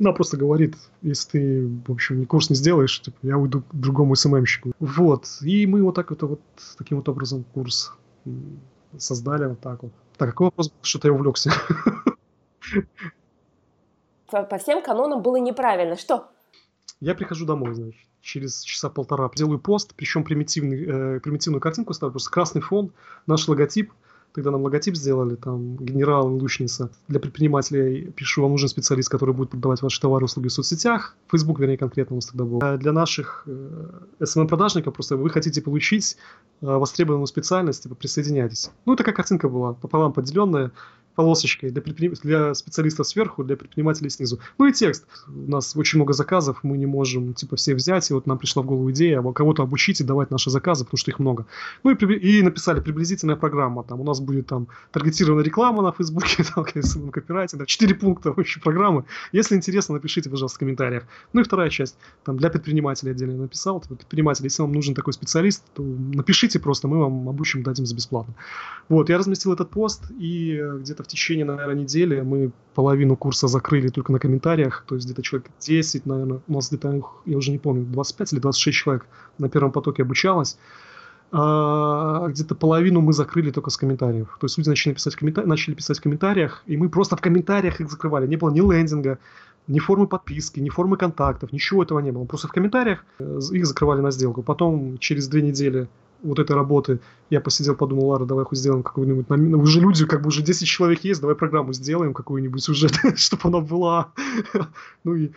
Она 0.00 0.12
просто 0.12 0.36
говорит, 0.36 0.76
если 1.02 1.28
ты, 1.30 1.66
в 1.86 1.90
общем, 1.90 2.24
курс 2.26 2.50
не 2.50 2.56
сделаешь, 2.56 3.02
типа, 3.02 3.16
я 3.22 3.36
уйду 3.36 3.62
к 3.62 3.74
другому 3.74 4.14
СММщику. 4.14 4.72
Вот, 4.78 5.26
и 5.42 5.66
мы 5.66 5.82
вот 5.82 5.96
так 5.96 6.10
вот, 6.10 6.22
вот 6.22 6.40
таким 6.76 6.98
вот 6.98 7.08
образом 7.08 7.44
курс 7.52 7.92
создали 8.96 9.46
вот 9.46 9.60
так 9.60 9.82
вот. 9.82 9.92
Так, 10.16 10.30
какой 10.30 10.46
вопрос? 10.46 10.72
Что-то 10.82 11.08
я 11.08 11.14
увлекся. 11.14 11.50
По 14.30 14.58
всем 14.58 14.82
канонам 14.82 15.22
было 15.22 15.36
неправильно. 15.36 15.96
Что? 15.96 16.28
Я 17.00 17.14
прихожу 17.14 17.46
домой, 17.46 17.74
значит 17.74 18.08
через 18.20 18.62
часа 18.62 18.88
полтора 18.90 19.30
делаю 19.34 19.58
пост, 19.58 19.94
причем 19.96 20.24
примитивный, 20.24 20.84
э, 20.84 21.20
примитивную 21.20 21.60
картинку 21.60 21.94
ставлю, 21.94 22.12
просто 22.12 22.30
красный 22.30 22.60
фон, 22.60 22.92
наш 23.26 23.48
логотип, 23.48 23.92
тогда 24.34 24.50
нам 24.50 24.62
логотип 24.62 24.96
сделали, 24.96 25.36
там, 25.36 25.76
генерал 25.76 26.28
лучница. 26.28 26.90
Для 27.08 27.20
предпринимателей 27.20 28.10
пишу, 28.10 28.42
вам 28.42 28.52
нужен 28.52 28.68
специалист, 28.68 29.08
который 29.08 29.34
будет 29.34 29.50
продавать 29.50 29.82
ваши 29.82 30.00
товары 30.00 30.24
и 30.24 30.26
услуги 30.26 30.48
в 30.48 30.52
соцсетях. 30.52 31.16
Facebook, 31.30 31.58
вернее, 31.58 31.78
конкретно 31.78 32.14
у 32.14 32.18
нас 32.18 32.26
тогда 32.26 32.44
был. 32.44 32.58
А 32.62 32.76
для 32.76 32.92
наших 32.92 33.44
э, 33.46 33.88
SMM-продажников 34.20 34.94
просто 34.94 35.16
вы 35.16 35.30
хотите 35.30 35.62
получить 35.62 36.16
э, 36.60 36.66
востребованную 36.66 37.26
специальность, 37.26 37.84
типа, 37.84 37.94
присоединяйтесь. 37.94 38.70
Ну, 38.84 38.96
такая 38.96 39.14
картинка 39.14 39.48
была, 39.48 39.72
пополам 39.72 40.12
поделенная 40.12 40.72
полосочкой 41.18 41.70
для, 41.70 41.82
предприним... 41.82 42.14
для 42.22 42.54
специалистов 42.54 43.08
сверху, 43.08 43.42
для 43.42 43.56
предпринимателей 43.56 44.08
снизу. 44.08 44.38
Ну 44.56 44.66
и 44.66 44.72
текст. 44.72 45.04
У 45.26 45.50
нас 45.50 45.74
очень 45.76 45.98
много 45.98 46.12
заказов, 46.12 46.60
мы 46.62 46.78
не 46.78 46.86
можем 46.86 47.34
типа 47.34 47.56
все 47.56 47.74
взять, 47.74 48.08
и 48.08 48.14
вот 48.14 48.28
нам 48.28 48.38
пришла 48.38 48.62
в 48.62 48.66
голову 48.66 48.88
идея 48.92 49.20
кого-то 49.32 49.64
обучить 49.64 50.00
и 50.00 50.04
давать 50.04 50.30
наши 50.30 50.48
заказы, 50.50 50.84
потому 50.84 50.96
что 50.96 51.10
их 51.10 51.18
много. 51.18 51.46
Ну 51.82 51.90
и, 51.90 52.14
и 52.14 52.42
написали 52.42 52.78
приблизительная 52.78 53.34
программа. 53.34 53.82
Там 53.82 54.00
у 54.00 54.04
нас 54.04 54.20
будет 54.20 54.46
там 54.46 54.68
таргетированная 54.92 55.44
реклама 55.44 55.82
на 55.82 55.90
Фейсбуке, 55.90 56.44
там, 56.54 56.64
копирайтинг, 57.10 57.66
четыре 57.66 57.96
пункта 57.96 58.30
общей 58.30 58.60
программы. 58.60 59.04
Если 59.32 59.56
интересно, 59.56 59.94
напишите, 59.94 60.30
пожалуйста, 60.30 60.54
в 60.54 60.60
комментариях. 60.60 61.02
Ну 61.32 61.40
и 61.40 61.44
вторая 61.44 61.68
часть, 61.68 61.96
там 62.22 62.36
для 62.36 62.48
предпринимателей 62.48 63.10
отдельно 63.10 63.42
написал. 63.42 63.80
Типа, 63.80 63.96
предприниматели, 63.96 64.46
если 64.46 64.62
вам 64.62 64.70
нужен 64.70 64.94
такой 64.94 65.12
специалист, 65.12 65.64
то 65.74 65.82
напишите 65.82 66.60
просто, 66.60 66.86
мы 66.86 66.98
вам 67.00 67.28
обучим, 67.28 67.64
дадим 67.64 67.86
за 67.86 67.96
бесплатно. 67.96 68.34
Вот, 68.88 69.10
я 69.10 69.18
разместил 69.18 69.52
этот 69.52 69.70
пост, 69.70 70.04
и 70.16 70.62
где-то 70.78 71.02
в 71.02 71.07
течение, 71.08 71.44
наверное, 71.44 71.74
недели 71.74 72.20
мы 72.20 72.50
половину 72.74 73.16
курса 73.16 73.48
закрыли 73.48 73.88
только 73.88 74.12
на 74.12 74.18
комментариях, 74.18 74.84
то 74.86 74.94
есть 74.94 75.06
где-то 75.06 75.22
человек 75.22 75.50
10, 75.60 76.06
наверное, 76.06 76.40
у 76.46 76.52
нас 76.52 76.68
где-то, 76.68 77.02
я 77.26 77.36
уже 77.36 77.50
не 77.50 77.58
помню, 77.58 77.84
25 77.84 78.32
или 78.32 78.40
26 78.40 78.78
человек 78.78 79.06
на 79.38 79.48
первом 79.48 79.72
потоке 79.72 80.02
обучалось. 80.02 80.58
А, 81.30 82.28
где-то 82.28 82.54
половину 82.54 83.00
мы 83.00 83.12
закрыли 83.12 83.50
только 83.50 83.70
с 83.70 83.76
комментариев. 83.76 84.36
То 84.40 84.46
есть 84.46 84.56
люди 84.56 84.68
начали 84.68 84.94
писать, 84.94 85.14
в 85.14 85.18
коммента... 85.18 85.42
начали 85.46 85.74
писать 85.74 85.98
в 85.98 86.02
комментариях, 86.02 86.62
и 86.66 86.76
мы 86.76 86.88
просто 86.88 87.16
в 87.16 87.20
комментариях 87.20 87.80
их 87.80 87.90
закрывали. 87.90 88.26
Не 88.26 88.36
было 88.36 88.50
ни 88.50 88.60
лендинга, 88.60 89.18
ни 89.66 89.78
формы 89.78 90.06
подписки, 90.06 90.60
ни 90.60 90.70
формы 90.70 90.96
контактов, 90.96 91.52
ничего 91.52 91.82
этого 91.82 92.00
не 92.00 92.12
было. 92.12 92.24
Просто 92.24 92.48
в 92.48 92.52
комментариях 92.52 93.04
э, 93.18 93.40
их 93.52 93.66
закрывали 93.66 94.00
на 94.00 94.10
сделку. 94.10 94.42
Потом 94.42 94.96
через 94.98 95.28
две 95.28 95.42
недели 95.42 95.88
вот 96.22 96.38
этой 96.38 96.56
работы, 96.56 97.00
я 97.30 97.40
посидел, 97.40 97.74
подумал, 97.74 98.08
Лара, 98.08 98.24
давай 98.24 98.44
хоть 98.44 98.58
сделаем 98.58 98.82
какую-нибудь... 98.82 99.28
Нам... 99.28 99.50
Ну, 99.50 99.58
уже 99.60 99.80
люди, 99.80 100.06
как 100.06 100.22
бы 100.22 100.28
уже 100.28 100.42
10 100.42 100.66
человек 100.66 101.04
есть, 101.04 101.20
давай 101.20 101.36
программу 101.36 101.72
сделаем 101.72 102.14
какую-нибудь 102.14 102.68
уже, 102.68 102.88
чтобы 103.16 103.42
она 103.44 103.60
была. 103.60 104.12
ну 105.04 105.14
и 105.14 105.30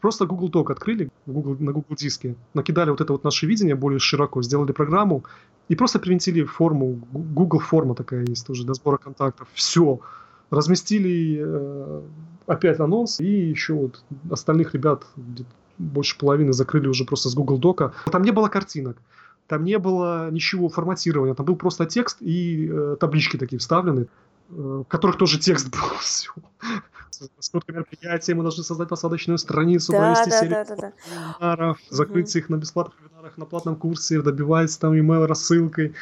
просто 0.00 0.26
Google 0.26 0.50
Talk 0.50 0.72
открыли 0.72 1.10
Google, 1.26 1.56
на 1.58 1.72
Google 1.72 1.96
диске, 1.96 2.36
накидали 2.54 2.90
вот 2.90 3.00
это 3.00 3.12
вот 3.12 3.24
наше 3.24 3.46
видение 3.46 3.74
более 3.74 3.98
широко, 3.98 4.42
сделали 4.42 4.72
программу 4.72 5.24
и 5.68 5.74
просто 5.74 5.98
привинтили 5.98 6.44
форму, 6.44 7.00
Google 7.12 7.60
форма 7.60 7.94
такая 7.94 8.24
есть 8.24 8.46
тоже 8.46 8.64
для 8.64 8.74
сбора 8.74 8.98
контактов. 8.98 9.48
Все. 9.54 10.00
разместили 10.50 11.40
э, 11.42 12.02
опять 12.46 12.80
анонс, 12.80 13.20
и 13.20 13.50
еще 13.50 13.74
вот 13.74 14.04
остальных 14.30 14.74
ребят 14.74 15.06
больше 15.78 16.18
половины 16.18 16.52
закрыли 16.52 16.88
уже 16.88 17.04
просто 17.04 17.28
с 17.28 17.34
Google 17.34 17.58
Дока. 17.58 17.92
Там 18.10 18.22
не 18.22 18.30
было 18.30 18.48
картинок, 18.48 18.96
там 19.52 19.64
не 19.64 19.78
было 19.78 20.30
ничего 20.30 20.70
форматирования, 20.70 21.34
там 21.34 21.44
был 21.44 21.56
просто 21.56 21.84
текст 21.84 22.16
и 22.22 22.70
э, 22.72 22.96
таблички 22.98 23.36
такие 23.36 23.58
вставлены, 23.58 24.06
э, 24.48 24.54
в 24.54 24.84
которых 24.84 25.18
тоже 25.18 25.38
текст 25.38 25.68
был. 25.68 25.78
Все. 26.00 26.30
Сколько 27.38 27.70
мероприятий 27.70 28.32
мы 28.32 28.44
должны 28.44 28.64
создать 28.64 28.88
посадочную 28.88 29.36
страницу, 29.36 29.92
Да, 29.92 29.98
провести 29.98 30.30
да, 30.30 30.40
серию 30.40 30.54
да, 30.54 30.64
да, 30.64 30.76
да. 30.76 30.92
вебинаров, 31.34 31.78
закрыть 31.90 32.34
их 32.34 32.48
на 32.48 32.56
бесплатных 32.56 32.94
вебинарах, 32.98 33.36
на 33.36 33.44
платном 33.44 33.76
курсе, 33.76 34.22
добивается 34.22 34.80
там 34.80 34.94
email 34.94 35.26
рассылкой, 35.26 35.94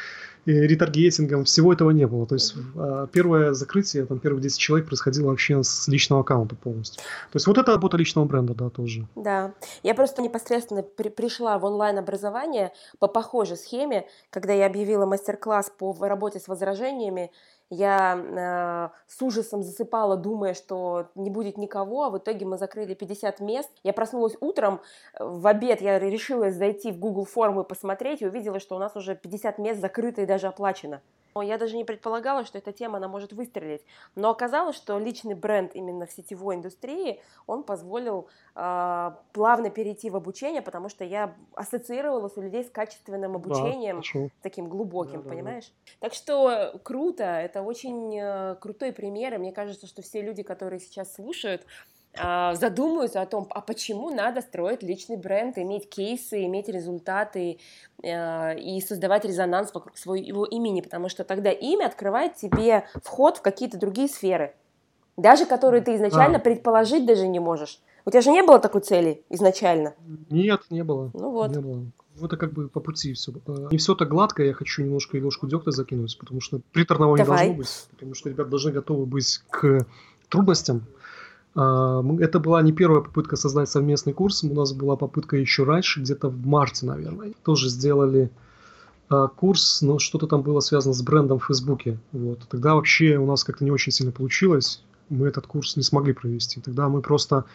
ретаргетингом, 0.45 1.45
всего 1.45 1.73
этого 1.73 1.91
не 1.91 2.07
было. 2.07 2.25
То 2.25 2.35
есть 2.35 2.55
а, 2.75 3.07
первое 3.07 3.53
закрытие, 3.53 4.05
там 4.05 4.19
первые 4.19 4.41
10 4.41 4.57
человек 4.57 4.87
происходило 4.87 5.29
вообще 5.29 5.61
с 5.63 5.87
личного 5.87 6.21
аккаунта 6.21 6.55
полностью. 6.55 7.01
То 7.31 7.35
есть 7.35 7.47
вот 7.47 7.57
это 7.57 7.71
работа 7.71 7.97
личного 7.97 8.25
бренда, 8.25 8.53
да, 8.53 8.69
тоже. 8.69 9.07
Да, 9.15 9.53
я 9.83 9.93
просто 9.93 10.21
непосредственно 10.21 10.83
при- 10.83 11.09
пришла 11.09 11.59
в 11.59 11.65
онлайн-образование 11.65 12.71
по 12.99 13.07
похожей 13.07 13.57
схеме, 13.57 14.05
когда 14.29 14.53
я 14.53 14.65
объявила 14.65 15.05
мастер-класс 15.05 15.71
по 15.77 15.95
работе 16.01 16.39
с 16.39 16.47
возражениями, 16.47 17.31
я 17.71 18.17
э, 18.17 18.89
с 19.07 19.21
ужасом 19.21 19.63
засыпала, 19.63 20.17
думая, 20.17 20.53
что 20.53 21.07
не 21.15 21.29
будет 21.29 21.57
никого, 21.57 22.03
а 22.03 22.09
в 22.09 22.17
итоге 22.17 22.45
мы 22.45 22.57
закрыли 22.57 22.93
50 22.93 23.39
мест. 23.39 23.69
Я 23.83 23.93
проснулась 23.93 24.35
утром, 24.41 24.81
э, 25.13 25.23
в 25.23 25.47
обед 25.47 25.81
я 25.81 25.97
решила 25.97 26.51
зайти 26.51 26.91
в 26.91 26.99
Google 26.99 27.25
формы 27.25 27.63
посмотреть 27.63 28.21
и 28.21 28.27
увидела, 28.27 28.59
что 28.59 28.75
у 28.75 28.79
нас 28.79 28.95
уже 28.97 29.15
50 29.15 29.57
мест 29.57 29.79
закрыто 29.79 30.21
и 30.21 30.25
даже 30.25 30.47
оплачено. 30.47 31.01
Я 31.35 31.57
даже 31.57 31.77
не 31.77 31.85
предполагала, 31.85 32.43
что 32.43 32.57
эта 32.57 32.73
тема, 32.73 32.97
она 32.97 33.07
может 33.07 33.31
выстрелить. 33.31 33.81
Но 34.15 34.29
оказалось, 34.29 34.75
что 34.75 34.97
личный 34.99 35.35
бренд 35.35 35.75
именно 35.75 36.05
в 36.05 36.11
сетевой 36.11 36.55
индустрии, 36.55 37.21
он 37.47 37.63
позволил 37.63 38.27
э, 38.55 39.11
плавно 39.31 39.69
перейти 39.69 40.09
в 40.09 40.15
обучение, 40.15 40.61
потому 40.61 40.89
что 40.89 41.05
я 41.05 41.35
ассоциировалась 41.53 42.35
у 42.35 42.41
людей 42.41 42.63
с 42.63 42.69
качественным 42.69 43.35
обучением, 43.35 43.97
хорошо. 43.97 44.29
таким 44.41 44.67
глубоким, 44.67 45.21
Да-да-да. 45.21 45.29
понимаешь? 45.29 45.71
Так 45.99 46.13
что 46.13 46.79
круто, 46.83 47.23
это 47.23 47.61
очень 47.61 48.17
э, 48.19 48.55
крутой 48.55 48.91
пример, 48.91 49.35
и 49.35 49.37
мне 49.37 49.51
кажется, 49.53 49.87
что 49.87 50.01
все 50.01 50.21
люди, 50.21 50.43
которые 50.43 50.79
сейчас 50.79 51.13
слушают, 51.13 51.65
задумаются 52.15 53.21
о 53.21 53.25
том, 53.25 53.47
а 53.51 53.61
почему 53.61 54.09
надо 54.13 54.41
строить 54.41 54.83
личный 54.83 55.15
бренд, 55.17 55.57
иметь 55.57 55.89
кейсы, 55.89 56.43
иметь 56.45 56.67
результаты 56.67 57.57
э, 58.03 58.59
и 58.59 58.81
создавать 58.81 59.23
резонанс 59.25 59.73
вокруг 59.73 59.97
своего 59.97 60.45
имени, 60.45 60.81
потому 60.81 61.07
что 61.09 61.23
тогда 61.23 61.51
имя 61.51 61.85
открывает 61.85 62.35
тебе 62.35 62.85
вход 63.03 63.37
в 63.37 63.41
какие-то 63.41 63.77
другие 63.77 64.09
сферы, 64.09 64.53
даже 65.15 65.45
которые 65.45 65.81
ты 65.81 65.95
изначально 65.95 66.37
Да. 66.37 66.43
предположить 66.43 67.05
даже 67.05 67.27
не 67.27 67.39
можешь. 67.39 67.79
У 68.05 68.09
тебя 68.09 68.21
же 68.21 68.31
не 68.31 68.43
было 68.43 68.59
такой 68.59 68.81
цели 68.81 69.23
изначально. 69.29 69.93
Нет, 70.29 70.63
не 70.69 70.83
было. 70.83 71.11
Ну 71.13 71.31
вот. 71.31 71.51
Не 71.51 71.61
было. 71.61 71.85
Ну, 72.15 72.25
Это 72.25 72.35
как 72.35 72.51
бы 72.51 72.67
по 72.67 72.81
пути 72.81 73.13
все. 73.13 73.31
Не 73.71 73.77
все 73.77 73.95
так 73.95 74.09
гладко, 74.09 74.43
я 74.43 74.53
хочу 74.53 74.83
немножко 74.83 75.17
и 75.17 75.21
ложку 75.21 75.47
дегтя 75.47 75.71
закинуть, 75.71 76.17
потому 76.19 76.41
что 76.41 76.59
приторного 76.73 77.15
не 77.15 77.23
Давай. 77.23 77.45
должно 77.45 77.57
быть, 77.57 77.87
потому 77.91 78.15
что 78.15 78.29
ребят 78.29 78.49
должны 78.49 78.71
готовы 78.73 79.05
быть 79.05 79.41
к 79.49 79.85
трудностям. 80.27 80.85
А, 81.55 82.03
Это 82.19 82.39
была 82.39 82.61
не 82.61 82.71
первая 82.71 83.01
попытка 83.01 83.35
создать 83.35 83.69
совместный 83.69 84.13
курс, 84.13 84.43
у 84.43 84.53
нас 84.53 84.73
была 84.73 84.95
попытка 84.95 85.37
еще 85.37 85.63
раньше, 85.63 86.01
где-то 86.01 86.29
в 86.29 86.45
марте, 86.45 86.85
наверное. 86.85 87.33
Тоже 87.43 87.69
сделали 87.69 88.31
а, 89.09 89.27
курс, 89.27 89.81
но 89.81 89.99
что-то 89.99 90.27
там 90.27 90.41
было 90.41 90.59
связано 90.61 90.93
с 90.93 91.01
брендом 91.01 91.39
в 91.39 91.45
Фейсбуке. 91.45 91.99
Вот. 92.11 92.39
Тогда 92.49 92.75
вообще 92.75 93.17
у 93.17 93.25
нас 93.25 93.43
как-то 93.43 93.63
не 93.63 93.71
очень 93.71 93.91
сильно 93.91 94.11
получилось, 94.11 94.83
мы 95.09 95.27
этот 95.27 95.45
курс 95.45 95.75
не 95.75 95.83
смогли 95.83 96.13
провести. 96.13 96.61
Тогда 96.61 96.87
мы 96.87 97.01
просто 97.01 97.45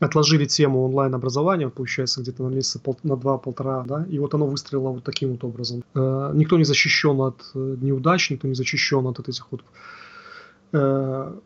отложили 0.00 0.44
тему 0.44 0.84
онлайн-образования, 0.84 1.68
получается, 1.68 2.20
где-то 2.20 2.42
на 2.42 2.52
месяца 2.52 2.80
пол- 2.80 2.98
на 3.04 3.16
два-полтора, 3.16 3.84
да, 3.86 4.04
и 4.10 4.18
вот 4.18 4.34
оно 4.34 4.46
выстрелило 4.46 4.88
вот 4.88 5.04
таким 5.04 5.30
вот 5.30 5.44
образом. 5.44 5.84
Э, 5.94 6.32
никто 6.34 6.58
не 6.58 6.64
защищен 6.64 7.20
от 7.20 7.36
э, 7.54 7.76
неудач, 7.80 8.30
никто 8.30 8.48
не 8.48 8.54
защищен 8.54 9.06
от 9.06 9.20
этих 9.20 9.46
вот 9.52 9.62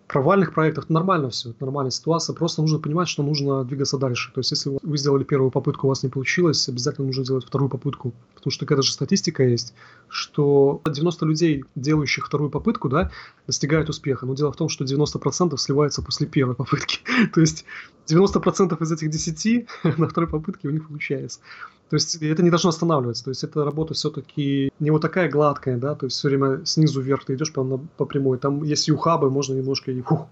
провальных 0.06 0.54
проектов. 0.54 0.84
Это 0.84 0.92
нормально 0.92 1.28
все, 1.28 1.50
это 1.50 1.64
нормальная 1.64 1.90
ситуация. 1.90 2.34
Просто 2.34 2.62
нужно 2.62 2.78
понимать, 2.78 3.08
что 3.08 3.22
нужно 3.22 3.62
двигаться 3.62 3.98
дальше. 3.98 4.32
То 4.32 4.40
есть, 4.40 4.50
если 4.52 4.78
вы- 4.82 4.96
сделали 4.96 5.22
первую 5.24 5.50
попытку, 5.50 5.86
у 5.86 5.90
вас 5.90 6.02
не 6.02 6.08
получилось, 6.08 6.66
обязательно 6.68 7.06
нужно 7.06 7.24
сделать 7.24 7.44
вторую 7.44 7.68
попытку. 7.68 8.14
Потому 8.34 8.50
что 8.50 8.64
какая-то 8.64 8.82
же 8.82 8.92
статистика 8.92 9.44
есть, 9.44 9.74
что 10.08 10.80
90 10.86 11.26
людей, 11.26 11.64
делающих 11.74 12.26
вторую 12.26 12.50
попытку, 12.50 12.88
да, 12.88 13.10
достигают 13.46 13.90
успеха. 13.90 14.24
Но 14.24 14.34
дело 14.34 14.50
в 14.50 14.56
том, 14.56 14.70
что 14.70 14.84
90% 14.84 15.58
сливаются 15.58 16.00
после 16.02 16.26
первой 16.26 16.54
попытки. 16.54 17.00
То 17.34 17.42
есть 17.42 17.66
90% 18.06 18.82
из 18.82 18.92
этих 18.92 19.10
10 19.10 19.68
на 19.98 20.08
второй 20.08 20.30
попытке 20.30 20.68
у 20.68 20.70
них 20.70 20.88
получается. 20.88 21.40
То 21.90 21.96
есть 21.96 22.16
это 22.16 22.42
не 22.42 22.50
должно 22.50 22.70
останавливаться. 22.70 23.24
То 23.24 23.30
есть 23.30 23.44
эта 23.44 23.64
работа 23.64 23.94
все-таки 23.94 24.70
не 24.78 24.90
вот 24.90 25.00
такая 25.02 25.30
гладкая, 25.30 25.78
да, 25.78 25.94
то 25.94 26.06
есть 26.06 26.16
все 26.16 26.28
время 26.28 26.64
снизу 26.64 27.00
вверх 27.00 27.24
ты 27.24 27.34
идешь 27.34 27.52
по, 27.52 27.64
по 27.96 28.04
прямой. 28.04 28.38
Там 28.38 28.62
есть 28.62 28.88
и 28.88 28.92
ухабы, 28.92 29.30
можно 29.30 29.54
немножко 29.54 29.90
и 29.90 30.00
фух, 30.02 30.26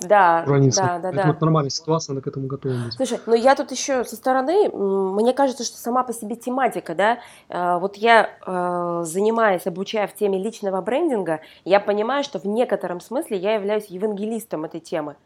Да, 0.00 0.44
урониться. 0.46 0.82
да, 0.82 0.98
да, 0.98 1.02
Поэтому 1.02 1.24
да. 1.24 1.30
это 1.30 1.44
нормальная 1.44 1.70
ситуация, 1.70 2.14
надо 2.14 2.24
к 2.24 2.26
этому 2.28 2.46
готовым 2.46 2.84
быть. 2.84 2.94
Слушай, 2.94 3.20
ну 3.26 3.34
я 3.34 3.54
тут 3.54 3.70
еще 3.70 4.04
со 4.04 4.16
стороны, 4.16 4.68
мне 4.70 5.32
кажется, 5.32 5.64
что 5.64 5.76
сама 5.76 6.02
по 6.04 6.12
себе 6.12 6.36
тематика, 6.36 6.94
да, 6.94 7.18
э, 7.48 7.78
вот 7.78 7.96
я, 7.96 8.30
э, 8.46 9.02
занимаясь, 9.04 9.66
обучая 9.66 10.06
в 10.06 10.14
теме 10.14 10.42
личного 10.42 10.80
брендинга, 10.80 11.40
я 11.64 11.80
понимаю, 11.80 12.24
что 12.24 12.38
в 12.38 12.44
некотором 12.46 13.00
смысле 13.00 13.36
я 13.38 13.54
являюсь 13.54 13.86
евангелистом 13.86 14.64
этой 14.64 14.80
темы. 14.80 15.16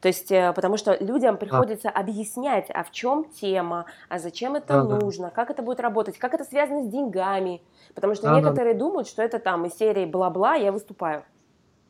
То 0.00 0.08
есть, 0.08 0.30
э, 0.30 0.52
потому 0.52 0.76
что 0.76 0.96
людям 1.00 1.38
приходится 1.38 1.88
объяснять, 1.88 2.66
а 2.68 2.84
в 2.84 2.90
чем 2.90 3.24
тема, 3.24 3.86
а 4.08 4.18
зачем 4.18 4.54
это 4.54 4.82
Да, 4.82 4.82
да. 4.82 4.96
нужно, 4.96 5.30
как 5.30 5.50
это 5.50 5.62
будет 5.62 5.80
работать, 5.80 6.18
как 6.18 6.34
это 6.34 6.44
связано 6.44 6.84
с 6.84 6.88
деньгами. 6.88 7.62
Потому 7.94 8.14
что 8.14 8.24
Да, 8.24 8.34
да. 8.34 8.40
некоторые 8.40 8.74
думают, 8.74 9.08
что 9.08 9.22
это 9.22 9.38
там 9.38 9.64
из 9.64 9.74
серии 9.78 10.04
бла-бла, 10.04 10.56
я 10.56 10.72
выступаю. 10.72 11.22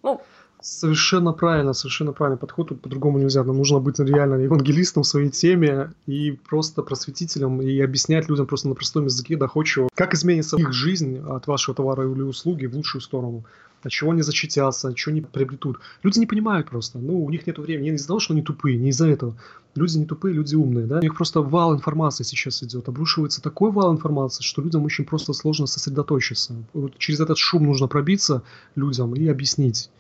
Ну, 0.03 0.21
Совершенно 0.67 1.33
правильно, 1.33 1.75
совершенно 1.75 2.13
правильный 2.13 2.39
подход. 2.39 2.71
Тут 2.71 2.81
по-другому 2.81 3.19
нельзя. 3.19 3.45
Нам 3.45 3.59
нужно 3.59 3.81
быть 3.81 3.99
реально 3.99 4.37
евангелистом 4.37 5.03
в 5.03 5.07
своей 5.07 5.29
теме 5.29 5.93
и 6.07 6.31
просто 6.49 6.81
просветителем 6.81 7.61
и 7.61 7.79
объяснять 7.81 8.31
людям 8.31 8.47
просто 8.47 8.69
на 8.69 8.75
простом 8.75 9.05
языке 9.05 9.37
доходчиво, 9.37 9.91
как 9.95 10.15
изменится 10.15 10.57
их 10.57 10.73
жизнь 10.73 11.19
от 11.19 11.47
вашего 11.49 11.75
товара 11.75 12.11
или 12.11 12.23
услуги 12.23 12.65
в 12.65 12.75
лучшую 12.75 13.03
сторону. 13.03 13.45
От 13.83 13.93
чего 13.93 14.13
они 14.13 14.23
защитятся, 14.23 14.89
от 14.89 14.97
чего 14.97 15.13
они 15.13 15.21
приобретут. 15.21 15.81
Люди 16.03 16.19
не 16.19 16.25
понимают 16.25 16.71
просто. 16.71 16.99
Ну, 16.99 17.23
у 17.23 17.29
них 17.29 17.47
нет 17.47 17.59
времени. 17.59 17.91
Не 17.91 17.97
из-за 17.97 18.07
того, 18.07 18.19
что 18.19 18.33
они 18.33 18.41
тупые, 18.41 18.79
не 18.79 18.89
из-за 18.89 19.07
этого. 19.07 19.37
Люди 19.75 19.99
не 19.99 20.07
тупые, 20.07 20.35
люди 20.35 20.55
умные, 20.55 20.87
да. 20.87 21.01
У 21.01 21.03
них 21.03 21.15
просто 21.15 21.43
вал 21.43 21.75
информации 21.75 22.25
сейчас 22.25 22.63
идет. 22.63 22.89
Обрушивается 22.89 23.43
такой 23.43 23.71
вал 23.71 23.93
информации, 23.93 24.43
что 24.43 24.63
людям 24.63 24.83
очень 24.85 25.05
просто 25.05 25.35
сложно 25.35 25.67
сосредоточиться. 25.67 26.55
Вот 26.73 26.97
через 26.97 27.21
этот 27.21 27.37
шум 27.37 27.65
нужно 27.65 27.87
пробиться 27.87 28.43
людям 28.77 29.15
и 29.15 29.29
объяснить. 29.29 29.91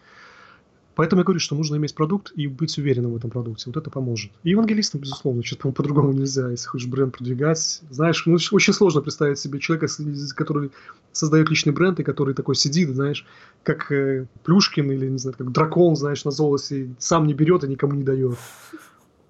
Поэтому 0.94 1.20
я 1.20 1.24
говорю, 1.24 1.40
что 1.40 1.54
нужно 1.56 1.76
иметь 1.76 1.94
продукт 1.94 2.32
и 2.36 2.46
быть 2.46 2.78
уверенным 2.78 3.12
в 3.12 3.16
этом 3.16 3.30
продукте. 3.30 3.64
Вот 3.66 3.76
это 3.76 3.90
поможет. 3.90 4.30
И 4.44 4.50
евангелистам, 4.50 5.00
безусловно, 5.00 5.42
что-то 5.44 5.62
по- 5.62 5.72
по-другому 5.72 6.12
нельзя, 6.12 6.50
если 6.50 6.68
хочешь 6.68 6.86
бренд 6.88 7.16
продвигать. 7.16 7.80
Знаешь, 7.90 8.24
ну, 8.26 8.34
очень- 8.34 8.72
сложно 8.74 9.00
представить 9.00 9.38
себе 9.38 9.58
человека, 9.58 9.86
который 10.36 10.70
создает 11.12 11.50
личный 11.50 11.72
бренд 11.72 11.98
и 12.00 12.04
который 12.04 12.34
такой 12.34 12.54
сидит, 12.56 12.90
знаешь, 12.94 13.26
как 13.62 13.90
э, 13.92 14.26
Плюшкин 14.44 14.90
или, 14.92 15.08
не 15.08 15.18
знаю, 15.18 15.34
как 15.36 15.50
дракон, 15.52 15.96
знаешь, 15.96 16.24
на 16.24 16.30
золоте, 16.30 16.90
сам 16.98 17.26
не 17.26 17.34
берет 17.34 17.64
и 17.64 17.68
никому 17.68 17.94
не 17.94 18.02
дает. 18.04 18.38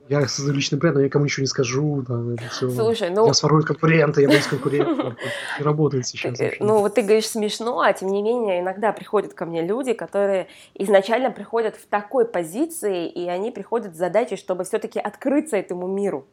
Я 0.08 0.28
создаю 0.28 0.54
личный 0.54 0.78
бренд, 0.78 0.94
но 0.94 1.00
я 1.00 1.06
никому 1.06 1.24
ничего 1.24 1.42
не 1.42 1.48
скажу. 1.48 2.04
Там, 2.06 2.30
это 2.30 2.44
все. 2.50 2.68
слушай, 2.70 3.10
ну... 3.10 3.26
Я 3.26 3.32
сворую 3.32 3.64
конкурента, 3.64 4.20
я 4.20 4.28
боюсь 4.28 4.46
конкурента. 4.46 5.16
Не 5.58 5.64
работает 5.64 6.06
сейчас. 6.06 6.38
Э. 6.40 6.52
Ну, 6.60 6.80
вот 6.80 6.94
ты 6.94 7.02
говоришь 7.02 7.28
смешно, 7.28 7.80
а 7.80 7.92
тем 7.92 8.08
не 8.08 8.22
менее 8.22 8.60
иногда 8.60 8.92
приходят 8.92 9.32
ко 9.32 9.46
мне 9.46 9.62
люди, 9.62 9.94
которые 9.94 10.48
изначально 10.74 11.30
приходят 11.30 11.76
в 11.76 11.86
такой 11.86 12.26
позиции, 12.26 13.08
и 13.08 13.28
они 13.28 13.50
приходят 13.50 13.94
с 13.94 13.98
задачей, 13.98 14.36
чтобы 14.36 14.64
все-таки 14.64 14.98
открыться 14.98 15.56
этому 15.56 15.86
миру. 15.86 16.26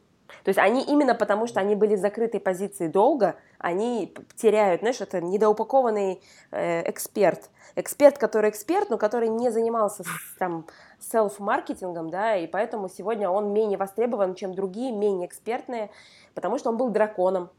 То 0.44 0.50
есть 0.50 0.60
они 0.60 0.84
именно 0.84 1.16
потому, 1.16 1.48
что 1.48 1.60
они 1.60 1.76
были 1.76 1.96
в 1.96 2.00
закрытой 2.00 2.40
позиции 2.40 2.88
долго, 2.88 3.36
они 3.60 4.14
теряют, 4.36 4.82
знаешь, 4.82 5.02
это 5.02 5.22
недоупакованный 5.22 6.22
э, 6.52 6.90
эксперт. 6.90 7.50
Эксперт, 7.76 8.18
который 8.18 8.50
эксперт, 8.50 8.90
но 8.90 8.98
который 8.98 9.30
не 9.30 9.50
занимался 9.50 10.04
там 10.40 10.66
селф-маркетингом, 11.00 12.10
да, 12.10 12.36
и 12.36 12.48
поэтому 12.48 12.90
сегодня 12.90 13.30
он 13.30 13.54
менее 13.54 13.78
востребован, 13.78 14.36
чем 14.36 14.54
другие, 14.54 14.92
менее 14.92 15.28
экспертные, 15.28 15.90
потому 16.34 16.58
что 16.58 16.70
он 16.70 16.78
был 16.78 16.90
драконом, 16.90 17.50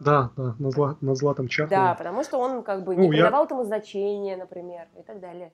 Да, 0.00 0.30
да, 0.36 0.54
на, 0.58 0.70
зла, 0.70 0.96
на 1.00 1.14
златом 1.14 1.48
чахле. 1.48 1.76
да, 1.76 1.94
потому 1.94 2.24
что 2.24 2.38
он 2.38 2.62
как 2.62 2.84
бы 2.84 2.94
не 2.96 3.06
Ну, 3.06 3.12
я- 3.12 3.22
придавал 3.24 3.44
этому 3.46 3.64
значения, 3.64 4.36
например, 4.36 4.88
и 4.98 5.02
так 5.02 5.20
далее. 5.20 5.52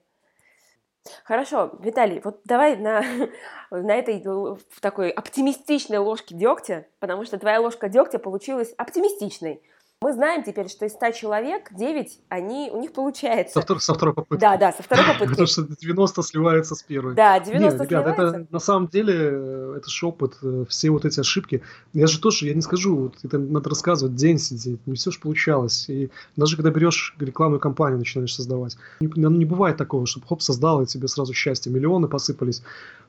Хорошо, 1.24 1.72
Виталий, 1.81 2.20
вот 2.22 2.40
давай 2.44 2.77
на, 2.77 3.02
на 3.70 3.94
этой 3.94 4.22
л- 4.22 4.59
в 4.68 4.81
такой 4.81 5.10
оптимистичной 5.10 5.98
ложке 5.98 6.35
дегтя, 6.35 6.86
потому 6.98 7.24
что 7.24 7.39
твоя 7.39 7.60
ложка 7.60 7.89
дегтя 7.89 8.18
получилась 8.18 8.74
оптимистичной. 8.77 9.62
Мы 10.02 10.14
знаем 10.14 10.43
теперь, 10.43 10.70
что 10.70 10.86
из 10.86 10.93
100 10.93 11.10
человек 11.10 11.68
9, 11.77 12.20
они, 12.31 12.70
у 12.72 12.81
них 12.81 12.94
получается. 12.94 13.52
Со, 13.52 13.60
втор, 13.60 13.82
со 13.82 13.93
второй 13.93 14.14
попытки. 14.14 14.40
Да, 14.40 14.56
да, 14.56 14.72
со 14.72 14.82
второй 14.82 15.05
попытки. 15.12 15.28
Потому 15.28 15.47
что 15.47 15.62
90 15.62 16.22
сливается 16.22 16.74
с 16.74 16.82
первой. 16.82 17.14
Да, 17.14 17.39
90 17.39 17.60
Нет, 17.60 17.74
ребят, 17.74 17.89
сливается. 17.89 18.39
это 18.39 18.47
на 18.51 18.59
самом 18.60 18.89
деле, 18.89 19.14
э, 19.14 19.74
это 19.77 19.90
же 19.90 20.06
опыт, 20.06 20.39
э, 20.43 20.64
все 20.70 20.89
вот 20.89 21.05
эти 21.05 21.20
ошибки. 21.20 21.62
Я 21.93 22.06
же 22.06 22.18
тоже, 22.18 22.47
я 22.47 22.55
не 22.55 22.62
скажу, 22.62 22.97
вот, 22.97 23.16
это 23.22 23.36
надо 23.36 23.68
рассказывать, 23.68 24.14
день 24.14 24.39
сидеть, 24.39 24.86
не 24.86 24.94
все 24.94 25.10
же 25.10 25.20
получалось. 25.20 25.85
И 25.90 26.10
даже 26.35 26.56
когда 26.56 26.70
берешь 26.70 27.14
рекламную 27.20 27.60
кампанию, 27.60 27.98
начинаешь 27.98 28.35
создавать, 28.35 28.78
не, 29.01 29.06
не 29.06 29.44
бывает 29.44 29.77
такого, 29.77 30.06
чтобы 30.06 30.27
хоп, 30.27 30.40
создал, 30.40 30.81
и 30.81 30.86
тебе 30.86 31.09
сразу 31.09 31.35
счастье, 31.35 31.70
миллионы 31.70 32.09
посыпались. 32.09 32.62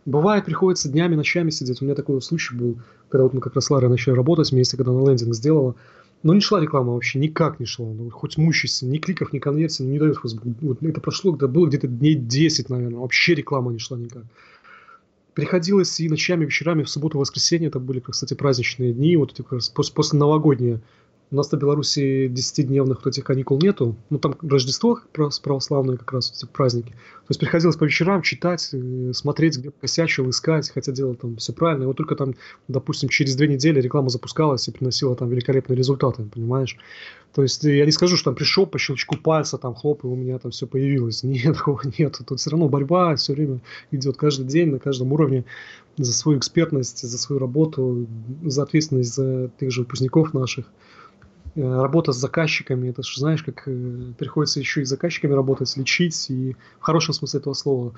Бывает, 0.05 0.43
приходится 0.43 0.89
днями, 0.89 1.15
ночами 1.15 1.51
сидеть. 1.51 1.81
У 1.81 1.85
меня 1.85 1.95
такой 1.95 2.22
случай 2.22 2.53
был, 2.53 2.80
когда 3.07 3.23
вот 3.23 3.34
мы 3.34 3.39
как 3.39 3.55
раз 3.55 3.65
с 3.65 3.69
Ларой 3.69 3.89
начали 3.89 4.13
работать 4.13 4.51
вместе, 4.51 4.76
когда 4.76 4.91
она 4.91 5.09
лендинг 5.09 5.34
сделала. 5.34 5.76
Но 6.23 6.34
не 6.35 6.41
шла 6.41 6.60
реклама 6.60 6.93
вообще, 6.93 7.18
никак 7.18 7.60
не 7.60 7.65
шла. 7.65 7.88
Ну, 7.88 8.10
хоть 8.11 8.38
мучайся, 8.38 8.85
ни 8.85 8.99
кликов, 8.99 9.34
ни 9.34 9.39
конверсий, 9.39 9.84
ну, 9.84 9.91
не 9.91 9.99
дает 9.99 10.18
Facebook. 10.22 10.43
Вот 10.61 10.84
это 10.84 11.02
прошло, 11.02 11.31
когда 11.31 11.48
было 11.48 11.68
где-то 11.68 11.88
дней 11.88 12.15
10, 12.15 12.69
наверное. 12.69 12.99
Вообще 12.99 13.34
реклама 13.34 13.72
не 13.72 13.80
шла 13.80 13.98
никак. 13.98 14.23
Приходилось 15.34 15.99
и 15.99 16.10
ночами, 16.10 16.45
вечерами, 16.45 16.84
в 16.84 16.89
субботу, 16.89 17.18
воскресенье, 17.18 17.69
это 17.69 17.80
были, 17.80 18.02
кстати, 18.02 18.34
праздничные 18.34 18.93
дни, 18.93 19.15
вот 19.15 19.31
эти 19.31 19.41
после 19.41 20.19
новогодние 20.19 20.81
у 21.32 21.36
нас 21.36 21.49
в 21.49 21.58
Беларуси 21.58 22.28
10-дневных 22.28 22.98
вот 23.03 23.08
этих 23.08 23.24
каникул 23.24 23.58
нету. 23.58 23.95
Ну, 24.10 24.20
там 24.20 24.36
Рождество 24.41 24.99
православное 25.14 25.95
как 25.95 26.12
раз, 26.12 26.32
эти 26.32 26.45
праздники. 26.45 26.90
То 26.90 27.28
есть 27.30 27.40
приходилось 27.40 27.78
по 27.78 27.86
вечерам 27.86 28.22
читать, 28.22 28.70
э, 28.74 29.12
смотреть, 29.14 29.58
где 29.58 29.72
косячил, 29.72 30.30
искать, 30.30 30.70
хотя 30.70 30.91
делал 30.91 31.16
там 31.16 31.38
все 31.38 31.53
правильно. 31.53 31.84
И 31.84 31.86
вот 31.86 31.95
только 31.95 32.16
там, 32.16 32.36
допустим, 32.68 33.08
через 33.08 33.36
две 33.36 33.48
недели 33.48 33.80
реклама 33.80 34.10
запускалась 34.10 34.68
и 34.68 34.72
приносила 34.72 35.16
там 35.16 35.30
великолепные 35.30 35.78
результаты, 35.78 36.24
понимаешь? 36.24 36.78
То 37.34 37.44
есть 37.44 37.64
я 37.64 37.86
не 37.86 37.91
скажу, 37.91 38.18
что 38.18 38.26
там 38.26 38.36
пришел 38.36 38.66
по 38.66 38.78
щелчку 38.78 39.16
пальца, 39.16 39.58
там 39.58 39.74
хлоп, 39.74 40.03
и 40.03 40.08
у 40.08 40.16
меня 40.16 40.38
там 40.38 40.52
все 40.52 40.68
появилось. 40.68 41.24
Нет, 41.24 41.56
такого 41.56 41.82
нет. 41.98 42.20
Тут 42.28 42.41
все 42.41 42.49
равно 42.49 42.68
борьба 42.68 43.16
все 43.16 43.34
время 43.34 43.62
идет 43.91 44.18
каждый 44.18 44.45
день 44.48 44.70
на 44.70 44.80
каждом 44.80 45.14
уровне 45.14 45.45
за 45.95 46.12
свою 46.12 46.40
экспертность, 46.40 47.08
за 47.08 47.18
свою 47.18 47.40
работу, 47.40 48.06
за 48.44 48.64
ответственность 48.64 49.14
за 49.14 49.49
тех 49.60 49.72
же 49.72 49.82
выпускников 49.82 50.34
наших. 50.34 50.66
Э, 51.56 51.82
работа 51.82 52.14
с 52.14 52.18
заказчиками, 52.18 52.90
это 52.90 53.03
же 53.03 53.19
знаешь, 53.19 53.44
как 53.44 53.64
э, 53.65 54.14
приходится 54.18 54.60
еще 54.60 54.82
и 54.82 54.86
с 54.86 54.90
заказчиками 54.90 55.34
работать, 55.34 55.76
лечить, 55.76 56.30
и 56.30 56.56
в 56.80 56.84
хорошем 56.84 57.14
смысле 57.14 57.40
этого 57.41 57.53
слова, 57.53 57.94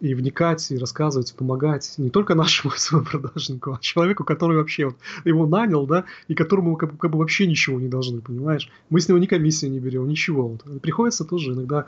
и 0.00 0.14
вникать, 0.14 0.70
и 0.70 0.78
рассказывать, 0.78 1.30
и 1.30 1.34
помогать 1.34 1.94
не 1.98 2.08
только 2.08 2.34
нашему 2.34 2.72
своему 2.76 3.06
продажнику, 3.06 3.72
а 3.72 3.78
человеку, 3.80 4.24
который 4.24 4.56
вообще 4.56 4.86
вот 4.86 4.96
его 5.24 5.46
нанял, 5.46 5.86
да, 5.86 6.04
и 6.28 6.34
которому 6.34 6.76
как, 6.76 6.96
как 6.98 7.10
бы 7.10 7.18
вообще 7.18 7.46
ничего 7.46 7.78
не 7.78 7.88
должны, 7.88 8.22
понимаешь? 8.22 8.70
Мы 8.88 9.00
с 9.00 9.08
него 9.08 9.18
ни 9.18 9.26
комиссию 9.26 9.72
не 9.72 9.80
берем, 9.80 10.08
ничего. 10.08 10.48
Вот. 10.48 10.80
Приходится 10.80 11.24
тоже 11.24 11.52
иногда 11.52 11.86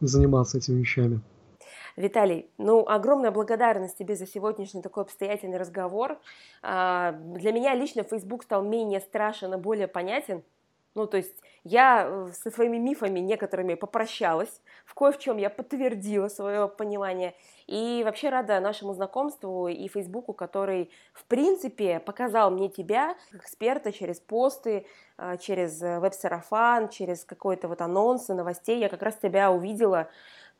заниматься 0.00 0.58
этими 0.58 0.80
вещами. 0.80 1.20
Виталий, 1.96 2.50
ну, 2.58 2.86
огромная 2.86 3.30
благодарность 3.30 3.98
тебе 3.98 4.16
за 4.16 4.26
сегодняшний 4.26 4.82
такой 4.82 5.04
обстоятельный 5.04 5.58
разговор. 5.58 6.18
А, 6.62 7.12
для 7.12 7.52
меня 7.52 7.74
лично 7.74 8.02
Facebook 8.02 8.44
стал 8.44 8.62
менее 8.62 9.00
страшен 9.00 9.54
и 9.54 9.56
более 9.56 9.88
понятен. 9.88 10.42
Ну, 10.96 11.06
то 11.06 11.18
есть 11.18 11.36
я 11.62 12.04
э, 12.04 12.32
со 12.32 12.50
своими 12.50 12.76
мифами 12.76 13.20
некоторыми 13.20 13.74
попрощалась, 13.74 14.60
в 14.84 14.94
кое 14.94 15.12
в 15.12 15.18
чем 15.18 15.36
я 15.36 15.48
подтвердила 15.48 16.26
свое 16.26 16.66
понимание. 16.66 17.34
И 17.68 18.02
вообще 18.04 18.28
рада 18.28 18.58
нашему 18.58 18.92
знакомству 18.92 19.68
и 19.68 19.86
Фейсбуку, 19.86 20.32
который, 20.32 20.90
в 21.12 21.24
принципе, 21.26 22.00
показал 22.00 22.50
мне 22.50 22.68
тебя, 22.68 23.14
эксперта, 23.32 23.92
через 23.92 24.18
посты, 24.18 24.84
а, 25.16 25.36
через 25.36 25.80
веб-сарафан, 25.80 26.88
через 26.88 27.24
какой-то 27.24 27.68
вот 27.68 27.80
анонсы 27.82 28.34
новостей. 28.34 28.80
Я 28.80 28.88
как 28.88 29.02
раз 29.02 29.14
тебя 29.14 29.52
увидела 29.52 30.08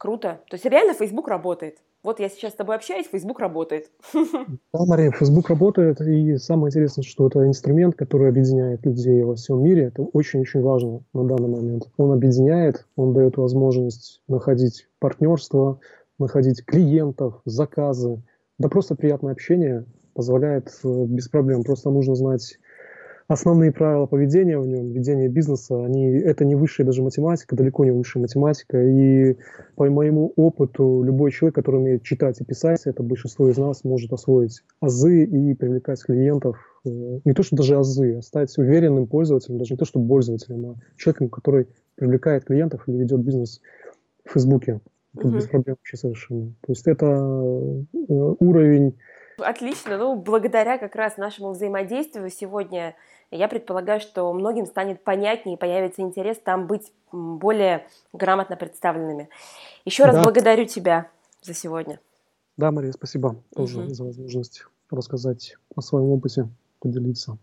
Круто. 0.01 0.41
То 0.49 0.55
есть 0.55 0.65
реально 0.65 0.95
Facebook 0.95 1.29
работает. 1.29 1.77
Вот 2.03 2.21
я 2.21 2.31
сейчас 2.31 2.55
с 2.55 2.57
тобой 2.57 2.77
общаюсь, 2.77 3.07
Facebook 3.07 3.39
работает. 3.39 3.91
Да, 4.15 4.87
Мария, 4.87 5.11
Facebook 5.11 5.51
работает, 5.51 6.01
и 6.01 6.39
самое 6.39 6.71
интересное, 6.71 7.03
что 7.03 7.27
это 7.27 7.47
инструмент, 7.47 7.97
который 7.97 8.31
объединяет 8.31 8.87
людей 8.87 9.23
во 9.23 9.35
всем 9.35 9.63
мире. 9.63 9.89
Это 9.89 10.01
очень-очень 10.01 10.63
важно 10.63 11.03
на 11.13 11.25
данный 11.25 11.51
момент. 11.51 11.91
Он 11.99 12.13
объединяет, 12.13 12.87
он 12.97 13.13
дает 13.13 13.37
возможность 13.37 14.23
находить 14.27 14.89
партнерство, 15.01 15.81
находить 16.19 16.65
клиентов, 16.65 17.43
заказы. 17.45 18.23
Да 18.59 18.71
просто 18.71 18.95
приятное 18.95 19.33
общение 19.33 19.85
позволяет 20.15 20.71
э, 20.83 21.05
без 21.05 21.29
проблем. 21.29 21.63
Просто 21.63 21.91
нужно 21.91 22.15
знать 22.15 22.59
основные 23.31 23.71
правила 23.71 24.07
поведения 24.07 24.59
в 24.59 24.67
нем, 24.67 24.91
ведения 24.91 25.29
бизнеса, 25.29 25.85
они, 25.85 26.05
это 26.05 26.45
не 26.45 26.57
высшая 26.57 26.83
даже 26.83 27.01
математика, 27.01 27.55
далеко 27.55 27.85
не 27.85 27.93
высшая 27.93 28.19
математика. 28.19 28.83
И 28.83 29.37
по 29.77 29.89
моему 29.89 30.33
опыту, 30.35 31.03
любой 31.05 31.31
человек, 31.31 31.55
который 31.55 31.77
умеет 31.77 32.03
читать 32.03 32.41
и 32.41 32.45
писать, 32.45 32.83
это 32.87 33.05
большинство 33.05 33.49
из 33.49 33.57
нас 33.57 33.85
может 33.85 34.13
освоить 34.13 34.63
азы 34.81 35.25
и 35.25 35.55
привлекать 35.55 36.03
клиентов. 36.03 36.57
Э, 36.85 37.21
не 37.25 37.33
то, 37.33 37.45
что 37.45 37.55
даже 37.55 37.77
азы, 37.77 38.17
а 38.17 38.23
стать 38.23 38.59
уверенным 38.59 39.07
пользователем, 39.07 39.59
даже 39.59 39.75
не 39.75 39.79
то, 39.79 39.85
что 39.85 40.05
пользователем, 40.05 40.67
а 40.67 40.75
человеком, 40.97 41.29
который 41.29 41.69
привлекает 41.95 42.45
клиентов 42.45 42.83
или 42.89 42.97
ведет 42.97 43.21
бизнес 43.21 43.61
в 44.25 44.33
Фейсбуке. 44.33 44.81
Это 45.17 45.29
угу. 45.29 45.37
без 45.37 45.47
проблем 45.47 45.77
вообще 45.79 45.97
совершенно. 45.97 46.49
То 46.63 46.73
есть 46.73 46.87
это 46.89 47.07
э, 47.07 48.35
уровень 48.41 48.97
Отлично. 49.43 49.97
Ну, 49.97 50.17
благодаря 50.17 50.79
как 50.79 50.95
раз 50.95 51.17
нашему 51.17 51.53
взаимодействию 51.53 52.29
сегодня 52.29 52.95
я 53.37 53.49
предполагаю, 53.49 54.01
что 54.01 54.33
многим 54.33 54.67
станет 54.67 55.05
понятнее 55.05 55.57
и 55.57 55.59
появится 55.59 56.03
интерес 56.03 56.39
там 56.39 56.67
быть 56.67 56.93
более 57.13 57.87
грамотно 58.13 58.57
представленными. 58.57 59.29
Еще 59.85 60.05
раз 60.05 60.23
благодарю 60.23 60.65
тебя 60.65 61.09
за 61.43 61.55
сегодня. 61.55 62.01
Да, 62.57 62.71
Мария, 62.71 62.93
спасибо 62.93 63.37
тоже 63.55 63.81
угу. 63.81 63.89
за 63.89 64.05
возможность 64.05 64.65
рассказать 64.91 65.57
о 65.77 65.81
своем 65.81 66.11
опыте, 66.11 66.49
поделиться. 66.81 67.39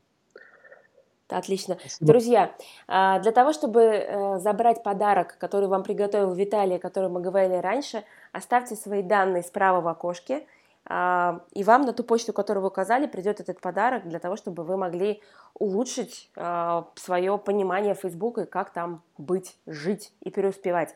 Отлично. 1.29 1.77
Спасибо. 1.79 2.07
Друзья, 2.07 2.55
а, 2.87 3.19
для 3.19 3.31
того, 3.31 3.51
чтобы 3.51 3.81
э, 3.81 4.39
забрать 4.39 4.81
подарок, 4.83 5.37
который 5.39 5.67
вам 5.67 5.83
приготовил 5.83 6.33
Виталий, 6.33 6.77
о 6.77 6.79
котором 6.79 7.13
мы 7.13 7.21
говорили 7.21 7.55
раньше, 7.55 8.03
оставьте 8.31 8.75
свои 8.75 9.01
данные 9.01 9.43
справа 9.43 9.81
в 9.81 9.87
окошке– 9.87 10.45
и 10.89 11.63
вам 11.63 11.81
на 11.81 11.91
ту 11.91 12.03
почту, 12.03 12.31
которую 12.31 12.61
вы 12.61 12.69
указали, 12.69 13.07
придет 13.07 13.41
этот 13.41 13.59
подарок 13.59 14.07
для 14.07 14.19
того, 14.19 14.37
чтобы 14.37 14.63
вы 14.63 14.77
могли 14.77 15.21
улучшить 15.53 16.31
а, 16.37 16.87
свое 16.95 17.37
понимание 17.37 17.93
Facebook 17.93 18.37
и 18.37 18.45
как 18.45 18.71
там 18.71 19.01
быть, 19.17 19.57
жить 19.65 20.13
и 20.21 20.29
преуспевать. 20.29 20.95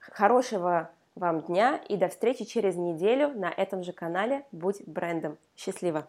Хорошего 0.00 0.90
вам 1.14 1.42
дня 1.42 1.76
и 1.88 1.96
до 1.96 2.08
встречи 2.08 2.44
через 2.44 2.76
неделю 2.76 3.32
на 3.34 3.50
этом 3.50 3.84
же 3.84 3.92
канале 3.92 4.44
«Будь 4.50 4.82
брендом». 4.86 5.36
Счастливо! 5.56 6.08